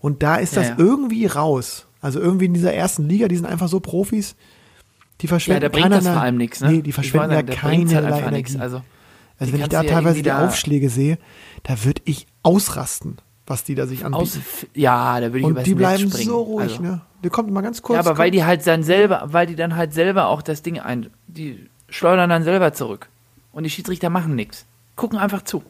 Und 0.00 0.22
da 0.22 0.36
ist 0.36 0.54
Ja, 0.56 0.62
das 0.62 0.68
ja. 0.70 0.74
irgendwie 0.78 1.26
raus. 1.26 1.86
Also 2.00 2.20
irgendwie 2.20 2.46
in 2.46 2.54
dieser 2.54 2.72
ersten 2.72 3.08
Liga, 3.08 3.28
die 3.28 3.36
sind 3.36 3.46
einfach 3.46 3.68
so 3.68 3.80
Profis, 3.80 4.34
die 5.20 5.26
verschwenden 5.26 5.62
Ja, 5.62 5.68
da 5.68 5.72
bringt 5.72 5.92
das 5.92 6.04
keinerlei- 6.04 6.12
vor 6.14 6.22
allem 6.22 6.36
nichts, 6.38 6.60
ne? 6.60 6.72
Nee, 6.72 6.82
die 6.82 6.92
verschwenden 6.92 7.30
ja 7.30 7.36
halt 7.36 7.50
keinerlei 7.50 8.06
einfach 8.06 8.18
Energie. 8.28 8.36
nichts. 8.36 8.56
Also, 8.56 8.82
Also 9.38 9.52
die 9.52 9.58
wenn 9.58 9.60
ich 9.64 9.68
da 9.68 9.82
ja 9.82 9.90
teilweise 9.90 10.22
die 10.22 10.32
Aufschläge 10.32 10.88
sehe, 10.88 11.18
da 11.64 11.84
würde 11.84 12.00
ich 12.06 12.26
ausrasten, 12.42 13.18
was 13.46 13.64
die 13.64 13.74
da 13.74 13.86
sich 13.86 14.04
anbieten. 14.04 14.22
aus, 14.22 14.38
ja, 14.74 15.20
da 15.20 15.26
würde 15.26 15.38
ich 15.40 15.44
und 15.44 15.66
die 15.66 15.74
bleiben 15.74 16.08
springen. 16.10 16.24
so 16.26 16.40
ruhig, 16.42 16.70
Also. 16.72 16.82
ne? 16.82 17.00
Der 17.22 17.30
kommt 17.30 17.50
mal 17.50 17.60
ganz 17.60 17.82
kurz. 17.82 17.96
Ja, 18.02 18.08
aber 18.10 18.16
weil 18.18 18.30
die 18.30 18.44
halt 18.44 18.66
dann 18.66 18.82
selber, 18.82 19.24
weil 19.26 19.46
die 19.46 19.56
dann 19.56 19.76
halt 19.76 19.92
selber 19.92 20.28
auch 20.28 20.40
das 20.40 20.62
Ding 20.62 20.78
ein, 20.80 21.08
die 21.26 21.68
schleudern 21.90 22.30
dann 22.30 22.44
selber 22.44 22.72
zurück. 22.72 23.08
Und 23.52 23.64
die 23.64 23.70
Schiedsrichter 23.70 24.08
machen 24.08 24.34
nichts. 24.36 24.64
Gucken 24.96 25.18
einfach 25.18 25.42
zu. 25.42 25.62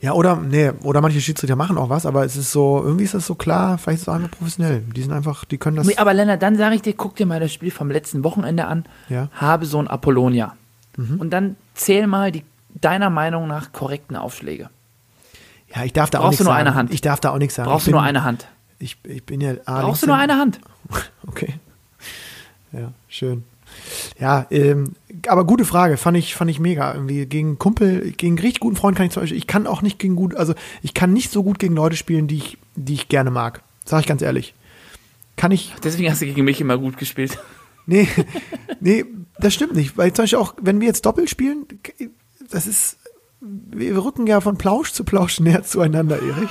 Ja, 0.00 0.12
oder, 0.12 0.36
nee, 0.36 0.70
oder 0.82 1.00
manche 1.00 1.20
Schiedsrichter 1.20 1.56
machen 1.56 1.78
auch 1.78 1.88
was, 1.88 2.04
aber 2.04 2.24
es 2.24 2.36
ist 2.36 2.52
so, 2.52 2.82
irgendwie 2.84 3.04
ist 3.04 3.14
das 3.14 3.26
so 3.26 3.34
klar, 3.34 3.78
vielleicht 3.78 4.02
ist 4.02 4.08
es 4.08 4.14
einfach 4.14 4.30
professionell. 4.30 4.80
Die 4.94 5.02
sind 5.02 5.12
einfach, 5.12 5.44
die 5.46 5.56
können 5.56 5.76
das. 5.76 5.86
Nee, 5.86 5.96
aber 5.96 6.12
Lennart, 6.12 6.42
dann 6.42 6.56
sage 6.56 6.74
ich 6.74 6.82
dir, 6.82 6.92
guck 6.92 7.16
dir 7.16 7.24
mal 7.26 7.40
das 7.40 7.52
Spiel 7.52 7.70
vom 7.70 7.90
letzten 7.90 8.22
Wochenende 8.22 8.66
an. 8.66 8.84
Ja. 9.08 9.24
Mhm. 9.24 9.28
Habe 9.40 9.66
so 9.66 9.78
ein 9.78 9.88
Apollonia. 9.88 10.54
Und 10.96 11.30
dann 11.30 11.56
zähl 11.74 12.06
mal 12.06 12.32
die 12.32 12.42
deiner 12.80 13.10
Meinung 13.10 13.46
nach 13.48 13.72
korrekten 13.72 14.16
Aufschläge. 14.16 14.70
ja, 15.74 15.84
ich 15.84 15.92
darf 15.92 16.08
da 16.10 16.18
auch 16.18 16.22
Brauchst 16.24 16.32
nichts 16.32 16.38
du 16.38 16.44
nur 16.44 16.54
sagen. 16.54 16.66
eine 16.66 16.74
Hand? 16.74 16.92
Ich 16.92 17.00
darf 17.02 17.20
da 17.20 17.30
auch 17.30 17.38
nichts 17.38 17.54
sagen. 17.54 17.68
Brauchst 17.68 17.86
ich 17.86 17.90
du 17.90 17.96
nur 17.96 18.00
bin, 18.02 18.08
eine 18.08 18.24
Hand. 18.24 18.46
Ich, 18.78 18.98
ich 19.04 19.24
bin 19.24 19.40
ja. 19.40 19.54
A, 19.66 19.80
Brauchst 19.82 20.02
du 20.02 20.06
nur 20.06 20.16
eine 20.16 20.36
Hand. 20.38 20.60
Okay. 21.26 21.54
Ja, 22.72 22.92
schön. 23.08 23.44
Ja, 24.18 24.46
ähm, 24.50 24.94
aber 25.28 25.44
gute 25.44 25.64
Frage, 25.64 25.96
fand 25.96 26.16
ich, 26.16 26.34
fand 26.34 26.50
ich 26.50 26.60
mega. 26.60 26.94
Irgendwie 26.94 27.26
gegen 27.26 27.58
Kumpel, 27.58 28.12
gegen 28.12 28.32
einen 28.32 28.38
richtig 28.38 28.60
guten 28.60 28.76
Freund 28.76 28.96
kann 28.96 29.06
ich 29.06 29.12
zum 29.12 29.22
Beispiel, 29.22 29.38
ich 29.38 29.46
kann 29.46 29.66
auch 29.66 29.82
nicht 29.82 29.98
gegen 29.98 30.16
gut, 30.16 30.34
also 30.34 30.54
ich 30.82 30.94
kann 30.94 31.12
nicht 31.12 31.30
so 31.30 31.42
gut 31.42 31.58
gegen 31.58 31.74
Leute 31.74 31.96
spielen, 31.96 32.26
die 32.26 32.36
ich, 32.36 32.58
die 32.74 32.94
ich 32.94 33.08
gerne 33.08 33.30
mag. 33.30 33.62
Sag 33.84 34.00
ich 34.00 34.06
ganz 34.06 34.22
ehrlich. 34.22 34.54
Kann 35.36 35.52
ich, 35.52 35.74
Deswegen 35.84 36.10
hast 36.10 36.22
du 36.22 36.26
gegen 36.26 36.44
mich 36.44 36.60
immer 36.60 36.78
gut 36.78 36.96
gespielt. 36.96 37.38
nee, 37.86 38.08
nee, 38.80 39.04
das 39.38 39.54
stimmt 39.54 39.74
nicht. 39.74 39.96
Weil 39.98 40.12
zum 40.12 40.24
Beispiel 40.24 40.38
auch, 40.38 40.54
wenn 40.60 40.80
wir 40.80 40.86
jetzt 40.86 41.04
doppelt 41.04 41.28
spielen, 41.28 41.66
das 42.50 42.66
ist, 42.66 42.98
wir 43.40 44.02
rücken 44.02 44.26
ja 44.26 44.40
von 44.40 44.56
Plausch 44.56 44.92
zu 44.92 45.04
Plausch 45.04 45.40
näher 45.40 45.62
zueinander, 45.62 46.16
Erich. 46.22 46.50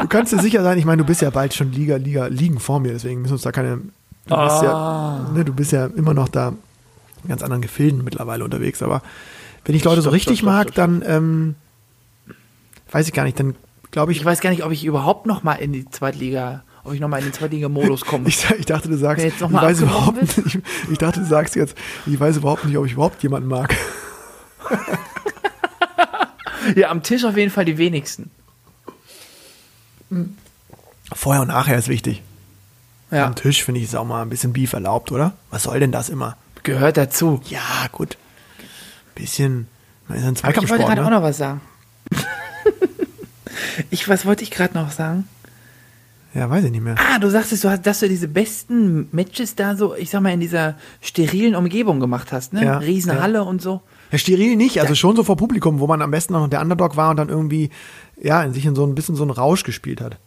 Du 0.00 0.06
kannst 0.06 0.32
dir 0.32 0.40
sicher 0.40 0.62
sein, 0.62 0.78
ich 0.78 0.84
meine, 0.84 1.02
du 1.02 1.06
bist 1.06 1.22
ja 1.22 1.30
bald 1.30 1.54
schon 1.54 1.72
Liga, 1.72 1.96
Liga, 1.96 2.26
liegen 2.26 2.60
vor 2.60 2.80
mir, 2.80 2.92
deswegen 2.92 3.22
müssen 3.22 3.34
uns 3.34 3.42
da 3.42 3.52
keine, 3.52 3.78
du 4.26 4.36
bist 4.36 4.62
ja, 4.62 5.30
ne, 5.34 5.44
du 5.44 5.52
bist 5.52 5.72
ja 5.72 5.86
immer 5.86 6.14
noch 6.14 6.28
da 6.28 6.54
in 7.22 7.28
ganz 7.28 7.42
anderen 7.42 7.62
Gefilden 7.62 8.04
mittlerweile 8.04 8.44
unterwegs, 8.44 8.82
aber 8.82 9.02
wenn 9.64 9.74
ich 9.74 9.84
Leute 9.84 10.00
so 10.00 10.08
Stopp, 10.08 10.14
richtig 10.14 10.38
stopp, 10.40 10.50
stopp, 10.50 10.66
mag, 10.66 10.74
dann, 10.74 11.02
ähm, 11.06 11.54
weiß 12.90 13.06
ich 13.06 13.12
gar 13.12 13.24
nicht, 13.24 13.38
dann 13.38 13.54
glaube 13.90 14.12
ich, 14.12 14.18
Ich 14.18 14.24
weiß 14.24 14.40
gar 14.40 14.50
nicht, 14.50 14.64
ob 14.64 14.72
ich 14.72 14.84
überhaupt 14.84 15.26
noch 15.26 15.42
mal 15.42 15.54
in 15.54 15.72
die 15.72 15.88
Zweitliga, 15.90 16.62
ob 16.84 16.94
ich 16.94 17.00
noch 17.00 17.08
mal 17.08 17.18
in 17.18 17.24
den 17.24 17.32
Zweitliga-Modus 17.32 18.04
komme. 18.04 18.24
Ich, 18.28 18.44
ich 18.58 18.66
dachte, 18.66 18.88
du 18.88 18.96
sagst, 18.96 19.24
ich 19.24 19.40
weiß 19.40 19.80
überhaupt 19.82 20.20
nicht, 20.20 20.38
ich, 20.38 20.58
ich 20.90 20.98
dachte, 20.98 21.20
du 21.20 21.26
sagst 21.26 21.56
jetzt, 21.56 21.74
ich 22.06 22.18
weiß 22.18 22.38
überhaupt 22.38 22.64
nicht, 22.64 22.76
ob 22.76 22.86
ich 22.86 22.92
überhaupt 22.92 23.22
jemanden 23.22 23.48
mag. 23.48 23.74
Ja, 26.74 26.90
am 26.90 27.02
Tisch 27.02 27.24
auf 27.24 27.36
jeden 27.36 27.50
Fall 27.50 27.64
die 27.64 27.78
wenigsten. 27.78 28.30
Vorher 31.12 31.42
und 31.42 31.48
nachher 31.48 31.78
ist 31.78 31.88
wichtig. 31.88 32.22
Ja, 33.10 33.26
Am 33.26 33.34
Tisch 33.34 33.64
finde 33.64 33.80
ich 33.80 33.86
es 33.86 33.94
auch 33.94 34.04
mal 34.04 34.20
ein 34.22 34.28
bisschen 34.28 34.52
Beef 34.52 34.74
erlaubt, 34.74 35.12
oder? 35.12 35.32
Was 35.50 35.62
soll 35.62 35.80
denn 35.80 35.92
das 35.92 36.08
immer? 36.10 36.36
Gehört 36.68 36.96
dazu. 36.96 37.40
Ja, 37.48 37.88
gut. 37.90 38.16
Bisschen, 39.14 39.66
man 40.06 40.18
ist 40.18 40.24
ein 40.24 40.36
Aber 40.42 40.62
ich 40.62 40.70
wollte 40.70 40.84
gerade 40.84 41.02
auch 41.02 41.10
ne? 41.10 41.16
noch 41.16 41.22
was 41.22 41.38
sagen. 41.38 41.60
ich, 43.90 44.08
was 44.08 44.26
wollte 44.26 44.42
ich 44.42 44.50
gerade 44.50 44.74
noch 44.74 44.90
sagen? 44.90 45.28
Ja, 46.34 46.50
weiß 46.50 46.64
ich 46.64 46.70
nicht 46.70 46.82
mehr. 46.82 46.94
Ah, 46.98 47.18
du 47.18 47.30
sagtest, 47.30 47.64
du 47.64 47.70
hast, 47.70 47.86
dass 47.86 48.00
du 48.00 48.08
diese 48.08 48.28
besten 48.28 49.08
Matches 49.12 49.56
da 49.56 49.76
so, 49.76 49.94
ich 49.94 50.10
sag 50.10 50.20
mal, 50.20 50.32
in 50.32 50.40
dieser 50.40 50.76
sterilen 51.00 51.54
Umgebung 51.54 52.00
gemacht 52.00 52.32
hast, 52.32 52.52
ne? 52.52 52.64
Ja, 52.64 52.78
Riesenhalle 52.78 53.42
und 53.44 53.62
so. 53.62 53.80
Ja, 54.12 54.18
steril 54.18 54.56
nicht, 54.56 54.80
also 54.80 54.94
schon 54.94 55.16
so 55.16 55.24
vor 55.24 55.36
Publikum, 55.36 55.80
wo 55.80 55.86
man 55.86 56.02
am 56.02 56.10
besten 56.10 56.34
noch 56.34 56.48
der 56.48 56.60
Underdog 56.60 56.96
war 56.96 57.10
und 57.10 57.16
dann 57.16 57.30
irgendwie, 57.30 57.70
ja, 58.20 58.42
in 58.42 58.52
sich 58.52 58.66
in 58.66 58.74
so 58.74 58.86
ein 58.86 58.94
bisschen 58.94 59.16
so 59.16 59.22
einen 59.22 59.30
Rausch 59.30 59.64
gespielt 59.64 60.00
hat. 60.00 60.18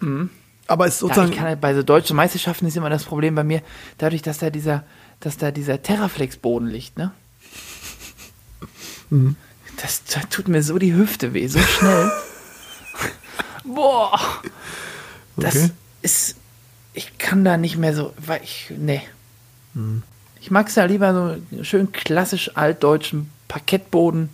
Aber 0.00 0.06
es 0.06 0.06
ist 0.06 0.06
Mhm. 0.06 0.30
Ja, 0.68 0.90
sozusagen, 0.90 1.30
ich 1.30 1.36
kann 1.36 1.46
halt, 1.46 1.60
bei 1.60 1.74
so 1.74 1.82
deutschen 1.82 2.16
Meisterschaften 2.16 2.66
ist 2.66 2.76
immer 2.76 2.90
das 2.90 3.04
Problem 3.04 3.34
bei 3.34 3.44
mir, 3.44 3.62
dadurch, 3.98 4.22
dass 4.22 4.38
da 4.38 4.50
dieser, 4.50 4.84
dass 5.20 5.36
da 5.36 5.50
dieser 5.50 5.82
Terraflex-Boden 5.82 6.66
liegt, 6.68 6.96
ne? 6.98 7.12
Mhm. 9.10 9.36
Das, 9.82 10.02
das 10.04 10.28
tut 10.30 10.48
mir 10.48 10.62
so 10.62 10.78
die 10.78 10.94
Hüfte 10.94 11.34
weh, 11.34 11.46
so 11.48 11.58
schnell. 11.60 12.10
Boah. 13.64 14.18
Das 15.36 15.54
Okay. 15.56 15.70
ist, 16.02 16.36
ich 16.94 17.18
kann 17.18 17.44
da 17.44 17.56
nicht 17.56 17.76
mehr 17.76 17.94
so, 17.94 18.12
weil 18.24 18.40
ich, 18.42 18.72
nee. 18.76 19.02
Mhm. 19.74 20.02
Ich 20.40 20.50
mag 20.50 20.68
es 20.68 20.74
ja 20.76 20.84
lieber 20.84 21.12
so 21.52 21.64
schön 21.64 21.92
klassisch 21.92 22.56
altdeutschen 22.56 23.30
Parkettboden. 23.48 24.30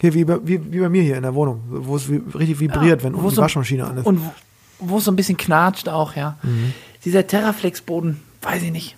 hier, 0.00 0.12
wie, 0.14 0.24
bei- 0.24 0.38
wie, 0.42 0.72
wie 0.72 0.80
bei 0.80 0.88
mir 0.88 1.02
hier 1.02 1.16
in 1.16 1.22
der 1.22 1.34
Wohnung, 1.34 1.62
wo 1.68 1.96
es 1.96 2.08
richtig 2.08 2.60
vibriert, 2.60 3.02
wenn 3.04 3.14
wo 3.14 3.18
unten 3.20 3.30
die 3.30 3.36
Waschmaschine 3.38 3.86
an 3.86 3.98
ist. 3.98 4.06
Und 4.06 4.20
wo- 4.24 4.34
wo 4.80 4.98
es 4.98 5.04
so 5.04 5.12
ein 5.12 5.16
bisschen 5.16 5.36
knatscht 5.38 5.88
auch, 5.88 6.14
ja. 6.16 6.36
Mhm. 6.42 6.74
Dieser 7.04 7.26
Terraflex-Boden, 7.26 8.20
weiß 8.42 8.62
ich 8.64 8.72
nicht, 8.72 8.96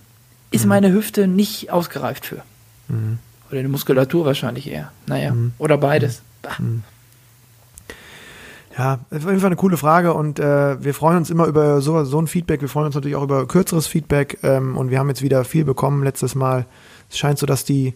ist 0.51 0.65
meine 0.65 0.91
Hüfte 0.91 1.27
nicht 1.27 1.71
ausgereift 1.71 2.25
für. 2.25 2.43
Mhm. 2.87 3.19
Oder 3.51 3.61
die 3.61 3.67
Muskulatur 3.67 4.25
wahrscheinlich 4.25 4.69
eher. 4.69 4.91
Naja, 5.05 5.33
oder 5.57 5.77
beides. 5.77 6.21
Bah. 6.41 6.55
Mhm. 6.59 6.83
Ja, 8.77 8.99
auf 9.09 9.25
jeden 9.25 9.39
Fall 9.39 9.47
eine 9.47 9.55
coole 9.55 9.77
Frage 9.77 10.13
und 10.13 10.39
äh, 10.39 10.83
wir 10.83 10.93
freuen 10.93 11.17
uns 11.17 11.31
immer 11.31 11.47
über 11.47 11.81
so, 11.81 12.03
so 12.03 12.21
ein 12.21 12.27
Feedback. 12.27 12.61
Wir 12.61 12.69
freuen 12.69 12.85
uns 12.85 12.95
natürlich 12.95 13.15
auch 13.15 13.23
über 13.23 13.47
kürzeres 13.47 13.87
Feedback 13.87 14.37
ähm, 14.43 14.77
und 14.77 14.91
wir 14.91 14.99
haben 14.99 15.09
jetzt 15.09 15.23
wieder 15.23 15.43
viel 15.45 15.65
bekommen 15.65 16.03
letztes 16.03 16.35
Mal. 16.35 16.67
Es 17.09 17.17
scheint 17.17 17.39
so, 17.39 17.47
dass 17.47 17.65
die 17.65 17.95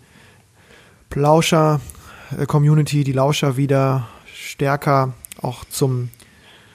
Plauscher-Community, 1.11 3.03
die 3.03 3.11
Lauscher 3.11 3.57
wieder 3.57 4.07
stärker 4.33 5.13
auch 5.39 5.65
zum 5.65 6.09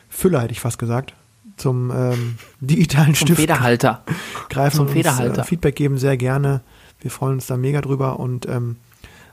Füller, 0.08 0.40
hätte 0.40 0.52
ich 0.52 0.60
fast 0.60 0.78
gesagt, 0.78 1.14
zum 1.56 1.90
ähm, 1.90 2.36
digitalen 2.60 3.14
Zum 3.14 3.26
Stift 3.28 3.40
Federhalter. 3.40 4.02
greifen 4.48 4.76
Zum 4.76 4.80
und 4.82 4.86
uns 4.88 4.96
Federhalter. 4.96 5.42
äh, 5.42 5.44
Feedback 5.44 5.76
geben 5.76 5.98
sehr 5.98 6.16
gerne. 6.16 6.60
Wir 7.00 7.10
freuen 7.10 7.34
uns 7.34 7.46
da 7.46 7.56
mega 7.56 7.80
drüber 7.80 8.18
und 8.18 8.46
ähm, 8.48 8.76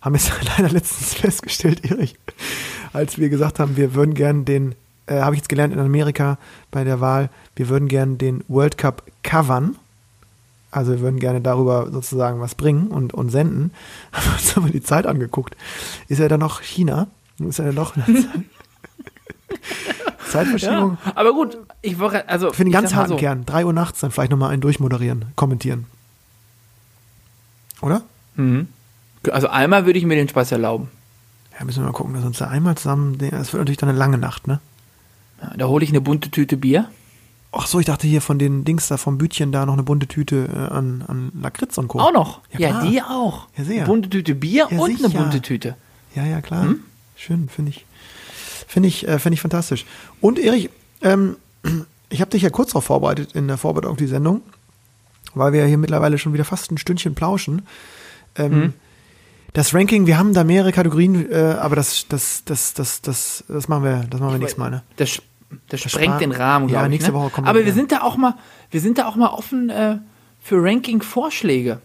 haben 0.02 0.16
jetzt 0.16 0.32
leider 0.58 0.70
letztens 0.70 1.14
festgestellt, 1.14 1.90
Erich, 1.90 2.16
als 2.94 3.18
wir 3.18 3.30
gesagt 3.30 3.60
haben, 3.60 3.78
wir 3.78 3.94
würden 3.94 4.14
gern 4.14 4.46
den, 4.46 4.76
äh, 5.08 5.20
habe 5.22 5.36
ich 5.36 5.40
jetzt 5.42 5.50
gelernt 5.50 5.74
in 5.74 5.80
Amerika 5.80 6.38
bei 6.72 6.84
der 6.84 7.00
Wahl, 7.02 7.30
wir 7.56 7.70
würden 7.70 7.88
gern 7.88 8.18
den 8.18 8.44
World 8.48 8.78
Cup 8.78 9.04
covern. 9.24 9.76
Also 10.72 10.92
wir 10.94 11.02
würden 11.02 11.20
gerne 11.20 11.40
darüber 11.40 11.92
sozusagen 11.92 12.40
was 12.42 12.56
bringen 12.56 12.88
und, 12.88 13.14
und 13.14 13.30
senden. 13.30 13.72
Haben 14.12 14.26
wir 14.26 14.34
uns 14.34 14.58
aber 14.58 14.70
die 14.70 14.82
Zeit 14.82 15.06
angeguckt. 15.06 15.56
Ist 16.08 16.20
er 16.20 16.30
dann 16.30 16.40
noch 16.40 16.62
China? 16.62 17.08
Ist 17.40 17.60
er 17.60 17.66
dann 17.66 17.76
noch 17.76 17.96
Zeitverschiebung? 20.30 20.98
Ja, 21.06 21.12
aber 21.16 21.34
gut, 21.34 21.58
ich 21.82 22.00
wollte, 22.00 22.28
also. 22.30 22.52
Für 22.52 22.64
den 22.64 22.68
ich 22.68 22.74
ganz 22.74 22.92
mal 22.92 22.98
harten 22.98 23.10
so, 23.12 23.18
Kern. 23.18 23.46
3 23.46 23.66
Uhr 23.66 23.74
nachts 23.74 24.00
dann 24.00 24.12
vielleicht 24.12 24.32
nochmal 24.32 24.52
einen 24.52 24.62
durchmoderieren, 24.62 25.26
kommentieren. 25.36 25.86
Oder? 27.82 28.02
Mhm. 28.36 28.68
Also 29.32 29.48
einmal 29.48 29.86
würde 29.86 30.00
ich 30.00 30.06
mir 30.06 30.16
den 30.16 30.28
Spaß 30.30 30.52
erlauben. 30.52 30.90
Ja, 31.58 31.66
müssen 31.66 31.82
wir 31.82 31.86
mal 31.88 31.94
gucken, 31.94 32.14
dass 32.14 32.24
wir 32.24 32.28
uns 32.28 32.38
da 32.40 32.48
einmal 32.48 32.76
zusammen. 32.76 33.18
Das 33.18 33.54
wird 33.54 33.62
natürlich 33.62 33.78
dann 33.78 33.90
eine 33.90 33.98
lange 33.98 34.18
Nacht, 34.18 34.48
ne? 34.48 34.60
Ja, 35.42 35.52
da 35.58 35.68
hole 35.68 35.84
ich 35.84 35.90
eine 35.92 36.02
bunte 36.02 36.30
Tüte 36.32 36.58
Bier. 36.58 36.90
Ach 37.52 37.68
so, 37.68 37.80
ich 37.80 37.86
dachte 37.86 38.08
hier 38.08 38.22
von 38.22 38.40
den 38.40 38.66
Dings 38.66 38.88
da 38.88 38.98
vom 38.98 39.20
Bütchen 39.20 39.52
da 39.52 39.66
noch 39.66 39.74
eine 39.74 39.84
bunte 39.84 40.08
Tüte 40.08 40.50
äh, 40.52 40.74
an, 40.74 41.04
an 41.08 41.32
Lakritz 41.40 41.78
und 41.78 41.88
Co. 41.88 42.00
Auch 42.00 42.12
noch. 42.12 42.40
Ja, 42.58 42.60
Ja, 42.70 42.82
die 42.86 43.02
auch. 43.02 43.48
Ja, 43.56 43.64
sehr. 43.64 43.78
Eine 43.78 43.86
bunte 43.86 44.10
Tüte 44.10 44.34
Bier 44.34 44.68
Ja, 44.72 44.80
und 44.80 44.90
eine 44.90 44.98
sicher. 44.98 45.20
bunte 45.20 45.42
Tüte. 45.42 45.76
Ja, 46.16 46.26
ja, 46.26 46.42
klar. 46.42 46.64
Hm? 46.64 46.80
Schön, 47.16 47.48
finde 47.50 47.70
ich. 47.72 47.86
Finde 48.74 48.90
ich, 48.90 49.08
äh, 49.08 49.20
finde 49.20 49.36
ich 49.36 49.42
fantastisch. 49.42 49.86
Und 50.20 50.40
Erich, 50.40 50.72
ähm, 51.04 51.36
ich 52.10 52.22
habe 52.22 52.32
dich 52.32 52.42
ja 52.42 52.50
kurz 52.50 52.70
darauf 52.72 52.86
vorbereitet 52.86 53.34
in 53.34 53.48
der 53.48 53.58
Vorbereitung 53.58 53.92
auf 53.92 53.98
die 53.98 54.08
Sendung, 54.08 54.42
weil 55.36 55.54
wir 55.54 55.60
ja 55.62 55.68
hier 55.68 55.78
mittlerweile 55.78 56.18
schon 56.18 56.34
wieder 56.34 56.44
fast 56.44 56.72
ein 56.72 56.80
Stündchen 56.80 57.14
plauschen. 57.14 57.62
Ähm, 58.36 58.52
Hm? 58.52 58.74
Das 59.54 59.76
Ranking, 59.76 60.08
wir 60.08 60.18
haben 60.18 60.34
da 60.34 60.44
mehrere 60.44 60.72
Kategorien, 60.72 61.32
äh, 61.32 61.36
aber 61.60 61.76
das, 61.76 62.08
das, 62.10 62.44
das, 62.46 62.74
das, 62.74 63.02
das, 63.02 63.44
das 63.48 63.68
machen 63.68 63.84
wir, 63.84 64.06
das 64.10 64.20
machen 64.20 64.32
wir 64.34 64.40
nächstes 64.40 64.58
Mal, 64.58 64.72
ne? 64.72 64.82
Das, 64.96 65.22
das 65.70 65.82
Das 65.84 65.92
sprengt 65.92 66.22
den 66.22 66.32
Rahmen, 66.32 66.70
Ja, 66.70 66.82
ich. 66.86 66.90
nächste 66.90 67.12
ne? 67.12 67.18
Woche 67.20 67.30
kommen 67.30 67.46
wir 67.46 67.50
Aber 67.52 67.60
wieder. 67.60 67.68
wir 67.68 67.74
sind 67.76 67.92
da 67.92 68.02
auch 68.02 68.18
mal, 68.18 68.34
wir 68.72 68.82
sind 68.82 68.98
da 68.98 69.08
auch 69.08 69.16
mal 69.16 69.28
offen 69.30 69.70
äh, 69.70 70.00
für 70.42 70.56
Ranking-Vorschläge. 70.64 71.80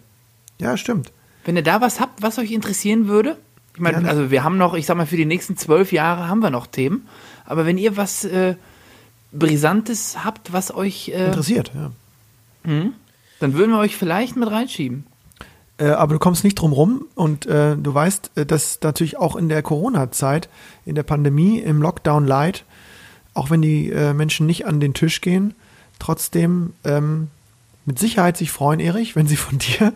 Ja, 0.59 0.79
stimmt. 0.79 1.13
Wenn 1.45 1.57
ihr 1.57 1.63
da 1.63 1.83
was 1.83 2.01
habt, 2.01 2.23
was 2.23 2.39
euch 2.39 2.53
interessieren 2.53 3.07
würde, 3.07 3.37
ich 3.79 3.83
meine, 3.83 4.09
also 4.09 4.33
wir 4.33 4.43
haben 4.43 4.59
noch, 4.59 4.75
ich 4.75 4.87
sag 4.87 4.97
mal, 4.97 5.07
für 5.07 5.17
die 5.17 5.25
nächsten 5.25 5.57
zwölf 5.57 5.93
Jahre 5.93 6.27
haben 6.27 6.41
wir 6.41 6.51
noch 6.51 6.67
Themen. 6.67 7.07
Aber 7.45 7.65
wenn 7.65 7.79
ihr 7.79 7.97
was 7.97 8.25
äh, 8.25 8.57
Brisantes 9.31 10.25
habt, 10.25 10.53
was 10.53 10.75
euch, 10.75 11.11
äh, 11.11 11.27
Interessiert, 11.27 11.71
ja. 11.73 11.93
dann 13.39 13.55
würden 13.55 13.71
wir 13.71 13.79
euch 13.79 13.97
vielleicht 13.97 14.35
mit 14.35 14.51
reinschieben. 14.51 15.07
Äh, 15.77 15.91
aber 15.91 16.15
du 16.15 16.19
kommst 16.19 16.43
nicht 16.43 16.57
drum 16.57 16.73
rum 16.73 17.05
und 17.15 17.47
äh, 17.47 17.77
du 17.77 17.95
weißt, 17.95 18.33
äh, 18.35 18.45
dass 18.45 18.81
natürlich 18.83 19.17
auch 19.17 19.37
in 19.37 19.49
der 19.49 19.63
Corona-Zeit, 19.63 20.49
in 20.85 20.97
der 20.97 21.05
Pandemie, 21.05 21.61
im 21.61 21.81
Lockdown 21.81 22.27
Light, 22.27 22.65
auch 23.33 23.49
wenn 23.49 23.63
die 23.63 23.93
äh, 23.93 24.13
Menschen 24.13 24.47
nicht 24.47 24.67
an 24.67 24.81
den 24.81 24.93
Tisch 24.93 25.21
gehen, 25.21 25.55
trotzdem 26.01 26.73
ähm, 26.83 27.29
mit 27.87 28.01
Sicherheit 28.01 28.37
sich 28.37 28.51
freuen, 28.51 28.81
Erich, 28.81 29.15
wenn 29.15 29.29
sie 29.29 29.37
von 29.37 29.59
dir 29.79 29.93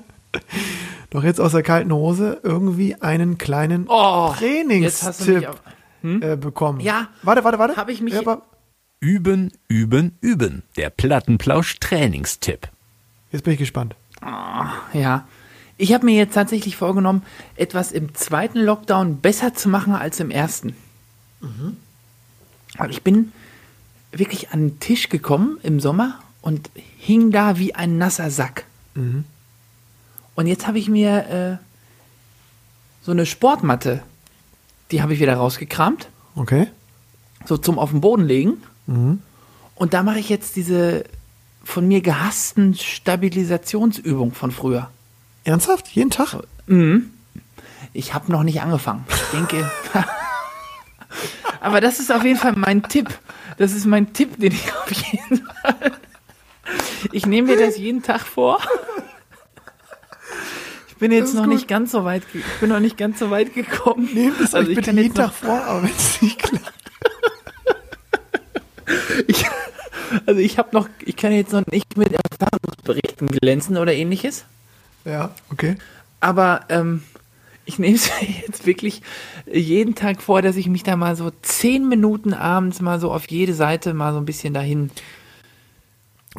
doch 1.12 1.24
jetzt 1.24 1.40
aus 1.40 1.52
der 1.52 1.62
kalten 1.62 1.92
Hose 1.92 2.40
irgendwie 2.42 2.94
einen 3.00 3.38
kleinen 3.38 3.86
Oh, 3.88 4.32
Trainingstipp 4.36 5.48
auf- 5.48 5.62
äh, 6.02 6.36
bekommen. 6.36 6.80
Ja. 6.80 7.08
Warte, 7.22 7.44
warte, 7.44 7.58
warte. 7.58 7.76
Hab 7.76 7.88
ich 7.88 8.00
mich- 8.00 8.14
Ja, 8.14 8.42
Üben, 9.00 9.52
üben, 9.68 10.16
üben. 10.20 10.62
Der 10.76 10.88
Plattenplausch-Trainingstipp. 10.90 12.68
jetzt 13.32 13.42
bin 13.44 13.52
ich 13.54 13.58
gespannt. 13.58 13.94
Ja. 14.92 15.26
Ich 15.76 15.92
habe 15.92 16.04
mir 16.04 16.14
jetzt 16.14 16.34
tatsächlich 16.34 16.76
vorgenommen, 16.76 17.22
etwas 17.56 17.90
im 17.90 18.14
zweiten 18.14 18.60
Lockdown 18.60 19.18
besser 19.20 19.54
zu 19.54 19.68
machen 19.68 19.94
als 19.94 20.20
im 20.20 20.30
ersten. 20.30 20.76
Und 22.78 22.90
ich 22.90 23.02
bin 23.02 23.32
wirklich 24.12 24.50
an 24.50 24.68
den 24.68 24.80
Tisch 24.80 25.08
gekommen 25.08 25.58
im 25.64 25.80
Sommer 25.80 26.20
und 26.40 26.70
hing 26.98 27.32
da 27.32 27.58
wie 27.58 27.74
ein 27.74 27.98
nasser 27.98 28.30
Sack. 28.30 28.64
Und 30.34 30.46
jetzt 30.46 30.66
habe 30.66 30.78
ich 30.78 30.88
mir 30.88 31.58
äh, 31.60 33.04
so 33.04 33.12
eine 33.12 33.26
Sportmatte, 33.26 34.02
die 34.90 35.02
habe 35.02 35.14
ich 35.14 35.20
wieder 35.20 35.34
rausgekramt, 35.34 36.08
Okay. 36.36 36.68
so 37.46 37.56
zum 37.56 37.78
auf 37.78 37.90
den 37.90 38.00
Boden 38.00 38.24
legen. 38.24 38.62
Und 38.86 39.94
da 39.94 40.02
mache 40.02 40.18
ich 40.18 40.28
jetzt 40.28 40.56
diese 40.56 41.04
von 41.64 41.86
mir 41.86 42.00
gehassten 42.00 42.74
Stabilisationsübungen 42.74 44.34
von 44.34 44.50
früher. 44.50 44.90
Ernsthaft? 45.44 45.88
Jeden 45.88 46.10
Tag? 46.10 46.36
Ich 47.92 48.14
habe 48.14 48.32
noch 48.32 48.42
nicht 48.42 48.60
angefangen. 48.60 49.04
Ich 49.08 49.38
denke. 49.38 49.70
Aber 51.60 51.80
das 51.80 52.00
ist 52.00 52.10
auf 52.12 52.24
jeden 52.24 52.38
Fall 52.38 52.54
mein 52.56 52.82
Tipp. 52.82 53.08
Das 53.58 53.72
ist 53.72 53.86
mein 53.86 54.12
Tipp, 54.12 54.38
den 54.40 54.52
ich 54.52 54.72
auf 54.74 54.90
jeden 54.90 55.46
Fall. 55.46 55.92
Ich 57.12 57.26
nehme 57.26 57.54
mir 57.54 57.66
das 57.66 57.76
jeden 57.78 58.02
Tag 58.02 58.20
vor. 58.22 58.60
Ich 61.02 61.08
bin 61.08 61.18
jetzt 61.18 61.34
noch 61.34 61.46
gut. 61.46 61.54
nicht 61.54 61.66
ganz 61.66 61.90
so 61.90 62.04
weit, 62.04 62.22
ich 62.32 62.44
bin 62.60 62.68
noch 62.68 62.78
nicht 62.78 62.96
ganz 62.96 63.18
so 63.18 63.28
weit 63.32 63.54
gekommen. 63.54 64.08
Nehmt 64.14 64.40
es 64.40 64.54
Also 64.54 64.70
euch 64.70 64.76
bitte 64.76 64.92
jeden 64.92 65.12
Tag 65.12 65.32
vor, 65.32 65.60
aber 65.64 65.82
wenn 65.82 65.90
es 65.90 66.22
nicht 66.22 66.38
klappt. 66.38 66.72
Ich, 69.26 69.44
also 70.26 70.40
ich 70.40 70.58
habe 70.58 70.68
noch, 70.72 70.88
ich 71.04 71.16
kann 71.16 71.32
jetzt 71.32 71.52
noch 71.52 71.66
nicht 71.66 71.96
mit 71.96 72.12
Erfahrungsberichten 72.12 73.26
glänzen 73.28 73.78
oder 73.78 73.92
ähnliches. 73.92 74.44
Ja, 75.04 75.34
okay. 75.50 75.76
Aber 76.20 76.60
ähm, 76.68 77.02
ich 77.64 77.80
nehme 77.80 77.96
es 77.96 78.08
mir 78.20 78.28
jetzt 78.46 78.64
wirklich 78.66 79.02
jeden 79.52 79.96
Tag 79.96 80.22
vor, 80.22 80.40
dass 80.40 80.56
ich 80.56 80.68
mich 80.68 80.84
da 80.84 80.94
mal 80.94 81.16
so 81.16 81.32
zehn 81.42 81.88
Minuten 81.88 82.32
abends 82.32 82.80
mal 82.80 83.00
so 83.00 83.10
auf 83.10 83.28
jede 83.28 83.54
Seite 83.54 83.92
mal 83.92 84.12
so 84.12 84.18
ein 84.18 84.26
bisschen 84.26 84.54
dahin. 84.54 84.90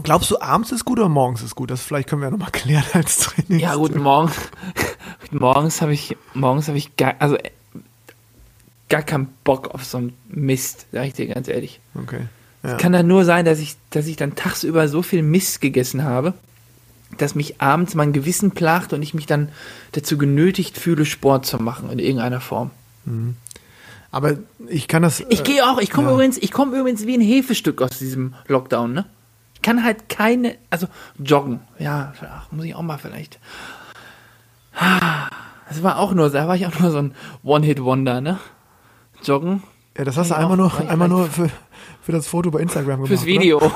Glaubst 0.01 0.31
du, 0.31 0.41
abends 0.41 0.71
ist 0.71 0.85
gut 0.85 0.99
oder 0.99 1.09
morgens 1.09 1.43
ist 1.43 1.55
gut? 1.55 1.69
Das 1.69 1.81
vielleicht 1.81 2.09
können 2.09 2.21
wir 2.21 2.27
ja 2.27 2.31
nochmal 2.31 2.51
klären 2.51 2.83
als 2.93 3.17
Training. 3.17 3.59
Ja, 3.59 3.75
guten 3.75 4.01
Morgen. 4.01 4.31
morgens 5.31 5.81
habe 5.81 5.93
ich, 5.93 6.17
morgens 6.33 6.67
habe 6.67 6.77
ich 6.77 6.95
gar, 6.97 7.15
also 7.19 7.37
gar 8.89 9.03
keinen 9.03 9.27
Bock 9.43 9.73
auf 9.73 9.85
so 9.85 9.97
einen 9.97 10.13
Mist, 10.29 10.87
sag 10.91 11.05
ich 11.05 11.13
dir 11.13 11.27
ganz 11.27 11.47
ehrlich. 11.47 11.79
Okay. 11.95 12.21
Ja. 12.63 12.77
Kann 12.77 12.93
dann 12.93 13.07
nur 13.07 13.25
sein, 13.25 13.45
dass 13.45 13.59
ich, 13.59 13.75
dass 13.89 14.07
ich 14.07 14.15
dann 14.15 14.35
tagsüber 14.35 14.87
so 14.87 15.01
viel 15.01 15.21
Mist 15.21 15.61
gegessen 15.61 16.03
habe, 16.03 16.33
dass 17.17 17.35
mich 17.35 17.61
abends 17.61 17.93
mein 17.93 18.13
Gewissen 18.13 18.51
plagt 18.51 18.93
und 18.93 19.03
ich 19.03 19.13
mich 19.13 19.25
dann 19.25 19.49
dazu 19.91 20.17
genötigt 20.17 20.77
fühle, 20.77 21.05
Sport 21.05 21.45
zu 21.45 21.57
machen 21.57 21.91
in 21.91 21.99
irgendeiner 21.99 22.41
Form. 22.41 22.71
Aber 24.11 24.37
ich 24.67 24.87
kann 24.87 25.01
das. 25.01 25.21
Ich 25.29 25.41
äh, 25.41 25.43
gehe 25.43 25.65
auch, 25.65 25.79
ich 25.79 25.91
komme 25.91 26.07
ja. 26.07 26.13
übrigens, 26.13 26.37
ich 26.37 26.51
komme 26.51 26.77
übrigens 26.77 27.05
wie 27.05 27.15
ein 27.15 27.21
Hefestück 27.21 27.81
aus 27.81 27.97
diesem 27.97 28.35
Lockdown, 28.47 28.93
ne? 28.93 29.05
Ich 29.63 29.65
kann 29.65 29.81
halt 29.85 30.09
keine, 30.09 30.57
also 30.71 30.87
joggen, 31.17 31.61
ja, 31.79 32.11
ach, 32.21 32.51
muss 32.51 32.65
ich 32.65 32.75
auch 32.75 32.81
mal 32.81 32.97
vielleicht. 32.97 33.39
Das 35.69 35.81
war 35.81 35.99
auch 35.99 36.11
nur, 36.13 36.29
da 36.29 36.49
war 36.49 36.55
ich 36.57 36.67
auch 36.67 36.77
nur 36.79 36.91
so 36.91 36.97
ein 36.97 37.15
One-Hit-Wonder, 37.43 38.19
ne? 38.19 38.39
Joggen 39.23 39.63
Ja, 39.97 40.03
das 40.03 40.17
hast 40.17 40.31
du 40.31 40.35
einmal 40.35 40.57
nur, 40.57 40.73
war 40.73 40.89
einmal 40.89 41.07
nur 41.07 41.27
für, 41.27 41.49
für 42.01 42.11
das 42.11 42.27
Foto 42.27 42.51
bei 42.51 42.59
Instagram 42.59 43.03
gemacht. 43.03 43.07
fürs 43.07 43.21
oder? 43.21 43.27
Video. 43.29 43.61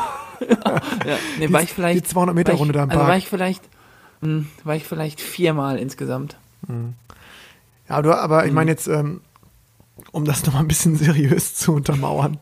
ja, 1.05 1.17
nee, 1.39 1.49
war 1.53 1.61
Die- 1.61 1.65
ich 1.67 1.73
vielleicht. 1.73 1.99
die 1.99 2.03
200 2.03 2.35
Meter 2.35 2.47
war 2.49 2.55
ich- 2.55 2.59
Runde 2.59 2.73
da 2.73 2.83
im 2.83 2.89
Also 2.89 2.99
Park. 2.99 3.09
war 3.09 3.17
ich 3.17 3.29
vielleicht, 3.29 3.63
mh, 4.19 4.43
war 4.65 4.75
ich 4.75 4.83
vielleicht 4.83 5.21
viermal 5.21 5.77
insgesamt. 5.77 6.35
Ja, 7.87 8.01
du, 8.01 8.11
aber 8.13 8.41
Mhm. 8.41 8.47
ich 8.49 8.53
meine 8.53 8.71
jetzt, 8.71 8.87
ähm, 8.87 9.21
um 10.17 10.25
das 10.25 10.45
nochmal 10.45 10.63
ein 10.63 10.67
bisschen 10.67 10.95
seriös 10.97 11.55
zu 11.55 11.73
untermauern. 11.73 12.37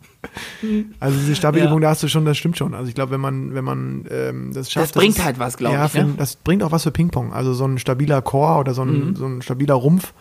Also 1.00 1.18
diese 1.20 1.36
Stabübung, 1.36 1.68
Mhm. 1.70 1.74
Ja. 1.76 1.80
da 1.82 1.90
hast 1.92 2.02
du 2.04 2.08
schon, 2.08 2.26
das 2.26 2.38
stimmt 2.38 2.58
schon. 2.58 2.74
Also 2.74 2.90
ich 2.90 2.96
glaube, 2.96 3.12
wenn 3.12 3.22
man, 3.22 3.54
wenn 3.54 3.64
man 3.64 4.06
ähm, 4.10 4.52
das 4.54 4.72
schafft. 4.72 4.88
Das 4.96 5.02
bringt 5.02 5.18
ist- 5.18 5.24
halt 5.24 5.38
was, 5.40 5.58
glaub 5.58 5.74
ja, 5.74 5.86
ich, 5.86 5.94
ne? 5.94 6.08
für- 6.08 6.18
Das 6.18 6.36
bringt 6.38 6.64
auch 6.64 6.72
was 6.72 6.84
für 6.84 6.92
Ping-Pong. 6.92 7.32
Also 7.34 7.54
so 7.54 7.66
ein 7.66 7.78
stabiler 7.78 8.22
Core 8.22 8.60
oder 8.60 8.74
so 8.74 8.82
ein, 8.82 9.10
Mhm. 9.10 9.16
so 9.16 9.26
ein 9.28 9.42
stabiler 9.42 9.76
Rumpf 9.76 10.14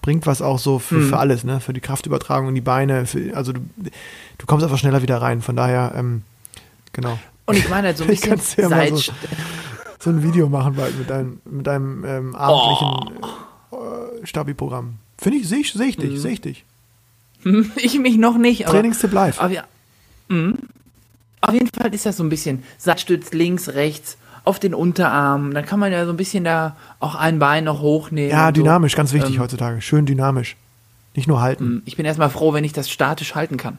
bringt 0.00 0.26
was 0.26 0.42
auch 0.42 0.58
so 0.58 0.78
für, 0.80 1.00
für 1.02 1.18
alles, 1.18 1.44
ne? 1.44 1.60
Für 1.60 1.72
die 1.72 1.80
Kraftübertragung 1.80 2.48
in 2.48 2.54
die 2.56 2.60
Beine. 2.60 3.06
Für, 3.06 3.36
also 3.36 3.52
du, 3.52 3.60
du 4.38 4.46
kommst 4.46 4.64
einfach 4.64 4.78
schneller 4.78 5.02
wieder 5.02 5.20
rein. 5.22 5.42
Von 5.42 5.54
daher, 5.54 5.92
ähm, 5.94 6.22
genau. 6.92 7.18
Und 7.46 7.56
ich 7.56 7.68
meine 7.68 7.88
halt 7.88 7.98
so 7.98 8.04
ein 8.04 8.08
bisschen 8.10 8.40
ja 8.56 8.68
mal 8.68 8.88
so- 8.88 8.96
Seit, 8.96 9.12
so 10.00 10.10
ein 10.10 10.22
Video 10.24 10.48
machen 10.48 10.74
bald 10.74 10.98
mit 10.98 11.08
deinem, 11.10 11.40
mit 11.48 11.66
deinem 11.68 12.04
ähm, 12.04 12.34
abendlichen 12.34 13.22
äh, 13.72 14.26
Stabi-Programm. 14.26 14.94
Finde 15.18 15.38
ich, 15.38 15.48
sehe 15.48 15.60
ich, 15.60 15.72
sehe 15.72 15.86
ich 15.86 15.98
Mhm. 15.98 16.02
dich, 16.02 16.20
sehe 16.20 16.32
ich 16.32 16.40
dich. 16.40 16.64
ich 17.76 17.98
mich 17.98 18.16
noch 18.18 18.36
nicht, 18.38 18.66
aber. 18.66 18.74
Trainingstipp 18.78 19.12
live. 19.12 19.40
Aber 19.40 19.52
ja. 19.52 19.64
Mhm. 20.28 20.58
Auf 21.40 21.54
jeden 21.54 21.68
Fall 21.68 21.92
ist 21.94 22.06
das 22.06 22.16
so 22.16 22.22
ein 22.22 22.28
bisschen 22.28 22.62
Satzstütz 22.78 23.32
links, 23.32 23.68
rechts, 23.70 24.16
auf 24.44 24.60
den 24.60 24.74
Unterarm. 24.74 25.52
Dann 25.54 25.66
kann 25.66 25.80
man 25.80 25.90
ja 25.92 26.04
so 26.04 26.12
ein 26.12 26.16
bisschen 26.16 26.44
da 26.44 26.76
auch 27.00 27.14
ein 27.16 27.38
Bein 27.40 27.64
noch 27.64 27.80
hochnehmen. 27.80 28.30
Ja, 28.30 28.48
und 28.48 28.56
so. 28.56 28.62
dynamisch, 28.62 28.94
ganz 28.94 29.12
wichtig 29.12 29.34
Ähm, 29.36 29.40
heutzutage. 29.40 29.80
Schön 29.82 30.06
dynamisch. 30.06 30.56
Nicht 31.14 31.26
nur 31.28 31.40
halten. 31.42 31.82
Ich 31.84 31.96
bin 31.96 32.06
erstmal 32.06 32.30
froh, 32.30 32.52
wenn 32.54 32.64
ich 32.64 32.72
das 32.72 32.88
statisch 32.90 33.34
halten 33.34 33.56
kann. 33.56 33.78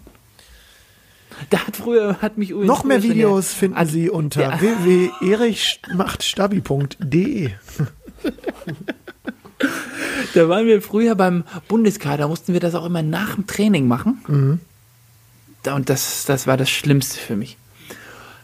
Da 1.49 1.65
hat 1.65 1.75
früher, 1.77 2.17
hat 2.21 2.37
mich 2.37 2.51
übrigens 2.51 2.67
Noch 2.67 2.83
mehr 2.83 3.01
Videos 3.01 3.49
der- 3.49 3.57
finden 3.57 3.85
Sie 3.87 4.07
unter 4.09 4.59
www.erichmachtstabi.de. 4.61 7.49
Da 10.33 10.49
waren 10.49 10.65
wir 10.65 10.81
früher 10.81 11.15
beim 11.15 11.43
Bundeskader, 11.67 12.27
mussten 12.27 12.53
wir 12.53 12.59
das 12.59 12.75
auch 12.75 12.85
immer 12.85 13.03
nach 13.03 13.35
dem 13.35 13.45
Training 13.45 13.87
machen. 13.87 14.21
Mhm. 14.27 14.59
Und 15.71 15.89
das, 15.89 16.25
das 16.25 16.47
war 16.47 16.57
das 16.57 16.69
Schlimmste 16.69 17.19
für 17.19 17.35
mich. 17.35 17.57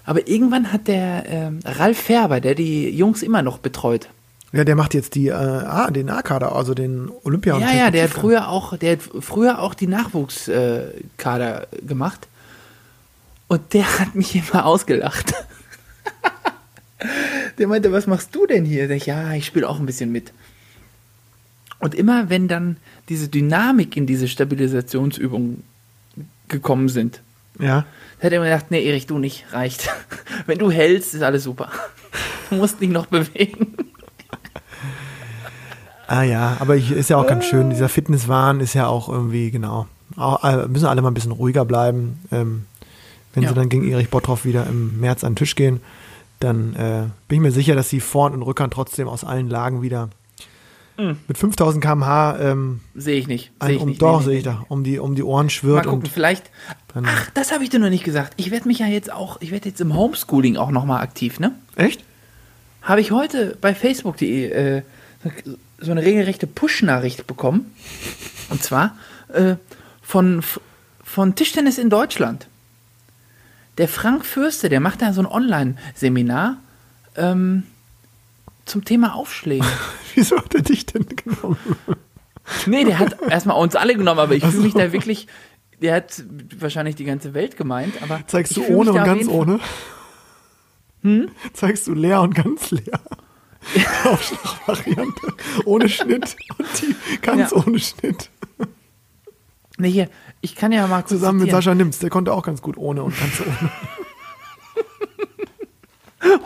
Aber 0.06 0.28
irgendwann 0.28 0.72
hat 0.72 0.88
der 0.88 1.26
ähm, 1.28 1.60
Ralf 1.66 1.98
Färber, 1.98 2.42
der 2.42 2.56
die 2.56 2.90
Jungs 2.90 3.22
immer 3.22 3.42
noch 3.42 3.60
betreut. 3.60 4.10
Ja, 4.52 4.64
der 4.64 4.76
macht 4.76 4.96
jetzt 4.96 5.14
die, 5.14 5.28
äh, 5.28 5.34
ah, 5.34 5.92
den 5.92 6.10
A-Kader, 6.10 6.56
also 6.56 6.74
den 6.74 7.12
Olympia. 7.24 7.60
Ja, 7.60 7.72
ja, 7.72 7.92
der 7.92 8.06
hat 8.06 8.10
früher 8.10 8.50
auch, 8.50 8.76
der 8.78 8.94
hat 8.94 9.02
früher 9.20 9.60
auch 9.60 9.76
die 9.76 9.86
Nachwuchskader 9.86 11.68
äh, 11.72 11.82
gemacht. 11.86 12.28
Und 13.48 13.74
der 13.74 14.00
hat 14.00 14.16
mich 14.16 14.36
immer 14.36 14.66
ausgelacht. 14.66 15.34
der 17.60 17.68
meinte, 17.68 17.92
was 17.92 18.08
machst 18.08 18.34
du 18.34 18.48
denn 18.48 18.66
hier? 18.66 18.90
Ich, 18.90 19.06
ja, 19.06 19.34
ich 19.34 19.46
spiele 19.46 19.70
auch 19.70 19.80
ein 19.80 19.86
bisschen 19.86 20.12
mit. 20.12 20.32
Und 21.80 21.96
immer 21.96 22.30
wenn 22.30 22.48
dann 22.48 22.78
diese 23.08 23.28
Dynamik 23.30 23.96
in 23.98 24.06
diese 24.06 24.28
Stabilisationsübungen 24.28 25.64
gekommen 26.48 26.90
sind, 26.90 27.22
Ja. 27.60 27.86
Hat 28.22 28.34
er 28.34 28.40
mir 28.42 28.48
gedacht, 28.50 28.66
nee, 28.70 28.84
Erich, 28.86 29.08
du 29.08 29.18
nicht, 29.18 29.46
reicht. 29.54 29.90
Wenn 30.46 30.60
du 30.60 30.70
hältst, 30.72 31.14
ist 31.14 31.22
alles 31.24 31.44
super. 31.46 31.70
Du 32.50 32.56
musst 32.56 32.82
dich 32.82 32.90
noch 32.90 33.06
bewegen. 33.06 33.76
Ah 36.08 36.24
ja, 36.24 36.58
aber 36.60 36.76
ich, 36.76 36.92
ist 36.92 37.10
ja 37.10 37.18
auch 37.18 37.28
ganz 37.28 37.46
schön. 37.46 37.70
Dieser 37.70 37.88
Fitnesswahn 37.88 38.60
ist 38.62 38.74
ja 38.74 38.88
auch 38.88 39.10
irgendwie, 39.10 39.52
genau. 39.52 39.88
Auch, 40.18 40.44
äh, 40.44 40.68
müssen 40.68 40.88
alle 40.88 41.02
mal 41.02 41.12
ein 41.12 41.14
bisschen 41.14 41.32
ruhiger 41.32 41.66
bleiben. 41.66 42.20
Ähm, 42.32 42.66
wenn 43.34 43.44
Ja. 43.44 43.50
sie 43.50 43.56
dann 43.56 43.70
gegen 43.70 43.88
Erich 43.90 44.10
Bottroff 44.10 44.44
wieder 44.44 44.66
im 44.68 45.00
März 45.00 45.24
an 45.24 45.34
den 45.34 45.38
Tisch 45.38 45.56
gehen, 45.56 45.82
dann 46.40 46.74
äh, 46.76 47.04
bin 47.28 47.38
ich 47.38 47.42
mir 47.42 47.52
sicher, 47.52 47.76
dass 47.76 47.90
sie 47.90 48.00
Vorn 48.00 48.34
und 48.34 48.42
Rückhand 48.42 48.74
trotzdem 48.74 49.08
aus 49.08 49.24
allen 49.24 49.50
Lagen 49.50 49.82
wieder 49.84 50.10
mit 51.28 51.38
5000 51.38 51.84
km/h 51.84 52.40
ähm, 52.40 52.82
Sehe 52.96 53.18
ich 53.18 53.28
nicht. 53.28 53.52
Ein, 53.60 53.72
ich 53.72 53.82
um, 53.82 53.90
nicht. 53.90 54.02
doch, 54.02 54.22
sehe 54.22 54.38
ich 54.38 54.44
da, 54.44 54.66
um 54.68 54.84
die, 54.84 55.00
um 55.00 55.16
die 55.16 55.24
Ohren 55.24 55.50
schwirrt. 55.50 55.86
Mal 55.86 55.92
gucken, 55.92 56.06
und 56.06 56.08
vielleicht. 56.10 56.50
Ach, 56.94 57.30
das 57.34 57.52
habe 57.52 57.64
ich 57.64 57.70
dir 57.70 57.80
noch 57.80 57.90
nicht 57.90 58.04
gesagt. 58.04 58.34
Ich 58.38 58.52
werde 58.52 58.68
mich 58.68 58.80
ja 58.80 58.88
jetzt 58.88 59.12
auch, 59.12 59.42
ich 59.42 59.52
werde 59.52 59.70
jetzt 59.70 59.82
im 59.82 59.96
Homeschooling 59.96 60.58
auch 60.58 60.72
nochmal 60.72 61.02
aktiv, 61.02 61.40
ne? 61.40 61.54
echt? 61.76 62.04
Habe 62.82 63.02
ich 63.02 63.12
heute 63.12 63.58
bei 63.62 63.76
Facebook.de 63.76 64.50
äh, 64.50 64.82
so 65.80 65.92
eine 65.92 66.04
regelrechte 66.04 66.48
Push-Nachricht 66.48 67.28
bekommen. 67.28 67.74
Und 68.50 68.64
zwar 68.64 68.96
äh, 69.34 69.56
von, 70.02 70.42
von 71.04 71.36
Tischtennis 71.36 71.78
in 71.78 71.90
Deutschland. 71.90 72.48
Der 73.78 73.88
Frank 73.88 74.26
Fürste, 74.26 74.70
der 74.70 74.80
macht 74.80 75.02
da 75.02 75.14
so 75.14 75.22
ein 75.22 75.28
Online-Seminar 75.28 76.58
ähm, 77.16 77.64
zum 78.70 78.86
Thema 78.86 79.16
Aufschläge. 79.16 79.66
Wieso 80.16 80.38
hat 80.38 80.54
er 80.56 80.62
dich 80.62 80.86
denn 80.86 81.06
genommen? 81.08 81.58
Nee, 82.66 82.84
der 82.84 83.00
hat 83.00 83.22
erstmal 83.30 83.58
uns 83.62 83.76
alle 83.76 83.96
genommen, 83.96 84.20
aber 84.20 84.36
ich 84.36 84.44
fühle 84.46 84.64
mich 84.64 84.74
da 84.74 84.92
wirklich. 84.92 85.28
Der 85.82 85.96
hat 85.96 86.24
wahrscheinlich 86.58 86.96
die 86.96 87.06
ganze 87.06 87.34
Welt 87.34 87.58
gemeint, 87.58 88.02
aber. 88.02 88.22
Zeigst 88.28 88.58
du 88.58 88.66
ohne 88.68 88.92
und 88.92 89.04
ganz 89.04 89.28
ohne? 89.28 89.60
Hm? 91.04 91.30
Zeigst 91.54 91.88
du 91.88 91.94
leer 91.94 92.22
und 92.22 92.36
ganz 92.36 92.72
leer? 92.72 93.00
Aufschlagvariante. 94.06 95.34
ohne 95.66 95.90
Schnitt 95.90 96.36
und 96.58 96.68
die 96.82 96.96
ganz 97.22 97.52
Ja. 97.52 97.58
ohne 97.58 97.80
Schnitt. 97.80 98.30
Nee, 99.78 99.92
hier, 99.92 100.10
ich 100.42 100.56
kann 100.56 100.72
ja 100.72 100.88
mal 100.88 101.00
kurz 101.02 101.10
Zusammen 101.10 101.40
mit. 101.42 101.52
Sascha 101.52 101.74
Nimz, 101.74 102.00
der 102.00 102.10
konnte 102.10 102.34
auch 102.34 102.44
ganz 102.44 102.62
gut 102.62 102.78
ohne 102.78 103.04
und 103.04 103.18
ganz 103.18 103.42
ohne. 103.42 103.72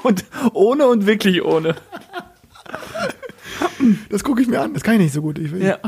Und 0.03 0.25
ohne 0.53 0.87
und 0.87 1.05
wirklich 1.05 1.43
ohne. 1.43 1.75
Das 4.09 4.23
gucke 4.23 4.41
ich 4.41 4.47
mir 4.47 4.61
an, 4.61 4.73
das 4.73 4.83
kann 4.83 4.95
ich 4.95 5.01
nicht 5.01 5.13
so 5.13 5.21
gut. 5.21 5.39
Ich 5.39 5.51
will, 5.51 5.63
Ja. 5.63 5.79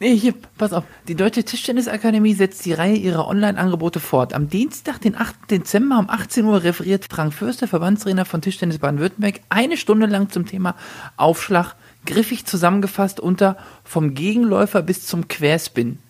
Nee, 0.00 0.16
hier, 0.16 0.34
pass 0.58 0.72
auf. 0.72 0.84
Die 1.06 1.14
Deutsche 1.14 1.44
Tischtennisakademie 1.44 2.34
setzt 2.34 2.66
die 2.66 2.72
Reihe 2.72 2.96
ihrer 2.96 3.28
Online-Angebote 3.28 4.00
fort. 4.00 4.34
Am 4.34 4.50
Dienstag, 4.50 5.00
den 5.00 5.16
8. 5.16 5.50
Dezember 5.50 5.98
um 5.98 6.10
18 6.10 6.44
Uhr 6.44 6.62
referiert 6.64 7.06
Frank 7.08 7.32
Fürster, 7.32 7.68
Verbandstrainer 7.68 8.24
von 8.24 8.42
Tischtennis 8.42 8.78
Baden-Württemberg, 8.78 9.40
eine 9.50 9.76
Stunde 9.76 10.06
lang 10.06 10.30
zum 10.30 10.46
Thema 10.46 10.74
Aufschlag, 11.16 11.76
griffig 12.06 12.44
zusammengefasst 12.44 13.20
unter 13.20 13.56
vom 13.84 14.14
Gegenläufer 14.14 14.82
bis 14.82 15.06
zum 15.06 15.28
Querspin. 15.28 16.00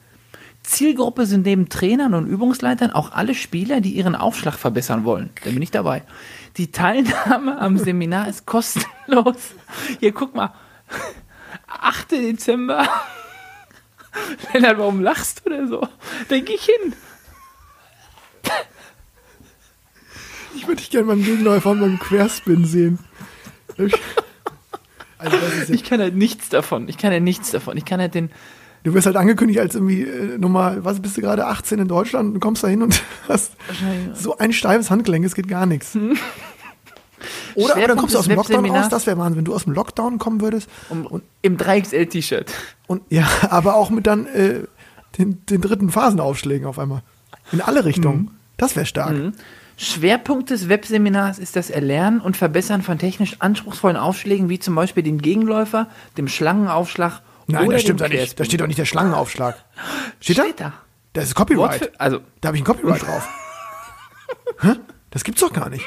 Zielgruppe 0.65 1.27
sind 1.27 1.47
neben 1.47 1.69
Trainern 1.69 2.15
und 2.15 2.27
Übungsleitern 2.27 2.91
auch 2.91 3.13
alle 3.13 3.35
Spieler, 3.35 3.81
die 3.81 3.93
ihren 3.93 4.17
Aufschlag 4.17 4.55
verbessern 4.55 5.05
wollen. 5.05 5.31
Da 5.45 5.51
bin 5.51 5.63
ich 5.63 5.71
dabei. 5.71 6.03
Die 6.57 6.73
Teilnahme 6.73 7.61
am 7.61 7.79
Seminar 7.79 8.29
ist 8.29 8.47
kostenlos. 8.47 9.37
Hier, 10.01 10.13
guck 10.13 10.35
mal. 10.35 10.53
8. 11.69 12.13
Dezember. 12.13 12.89
Lennart, 14.53 14.79
warum 14.79 15.01
lachst 15.01 15.43
du 15.45 15.51
denn 15.51 15.69
so? 15.69 15.87
Da 16.29 16.39
geh 16.39 16.55
ich 16.55 16.65
hin. 16.65 16.95
Ich 20.57 20.67
würde 20.67 20.77
dich 20.81 20.91
gerne 20.91 21.07
beim 21.09 21.23
Gegenläufer 21.23 21.71
und 21.71 21.81
beim 21.81 21.99
Querspin 21.99 22.65
sehen. 22.65 22.99
Also 25.17 25.39
Ich 25.73 25.85
kann 25.85 26.01
halt 26.01 26.15
nichts 26.15 26.51
davon. 26.51 26.87
Ich 26.89 26.99
kann 26.99 27.11
ja 27.11 27.19
nichts 27.19 27.51
davon. 27.51 27.79
Ich 27.79 27.87
kann 27.87 27.99
halt 27.99 28.15
den. 28.15 28.31
Du 28.85 28.95
wirst 28.95 29.07
halt 29.07 29.17
angekündigt 29.17 29.59
als 29.59 29.75
irgendwie 29.75 30.03
äh, 30.03 30.39
Nummer, 30.39 30.85
was 30.85 31.01
bist 31.01 31.17
du 31.17 31.21
gerade, 31.21 31.47
18 31.47 31.81
in 31.81 31.89
Deutschland 31.89 32.35
und 32.35 32.41
kommst 32.41 32.63
da 32.63 32.69
hin 32.69 32.83
und 32.83 33.03
hast 33.29 33.53
so 34.15 34.39
ein 34.39 34.53
steifes 34.53 34.91
Handgelenk, 34.91 35.25
es 35.25 35.35
geht 35.35 35.49
gar 35.49 35.67
nichts. 35.67 35.99
Oder 37.55 37.77
aber 37.77 37.89
dann 37.89 37.97
kommst 37.97 38.15
du 38.15 38.19
aus 38.19 38.27
dem 38.27 38.37
Lockdown 38.37 38.67
raus, 38.67 38.89
das 38.91 39.07
wäre 39.07 39.17
Wahnsinn, 39.17 39.39
wenn 39.39 39.45
du 39.47 39.55
aus 39.55 39.65
dem 39.65 39.73
Lockdown 39.73 40.19
kommen 40.19 40.43
würdest 40.43 40.69
Um, 40.91 41.23
Im 41.41 41.57
3XL-T-Shirt. 41.57 42.53
und 42.87 43.03
ja, 43.09 43.27
aber 43.51 43.77
auch 43.77 43.89
mit 43.91 44.07
dann 44.07 44.27
äh, 44.27 44.65
den, 45.19 45.45
den 45.47 45.63
dritten 45.63 45.89
Phasenaufschlägen 45.89 46.67
auf 46.67 46.79
einmal. 46.79 47.03
In 47.53 47.61
alle 47.61 47.85
Richtungen. 47.85 48.31
Das 48.57 48.77
wäre 48.77 48.87
stark. 48.87 49.15
Schwerpunkt 49.77 50.51
des 50.51 50.69
Webseminars 50.69 51.39
ist 51.39 51.57
das 51.57 51.71
Erlernen 51.71 52.21
und 52.21 52.37
Verbessern 52.37 52.83
von 52.83 52.99
technisch 52.99 53.37
anspruchsvollen 53.41 53.97
Aufschlägen, 53.97 54.49
wie 54.49 54.59
zum 54.59 54.75
Beispiel 54.75 55.03
dem 55.03 55.21
Gegenläufer, 55.21 55.89
dem 56.17 56.29
Schlangenaufschlag 56.29 57.23
Nein, 57.47 57.71
das 57.71 57.83
stimmt 57.83 58.01
doch 58.01 58.09
nicht. 58.09 58.39
Da 58.39 58.45
steht 58.45 58.61
doch 58.61 58.67
nicht 58.67 58.79
der 58.79 58.85
Schlangenaufschlag. 58.85 59.57
Steht, 60.21 60.37
Steht 60.39 60.61
da? 60.61 60.65
da. 60.65 60.73
Das 61.13 61.25
ist 61.25 61.35
Copyright. 61.35 61.85
für, 61.85 62.01
also, 62.01 62.21
Da 62.41 62.49
habe 62.49 62.57
ich 62.57 62.63
ein 62.63 62.67
Copyright 62.67 63.03
drauf. 63.03 63.29
Hä? 64.61 64.73
Das 65.11 65.25
gibt's 65.25 65.41
doch 65.41 65.53
gar 65.53 65.69
nicht. 65.69 65.85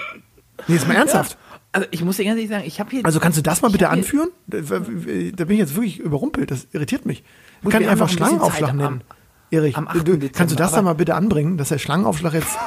Nee, 0.68 0.76
ist 0.76 0.88
mal 0.88 0.96
ernsthaft. 0.96 1.38
also 1.72 1.88
ich 1.92 2.04
muss 2.04 2.18
dir 2.18 2.24
ganz 2.24 2.38
ehrlich 2.38 2.50
sagen, 2.50 2.64
ich 2.66 2.80
habe 2.80 2.90
hier. 2.90 3.06
Also 3.06 3.20
kannst 3.20 3.38
du 3.38 3.42
das 3.42 3.62
mal 3.62 3.70
bitte 3.70 3.90
anführen? 3.90 4.30
Da, 4.48 4.60
da 4.62 4.80
bin 4.80 5.52
ich 5.52 5.60
jetzt 5.60 5.76
wirklich 5.76 6.00
überrumpelt. 6.00 6.50
Das 6.52 6.68
irritiert 6.72 7.06
mich. 7.06 7.24
Man 7.62 7.74
kann 7.74 7.86
einfach 7.86 8.10
Schlangenaufschlag 8.10 8.70
Zeit 8.70 8.78
nennen. 8.78 9.02
Erich, 9.50 9.78
am 9.78 9.86
du, 9.86 9.92
8. 9.92 9.98
du, 10.00 10.04
Dezember, 10.14 10.30
kannst 10.38 10.52
du 10.54 10.58
das 10.58 10.72
dann 10.72 10.86
mal 10.86 10.94
bitte 10.94 11.16
anbringen, 11.16 11.58
dass 11.58 11.70
der 11.70 11.78
Schlangenaufschlag 11.78 12.34
jetzt. 12.34 12.58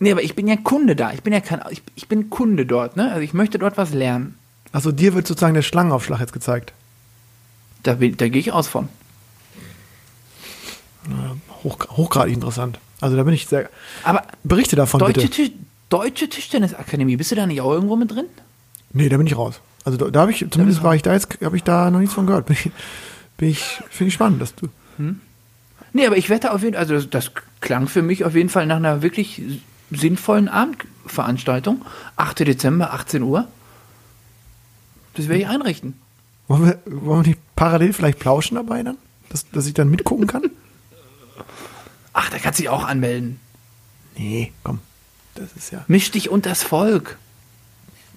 Nee, 0.00 0.12
aber 0.12 0.22
ich 0.22 0.34
bin 0.34 0.46
ja 0.46 0.56
Kunde 0.56 0.94
da. 0.96 1.12
Ich 1.12 1.22
bin 1.22 1.32
ja 1.32 1.40
kein. 1.40 1.60
Ich, 1.70 1.82
ich 1.96 2.08
bin 2.08 2.30
Kunde 2.30 2.66
dort, 2.66 2.96
ne? 2.96 3.10
Also 3.10 3.20
ich 3.22 3.34
möchte 3.34 3.58
dort 3.58 3.76
was 3.76 3.92
lernen. 3.92 4.36
Also 4.72 4.92
dir 4.92 5.14
wird 5.14 5.26
sozusagen 5.26 5.54
der 5.54 5.62
Schlangenaufschlag 5.62 6.20
jetzt 6.20 6.32
gezeigt. 6.32 6.72
Da, 7.82 7.94
bin- 7.94 8.16
da 8.16 8.28
gehe 8.28 8.40
ich 8.40 8.52
aus 8.52 8.66
von. 8.68 8.88
Hoch, 11.64 11.78
hochgradig 11.90 12.34
interessant. 12.34 12.78
Also 13.00 13.16
da 13.16 13.22
bin 13.22 13.34
ich 13.34 13.46
sehr. 13.46 13.70
Aber 14.04 14.24
Berichte 14.44 14.76
davon 14.76 15.00
Deutsche, 15.00 15.14
bitte. 15.22 15.30
Tisch, 15.30 15.50
Deutsche 15.88 16.28
Tischtennisakademie, 16.28 17.16
bist 17.16 17.30
du 17.30 17.36
da 17.36 17.46
nicht 17.46 17.60
auch 17.60 17.72
irgendwo 17.72 17.96
mit 17.96 18.10
drin? 18.10 18.26
Nee, 18.92 19.08
da 19.08 19.16
bin 19.16 19.26
ich 19.26 19.36
raus. 19.36 19.60
Also 19.84 19.96
da, 19.96 20.10
da 20.10 20.20
habe 20.20 20.32
ich, 20.32 20.44
zumindest 20.50 20.82
war 20.82 20.94
ich 20.94 21.02
da 21.02 21.12
jetzt, 21.14 21.38
habe 21.42 21.56
ich 21.56 21.62
da 21.64 21.90
noch 21.90 22.00
nichts 22.00 22.14
von 22.14 22.26
gehört. 22.26 22.46
Bin 22.46 22.56
ich, 22.56 22.70
bin 23.38 23.48
ich 23.48 23.62
finde 23.90 24.08
ich 24.08 24.14
spannend, 24.14 24.42
dass 24.42 24.54
du. 24.54 24.68
Nee, 25.94 26.06
aber 26.06 26.16
ich 26.18 26.28
wette 26.28 26.52
auf 26.52 26.62
jeden 26.62 26.74
Fall, 26.74 26.82
also 26.82 26.94
das, 26.94 27.08
das 27.08 27.30
klang 27.60 27.88
für 27.88 28.02
mich 28.02 28.24
auf 28.24 28.34
jeden 28.34 28.48
Fall 28.50 28.66
nach 28.66 28.76
einer 28.76 29.00
wirklich 29.02 29.40
sinnvollen 29.90 30.48
Abendveranstaltung. 30.48 31.84
8. 32.16 32.40
Dezember, 32.40 32.92
18 32.92 33.22
Uhr. 33.22 33.46
Das 35.14 35.28
werde 35.28 35.40
ich 35.42 35.48
einrichten. 35.48 35.94
Wollen 36.48 36.64
wir, 36.66 36.78
wollen 36.86 37.24
wir 37.24 37.28
nicht 37.28 37.40
parallel 37.56 37.92
vielleicht 37.92 38.18
plauschen 38.18 38.56
dabei 38.56 38.82
dann? 38.82 38.96
Dass, 39.28 39.48
dass 39.50 39.66
ich 39.66 39.74
dann 39.74 39.90
mitgucken 39.90 40.26
kann? 40.26 40.50
Ach, 42.14 42.30
da 42.30 42.38
kannst 42.38 42.58
du 42.58 42.62
dich 42.62 42.70
auch 42.70 42.86
anmelden. 42.86 43.38
Nee, 44.16 44.52
komm. 44.64 44.80
Das 45.34 45.52
ist 45.52 45.70
ja. 45.70 45.84
Misch 45.86 46.10
dich 46.10 46.30
und 46.30 46.46
das 46.46 46.62
Volk. 46.62 47.18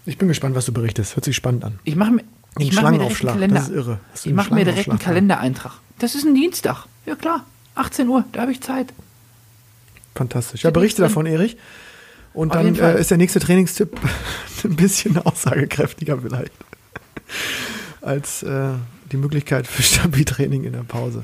Ich 0.06 0.18
bin 0.18 0.28
gespannt, 0.28 0.56
was 0.56 0.66
du 0.66 0.74
berichtest. 0.74 1.16
Hört 1.16 1.26
sich 1.26 1.36
spannend 1.36 1.64
an. 1.64 1.80
Ich 1.84 1.96
mache 1.96 2.12
mir, 2.12 2.24
ich 2.58 2.74
mach 2.74 2.90
mir 2.90 2.98
direkt 2.98 3.12
einen 3.12 3.16
Schlangenaufschlag, 3.16 3.34
Kalender. 3.34 3.56
das 3.56 3.70
ist 3.70 3.76
irre, 3.76 4.00
dass 4.12 4.24
du 4.24 4.30
Ich 4.30 4.36
mache 4.36 4.54
mir 4.54 4.66
direkt 4.66 4.90
einen 4.90 5.00
Kalendereintrag. 5.00 5.74
Das 6.00 6.16
ist 6.16 6.26
ein 6.26 6.34
Dienstag. 6.34 6.86
Ja 7.06 7.16
klar, 7.16 7.46
18 7.76 8.08
Uhr, 8.08 8.26
da 8.32 8.42
habe 8.42 8.52
ich 8.52 8.62
Zeit. 8.62 8.94
Fantastisch. 10.16 10.64
Ja, 10.64 10.72
berichte 10.72 11.02
davon, 11.02 11.26
Erich. 11.26 11.58
Und 12.34 12.52
Auf 12.52 12.58
dann 12.64 12.76
äh, 12.76 13.00
ist 13.00 13.12
der 13.12 13.18
nächste 13.18 13.40
Trainingstipp 13.40 13.98
ein 14.64 14.76
bisschen 14.76 15.18
aussagekräftiger 15.18 16.18
vielleicht. 16.18 16.54
Als 18.02 18.44
äh, 18.44 18.70
die 19.12 19.18
Möglichkeit 19.18 19.68
für 19.68 19.82
Stabiltraining 19.84 20.64
in 20.64 20.74
der 20.74 20.84
Pause. 20.84 21.24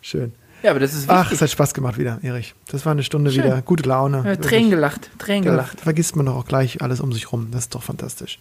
Schön. 0.00 0.32
Ja, 0.62 0.70
aber 0.70 0.80
das 0.80 0.94
ist 0.94 1.08
Ach, 1.08 1.22
wichtig. 1.24 1.36
es 1.36 1.42
hat 1.42 1.50
Spaß 1.50 1.74
gemacht 1.74 1.98
wieder, 1.98 2.18
Erich. 2.22 2.54
Das 2.68 2.84
war 2.86 2.92
eine 2.92 3.02
Stunde 3.02 3.30
Schön. 3.32 3.44
wieder. 3.44 3.62
Gute 3.62 3.88
Laune. 3.88 4.22
ja. 4.24 4.36
Tränen 4.36 4.70
gelacht, 4.70 5.10
Tränen 5.18 5.44
Da 5.44 5.50
gelacht. 5.50 5.80
vergisst 5.80 6.14
man 6.16 6.26
doch 6.26 6.36
auch 6.36 6.46
gleich 6.46 6.80
alles 6.82 7.00
um 7.00 7.12
sich 7.12 7.32
rum. 7.32 7.48
Das 7.50 7.62
ist 7.64 7.74
doch 7.74 7.82
fantastisch. 7.82 8.38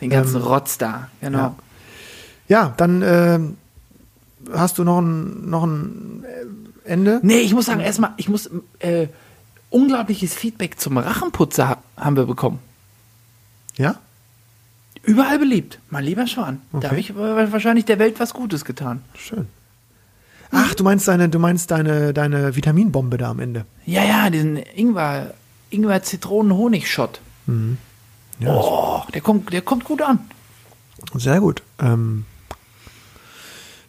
Den 0.00 0.08
ganzen 0.10 0.36
Ähm, 0.36 0.42
Rotz 0.42 0.78
da, 0.78 1.08
genau. 1.20 1.38
ja. 1.38 1.54
Ja, 2.48 2.74
dann 2.78 3.02
ähm, 3.04 3.56
hast 4.52 4.78
du 4.78 4.84
noch 4.84 5.00
ein, 5.00 5.48
noch 5.50 5.64
ein 5.64 6.24
äh, 6.84 6.90
Ende? 6.92 7.20
Nee, 7.22 7.40
ich 7.40 7.52
muss 7.54 7.66
sagen, 7.66 7.80
erstmal, 7.80 8.12
ich 8.16 8.28
muss, 8.30 8.50
äh, 8.80 9.06
unglaubliches 9.68 10.34
Feedback 10.34 10.80
zum 10.80 10.96
Rachenputzer 10.98 11.68
ha- 11.68 11.78
haben 11.96 12.16
wir 12.16 12.24
bekommen. 12.26 12.58
Ja? 13.76 13.96
Überall 15.02 15.38
beliebt, 15.38 15.78
mein 15.88 16.04
lieber 16.04 16.26
Schwan. 16.26 16.60
Da 16.72 16.78
Okay. 16.78 16.88
habe 16.88 17.00
ich 17.00 17.16
wa- 17.16 17.50
wahrscheinlich 17.52 17.84
der 17.86 17.98
Welt 17.98 18.20
was 18.20 18.34
Gutes 18.34 18.64
getan. 18.64 19.02
Schön. 19.14 19.46
Ach, 20.52 20.74
du 20.74 20.82
meinst 20.84 21.06
deine, 21.08 21.28
du 21.28 21.38
meinst 21.38 21.70
deine, 21.70 22.12
deine 22.12 22.54
Vitaminbombe 22.56 23.16
da 23.16 23.30
am 23.30 23.38
Ende. 23.40 23.64
Ja, 23.86 24.04
ja, 24.04 24.30
diesen 24.30 24.56
Ingwer, 24.56 25.32
Ingwer 25.70 26.02
Zitronen 26.02 26.52
Honig-Shot. 26.56 27.20
Ja, 28.40 28.54
Oh, 28.54 29.02
der 29.14 29.20
kommt, 29.20 29.52
der 29.52 29.62
kommt 29.62 29.84
gut 29.84 30.02
an. 30.02 30.18
Sehr 31.14 31.40
gut. 31.40 31.62
Ähm, 31.80 32.24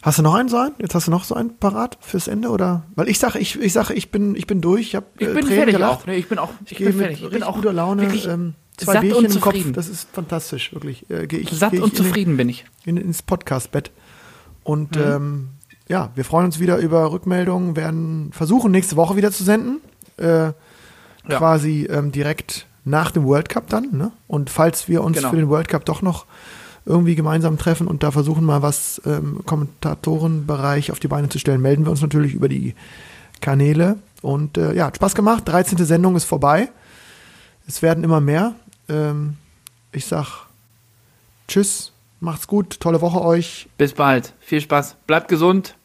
Hast 0.02 0.18
du 0.18 0.22
noch 0.22 0.34
einen 0.34 0.48
so 0.48 0.56
einen? 0.56 0.74
Jetzt 0.78 0.96
hast 0.96 1.06
du 1.06 1.12
noch 1.12 1.22
so 1.22 1.36
einen 1.36 1.56
parat 1.58 1.96
fürs 2.00 2.26
Ende 2.26 2.48
oder? 2.48 2.82
Weil 2.96 3.08
ich 3.08 3.20
sage, 3.20 3.38
ich, 3.38 3.60
ich 3.60 3.72
sage, 3.72 3.94
ich 3.94 4.10
bin, 4.10 4.34
ich 4.34 4.48
bin 4.48 4.60
durch. 4.60 4.80
Ich, 4.88 4.94
hab, 4.96 5.04
Ich 5.20 5.28
äh, 5.28 5.32
bin 5.32 5.42
Tränen 5.42 5.54
fertig 5.58 5.74
gelacht. 5.76 6.00
auch. 6.00 6.06
Nee, 6.06 6.16
ich 6.16 6.28
bin 6.28 6.38
auch. 6.38 6.50
Ich, 6.64 6.72
Ich, 6.72 6.78
bin 6.78 6.92
fertig. 6.98 7.22
Ich 7.22 7.30
bin 7.30 7.44
auch 7.44 7.54
guter 7.54 7.72
Laune. 7.72 8.02
wirklich 8.02 8.26
Ähm, 8.26 8.54
zwei 8.84 8.92
satt 8.94 9.02
Bierchen 9.02 9.26
und 9.26 9.34
im 9.34 9.40
Kopf. 9.40 9.52
zufrieden. 9.54 9.72
Das 9.74 9.88
ist 9.88 10.08
fantastisch, 10.12 10.72
wirklich. 10.72 11.08
Äh, 11.10 11.24
ich, 11.26 11.50
satt 11.50 11.72
und 11.72 11.78
in 11.78 11.84
den- 11.84 11.94
zufrieden 11.94 12.36
bin 12.36 12.48
ich. 12.48 12.64
in, 12.84 12.96
ins 12.96 13.22
Podcast-Bett. 13.22 13.90
Und 14.64 14.96
Mhm. 14.96 15.02
ähm, 15.02 15.48
ja, 15.88 16.10
wir 16.14 16.24
freuen 16.24 16.46
uns 16.46 16.58
wieder 16.60 16.78
über 16.78 17.10
Rückmeldungen, 17.12 17.74
werden 17.76 18.30
versuchen, 18.32 18.70
nächste 18.70 18.96
Woche 18.96 19.16
wieder 19.16 19.32
zu 19.32 19.44
senden. 19.44 19.80
Äh, 20.16 20.52
Quasi 21.28 21.86
ähm, 21.88 22.10
direkt 22.10 22.66
nach 22.84 23.12
dem 23.12 23.24
World 23.24 23.48
Cup 23.48 23.68
dann. 23.68 23.88
Ne? 23.92 24.10
Und 24.26 24.50
falls 24.50 24.88
wir 24.88 25.04
uns 25.04 25.16
Genau. 25.18 25.30
für 25.30 25.36
den 25.36 25.48
World 25.48 25.68
Cup 25.68 25.84
doch 25.84 26.02
noch 26.02 26.26
irgendwie 26.84 27.14
gemeinsam 27.14 27.58
treffen 27.58 27.86
und 27.86 28.02
da 28.02 28.10
versuchen 28.10 28.44
mal 28.44 28.60
was 28.62 29.00
ähm, 29.06 29.40
Kommentatorenbereich 29.46 30.90
auf 30.90 30.98
die 30.98 31.06
Beine 31.06 31.28
zu 31.28 31.38
stellen, 31.38 31.60
melden 31.60 31.84
wir 31.86 31.90
uns 31.92 32.02
natürlich 32.02 32.34
über 32.34 32.48
die 32.48 32.74
Kanäle. 33.40 33.98
Und 34.20 34.58
äh, 34.58 34.74
ja, 34.74 34.86
hat 34.86 34.96
Spaß 34.96 35.14
gemacht. 35.14 35.44
13. 35.46 35.78
Sendung 35.84 36.16
ist 36.16 36.24
vorbei. 36.24 36.70
Es 37.68 37.82
werden 37.82 38.02
immer 38.02 38.20
mehr. 38.20 38.54
Ähm, 38.88 39.36
ich 39.92 40.06
sag 40.06 40.46
Tschüss, 41.48 41.92
macht's 42.20 42.46
gut, 42.46 42.80
tolle 42.80 43.00
Woche 43.00 43.20
euch. 43.20 43.68
Bis 43.76 43.92
bald. 43.92 44.32
Viel 44.40 44.60
Spaß. 44.60 44.96
Bleibt 45.06 45.28
gesund. 45.28 45.76